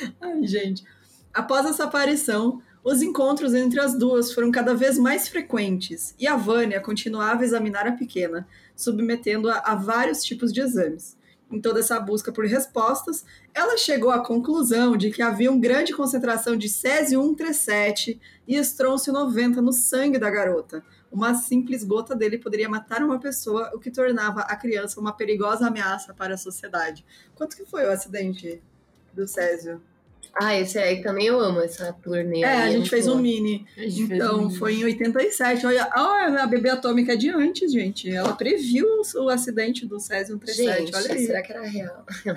Ai, 0.20 0.44
gente. 0.44 0.82
Após 1.32 1.64
essa 1.64 1.84
aparição, 1.84 2.60
os 2.84 3.00
encontros 3.00 3.54
entre 3.54 3.80
as 3.80 3.96
duas 3.96 4.32
foram 4.32 4.50
cada 4.50 4.74
vez 4.74 4.98
mais 4.98 5.28
frequentes 5.28 6.14
e 6.18 6.26
a 6.26 6.36
Vânia 6.36 6.80
continuava 6.80 7.42
a 7.42 7.44
examinar 7.44 7.86
a 7.86 7.92
pequena, 7.92 8.46
submetendo-a 8.74 9.58
a 9.64 9.76
vários 9.76 10.24
tipos 10.24 10.52
de 10.52 10.60
exames. 10.60 11.16
Em 11.52 11.60
toda 11.60 11.80
essa 11.80 12.00
busca 12.00 12.32
por 12.32 12.46
respostas, 12.46 13.26
ela 13.52 13.76
chegou 13.76 14.10
à 14.10 14.24
conclusão 14.24 14.96
de 14.96 15.10
que 15.10 15.20
havia 15.20 15.50
uma 15.52 15.60
grande 15.60 15.92
concentração 15.92 16.56
de 16.56 16.66
césio 16.66 17.20
137 17.20 18.18
e 18.48 18.56
estrôncio 18.56 19.12
90 19.12 19.60
no 19.60 19.70
sangue 19.70 20.18
da 20.18 20.30
garota. 20.30 20.82
Uma 21.10 21.34
simples 21.34 21.84
gota 21.84 22.16
dele 22.16 22.38
poderia 22.38 22.70
matar 22.70 23.02
uma 23.02 23.20
pessoa, 23.20 23.70
o 23.74 23.78
que 23.78 23.90
tornava 23.90 24.40
a 24.40 24.56
criança 24.56 24.98
uma 24.98 25.12
perigosa 25.12 25.66
ameaça 25.66 26.14
para 26.14 26.34
a 26.34 26.38
sociedade. 26.38 27.04
Quanto 27.34 27.54
que 27.54 27.66
foi 27.66 27.84
o 27.84 27.90
acidente 27.90 28.62
do 29.12 29.28
césio? 29.28 29.82
Ah, 30.34 30.58
esse 30.58 30.78
aí 30.78 31.02
também 31.02 31.26
eu 31.26 31.38
amo, 31.38 31.60
essa 31.60 31.92
turnê. 31.92 32.40
É, 32.40 32.44
aí, 32.46 32.62
a 32.62 32.66
gente 32.68 32.76
muito 32.78 32.90
fez 32.90 33.06
um 33.06 33.10
boa. 33.10 33.22
mini. 33.22 33.66
Gente 33.76 34.06
fez 34.06 34.10
Então, 34.20 34.44
um- 34.44 34.50
foi 34.50 34.76
em 34.76 34.84
87. 34.84 35.66
Olha, 35.66 35.90
olha 35.94 36.42
a 36.42 36.46
bebê 36.46 36.70
atômica 36.70 37.14
de 37.16 37.28
antes, 37.28 37.70
gente. 37.70 38.10
Ela 38.10 38.34
previu 38.34 38.86
o 39.16 39.28
acidente 39.28 39.84
do 39.86 40.00
Césio 40.00 40.38
137. 40.38 40.86
Gente, 40.86 40.96
olha 40.96 41.14
aí. 41.14 41.26
será 41.26 41.42
que 41.42 41.52
era 41.52 41.62
real? 41.66 42.06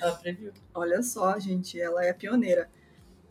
Ela 0.00 0.12
previu. 0.16 0.52
Olha 0.74 1.02
só, 1.02 1.38
gente, 1.38 1.80
ela 1.80 2.04
é 2.04 2.12
pioneira. 2.12 2.68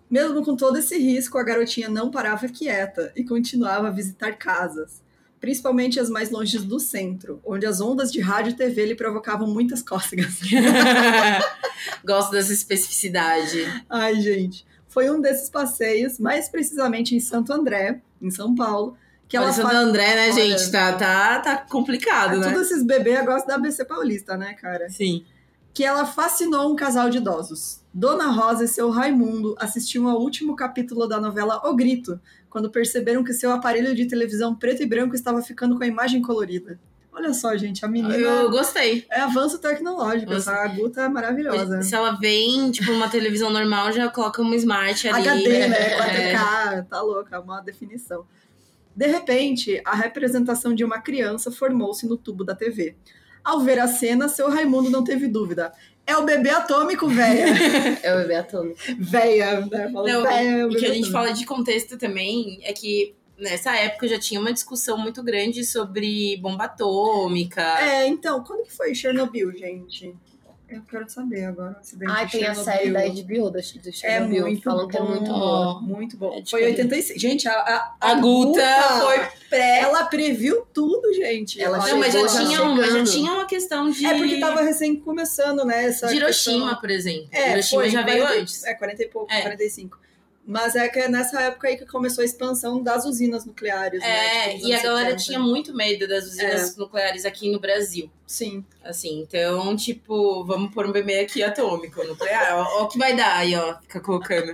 Mesmo 0.09 0.43
com 0.43 0.55
todo 0.55 0.77
esse 0.77 0.97
risco, 0.97 1.37
a 1.37 1.43
garotinha 1.43 1.89
não 1.89 2.11
parava 2.11 2.47
quieta 2.47 3.11
e 3.15 3.23
continuava 3.23 3.87
a 3.87 3.91
visitar 3.91 4.33
casas, 4.37 5.00
principalmente 5.41 5.99
as 5.99 6.09
mais 6.09 6.29
longe 6.29 6.57
do 6.59 6.79
centro, 6.79 7.41
onde 7.43 7.65
as 7.65 7.81
ondas 7.81 8.11
de 8.11 8.21
rádio 8.21 8.51
e 8.51 8.55
TV 8.55 8.85
lhe 8.85 8.95
provocavam 8.95 9.47
muitas 9.47 9.81
cócegas. 9.81 10.39
Gosto 12.05 12.31
dessa 12.31 12.53
especificidade. 12.53 13.65
Ai, 13.89 14.15
gente. 14.21 14.65
Foi 14.87 15.09
um 15.09 15.21
desses 15.21 15.49
passeios, 15.49 16.19
mais 16.19 16.49
precisamente 16.49 17.15
em 17.15 17.19
Santo 17.19 17.51
André, 17.53 18.01
em 18.21 18.29
São 18.29 18.53
Paulo, 18.55 18.95
que 19.27 19.37
ela 19.37 19.51
Santo 19.53 19.69
fa- 19.69 19.77
André, 19.77 20.15
né, 20.15 20.23
Olha. 20.25 20.33
gente? 20.33 20.71
Tá, 20.71 20.93
tá, 20.93 21.39
tá 21.39 21.57
complicado, 21.57 22.37
né? 22.37 22.51
Todos 22.51 22.69
esses 22.69 22.83
bebês 22.83 23.25
gostam 23.25 23.47
da 23.47 23.55
ABC 23.55 23.85
Paulista, 23.85 24.35
né, 24.37 24.53
cara? 24.53 24.89
Sim. 24.89 25.23
que 25.73 25.85
ela 25.85 26.05
fascinou 26.05 26.71
um 26.71 26.75
casal 26.75 27.09
de 27.09 27.17
idosos. 27.19 27.79
Dona 27.93 28.27
Rosa 28.27 28.65
e 28.65 28.67
seu 28.67 28.89
Raimundo 28.89 29.55
assistiam 29.57 30.07
ao 30.09 30.19
último 30.21 30.53
capítulo 30.55 31.07
da 31.07 31.19
novela 31.19 31.61
O 31.65 31.73
Grito, 31.73 32.19
quando 32.51 32.69
perceberam 32.69 33.23
que 33.23 33.33
seu 33.33 33.49
aparelho 33.49 33.95
de 33.95 34.05
televisão 34.05 34.53
preto 34.53 34.83
e 34.83 34.85
branco 34.85 35.15
estava 35.15 35.41
ficando 35.41 35.77
com 35.77 35.83
a 35.83 35.87
imagem 35.87 36.21
colorida. 36.21 36.77
Olha 37.13 37.33
só, 37.33 37.55
gente, 37.57 37.83
a 37.83 37.87
menina 37.87 38.15
Eu 38.15 38.49
gostei. 38.49 39.05
é 39.09 39.21
avanço 39.21 39.57
tecnológico. 39.59 40.33
Essa 40.33 40.67
Guta 40.67 41.01
é 41.01 41.09
maravilhosa. 41.09 41.81
Se 41.81 41.95
ela 41.95 42.11
vem, 42.11 42.71
tipo, 42.71 42.91
uma 42.91 43.09
televisão 43.09 43.49
normal, 43.49 43.91
já 43.91 44.09
coloca 44.09 44.41
uma 44.41 44.55
smart 44.55 45.07
ali. 45.07 45.27
HD, 45.27 45.67
né? 45.67 45.77
É. 45.77 46.33
4K, 46.33 46.87
tá 46.87 47.01
louca, 47.01 47.39
uma 47.39 47.61
definição. 47.61 48.25
De 48.95 49.07
repente, 49.07 49.81
a 49.85 49.95
representação 49.95 50.75
de 50.75 50.83
uma 50.83 50.99
criança 50.99 51.51
formou-se 51.51 52.05
no 52.05 52.17
tubo 52.17 52.43
da 52.43 52.53
TV. 52.53 52.95
Ao 53.43 53.61
ver 53.61 53.79
a 53.79 53.87
cena, 53.87 54.27
seu 54.27 54.49
Raimundo 54.49 54.89
não 54.89 55.03
teve 55.03 55.27
dúvida. 55.27 55.71
É 56.11 56.17
o 56.17 56.23
bebê 56.23 56.49
atômico, 56.49 57.07
véia. 57.07 57.45
É 58.03 58.13
o 58.13 58.17
bebê 58.17 58.35
atômico. 58.35 58.77
véia, 58.99 59.61
né? 59.61 59.87
Não, 59.87 60.23
véia, 60.23 60.49
é 60.49 60.65
o 60.65 60.71
e 60.71 60.75
que 60.75 60.85
a 60.85 60.89
gente 60.89 61.07
atômico. 61.07 61.11
fala 61.11 61.31
de 61.31 61.45
contexto 61.45 61.97
também 61.97 62.59
é 62.63 62.73
que 62.73 63.15
nessa 63.37 63.75
época 63.75 64.07
já 64.07 64.19
tinha 64.19 64.39
uma 64.39 64.51
discussão 64.51 64.97
muito 64.97 65.23
grande 65.23 65.63
sobre 65.63 66.37
bomba 66.37 66.65
atômica. 66.65 67.61
É, 67.79 68.07
então, 68.07 68.43
quando 68.43 68.63
que 68.63 68.73
foi 68.73 68.93
Chernobyl, 68.93 69.51
gente? 69.53 70.13
Eu 70.71 70.81
quero 70.89 71.09
saber 71.09 71.45
agora. 71.45 71.79
de 71.81 72.31
tem 72.31 72.45
a 72.45 72.55
série 72.55 72.91
da 72.91 73.01
HBO 73.01 73.49
do, 73.49 73.51
do 73.51 73.59
É 73.59 73.91
Chernobyl. 73.91 74.41
muito 74.47 74.63
falam 74.63 74.87
que 74.87 74.95
é 74.97 74.99
bom, 74.99 75.07
muito 75.09 75.25
boa. 75.31 75.81
Muito 75.81 76.17
bom. 76.17 76.27
É 76.29 76.45
foi 76.45 76.61
diferente. 76.61 76.81
86. 76.81 77.21
Gente, 77.21 77.47
a, 77.47 77.53
a, 77.53 77.95
A 77.99 78.13
Guta 78.15 78.61
foi 79.01 79.19
pré. 79.49 79.79
Ela 79.81 80.05
previu 80.05 80.65
tudo, 80.73 81.13
gente. 81.13 81.61
Ela 81.61 81.77
Não, 81.77 81.97
mas 81.97 82.13
já 82.13 82.27
tinha, 82.27 82.63
um- 82.63 82.75
mas 82.75 82.93
já 82.93 83.03
tinha 83.03 83.31
uma 83.33 83.45
questão 83.45 83.89
de. 83.91 84.05
É 84.05 84.17
porque 84.17 84.39
tava 84.39 84.61
recém 84.61 84.95
começando, 84.99 85.65
né? 85.65 85.85
Essa 85.85 86.07
de 86.07 86.15
Hiroshima, 86.15 86.59
questão- 86.59 86.79
por 86.81 86.89
exemplo. 86.89 87.27
É, 87.31 87.51
Hiroshima 87.53 87.81
foi, 87.81 87.89
já 87.89 88.01
veio 88.03 88.21
40 88.23 88.41
antes. 88.41 88.63
É, 88.63 88.73
40 88.73 89.03
e 89.03 89.07
pouco, 89.07 89.31
É. 89.31 89.41
45. 89.41 89.99
Mas 90.51 90.75
é 90.75 90.89
que 90.89 90.99
é 90.99 91.07
nessa 91.07 91.39
época 91.39 91.69
aí 91.69 91.77
que 91.77 91.85
começou 91.85 92.21
a 92.21 92.25
expansão 92.25 92.83
das 92.83 93.05
usinas 93.05 93.45
nucleares, 93.45 94.01
né? 94.01 94.09
É, 94.09 94.49
tipo, 94.49 94.59
nos 94.59 94.67
e 94.67 94.73
a 94.73 94.83
galera 94.83 95.09
70. 95.11 95.23
tinha 95.23 95.39
muito 95.39 95.73
medo 95.73 96.05
das 96.05 96.25
usinas 96.25 96.75
nucleares 96.75 97.23
aqui 97.23 97.49
no 97.49 97.57
Brasil. 97.57 98.11
Sim. 98.27 98.65
Assim, 98.83 99.21
então, 99.21 99.73
tipo, 99.77 100.43
vamos 100.43 100.73
pôr 100.73 100.85
um 100.85 100.91
bebê 100.91 101.21
aqui 101.21 101.41
atômico, 101.41 102.03
nuclear. 102.03 102.57
ó, 102.57 102.81
ó 102.81 102.83
o 102.83 102.87
que 102.89 102.97
vai 102.97 103.15
dar 103.15 103.37
aí, 103.37 103.55
ó. 103.55 103.77
Fica 103.81 104.01
colocando. 104.01 104.51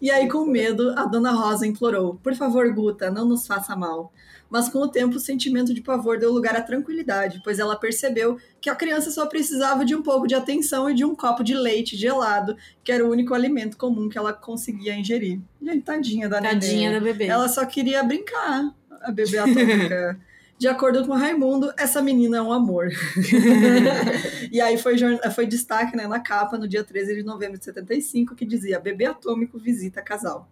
E 0.00 0.10
aí, 0.10 0.28
com 0.28 0.44
medo, 0.44 0.92
a 0.98 1.04
dona 1.04 1.30
Rosa 1.30 1.68
implorou: 1.68 2.16
Por 2.16 2.34
favor, 2.34 2.68
Guta, 2.74 3.12
não 3.12 3.24
nos 3.24 3.46
faça 3.46 3.76
mal. 3.76 4.12
Mas 4.50 4.68
com 4.68 4.80
o 4.80 4.88
tempo, 4.88 5.16
o 5.16 5.20
sentimento 5.20 5.72
de 5.72 5.80
pavor 5.80 6.18
deu 6.18 6.32
lugar 6.32 6.56
à 6.56 6.60
tranquilidade, 6.60 7.40
pois 7.44 7.60
ela 7.60 7.76
percebeu 7.76 8.36
que 8.60 8.68
a 8.68 8.74
criança 8.74 9.10
só 9.10 9.24
precisava 9.26 9.84
de 9.84 9.94
um 9.94 10.02
pouco 10.02 10.26
de 10.26 10.34
atenção 10.34 10.90
e 10.90 10.94
de 10.94 11.04
um 11.04 11.14
copo 11.14 11.44
de 11.44 11.54
leite 11.54 11.96
gelado, 11.96 12.56
que 12.82 12.90
era 12.90 13.04
o 13.04 13.10
único 13.10 13.32
alimento 13.32 13.76
comum 13.76 14.08
que 14.08 14.18
ela 14.18 14.32
conseguia 14.32 14.94
ingerir. 14.94 15.40
Gente, 15.62 15.82
tadinha 15.82 16.28
da 16.28 16.40
Tadinha 16.40 16.90
neném. 16.90 16.92
da 16.92 17.00
bebê. 17.00 17.26
Ela 17.26 17.48
só 17.48 17.64
queria 17.64 18.02
brincar, 18.02 18.74
a 19.02 19.12
bebê 19.12 19.38
atômica. 19.38 20.20
De 20.60 20.68
acordo 20.68 21.06
com 21.06 21.14
Raimundo, 21.14 21.72
essa 21.78 22.02
menina 22.02 22.36
é 22.36 22.42
um 22.42 22.52
amor. 22.52 22.90
e 24.52 24.60
aí 24.60 24.76
foi, 24.76 24.94
foi 25.34 25.46
destaque 25.46 25.96
né, 25.96 26.06
na 26.06 26.20
capa 26.20 26.58
no 26.58 26.68
dia 26.68 26.84
13 26.84 27.14
de 27.14 27.22
novembro 27.22 27.58
de 27.58 27.64
75 27.64 28.34
que 28.34 28.44
dizia 28.44 28.78
Bebê 28.78 29.06
atômico 29.06 29.58
visita 29.58 30.02
casal. 30.02 30.50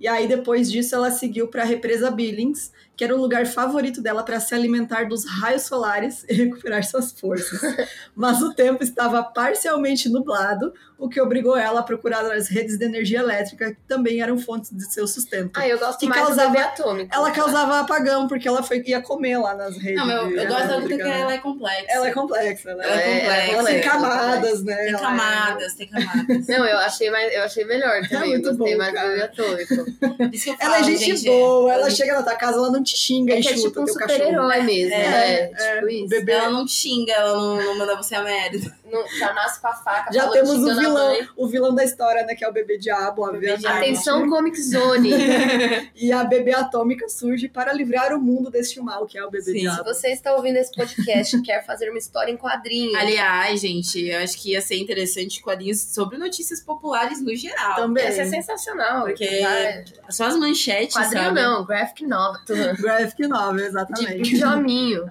E 0.00 0.06
aí 0.06 0.28
depois 0.28 0.70
disso 0.70 0.94
ela 0.94 1.10
seguiu 1.10 1.48
para 1.48 1.62
a 1.62 1.66
represa 1.66 2.10
Billings, 2.10 2.70
que 2.96 3.04
era 3.04 3.14
o 3.14 3.20
lugar 3.20 3.46
favorito 3.46 4.00
dela 4.00 4.22
para 4.24 4.40
se 4.40 4.54
alimentar 4.54 5.08
dos 5.08 5.24
raios 5.24 5.62
solares 5.62 6.24
e 6.28 6.34
recuperar 6.34 6.84
suas 6.84 7.12
forças. 7.12 7.60
Mas 8.14 8.40
o 8.42 8.52
tempo 8.54 8.82
estava 8.82 9.22
parcialmente 9.22 10.08
nublado, 10.08 10.72
o 10.98 11.08
que 11.08 11.20
obrigou 11.20 11.56
ela 11.56 11.78
a 11.80 11.82
procurar 11.84 12.24
as 12.32 12.48
redes 12.48 12.76
de 12.76 12.84
energia 12.84 13.20
elétrica, 13.20 13.70
que 13.72 13.80
também 13.86 14.20
eram 14.20 14.36
fontes 14.36 14.70
de 14.72 14.92
seu 14.92 15.06
sustento. 15.06 15.52
Ah, 15.54 15.68
eu 15.68 15.78
gosto 15.78 16.00
Que 16.00 16.06
mais 16.08 16.22
causava- 16.22 16.48
do 16.48 16.52
bebê 16.52 16.64
atômico. 16.64 17.14
Ela 17.14 17.30
causava 17.30 17.78
apagão, 17.80 18.26
porque 18.26 18.48
ela 18.48 18.64
foi, 18.64 18.82
ia 18.84 19.00
comer 19.00 19.38
lá 19.38 19.54
nas 19.54 19.76
redes. 19.76 19.94
Não, 19.96 20.06
mas 20.06 20.16
eu, 20.42 20.48
gosto 20.48 20.66
da 20.66 20.88
que 20.88 20.96
né? 20.96 21.20
ela 21.20 21.34
é 21.34 21.38
complexa. 21.38 21.84
Ela 21.88 22.08
é 22.08 22.12
complexa, 22.12 22.74
né? 22.74 22.84
Ela 22.84 23.00
é 23.00 23.04
complexa. 23.20 23.32
Ela 23.32 23.46
tem 23.46 23.54
ela 23.54 23.70
é 23.70 23.80
camadas, 23.80 24.64
né? 24.64 24.76
Tem 24.76 24.94
é- 24.94 24.98
camadas, 24.98 25.74
tem 25.74 25.88
camadas. 25.88 26.46
Não, 26.48 26.66
eu 26.66 26.78
achei, 26.78 27.10
mais, 27.10 27.32
eu 27.32 27.42
achei 27.44 27.64
melhor 27.64 28.00
também. 28.08 28.30
muito 28.30 28.48
eu 28.48 28.56
gostei 28.56 28.72
bom, 28.74 28.78
mais 28.78 28.92
cara. 28.94 29.06
do 29.06 29.10
bebê 29.12 29.22
atômico. 29.22 29.87
Eu 30.48 30.56
Ela 30.60 30.76
é 30.78 30.80
falo, 30.80 30.84
gente, 30.84 31.16
gente, 31.16 31.26
boa, 31.26 31.72
é- 31.72 31.74
ela 31.74 31.90
chega 31.90 32.14
na 32.14 32.22
tua 32.22 32.34
casa, 32.36 32.58
ela 32.58 32.70
não 32.70 32.82
te 32.82 32.96
xinga 32.96 33.34
É 33.34 33.38
e 33.40 33.42
que 33.42 33.48
é 33.48 33.56
chuta 33.56 33.68
tipo 33.68 33.80
um 33.80 33.84
teu 33.84 33.94
cachorro. 33.94 34.18
super-herói 34.20 34.62
mesmo, 34.62 34.94
É, 34.94 34.98
né? 35.10 35.34
é, 35.40 35.46
tipo 35.74 35.86
o 35.86 35.88
isso. 35.88 36.08
bebê- 36.08 36.32
Ela 36.32 36.50
não 36.50 36.64
te 36.66 36.72
xinga, 36.72 37.12
ela 37.12 37.34
não, 37.36 37.56
não 37.56 37.78
manda 37.78 37.96
você 37.96 38.14
a 38.14 38.22
merda. 38.22 38.77
Não- 38.90 39.06
já 39.18 39.32
nasce 39.32 39.60
com 39.60 39.68
a 39.68 39.74
faca. 39.74 40.12
Já 40.12 40.28
temos 40.28 40.50
o 40.62 40.70
a 40.70 40.74
vilão, 40.74 41.16
o 41.36 41.46
vilão 41.46 41.74
da 41.74 41.84
história, 41.84 42.24
né? 42.24 42.34
Que 42.34 42.44
é 42.44 42.48
o 42.48 42.52
bebê 42.52 42.78
diabo, 42.78 43.24
Bebê 43.26 43.36
obviamente. 43.52 43.60
diabo. 43.60 43.76
Atenção, 43.78 44.28
Comic 44.28 44.60
Zone. 44.60 45.10
E 45.94 46.12
a 46.12 46.24
bebê 46.24 46.54
atômica 46.54 47.08
surge 47.08 47.48
para 47.48 47.72
livrar 47.72 48.14
o 48.14 48.20
mundo 48.20 48.50
deste 48.50 48.80
mal, 48.80 49.06
que 49.06 49.18
é 49.18 49.24
o 49.24 49.30
bebê 49.30 49.44
Sim. 49.44 49.52
Se 49.52 49.60
diabo. 49.60 49.84
você 49.84 50.08
está 50.08 50.34
ouvindo 50.34 50.56
esse 50.56 50.72
podcast 50.74 51.36
e 51.36 51.42
quer 51.42 51.64
fazer 51.64 51.88
uma 51.88 51.98
história 51.98 52.30
em 52.32 52.36
quadrinhos, 52.36 52.94
Aliás, 52.94 53.60
gente, 53.60 54.06
eu 54.06 54.18
acho 54.20 54.40
que 54.40 54.52
ia 54.52 54.60
ser 54.60 54.76
interessante 54.76 55.40
quadrinhos 55.42 55.80
sobre 55.80 56.16
notícias 56.18 56.60
populares 56.62 57.20
no 57.20 57.34
geral. 57.34 57.76
Também. 57.76 58.04
essa 58.04 58.22
é 58.22 58.26
sensacional. 58.26 59.04
Porque- 59.04 59.24
é- 59.24 59.84
Só 60.08 60.24
as 60.26 60.36
manchetes, 60.36 60.96
Quadrinho 60.96 61.24
sabe? 61.24 61.40
não, 61.42 61.64
graphic 61.64 62.06
novel. 62.06 62.40
Graphic 62.78 63.26
novel, 63.28 63.56
De 63.56 63.62
exatamente. 63.62 64.30
pijaminho. 64.30 65.10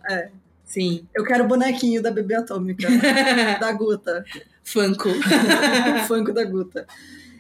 Sim. 0.68 1.08
Eu 1.16 1.24
quero 1.24 1.46
o 1.46 1.48
bonequinho 1.48 2.02
da 2.02 2.12
bebê 2.12 2.36
atômica, 2.36 2.88
da 3.60 3.72
Guta. 3.72 4.24
Funko. 4.64 5.10
o 5.10 6.04
Funko 6.08 6.34
da 6.34 6.44
Guta. 6.44 6.86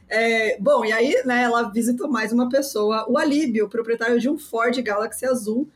É, 0.09 0.57
bom, 0.59 0.86
e 0.86 0.93
aí, 0.93 1.21
né, 1.25 1.43
ela 1.43 1.69
visitou 1.69 2.09
mais 2.09 2.32
uma 2.32 2.47
pessoa, 2.47 3.05
o 3.09 3.17
Alíbio, 3.17 3.67
proprietário 3.67 4.17
de 4.19 4.30
um 4.30 4.38
Ford 4.38 4.82
Galaxy 4.82 5.25
azul, 5.25 5.69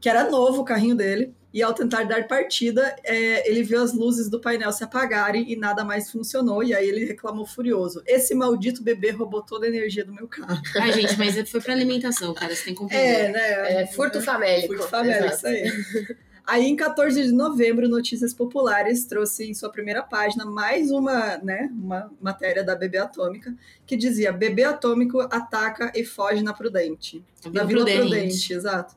que 0.00 0.08
era 0.08 0.30
novo 0.30 0.62
o 0.62 0.64
carrinho 0.64 0.94
dele, 0.94 1.34
e 1.52 1.60
ao 1.60 1.74
tentar 1.74 2.04
dar 2.04 2.26
partida, 2.28 2.94
é, 3.04 3.50
ele 3.50 3.64
viu 3.64 3.82
as 3.82 3.92
luzes 3.92 4.30
do 4.30 4.40
painel 4.40 4.72
se 4.72 4.84
apagarem 4.84 5.52
e 5.52 5.56
nada 5.56 5.84
mais 5.84 6.10
funcionou, 6.10 6.62
e 6.62 6.72
aí 6.72 6.88
ele 6.88 7.04
reclamou 7.04 7.44
furioso. 7.44 8.00
Esse 8.06 8.34
maldito 8.34 8.82
bebê 8.82 9.10
roubou 9.10 9.42
toda 9.42 9.66
a 9.66 9.68
energia 9.68 10.04
do 10.04 10.14
meu 10.14 10.28
carro. 10.28 10.62
Ai, 10.80 10.92
gente, 10.92 11.18
mas 11.18 11.50
foi 11.50 11.60
pra 11.60 11.74
alimentação, 11.74 12.32
cara. 12.32 12.54
Você 12.54 12.64
tem 12.64 12.74
que 12.74 12.80
compreender. 12.80 13.06
É, 13.06 13.32
né? 13.32 13.82
É, 13.82 13.86
furto 13.88 14.20
famélico. 14.22 14.74
Furto 14.74 14.88
famélico, 14.88 15.26
Exato. 15.26 15.36
isso 15.36 15.46
aí. 15.48 16.16
Aí, 16.46 16.66
em 16.66 16.74
14 16.74 17.22
de 17.22 17.32
novembro, 17.32 17.88
Notícias 17.88 18.34
Populares 18.34 19.04
trouxe 19.04 19.48
em 19.48 19.54
sua 19.54 19.70
primeira 19.70 20.02
página 20.02 20.44
mais 20.44 20.90
uma, 20.90 21.36
né, 21.38 21.70
uma 21.72 22.10
matéria 22.20 22.64
da 22.64 22.74
Bebê 22.74 22.98
Atômica, 22.98 23.54
que 23.86 23.96
dizia: 23.96 24.32
Bebê 24.32 24.64
Atômico 24.64 25.20
ataca 25.20 25.92
e 25.94 26.04
foge 26.04 26.42
na 26.42 26.52
Prudente. 26.52 27.24
Na 27.52 27.64
Vila 27.64 27.84
Prudente. 27.84 28.52
exato. 28.52 28.96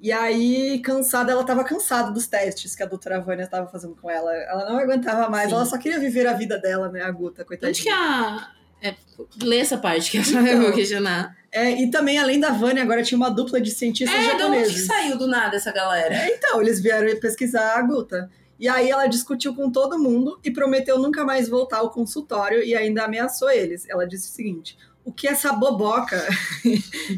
E 0.00 0.10
aí, 0.10 0.80
cansada, 0.80 1.30
ela 1.30 1.44
tava 1.44 1.62
cansada 1.62 2.10
dos 2.10 2.26
testes 2.26 2.74
que 2.74 2.82
a 2.82 2.86
doutora 2.86 3.20
Vânia 3.20 3.44
estava 3.44 3.68
fazendo 3.68 3.94
com 3.94 4.10
ela. 4.10 4.34
Ela 4.34 4.68
não 4.68 4.78
aguentava 4.78 5.30
mais, 5.30 5.48
Sim. 5.48 5.54
ela 5.54 5.64
só 5.64 5.78
queria 5.78 6.00
viver 6.00 6.26
a 6.26 6.32
vida 6.32 6.58
dela, 6.58 6.88
né, 6.88 7.02
a 7.02 7.10
Guta, 7.10 7.44
coitadinha. 7.44 7.70
Onde 7.70 7.82
que 7.82 7.88
a. 7.88 8.61
É, 8.82 8.94
lê 9.42 9.58
essa 9.58 9.78
parte 9.78 10.10
que 10.10 10.18
eu 10.18 10.22
Então. 10.22 10.60
vou 10.62 10.72
questionar. 10.72 11.36
É, 11.50 11.70
e 11.82 11.90
também, 11.90 12.18
além 12.18 12.40
da 12.40 12.50
Vânia, 12.50 12.82
agora 12.82 13.02
tinha 13.02 13.16
uma 13.16 13.30
dupla 13.30 13.60
de 13.60 13.70
cientistas 13.70 14.14
É, 14.18 14.20
de 14.20 14.24
onde 14.26 14.36
que 14.36 14.40
japoneses. 14.42 14.86
saiu 14.86 15.18
do 15.18 15.26
nada 15.26 15.56
essa 15.56 15.70
galera? 15.70 16.14
É, 16.14 16.34
então, 16.34 16.60
eles 16.60 16.80
vieram 16.80 17.14
pesquisar 17.20 17.76
a 17.78 17.82
Guta. 17.82 18.30
E 18.58 18.68
aí 18.68 18.88
ela 18.90 19.06
discutiu 19.06 19.54
com 19.54 19.70
todo 19.70 19.98
mundo 19.98 20.38
e 20.44 20.50
prometeu 20.50 20.98
nunca 20.98 21.24
mais 21.24 21.48
voltar 21.48 21.78
ao 21.78 21.90
consultório 21.90 22.62
e 22.62 22.74
ainda 22.74 23.04
ameaçou 23.04 23.50
eles. 23.50 23.88
Ela 23.88 24.06
disse 24.06 24.30
o 24.30 24.32
seguinte: 24.32 24.78
o 25.04 25.12
que 25.12 25.26
essa 25.26 25.52
boboca 25.52 26.16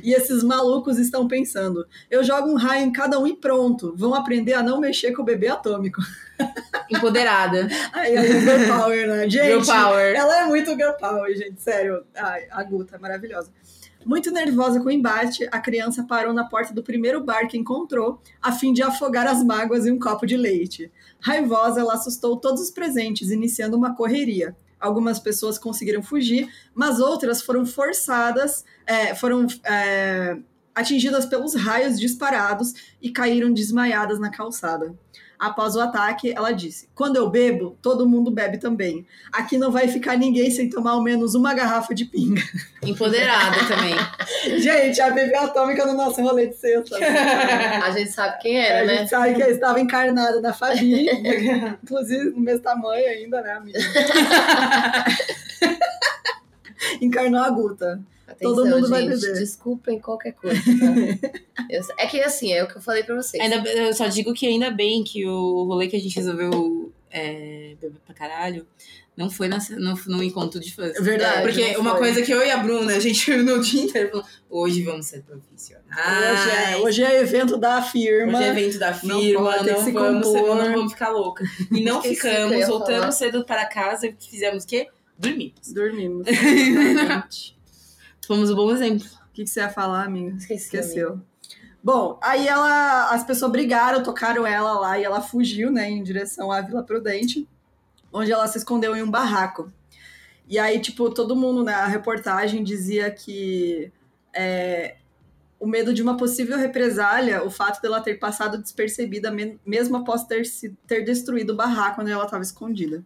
e 0.02 0.12
esses 0.12 0.42
malucos 0.42 0.98
estão 0.98 1.28
pensando? 1.28 1.86
Eu 2.10 2.24
jogo 2.24 2.50
um 2.50 2.56
raio 2.56 2.84
em 2.84 2.92
cada 2.92 3.18
um 3.18 3.26
e 3.26 3.36
pronto. 3.36 3.94
Vão 3.96 4.14
aprender 4.14 4.54
a 4.54 4.62
não 4.62 4.80
mexer 4.80 5.12
com 5.12 5.22
o 5.22 5.24
bebê 5.24 5.48
atômico. 5.48 6.00
Empoderada. 6.90 7.68
Aí 7.92 8.16
a 8.16 8.22
Girl 8.22 8.78
Power, 8.78 9.08
né? 9.08 9.28
Gente, 9.28 9.64
Girl 9.64 9.64
Power. 9.64 10.14
ela 10.14 10.40
é 10.40 10.46
muito 10.46 10.70
girl 10.72 10.92
power, 10.98 11.36
gente, 11.36 11.60
sério. 11.60 12.04
Ai, 12.16 12.46
a 12.50 12.62
Guta 12.62 12.96
é 12.96 12.98
maravilhosa. 12.98 13.50
Muito 14.04 14.30
nervosa 14.30 14.80
com 14.80 14.88
o 14.88 14.90
embate, 14.90 15.48
a 15.50 15.58
criança 15.58 16.04
parou 16.06 16.34
na 16.34 16.44
porta 16.44 16.74
do 16.74 16.82
primeiro 16.82 17.24
bar 17.24 17.48
que 17.48 17.56
encontrou, 17.56 18.20
a 18.42 18.52
fim 18.52 18.70
de 18.70 18.82
afogar 18.82 19.26
as 19.26 19.42
mágoas 19.42 19.86
em 19.86 19.92
um 19.92 19.98
copo 19.98 20.26
de 20.26 20.36
leite. 20.36 20.92
Raivosa, 21.20 21.80
ela 21.80 21.94
assustou 21.94 22.36
todos 22.36 22.60
os 22.60 22.70
presentes, 22.70 23.30
iniciando 23.30 23.78
uma 23.78 23.94
correria. 23.94 24.54
Algumas 24.80 25.18
pessoas 25.18 25.58
conseguiram 25.58 26.02
fugir, 26.02 26.48
mas 26.74 27.00
outras 27.00 27.42
foram 27.42 27.64
forçadas, 27.64 28.64
é, 28.86 29.14
foram 29.14 29.46
é, 29.64 30.36
atingidas 30.74 31.24
pelos 31.26 31.54
raios 31.54 31.98
disparados 31.98 32.74
e 33.00 33.10
caíram 33.10 33.52
desmaiadas 33.52 34.18
na 34.18 34.30
calçada. 34.30 34.94
Após 35.38 35.74
o 35.74 35.80
ataque, 35.80 36.32
ela 36.32 36.52
disse: 36.52 36.88
Quando 36.94 37.16
eu 37.16 37.28
bebo, 37.28 37.76
todo 37.82 38.08
mundo 38.08 38.30
bebe 38.30 38.58
também. 38.58 39.06
Aqui 39.32 39.58
não 39.58 39.70
vai 39.70 39.88
ficar 39.88 40.16
ninguém 40.16 40.50
sem 40.50 40.68
tomar 40.68 40.92
ao 40.92 41.02
menos 41.02 41.34
uma 41.34 41.52
garrafa 41.54 41.94
de 41.94 42.04
pinga. 42.04 42.42
Empoderada 42.82 43.56
também. 43.66 43.94
Gente, 44.60 45.00
a 45.00 45.10
bebê 45.10 45.36
atômica 45.36 45.84
no 45.86 45.94
nosso 45.94 46.22
rolê 46.22 46.46
de 46.46 46.56
sexta. 46.56 46.96
A 46.96 47.90
gente 47.90 48.10
sabe 48.10 48.38
quem 48.40 48.58
era, 48.58 48.82
a 48.82 48.84
né? 48.84 48.98
gente 48.98 49.10
sabe 49.10 49.34
que 49.34 49.42
ela 49.42 49.50
estava 49.50 49.80
encarnada 49.80 50.40
na 50.40 50.52
Fabi, 50.52 51.08
inclusive 51.82 52.30
no 52.30 52.40
mesmo 52.40 52.62
tamanho 52.62 53.06
ainda, 53.06 53.40
né, 53.40 53.52
amiga? 53.52 53.78
Encarnou 57.00 57.40
a 57.40 57.50
Guta. 57.50 58.00
Atenção, 58.34 58.54
Todo 58.54 58.66
mundo 58.68 58.88
vai 58.88 59.02
gente, 59.02 59.20
beber. 59.20 59.34
Desculpem 59.38 59.98
qualquer 59.98 60.32
coisa. 60.32 60.60
tá? 60.60 61.64
Eu- 61.70 61.82
é 61.98 62.06
que 62.06 62.20
assim, 62.20 62.52
é 62.52 62.62
o 62.62 62.68
que 62.68 62.76
eu 62.76 62.82
falei 62.82 63.02
pra 63.02 63.14
vocês. 63.14 63.42
Ainda, 63.42 63.68
eu 63.70 63.92
só 63.94 64.06
digo 64.08 64.32
que 64.34 64.46
ainda 64.46 64.70
bem 64.70 65.02
que 65.02 65.26
o 65.26 65.64
rolê 65.64 65.88
que 65.88 65.96
a 65.96 66.00
gente 66.00 66.14
resolveu 66.16 66.92
é, 67.10 67.74
beber 67.80 68.00
pra 68.04 68.14
caralho 68.14 68.66
não 69.16 69.30
foi 69.30 69.46
na, 69.46 69.58
no, 69.78 69.94
no 70.08 70.22
encontro 70.24 70.58
de 70.58 70.74
fãs. 70.74 70.96
É 70.96 71.00
verdade. 71.00 71.42
Porque 71.42 71.72
não 71.74 71.80
uma 71.82 71.90
foi. 71.92 72.00
coisa 72.00 72.22
que 72.22 72.32
eu 72.32 72.44
e 72.44 72.50
a 72.50 72.56
Bruna, 72.56 72.96
a 72.96 72.98
gente 72.98 73.30
no 73.36 73.60
dia 73.60 73.82
inteiro 73.84 74.10
falou, 74.10 74.24
hoje 74.50 74.82
vamos 74.82 75.06
ser 75.06 75.22
profissionais. 75.22 76.40
Hoje 76.42 76.50
é, 76.50 76.76
hoje 76.78 77.04
é 77.04 77.20
evento 77.20 77.56
da 77.56 77.80
firma. 77.80 78.38
Hoje 78.38 78.48
é 78.48 78.50
evento 78.50 78.78
da 78.80 78.90
Não 79.04 79.20
firma, 79.20 79.56
não, 79.58 79.64
que 79.64 79.80
se 79.84 79.92
vamos, 79.92 80.26
ser- 80.26 80.42
não 80.42 80.72
vamos 80.72 80.92
ficar 80.92 81.10
louca. 81.10 81.44
E 81.70 81.84
não 81.84 82.02
ficamos, 82.02 82.66
voltamos 82.66 83.00
falar. 83.00 83.12
cedo 83.12 83.44
para 83.44 83.64
casa 83.66 84.08
e 84.08 84.14
fizemos 84.18 84.64
o 84.64 84.66
quê? 84.66 84.88
Dormimos. 85.16 85.72
Dormimos. 85.72 86.26
Fomos 88.26 88.50
um 88.50 88.54
bom 88.54 88.70
exemplo. 88.72 89.06
O 89.06 89.32
que, 89.34 89.44
que 89.44 89.50
você 89.50 89.60
ia 89.60 89.68
falar, 89.68 90.04
amiga? 90.04 90.36
Esqueci. 90.36 90.64
Esqueceu. 90.64 91.20
Bom, 91.82 92.18
aí 92.22 92.48
ela, 92.48 93.10
as 93.10 93.24
pessoas 93.24 93.52
brigaram, 93.52 94.02
tocaram 94.02 94.46
ela 94.46 94.72
lá 94.78 94.98
e 94.98 95.04
ela 95.04 95.20
fugiu, 95.20 95.70
né, 95.70 95.90
em 95.90 96.02
direção 96.02 96.50
à 96.50 96.60
Vila 96.62 96.82
Prudente, 96.82 97.46
onde 98.12 98.32
ela 98.32 98.46
se 98.46 98.56
escondeu 98.56 98.96
em 98.96 99.02
um 99.02 99.10
barraco. 99.10 99.70
E 100.48 100.58
aí, 100.58 100.80
tipo, 100.80 101.10
todo 101.10 101.36
mundo 101.36 101.62
na 101.62 101.84
reportagem 101.86 102.64
dizia 102.64 103.10
que 103.10 103.92
é, 104.34 104.96
o 105.60 105.66
medo 105.66 105.92
de 105.92 106.02
uma 106.02 106.16
possível 106.16 106.56
represália, 106.56 107.42
o 107.44 107.50
fato 107.50 107.82
dela 107.82 108.00
ter 108.00 108.14
passado 108.18 108.56
despercebida 108.56 109.30
me- 109.30 109.58
mesmo 109.66 109.96
após 109.96 110.24
ter, 110.24 110.46
se, 110.46 110.70
ter 110.86 111.02
destruído 111.02 111.50
o 111.52 111.56
barraco 111.56 112.00
onde 112.00 112.10
ela 112.10 112.24
estava 112.24 112.42
escondida. 112.42 113.04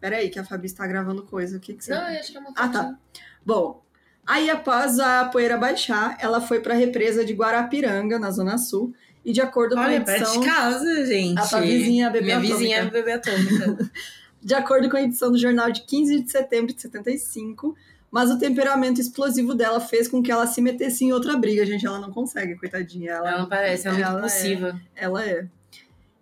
Peraí, 0.00 0.28
que 0.28 0.38
a 0.38 0.44
Fabi 0.44 0.66
está 0.66 0.86
gravando 0.86 1.22
coisa. 1.22 1.56
O 1.56 1.60
que, 1.60 1.72
que 1.74 1.84
você... 1.84 1.94
Não, 1.94 2.06
eu 2.10 2.20
acho 2.20 2.30
que 2.32 2.36
é 2.36 2.40
uma 2.40 2.52
Ah, 2.56 2.68
tá. 2.68 2.98
Bom, 3.44 3.82
aí 4.26 4.48
após 4.50 4.98
a 4.98 5.24
poeira 5.26 5.56
baixar, 5.56 6.16
ela 6.20 6.40
foi 6.40 6.60
para 6.60 6.74
a 6.74 6.76
represa 6.76 7.24
de 7.24 7.32
Guarapiranga, 7.34 8.18
na 8.18 8.30
Zona 8.30 8.58
Sul, 8.58 8.94
e 9.24 9.32
de 9.32 9.40
acordo 9.40 9.74
com 9.74 9.80
a 9.80 9.84
Olha, 9.84 9.96
edição, 9.96 10.40
de 10.40 10.46
casa, 10.46 11.06
gente. 11.06 11.38
a 11.40 11.46
tua 11.46 11.60
vizinha, 11.60 12.06
a 12.08 12.10
bebê 12.10 12.24
Minha 12.26 12.36
atômica. 12.38 12.56
vizinha 12.58 12.76
é 12.78 12.84
bebê 12.90 13.12
atômica. 13.12 13.90
de 14.42 14.54
acordo 14.54 14.90
com 14.90 14.96
a 14.96 15.02
edição 15.02 15.32
do 15.32 15.38
jornal 15.38 15.70
de 15.72 15.82
15 15.82 16.20
de 16.20 16.30
setembro 16.30 16.74
de 16.74 16.80
75, 16.82 17.74
mas 18.10 18.30
o 18.30 18.38
temperamento 18.38 19.00
explosivo 19.00 19.54
dela 19.54 19.80
fez 19.80 20.06
com 20.06 20.22
que 20.22 20.30
ela 20.30 20.46
se 20.46 20.60
metesse 20.60 21.04
em 21.04 21.12
outra 21.12 21.36
briga, 21.36 21.64
gente, 21.66 21.84
ela 21.86 21.98
não 21.98 22.12
consegue, 22.12 22.54
coitadinha, 22.56 23.12
ela, 23.12 23.28
Ela 23.30 23.38
não 23.40 23.48
parece, 23.48 23.88
ela 23.88 23.96
é 23.98 24.02
Ela 24.02 24.12
é. 24.12 24.18
impulsiva. 24.18 24.80
ela 24.94 25.24
é. 25.26 25.46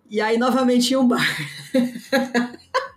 E 0.09 0.21
aí, 0.21 0.37
novamente, 0.37 0.93
em 0.93 0.97
um 0.97 1.07
bar, 1.07 1.25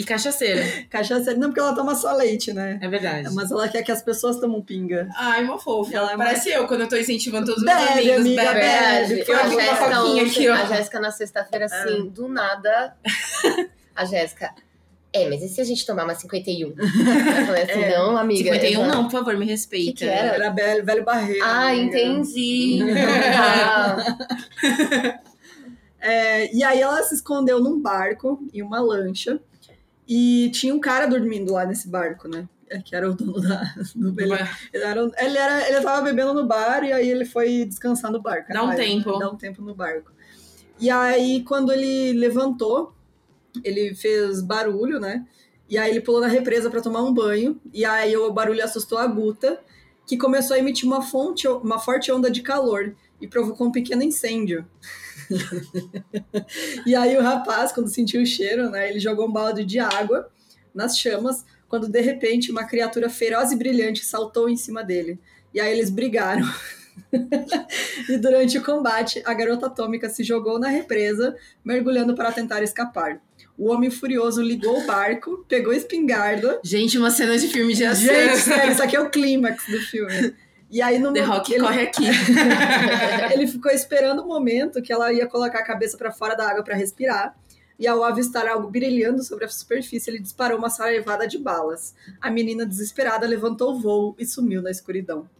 E 0.00 0.04
cachaceira. 0.04 0.62
cachaça, 0.88 1.34
não 1.34 1.48
porque 1.48 1.60
ela 1.60 1.74
toma 1.74 1.94
só 1.94 2.12
leite, 2.12 2.52
né? 2.52 2.78
É 2.80 2.88
verdade. 2.88 3.28
Mas 3.34 3.50
ela 3.50 3.68
quer 3.68 3.82
que 3.82 3.90
as 3.90 4.00
pessoas 4.02 4.38
tomem 4.38 4.60
pinga. 4.62 5.08
Ai, 5.16 5.42
uma 5.42 5.58
fofa. 5.58 5.96
Ela 5.96 6.12
é 6.12 6.14
uma- 6.14 6.24
Parece 6.24 6.50
eu 6.50 6.66
quando 6.68 6.82
eu 6.82 6.88
tô 6.88 6.96
incentivando 6.96 7.46
todos 7.46 7.62
os 7.62 7.66
meus 7.66 7.78
Bebe, 7.78 7.92
amigos. 8.12 8.20
amiga, 8.20 8.42
bebe. 8.42 8.60
Verdade. 8.60 9.14
bebe. 9.14 9.30
Eu, 9.30 9.58
uma 9.58 9.76
foquinha 9.76 10.22
aqui, 10.24 10.48
ó. 10.48 10.54
a 10.54 10.64
Jéssica 10.66 11.00
na 11.00 11.10
sexta-feira, 11.10 11.64
assim, 11.66 12.08
do 12.08 12.28
nada. 12.28 12.94
A 13.96 14.04
Jéssica. 14.04 14.50
É, 15.10 15.26
mas 15.28 15.42
e 15.42 15.48
se 15.48 15.60
a 15.60 15.64
gente 15.64 15.84
tomar 15.86 16.04
uma 16.04 16.14
51? 16.14 16.68
Eu 16.68 17.46
falei 17.46 17.62
assim, 17.62 17.80
É. 17.82 17.96
não, 17.98 18.16
amiga. 18.16 18.52
51 18.52 18.80
eu 18.82 18.86
já- 18.86 18.94
não, 18.94 19.04
por 19.04 19.10
favor, 19.12 19.36
me 19.36 19.46
respeita. 19.46 19.92
Que 19.92 20.04
que 20.04 20.04
era? 20.04 20.34
Era 20.34 20.50
velho, 20.50 20.84
velho 20.84 21.02
barreiro. 21.04 21.42
Ah, 21.44 21.68
amiga. 21.70 21.98
entendi. 21.98 22.78
Ah, 23.34 23.96
É, 26.00 26.54
e 26.54 26.62
aí 26.62 26.80
ela 26.80 27.02
se 27.02 27.12
escondeu 27.16 27.58
num 27.58 27.80
barco, 27.80 28.38
em 28.54 28.62
uma 28.62 28.80
lancha, 28.80 29.40
e 30.08 30.50
tinha 30.52 30.74
um 30.74 30.80
cara 30.80 31.06
dormindo 31.06 31.52
lá 31.52 31.66
nesse 31.66 31.88
barco, 31.88 32.26
né? 32.26 32.48
É, 32.70 32.80
Que 32.80 32.96
era 32.96 33.10
o 33.10 33.14
dono 33.14 33.40
da, 33.40 33.62
do 33.94 34.08
ele, 34.20 34.32
ele, 34.72 34.84
era, 34.84 35.10
ele, 35.18 35.38
era, 35.38 35.68
ele 35.68 35.80
tava 35.80 36.02
bebendo 36.02 36.34
no 36.34 36.46
bar 36.46 36.82
e 36.84 36.92
aí 36.92 37.08
ele 37.08 37.24
foi 37.24 37.64
descansar 37.64 38.10
no 38.10 38.20
barco. 38.20 38.52
Dá 38.52 38.62
um 38.64 38.68
Aí, 38.70 38.76
tempo. 38.76 39.18
Dá 39.18 39.30
um 39.30 39.36
tempo 39.36 39.62
no 39.62 39.74
barco. 39.74 40.10
E 40.80 40.90
aí, 40.90 41.42
quando 41.44 41.72
ele 41.72 42.12
levantou, 42.12 42.94
ele 43.64 43.94
fez 43.94 44.40
barulho, 44.40 45.00
né? 45.00 45.26
E 45.68 45.76
aí 45.76 45.90
ele 45.90 46.00
pulou 46.00 46.20
na 46.20 46.26
represa 46.28 46.70
para 46.70 46.80
tomar 46.80 47.02
um 47.02 47.12
banho. 47.12 47.60
E 47.72 47.84
aí 47.84 48.16
o 48.16 48.32
barulho 48.32 48.62
assustou 48.64 48.98
a 48.98 49.06
Guta. 49.06 49.60
que 50.06 50.16
começou 50.16 50.54
a 50.56 50.58
emitir 50.58 50.86
uma, 50.86 51.02
fonte, 51.02 51.46
uma 51.48 51.78
forte 51.78 52.10
onda 52.10 52.30
de 52.30 52.42
calor 52.42 52.94
e 53.20 53.26
provocou 53.28 53.66
um 53.66 53.72
pequeno 53.72 54.02
incêndio. 54.02 54.64
E 56.86 56.94
aí 56.94 57.16
o 57.16 57.22
rapaz, 57.22 57.72
quando 57.72 57.88
sentiu 57.88 58.22
o 58.22 58.26
cheiro, 58.26 58.70
né, 58.70 58.88
ele 58.88 59.00
jogou 59.00 59.28
um 59.28 59.32
balde 59.32 59.64
de 59.64 59.78
água 59.78 60.30
nas 60.74 60.98
chamas, 60.98 61.44
quando 61.68 61.88
de 61.88 62.00
repente 62.00 62.50
uma 62.50 62.64
criatura 62.64 63.08
feroz 63.08 63.52
e 63.52 63.56
brilhante 63.56 64.04
saltou 64.04 64.48
em 64.48 64.56
cima 64.56 64.82
dele. 64.82 65.18
E 65.52 65.60
aí 65.60 65.72
eles 65.72 65.90
brigaram. 65.90 66.46
e 68.08 68.16
durante 68.16 68.58
o 68.58 68.64
combate, 68.64 69.22
a 69.24 69.34
garota 69.34 69.66
atômica 69.66 70.08
se 70.08 70.22
jogou 70.22 70.58
na 70.58 70.68
represa, 70.68 71.36
mergulhando 71.64 72.14
para 72.14 72.32
tentar 72.32 72.62
escapar. 72.62 73.20
O 73.56 73.70
homem 73.72 73.90
furioso 73.90 74.40
ligou 74.40 74.78
o 74.78 74.86
barco, 74.86 75.44
pegou 75.48 75.72
a 75.72 75.76
espingarda. 75.76 76.60
Gente, 76.62 76.96
uma 76.96 77.10
cena 77.10 77.36
de 77.36 77.48
filme 77.48 77.74
de 77.74 77.84
ação. 77.84 78.14
Gente, 78.14 78.38
sério, 78.38 78.72
isso 78.72 78.82
aqui 78.82 78.96
é 78.96 79.00
o 79.00 79.10
clímax 79.10 79.64
do 79.66 79.80
filme. 79.80 80.34
E 80.70 80.82
aí 80.82 80.98
no 80.98 81.12
The 81.12 81.20
Rock 81.20 81.52
ele, 81.52 81.64
corre 81.64 81.82
aqui. 81.82 82.04
ele 83.32 83.46
ficou 83.46 83.72
esperando 83.72 84.22
o 84.22 84.26
momento 84.26 84.82
que 84.82 84.92
ela 84.92 85.12
ia 85.12 85.26
colocar 85.26 85.60
a 85.60 85.64
cabeça 85.64 85.96
para 85.96 86.12
fora 86.12 86.34
da 86.34 86.48
água 86.48 86.62
para 86.62 86.74
respirar. 86.74 87.34
E 87.78 87.86
ao 87.86 88.02
avistar 88.02 88.46
algo 88.48 88.68
brilhando 88.68 89.22
sobre 89.22 89.44
a 89.44 89.48
superfície, 89.48 90.10
ele 90.10 90.18
disparou 90.18 90.58
uma 90.58 90.68
saraivada 90.68 91.28
de 91.28 91.38
balas. 91.38 91.94
A 92.20 92.28
menina, 92.28 92.66
desesperada, 92.66 93.24
levantou 93.24 93.72
o 93.72 93.80
voo 93.80 94.16
e 94.18 94.26
sumiu 94.26 94.60
na 94.60 94.70
escuridão. 94.70 95.30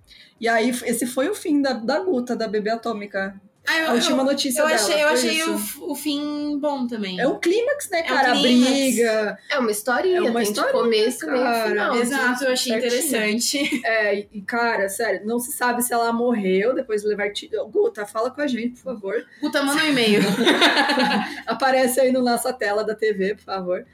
E 0.41 0.47
aí, 0.47 0.71
esse 0.71 1.05
foi 1.05 1.29
o 1.29 1.35
fim 1.35 1.61
da, 1.61 1.73
da 1.73 1.99
luta 1.99 2.37
da 2.37 2.47
bebê 2.47 2.71
atômica. 2.71 3.35
Ah, 3.71 3.79
eu, 3.81 3.91
A 3.91 3.93
última 3.95 4.25
notícia 4.25 4.61
eu 4.63 4.67
dela, 4.67 4.81
achei, 4.81 5.03
eu 5.03 5.09
achei 5.09 5.43
o, 5.45 5.91
o 5.91 5.95
fim 5.95 6.59
bom 6.59 6.87
também. 6.87 7.21
É 7.21 7.29
um 7.29 7.39
clímax, 7.39 7.91
né, 7.91 8.01
É 8.01 8.03
um 8.05 8.07
cara? 8.17 8.33
a 8.33 8.37
clímax. 8.37 8.71
briga. 8.73 9.39
É 9.51 9.59
uma 9.59 9.71
historinha, 9.71 10.17
É 10.19 10.21
uma 10.23 10.43
historinha, 10.43 10.73
de 10.75 10.81
começo, 10.81 11.27
meio 11.27 11.43
cara. 11.43 11.67
e 11.67 11.69
final. 11.69 11.97
Exato, 11.97 12.45
eu 12.45 12.53
achei 12.53 12.73
Certinho. 12.81 12.87
interessante. 12.87 13.81
É, 13.85 14.19
e 14.33 14.41
cara, 14.43 14.89
sério, 14.89 15.21
não 15.27 15.39
se 15.39 15.53
sabe 15.53 15.83
se 15.83 15.93
ela 15.93 16.13
morreu 16.13 16.75
depois 16.75 17.03
de 17.03 17.09
levar 17.09 17.31
tiro. 17.33 17.67
Guta, 17.69 18.07
fala 18.07 18.31
com 18.31 18.41
a 18.41 18.47
gente, 18.47 18.81
por 18.81 18.95
favor. 18.95 19.15
Puta, 19.41 19.63
manda 19.63 19.83
um 19.83 19.87
e-mail. 19.89 20.21
Aparece 21.47 22.01
aí 22.01 22.13
na 22.13 22.21
nossa 22.21 22.53
tela 22.53 22.85
da 22.85 22.95
TV, 22.95 23.35
por 23.35 23.45
favor. 23.45 23.85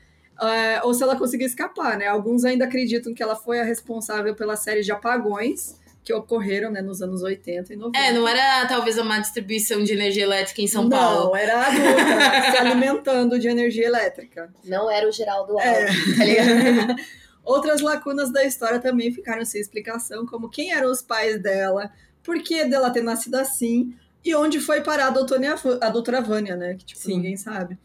É, 0.40 0.80
ou 0.82 0.92
se 0.92 1.02
ela 1.02 1.16
conseguiu 1.16 1.46
escapar, 1.46 1.96
né? 1.96 2.06
Alguns 2.08 2.44
ainda 2.44 2.64
acreditam 2.64 3.14
que 3.14 3.22
ela 3.22 3.36
foi 3.36 3.60
a 3.60 3.64
responsável 3.64 4.34
pela 4.34 4.56
série 4.56 4.82
de 4.82 4.90
apagões 4.90 5.78
que 6.04 6.12
ocorreram 6.12 6.70
né, 6.70 6.82
nos 6.82 7.00
anos 7.00 7.22
80 7.22 7.72
e 7.72 7.76
90. 7.76 7.98
É, 7.98 8.12
não 8.12 8.28
era 8.28 8.66
talvez 8.66 8.98
uma 8.98 9.18
distribuição 9.18 9.82
de 9.82 9.92
energia 9.92 10.22
elétrica 10.22 10.60
em 10.60 10.66
São 10.66 10.82
não, 10.82 10.90
Paulo. 10.90 11.34
era 11.34 11.60
a 11.66 11.70
Guta 11.70 12.50
se 12.52 12.56
alimentando 12.58 13.38
de 13.38 13.48
energia 13.48 13.86
elétrica. 13.86 14.52
Não 14.64 14.90
era 14.90 15.08
o 15.08 15.12
Geraldo 15.12 15.58
É. 15.58 15.86
Alves, 15.86 16.18
tá 16.18 16.24
ligado? 16.24 16.96
Outras 17.42 17.80
lacunas 17.80 18.30
da 18.32 18.44
história 18.44 18.78
também 18.80 19.12
ficaram 19.12 19.44
sem 19.44 19.60
explicação, 19.60 20.26
como 20.26 20.48
quem 20.48 20.72
eram 20.72 20.90
os 20.90 21.02
pais 21.02 21.40
dela, 21.42 21.90
por 22.22 22.42
que 22.42 22.64
dela 22.64 22.90
ter 22.90 23.02
nascido 23.02 23.34
assim, 23.36 23.94
e 24.24 24.34
onde 24.34 24.60
foi 24.60 24.80
parar 24.80 25.08
a 25.08 25.10
doutora, 25.10 25.54
a 25.80 25.90
doutora 25.90 26.20
Vânia, 26.22 26.56
né? 26.56 26.74
Que, 26.74 26.84
tipo, 26.86 27.00
Sim. 27.00 27.16
ninguém 27.16 27.36
sabe. 27.36 27.78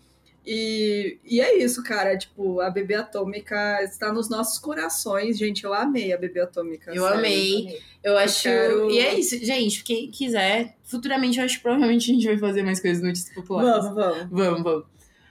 E, 0.46 1.18
e 1.24 1.42
é 1.42 1.58
isso, 1.58 1.84
cara. 1.84 2.18
Tipo, 2.18 2.60
a 2.62 2.70
bebê 2.70 2.96
atômica 2.96 3.84
está 3.84 4.12
nos 4.12 4.30
nossos 4.30 4.58
corações. 4.58 5.38
Gente, 5.38 5.64
eu 5.64 5.74
amei 5.74 6.12
a 6.14 6.18
bebê 6.18 6.40
atômica. 6.42 6.92
Eu 6.92 7.04
sério. 7.04 7.20
amei. 7.20 7.80
Eu 8.04 8.18
acho. 8.18 8.44
quero- 8.44 8.90
E 8.92 9.00
é 9.00 9.20
isso, 9.20 9.38
gente. 9.44 9.84
Quem 9.84 10.10
quiser, 10.10 10.76
futuramente 10.84 11.38
eu 11.40 11.46
acho 11.46 11.58
que 11.58 11.64
provavelmente 11.64 12.10
a 12.10 12.14
gente 12.14 12.26
vai 12.26 12.38
fazer 12.38 12.64
mais 12.64 12.80
coisas 12.80 13.02
de 13.02 13.08
notícias 13.08 13.36
populares. 13.36 13.84
Vamos, 13.86 13.96
vamos. 13.96 14.28
Vamos, 14.32 14.64
vamos. 14.64 14.86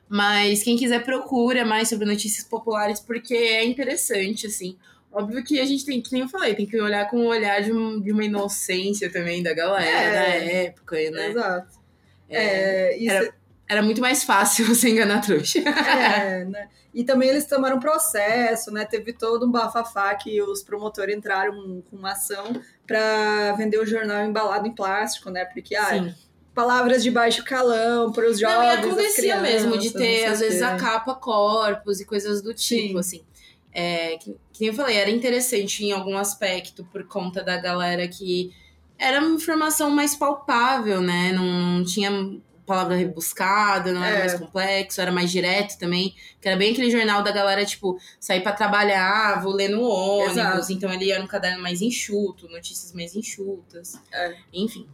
Mas 0.09 0.63
quem 0.63 0.77
quiser 0.77 1.05
procura 1.05 1.65
mais 1.65 1.89
sobre 1.89 2.07
notícias 2.07 2.47
populares, 2.47 2.99
porque 3.01 3.35
é 3.35 3.65
interessante, 3.65 4.47
assim. 4.47 4.77
Óbvio 5.13 5.43
que 5.43 5.59
a 5.59 5.65
gente 5.65 5.85
tem, 5.85 6.01
que 6.01 6.13
nem 6.13 6.23
eu 6.23 6.29
falei, 6.29 6.55
tem 6.55 6.67
que 6.67 6.81
olhar 6.81 7.11
com 7.11 7.19
o 7.19 7.27
olhar 7.27 7.61
de, 7.63 7.73
um- 7.73 8.01
de 8.01 8.13
uma 8.13 8.25
inocência 8.25 9.11
também 9.11 9.43
da 9.43 9.53
galera, 9.53 9.87
É. 9.87 10.13
da 10.13 10.53
época, 10.53 10.97
né? 11.11 11.29
Exato. 11.31 11.79
É, 12.31 12.43
É, 12.93 12.99
isso, 12.99 13.11
era- 13.11 13.35
era 13.69 13.83
muito 13.83 14.01
mais 14.01 14.25
fácil 14.25 14.65
você 14.75 14.89
enganar 14.89 15.21
trouxa. 15.21 15.59
É, 15.61 16.45
né? 16.45 16.69
E 16.95 17.05
também 17.05 17.29
eles 17.29 17.47
tomaram 17.47 17.79
processo, 17.79 18.73
né? 18.73 18.85
Teve 18.85 19.13
todo 19.13 19.47
um 19.47 19.51
bafafá 19.51 20.15
que 20.15 20.41
os 20.43 20.63
promotores 20.63 21.15
entraram 21.15 21.83
com 21.89 21.97
uma 21.97 22.13
ação 22.13 22.61
para 22.87 23.53
vender 23.53 23.79
o 23.79 23.87
jornal 23.87 24.25
embalado 24.25 24.67
em 24.67 24.75
plástico, 24.75 25.31
né? 25.31 25.45
Porque, 25.45 25.77
ah, 25.77 25.91
Sim. 25.91 26.15
palavras 26.55 27.03
de 27.03 27.11
baixo 27.11 27.45
calão 27.45 28.11
para 28.11 28.29
os 28.29 28.41
Não, 28.41 28.51
jovens, 28.51 28.67
e 28.67 28.71
as 28.71 28.79
acontecia 28.79 29.15
crianças, 29.15 29.43
mesmo 29.43 29.79
de 29.79 29.93
não 29.93 30.01
ter, 30.01 30.25
às 30.25 30.41
vezes, 30.41 30.63
a 30.63 30.77
capa 30.77 31.15
corpos 31.15 32.01
e 32.01 32.07
coisas 32.07 32.41
do 32.41 32.55
tipo, 32.55 32.95
Sim. 32.95 32.99
assim. 32.99 33.23
É, 33.71 34.17
que, 34.17 34.35
que 34.53 34.67
eu 34.67 34.75
falei, 34.75 34.97
era 34.97 35.11
interessante 35.11 35.85
em 35.85 35.93
algum 35.93 36.17
aspecto 36.17 36.85
por 36.91 37.05
conta 37.05 37.45
da 37.45 37.59
galera 37.59 38.09
que 38.09 38.51
era 38.99 39.21
uma 39.21 39.37
informação 39.37 39.91
mais 39.91 40.17
palpável, 40.17 41.01
né? 41.01 41.33
Não, 41.33 41.45
não 41.45 41.85
tinha 41.85 42.11
palavra 42.69 42.95
rebuscada, 42.95 43.93
não 43.93 44.05
era 44.05 44.17
É. 44.17 44.19
mais 44.21 44.35
complexo, 44.35 45.01
era 45.01 45.11
mais 45.11 45.31
direto 45.31 45.77
também. 45.79 46.15
Que 46.41 46.49
era 46.49 46.57
bem 46.57 46.73
aquele 46.73 46.91
jornal 46.91 47.23
da 47.23 47.33
galera, 47.33 47.65
tipo, 47.65 47.99
sair 48.21 48.43
pra 48.43 48.53
trabalhar, 48.53 49.43
vou 49.43 49.53
ler 49.53 49.69
no 49.69 49.83
ônibus. 49.83 50.33
Exato. 50.37 50.73
Então 50.73 50.93
ele 50.93 51.11
era 51.11 51.23
um 51.23 51.27
caderno 51.27 51.61
mais 51.63 51.83
enxuto, 51.83 52.49
notícias 52.49 52.93
mais 52.93 53.17
enxutas. 53.17 54.01
É. 54.13 54.35
Enfim. 54.53 54.87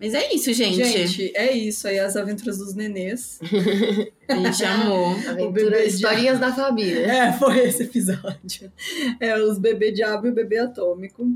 Mas 0.00 0.14
é 0.14 0.32
isso, 0.32 0.52
gente. 0.52 0.76
Gente, 0.84 1.32
é 1.34 1.50
isso 1.50 1.88
aí, 1.88 1.98
as 1.98 2.14
aventuras 2.16 2.58
dos 2.58 2.72
nenês. 2.74 3.40
A 4.28 4.34
gente 4.36 4.64
amou. 4.64 5.10
Aventura, 5.28 5.84
historinhas 5.84 6.38
da 6.38 6.52
Fabi, 6.54 6.94
né? 6.94 7.28
É, 7.28 7.32
foi 7.32 7.58
esse 7.66 7.82
episódio. 7.82 8.72
É, 9.18 9.36
os 9.40 9.58
bebê 9.58 9.90
diabo 9.90 10.28
e 10.28 10.30
o 10.30 10.34
bebê 10.34 10.58
atômico. 10.58 11.26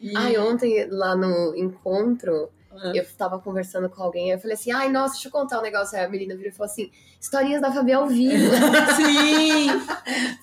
E... 0.00 0.16
Ai, 0.16 0.36
ontem 0.36 0.86
lá 0.90 1.16
no 1.16 1.56
encontro, 1.56 2.50
Ah, 2.76 2.92
eu 2.94 3.04
tava 3.16 3.38
conversando 3.38 3.88
com 3.88 4.02
alguém, 4.02 4.30
aí 4.30 4.36
eu 4.36 4.40
falei 4.40 4.54
assim, 4.54 4.72
ai, 4.72 4.90
nossa, 4.90 5.14
deixa 5.14 5.28
eu 5.28 5.32
contar 5.32 5.58
um 5.58 5.62
negócio. 5.62 5.96
Aí 5.96 6.04
a 6.04 6.08
menina 6.08 6.34
virou 6.34 6.50
e 6.50 6.54
falou 6.54 6.70
assim, 6.70 6.90
historinhas 7.20 7.60
da 7.60 7.72
Fabi 7.72 7.92
ao 7.92 8.06
vivo. 8.06 8.50
Sim! 8.96 9.68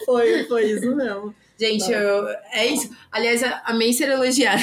foi, 0.06 0.46
foi 0.46 0.72
isso 0.72 0.96
mesmo. 0.96 1.34
Gente, 1.62 1.92
eu, 1.92 2.28
é 2.52 2.66
isso. 2.66 2.90
Aliás, 3.12 3.44
a- 3.44 3.62
amei 3.66 3.94
ser 3.94 4.10
elogiada. 4.10 4.62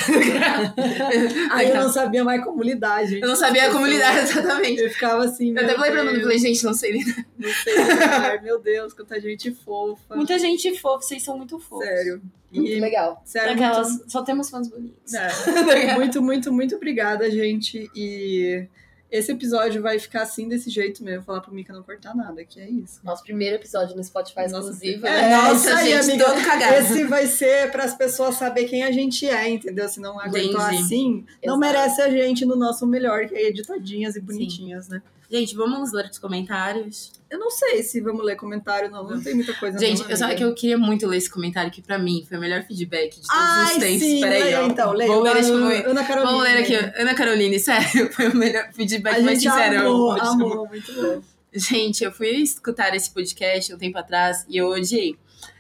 Aí 1.52 1.68
eu 1.70 1.76
não 1.76 1.92
sabia 1.92 2.24
mais 2.24 2.42
como 2.42 2.62
lidar, 2.62 3.04
gente. 3.06 3.22
Eu 3.22 3.28
não 3.28 3.36
sabia 3.36 3.68
a 3.68 3.72
comunidade 3.72 4.18
exatamente. 4.18 4.80
Eu 4.82 4.90
ficava 4.90 5.24
assim. 5.24 5.54
Eu 5.56 5.64
até 5.64 5.74
falei 5.74 5.90
pra 5.92 6.00
mundo, 6.02 6.12
Deus, 6.14 6.22
falei, 6.24 6.38
gente, 6.38 6.64
não 6.64 6.74
sei 6.74 6.92
lidar. 6.92 7.24
Não 7.38 7.50
sei 7.52 7.76
lidar, 7.76 8.42
meu 8.42 8.58
Deus, 8.60 8.92
quanta 8.92 9.20
gente 9.20 9.52
fofa. 9.52 10.16
Muita 10.16 10.38
gente 10.38 10.76
fofa, 10.78 11.06
vocês 11.06 11.22
são 11.22 11.36
muito 11.36 11.58
fofos. 11.58 11.86
Sério. 11.86 12.20
Muito 12.50 12.70
E, 12.70 12.80
legal. 12.80 13.22
sério, 13.26 13.50
Daquelas, 13.56 13.90
muito, 13.90 14.10
só 14.10 14.22
temos 14.22 14.48
fãs 14.50 14.68
bonitos. 14.68 15.14
é, 15.14 15.94
muito, 15.96 16.22
muito, 16.22 16.52
muito 16.52 16.76
obrigada, 16.76 17.30
gente. 17.30 17.90
E 17.94 18.66
esse 19.10 19.32
episódio 19.32 19.80
vai 19.80 19.98
ficar 19.98 20.22
assim, 20.22 20.48
desse 20.48 20.68
jeito 20.68 21.02
mesmo. 21.02 21.22
Falar 21.24 21.40
pro 21.40 21.52
Mika 21.52 21.72
não 21.72 21.82
cortar 21.82 22.14
nada, 22.14 22.44
que 22.44 22.60
é 22.60 22.68
isso. 22.68 23.00
Nosso 23.02 23.22
primeiro 23.22 23.56
episódio 23.56 23.96
no 23.96 24.04
Spotify 24.04 24.42
Nossa, 24.42 24.58
exclusivo, 24.58 25.06
é, 25.06 25.10
né? 25.10 25.36
Nossa, 25.36 25.54
isso 25.54 25.68
aí, 25.70 25.90
gente, 25.90 26.10
amiga. 26.10 26.24
todo 26.26 26.44
cagado. 26.44 26.74
Esse 26.74 27.04
vai 27.04 27.26
ser 27.26 27.70
para 27.70 27.84
as 27.84 27.94
pessoas 27.94 28.34
saber 28.34 28.64
quem 28.64 28.82
a 28.82 28.92
gente 28.92 29.26
é, 29.26 29.48
entendeu? 29.48 29.88
Se 29.88 29.98
não 29.98 30.20
aguentou 30.20 30.60
Entendi. 30.60 30.82
assim, 30.82 31.26
não 31.44 31.56
Exato. 31.56 31.58
merece 31.58 32.02
a 32.02 32.10
gente 32.10 32.44
no 32.44 32.54
nosso 32.54 32.86
melhor, 32.86 33.26
que 33.26 33.34
é 33.34 33.48
editadinhas 33.48 34.14
e 34.14 34.20
bonitinhas, 34.20 34.88
né? 34.88 35.02
Gente, 35.30 35.54
vamos 35.54 35.92
ler 35.92 36.08
os 36.10 36.18
comentários. 36.18 37.12
Eu 37.30 37.38
não 37.38 37.50
sei 37.50 37.82
se 37.82 38.00
vamos 38.00 38.24
ler 38.24 38.34
comentário, 38.36 38.90
não. 38.90 39.04
Não 39.06 39.20
tem 39.20 39.34
muita 39.34 39.52
coisa. 39.54 39.78
Gente, 39.78 40.00
não, 40.02 40.08
eu 40.08 40.16
sabe 40.16 40.32
amiga. 40.32 40.46
que 40.46 40.50
eu 40.50 40.54
queria 40.54 40.78
muito 40.78 41.06
ler 41.06 41.18
esse 41.18 41.28
comentário, 41.28 41.70
que 41.70 41.82
pra 41.82 41.98
mim 41.98 42.24
foi 42.26 42.38
o 42.38 42.40
melhor 42.40 42.62
feedback 42.62 43.16
de 43.20 43.26
todos 43.26 43.30
Ai, 43.38 43.72
os 43.74 43.78
tempos. 43.78 44.00
sim, 44.00 44.20
Peraí, 44.22 44.54
ó. 44.54 44.66
então, 44.66 44.92
leia. 44.92 45.12
Vou 45.12 45.22
ler, 45.22 45.36
eu 45.44 45.58
vou- 45.60 45.90
Ana 45.90 46.04
Carolina. 46.04 46.30
Vamos 46.30 46.42
ler 46.44 46.58
aqui. 46.62 46.74
Ana 46.74 47.14
Caroline, 47.14 47.58
sério, 47.60 48.10
foi 48.12 48.28
o 48.28 48.36
melhor 48.36 48.72
feedback 48.72 49.20
mais 49.20 49.42
sincero. 49.42 49.80
amou, 49.80 50.12
amou, 50.12 50.66
muito 50.68 50.92
bom. 50.94 51.20
Gente, 51.52 52.02
eu 52.04 52.10
fui 52.12 52.28
escutar 52.30 52.94
esse 52.94 53.10
podcast 53.10 53.74
um 53.74 53.78
tempo 53.78 53.98
atrás 53.98 54.46
e 54.48 54.56
eu 54.56 54.68
odiei. 54.68 55.14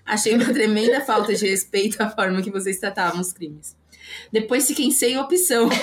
Achei 0.06 0.34
uma 0.34 0.46
tremenda 0.52 1.02
falta 1.02 1.34
de 1.34 1.46
respeito 1.46 2.02
à 2.02 2.08
forma 2.08 2.40
que 2.40 2.50
vocês 2.50 2.78
tratavam 2.78 3.20
os 3.20 3.32
crimes. 3.32 3.76
Depois 4.32 4.66
fiquei 4.66 4.90
sem 4.90 5.18
opção. 5.18 5.68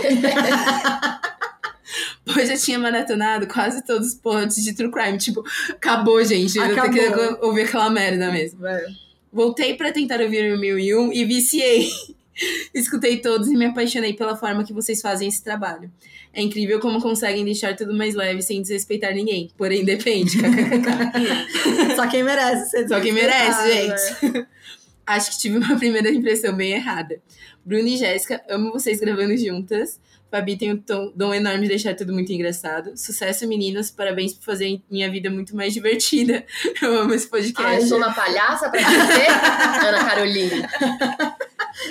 Pois 2.33 2.49
eu 2.49 2.57
tinha 2.57 2.79
maratonado 2.79 3.47
quase 3.47 3.85
todos 3.85 4.07
os 4.09 4.13
posts 4.15 4.63
de 4.63 4.73
True 4.73 4.91
Crime. 4.91 5.17
Tipo, 5.17 5.43
acabou, 5.69 6.23
gente. 6.23 6.57
Eu 6.57 6.63
Acabou. 6.63 6.91
tenho 6.93 7.13
que 7.13 7.45
ouvir 7.45 7.61
aquela 7.63 7.89
merda 7.89 8.31
mesmo. 8.31 8.59
Velho. 8.59 8.87
Voltei 9.31 9.75
pra 9.75 9.91
tentar 9.91 10.19
ouvir 10.21 10.51
o 10.53 10.59
1001 10.59 11.13
e 11.13 11.25
viciei. 11.25 11.89
Escutei 12.73 13.17
todos 13.17 13.47
e 13.47 13.55
me 13.55 13.65
apaixonei 13.65 14.13
pela 14.13 14.35
forma 14.35 14.63
que 14.63 14.73
vocês 14.73 15.01
fazem 15.01 15.27
esse 15.29 15.43
trabalho. 15.43 15.89
É 16.33 16.41
incrível 16.41 16.79
como 16.81 17.01
conseguem 17.01 17.45
deixar 17.45 17.75
tudo 17.77 17.93
mais 17.93 18.13
leve 18.13 18.41
sem 18.41 18.61
desrespeitar 18.61 19.13
ninguém. 19.13 19.49
Porém, 19.57 19.85
depende. 19.85 20.37
Só 21.95 22.07
quem 22.07 22.23
merece 22.23 22.71
ser 22.71 22.87
Só 22.87 22.99
quem 22.99 23.13
merece, 23.13 23.63
desrespeitado, 23.63 24.21
gente. 24.23 24.33
né? 24.37 24.47
Acho 25.07 25.31
que 25.31 25.37
tive 25.37 25.57
uma 25.57 25.77
primeira 25.77 26.09
impressão 26.09 26.53
bem 26.55 26.71
errada. 26.73 27.21
Bruna 27.63 27.87
e 27.87 27.95
Jéssica, 27.95 28.41
amo 28.49 28.71
vocês 28.71 28.99
gravando 28.99 29.37
juntas. 29.37 29.99
Fabi 30.35 30.57
tem 30.57 30.71
o 30.73 30.77
tom, 30.77 31.13
dom 31.15 31.33
enorme 31.33 31.61
de 31.61 31.69
deixar 31.69 31.95
tudo 31.95 32.11
muito 32.11 32.31
engraçado. 32.33 32.91
Sucesso, 32.97 33.47
meninas. 33.47 33.89
Parabéns 33.89 34.33
por 34.33 34.43
fazer 34.43 34.81
minha 34.91 35.09
vida 35.09 35.29
muito 35.29 35.55
mais 35.55 35.73
divertida. 35.73 36.43
Eu 36.81 36.99
amo 36.99 37.13
esse 37.13 37.25
Ah, 37.25 37.27
eu 37.27 37.31
podcast. 37.31 37.87
sou 37.87 37.97
uma 37.97 38.13
palhaça 38.13 38.69
pra 38.69 38.81
você, 38.81 39.27
Ana 39.87 40.03
Carolina. 40.09 40.69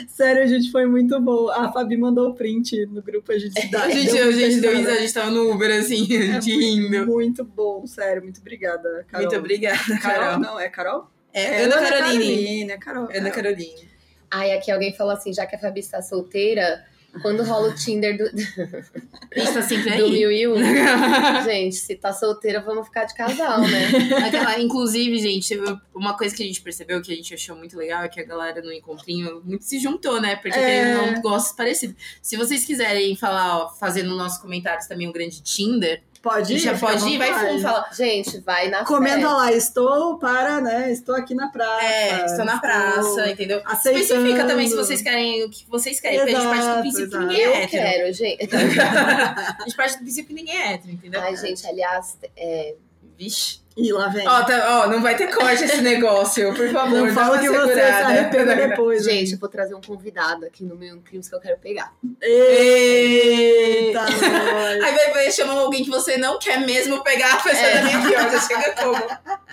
Sério, 0.09 0.43
a 0.43 0.47
gente 0.47 0.71
foi 0.71 0.87
muito 0.87 1.19
bom. 1.21 1.49
A 1.51 1.73
Fabi 1.73 1.97
mandou 1.97 2.31
o 2.31 2.35
print 2.35 2.87
no 2.87 3.03
grupo, 3.03 3.33
a 3.33 3.39
gente 3.39 3.67
dá. 3.71 3.85
A 3.85 3.89
gente, 3.91 4.13
deu 4.13 4.29
a 4.29 4.33
gente 4.33 4.61
deu 4.61 4.71
risada. 4.73 4.77
risada, 4.79 4.93
a 4.93 5.01
gente 5.01 5.15
tava 5.15 5.31
no 5.31 5.51
Uber, 5.53 5.79
assim, 5.79 6.07
É 6.35 6.39
de 6.39 6.53
rindo. 6.53 7.07
Muito 7.07 7.45
bom, 7.45 7.87
sério. 7.87 8.23
Muito 8.23 8.41
obrigada, 8.41 9.07
Carol. 9.09 9.27
Muito 9.27 9.39
obrigada, 9.39 9.99
Carol, 10.01 10.21
Carol. 10.25 10.39
não, 10.41 10.61
é 10.61 10.69
Carol? 10.69 11.11
É, 11.33 11.63
Ana 11.65 11.77
Caroline. 11.77 11.99
Caroline. 12.19 12.71
É 12.73 12.79
Carol. 12.79 13.03
Ana 13.05 13.31
Carol. 13.31 13.33
Caroline. 13.33 13.89
Aí 14.31 14.53
aqui 14.53 14.71
alguém 14.71 14.93
falou 14.95 15.13
assim, 15.13 15.33
já 15.33 15.47
que 15.47 15.55
a 15.55 15.59
Fabi 15.59 15.81
está 15.81 16.03
solteira, 16.03 16.85
quando 17.23 17.43
rola 17.45 17.69
o 17.69 17.75
Tinder 17.75 18.17
do, 18.17 18.25
A 18.25 19.39
gente 19.39 19.53
tá 19.55 19.63
sempre 19.63 19.97
do 19.97 20.05
aí. 20.05 20.11
mil 20.11 20.31
e 20.33 20.47
um, 20.49 20.57
gente, 21.45 21.77
se 21.77 21.95
tá 21.97 22.13
solteira, 22.13 22.61
vamos 22.61 22.87
ficar 22.87 23.05
de 23.05 23.15
casal, 23.15 23.61
né? 23.61 23.89
Aquela, 24.27 24.61
inclusive, 24.61 25.19
gente, 25.19 25.59
uma 25.95 26.17
coisa 26.17 26.35
que 26.35 26.43
a 26.43 26.47
gente 26.47 26.61
percebeu 26.61 27.01
que 27.03 27.13
a 27.13 27.17
gente 27.17 27.33
achou 27.35 27.57
muito 27.57 27.77
legal 27.77 28.03
é 28.05 28.09
que 28.09 28.21
a 28.21 28.25
galera 28.25 28.61
no 28.63 28.73
encontrinho 28.73 29.41
muito 29.45 29.65
se 29.65 29.79
juntou, 29.79 30.21
né? 30.21 30.37
Porque 30.37 30.59
É. 30.59 30.97
tem 30.97 31.15
um 31.19 31.21
gostos 31.23 31.53
parecidos. 31.57 31.97
Se 32.21 32.37
vocês 32.37 32.65
quiserem 32.65 33.15
falar, 33.17 33.59
ó, 33.65 33.69
fazer 33.71 34.03
nos 34.03 34.17
nossos 34.17 34.39
comentários 34.39 34.87
também 34.87 35.09
um 35.09 35.13
grande 35.13 35.43
Tinder, 35.43 36.03
Pode 36.25 36.55
ir? 36.55 36.59
já 36.59 36.77
pode 36.79 37.07
ir, 37.07 37.19
vai 37.19 37.33
fundo, 37.35 37.61
fala. 37.61 37.87
Gente, 37.93 38.41
vai 38.41 38.69
na 38.71 38.83
Comenta 38.85 39.19
fé. 39.21 39.27
lá, 39.27 39.53
estou 39.53 40.19
para, 40.19 40.59
né? 40.63 40.91
Estou 40.91 41.15
aqui 41.15 41.35
na 41.35 41.49
praça. 41.49 41.85
É, 41.85 42.25
estou 42.25 42.45
na 42.47 42.59
praça, 42.59 43.31
entendeu? 43.31 43.61
Aceitando. 43.67 44.03
Especifica 44.03 44.45
também 44.47 44.67
se 44.67 44.75
vocês 44.75 45.03
querem 45.03 45.45
o 45.45 45.51
que 45.51 45.67
vocês 45.69 46.01
querem, 46.01 46.19
porque 46.21 46.35
a 46.35 46.41
gente 46.41 46.49
parte 46.49 46.63
do 46.63 46.67
Exato, 46.67 46.81
princípio 46.81 47.11
que 47.11 47.17
exato. 47.17 47.27
ninguém 47.27 47.45
Eu 47.45 47.53
é 47.53 47.63
hétero. 47.63 47.83
quero, 47.85 48.13
gente. 48.15 48.49
A 48.55 49.63
gente 49.65 49.77
parte 49.77 49.93
do 49.99 49.99
princípio 50.03 50.29
que 50.29 50.35
ninguém 50.35 50.57
é 50.57 50.73
hétero, 50.73 50.93
entendeu? 50.95 51.21
Ai, 51.21 51.37
gente, 51.37 51.67
aliás, 51.67 52.17
é, 52.37 52.75
Vixe. 53.17 53.61
E 53.77 53.93
lá 53.93 54.07
vem. 54.09 54.27
Ó, 54.27 54.43
tá- 54.45 54.83
ó, 54.85 54.87
não 54.89 55.03
vai 55.03 55.17
ter 55.17 55.35
corte 55.35 55.65
esse 55.65 55.81
negócio, 55.83 56.55
por 56.55 56.69
favor. 56.71 56.97
não 57.07 57.13
fala 57.15 57.39
que 57.41 57.49
você 57.51 57.75
se 57.75 57.81
arrependa 57.81 58.55
depois. 58.69 59.03
gente, 59.05 59.33
eu 59.33 59.39
vou 59.39 59.49
trazer 59.49 59.75
um 59.75 59.81
convidado 59.81 60.45
aqui 60.47 60.63
no 60.65 60.77
meu 60.77 60.99
Crimes 61.01 61.29
que 61.29 61.35
eu 61.35 61.41
quero 61.41 61.59
pegar. 61.59 61.93
Eita. 62.23 64.01
Aí 64.05 64.93
vai, 64.95 65.13
vai 65.13 65.31
chamar 65.33 65.55
alguém 65.55 65.83
que 65.85 65.91
você 65.91 66.17
não 66.17 66.39
quer 66.39 66.61
mesmo 66.61 67.03
pegar 67.03 67.35
a 67.35 67.37
pessoa 67.43 67.67
É. 67.67 67.75
da 67.75 67.83
minha. 67.83 68.31
Já 68.31 68.41
chega 68.41 68.73
como? 68.83 68.97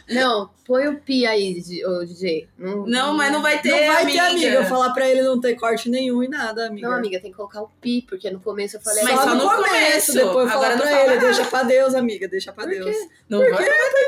Não, 0.09 0.49
põe 0.67 0.87
o 0.89 0.99
pi 0.99 1.25
aí, 1.25 1.53
DJ, 1.53 1.85
ô, 1.85 2.03
DJ. 2.05 2.49
Não, 2.57 2.85
Não, 2.85 3.13
mas 3.13 3.31
não 3.31 3.41
vai 3.41 3.61
ter, 3.61 3.69
Não 3.69 3.93
vai 3.93 4.03
amiga. 4.03 4.23
ter, 4.23 4.29
amiga. 4.31 4.47
Eu 4.49 4.65
falar 4.65 4.89
pra 4.93 5.07
ele 5.09 5.21
não 5.21 5.39
ter 5.39 5.55
corte 5.55 5.89
nenhum 5.89 6.21
e 6.21 6.27
nada, 6.27 6.67
amiga. 6.67 6.87
Não, 6.89 6.95
amiga, 6.97 7.19
tem 7.21 7.31
que 7.31 7.37
colocar 7.37 7.61
o 7.61 7.69
pi, 7.79 8.05
porque 8.09 8.29
no 8.29 8.39
começo 8.41 8.75
eu 8.77 8.81
falei 8.81 9.03
Mas 9.03 9.13
só, 9.15 9.23
só 9.23 9.29
no 9.35 9.43
no 9.45 9.49
começo, 9.49 9.67
começo. 9.71 10.13
depois 10.13 10.45
eu 10.45 10.51
falar 10.51 10.69
não 10.71 10.77
pra 10.79 10.87
fala 10.87 11.01
ele, 11.03 11.15
nada. 11.15 11.25
deixa 11.27 11.45
pra 11.45 11.63
Deus, 11.63 11.95
amiga, 11.95 12.27
deixa 12.27 12.51
pra 12.51 12.63
Por 12.65 12.73
Deus. 12.73 12.85
quê? 12.85 13.07
Não 13.29 13.39
Por 13.39 13.51
vai. 13.51 13.65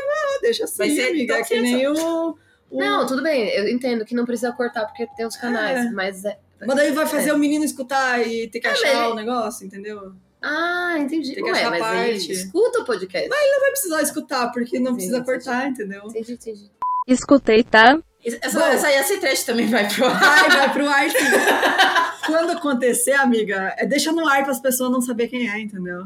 Ah, 0.10 0.40
deixa 0.42 0.66
Vai 0.78 0.88
assim, 0.88 0.96
ser 0.96 1.10
amiga, 1.10 1.34
é 1.36 1.38
então 1.40 1.48
que 1.50 1.62
nem 1.62 1.88
o... 1.88 2.30
o- 2.72 2.80
Não, 2.80 3.06
tudo 3.06 3.22
bem, 3.24 3.50
eu 3.50 3.68
entendo 3.70 4.04
que 4.06 4.16
não 4.16 4.26
precisa 4.26 4.52
cortar 4.52 4.86
porque 4.86 5.08
tem 5.16 5.26
os 5.26 5.36
canais, 5.36 5.86
É. 5.86 5.92
mas 5.92 6.26
é. 6.26 6.38
Mas 6.66 6.76
daí 6.78 6.92
vai 6.92 7.06
fazer 7.06 7.30
É. 7.30 7.34
o 7.34 7.38
menino 7.38 7.64
escutar 7.66 8.26
e 8.26 8.48
ter 8.48 8.60
que 8.60 8.68
Ah, 8.68 8.72
achar 8.72 8.94
mas- 8.96 9.12
o 9.12 9.16
negócio, 9.16 9.66
entendeu? 9.66 10.14
Ah, 10.42 10.96
entendi. 10.98 11.34
Tem 11.36 11.44
que 11.44 11.52
Ué, 11.52 11.60
achar 11.60 11.70
mas 11.70 11.80
parte. 11.80 12.10
ele 12.10 12.34
escuta 12.34 12.80
o 12.80 12.86
podcast. 12.86 13.30
Não 13.30 13.60
vai 13.62 13.72
precisar 13.72 14.02
escutar, 14.02 14.52
porque 14.52 14.78
não 14.80 14.94
precisa 14.94 15.20
sim, 15.20 15.24
cortar, 15.24 15.68
entendeu? 15.70 16.04
Entendi, 16.06 16.34
entendi. 16.34 16.72
Escutei, 17.08 17.64
tá? 17.64 17.98
Essa, 18.26 18.60
Bom. 18.60 18.66
essa, 18.66 18.92
esse 18.92 19.18
trecho 19.20 19.46
também 19.46 19.68
vai 19.68 19.88
pro 19.94 20.06
ar. 20.06 20.20
Vai, 20.20 20.50
vai 20.50 20.74
pro 20.74 20.88
ar. 20.90 22.20
Quando 22.26 22.52
acontecer, 22.52 23.12
amiga, 23.14 23.74
é 23.78 23.86
deixa 23.86 24.12
no 24.14 24.28
ar 24.28 24.44
para 24.44 24.52
as 24.52 24.60
pessoas 24.60 24.90
não 24.92 25.02
saber 25.02 25.28
quem 25.28 25.50
é, 25.50 25.60
entendeu? 25.60 26.06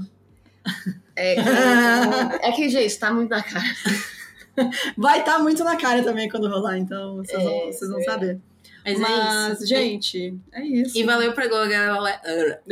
É, 1.19 1.35
é 2.48 2.52
que, 2.52 2.69
gente, 2.69 2.98
tá 2.98 3.11
muito 3.11 3.30
na 3.30 3.41
cara. 3.41 3.65
Vai 4.95 5.19
estar 5.19 5.39
muito 5.39 5.64
na 5.64 5.76
cara 5.76 6.03
também 6.03 6.30
quando 6.30 6.48
rolar, 6.48 6.77
então 6.77 7.18
vocês, 7.18 7.39
É, 7.39 7.44
vão, 7.44 7.65
vocês 7.65 7.89
vão 7.91 7.99
é. 7.99 8.03
saber. 8.03 8.39
Mas, 8.85 8.99
Mas, 8.99 9.49
é 9.49 9.53
isso. 9.53 9.65
gente, 9.68 10.38
é 10.53 10.64
isso. 10.64 10.98
E 10.98 11.03
valeu 11.03 11.34
pra 11.34 11.45
galera, 11.48 11.94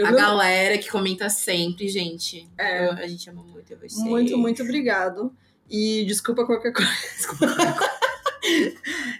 a 0.05 0.11
galera 0.11 0.77
que 0.77 0.89
comenta 0.89 1.29
sempre, 1.29 1.89
gente. 1.89 2.47
É. 2.57 2.85
Eu- 2.87 2.91
a 2.91 3.07
gente 3.07 3.29
ama 3.29 3.43
muito 3.43 3.75
você. 3.75 3.99
Muito, 3.99 4.37
muito 4.37 4.63
obrigado. 4.63 5.35
E 5.69 6.05
desculpa 6.05 6.45
qualquer 6.45 6.71
coisa. 6.71 6.89
Desculpa 7.17 7.47
qualquer 7.47 7.75
coisa. 7.75 8.75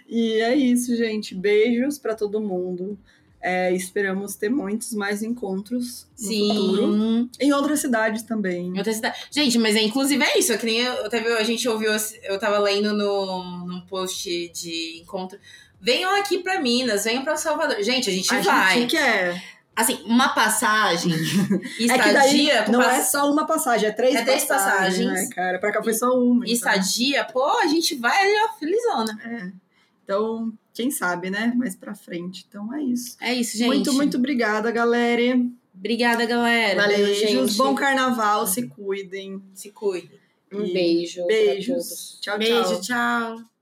e 0.08 0.40
é 0.40 0.54
isso, 0.54 0.96
gente. 0.96 1.34
Beijos 1.34 1.98
para 1.98 2.14
todo 2.14 2.40
mundo. 2.40 2.98
É, 3.40 3.72
esperamos 3.72 4.34
ter 4.34 4.48
muitos 4.48 4.92
mais 4.92 5.22
encontros 5.22 6.06
no 6.18 6.26
futuro. 6.26 6.92
Sim. 6.92 7.30
Em 7.40 7.52
outras 7.52 7.80
cidades 7.80 8.22
também. 8.22 8.68
Em 8.68 8.78
outra 8.78 8.92
cidade. 8.92 9.18
Gente, 9.30 9.58
mas 9.58 9.76
é, 9.76 9.82
inclusive 9.82 10.22
é 10.24 10.38
isso. 10.38 10.52
É 10.52 10.56
que 10.58 10.66
nem 10.66 10.80
eu, 10.80 10.92
eu 10.94 11.08
teve, 11.08 11.28
a 11.32 11.42
gente 11.44 11.68
ouviu, 11.68 11.92
eu 12.24 12.38
tava 12.40 12.58
lendo 12.58 12.92
no, 12.92 13.66
num 13.66 13.80
post 13.82 14.28
de 14.48 15.00
encontro. 15.00 15.38
Venham 15.80 16.18
aqui 16.18 16.38
pra 16.38 16.60
Minas, 16.60 17.04
venham 17.04 17.22
pra 17.22 17.36
Salvador. 17.36 17.80
Gente, 17.82 18.10
a 18.10 18.12
gente 18.12 18.34
A 18.34 18.40
vai. 18.40 18.80
gente 18.80 18.90
quer. 18.96 19.40
Assim, 19.76 20.00
uma 20.06 20.30
passagem, 20.30 21.12
É 21.78 21.98
que 21.98 22.08
estadia, 22.08 22.62
com 22.62 22.72
não 22.72 22.80
pass- 22.82 22.98
é 22.98 23.02
só 23.02 23.30
uma 23.30 23.46
passagem, 23.46 23.88
é 23.90 23.92
três, 23.92 24.14
É 24.16 24.24
três 24.24 24.44
passagens. 24.46 25.04
passagens. 25.06 25.28
Né, 25.28 25.34
cara? 25.34 25.58
Pra 25.58 25.70
cá 25.70 25.82
foi 25.82 25.92
só 25.92 26.18
uma. 26.18 26.44
então. 26.46 26.52
estadia, 26.54 27.24
pô, 27.26 27.44
a 27.58 27.66
gente 27.66 27.94
vai 27.94 28.18
ali, 28.22 28.34
ó, 28.48 28.58
felizona. 28.58 29.18
É. 29.22 29.52
Então, 30.02 30.50
quem 30.76 30.90
sabe, 30.90 31.30
né? 31.30 31.52
Mais 31.56 31.74
pra 31.74 31.94
frente. 31.94 32.44
Então 32.48 32.72
é 32.74 32.82
isso. 32.82 33.16
É 33.20 33.32
isso, 33.34 33.56
gente. 33.56 33.66
Muito, 33.68 33.92
muito 33.94 34.16
obrigada, 34.18 34.70
galera. 34.70 35.40
Obrigada, 35.74 36.24
galera. 36.26 36.82
Valeu, 36.82 36.98
Beijos. 37.06 37.30
gente. 37.30 37.56
Bom 37.56 37.74
carnaval, 37.74 38.46
se 38.46 38.66
cuidem. 38.68 39.42
Se 39.54 39.70
cuide. 39.70 40.10
Um 40.52 40.62
E 40.64 40.72
beijo. 40.72 41.26
Beijos. 41.26 42.18
Tchau, 42.20 42.38
tchau. 42.38 42.38
Beijo, 42.38 42.80
tchau. 42.82 43.55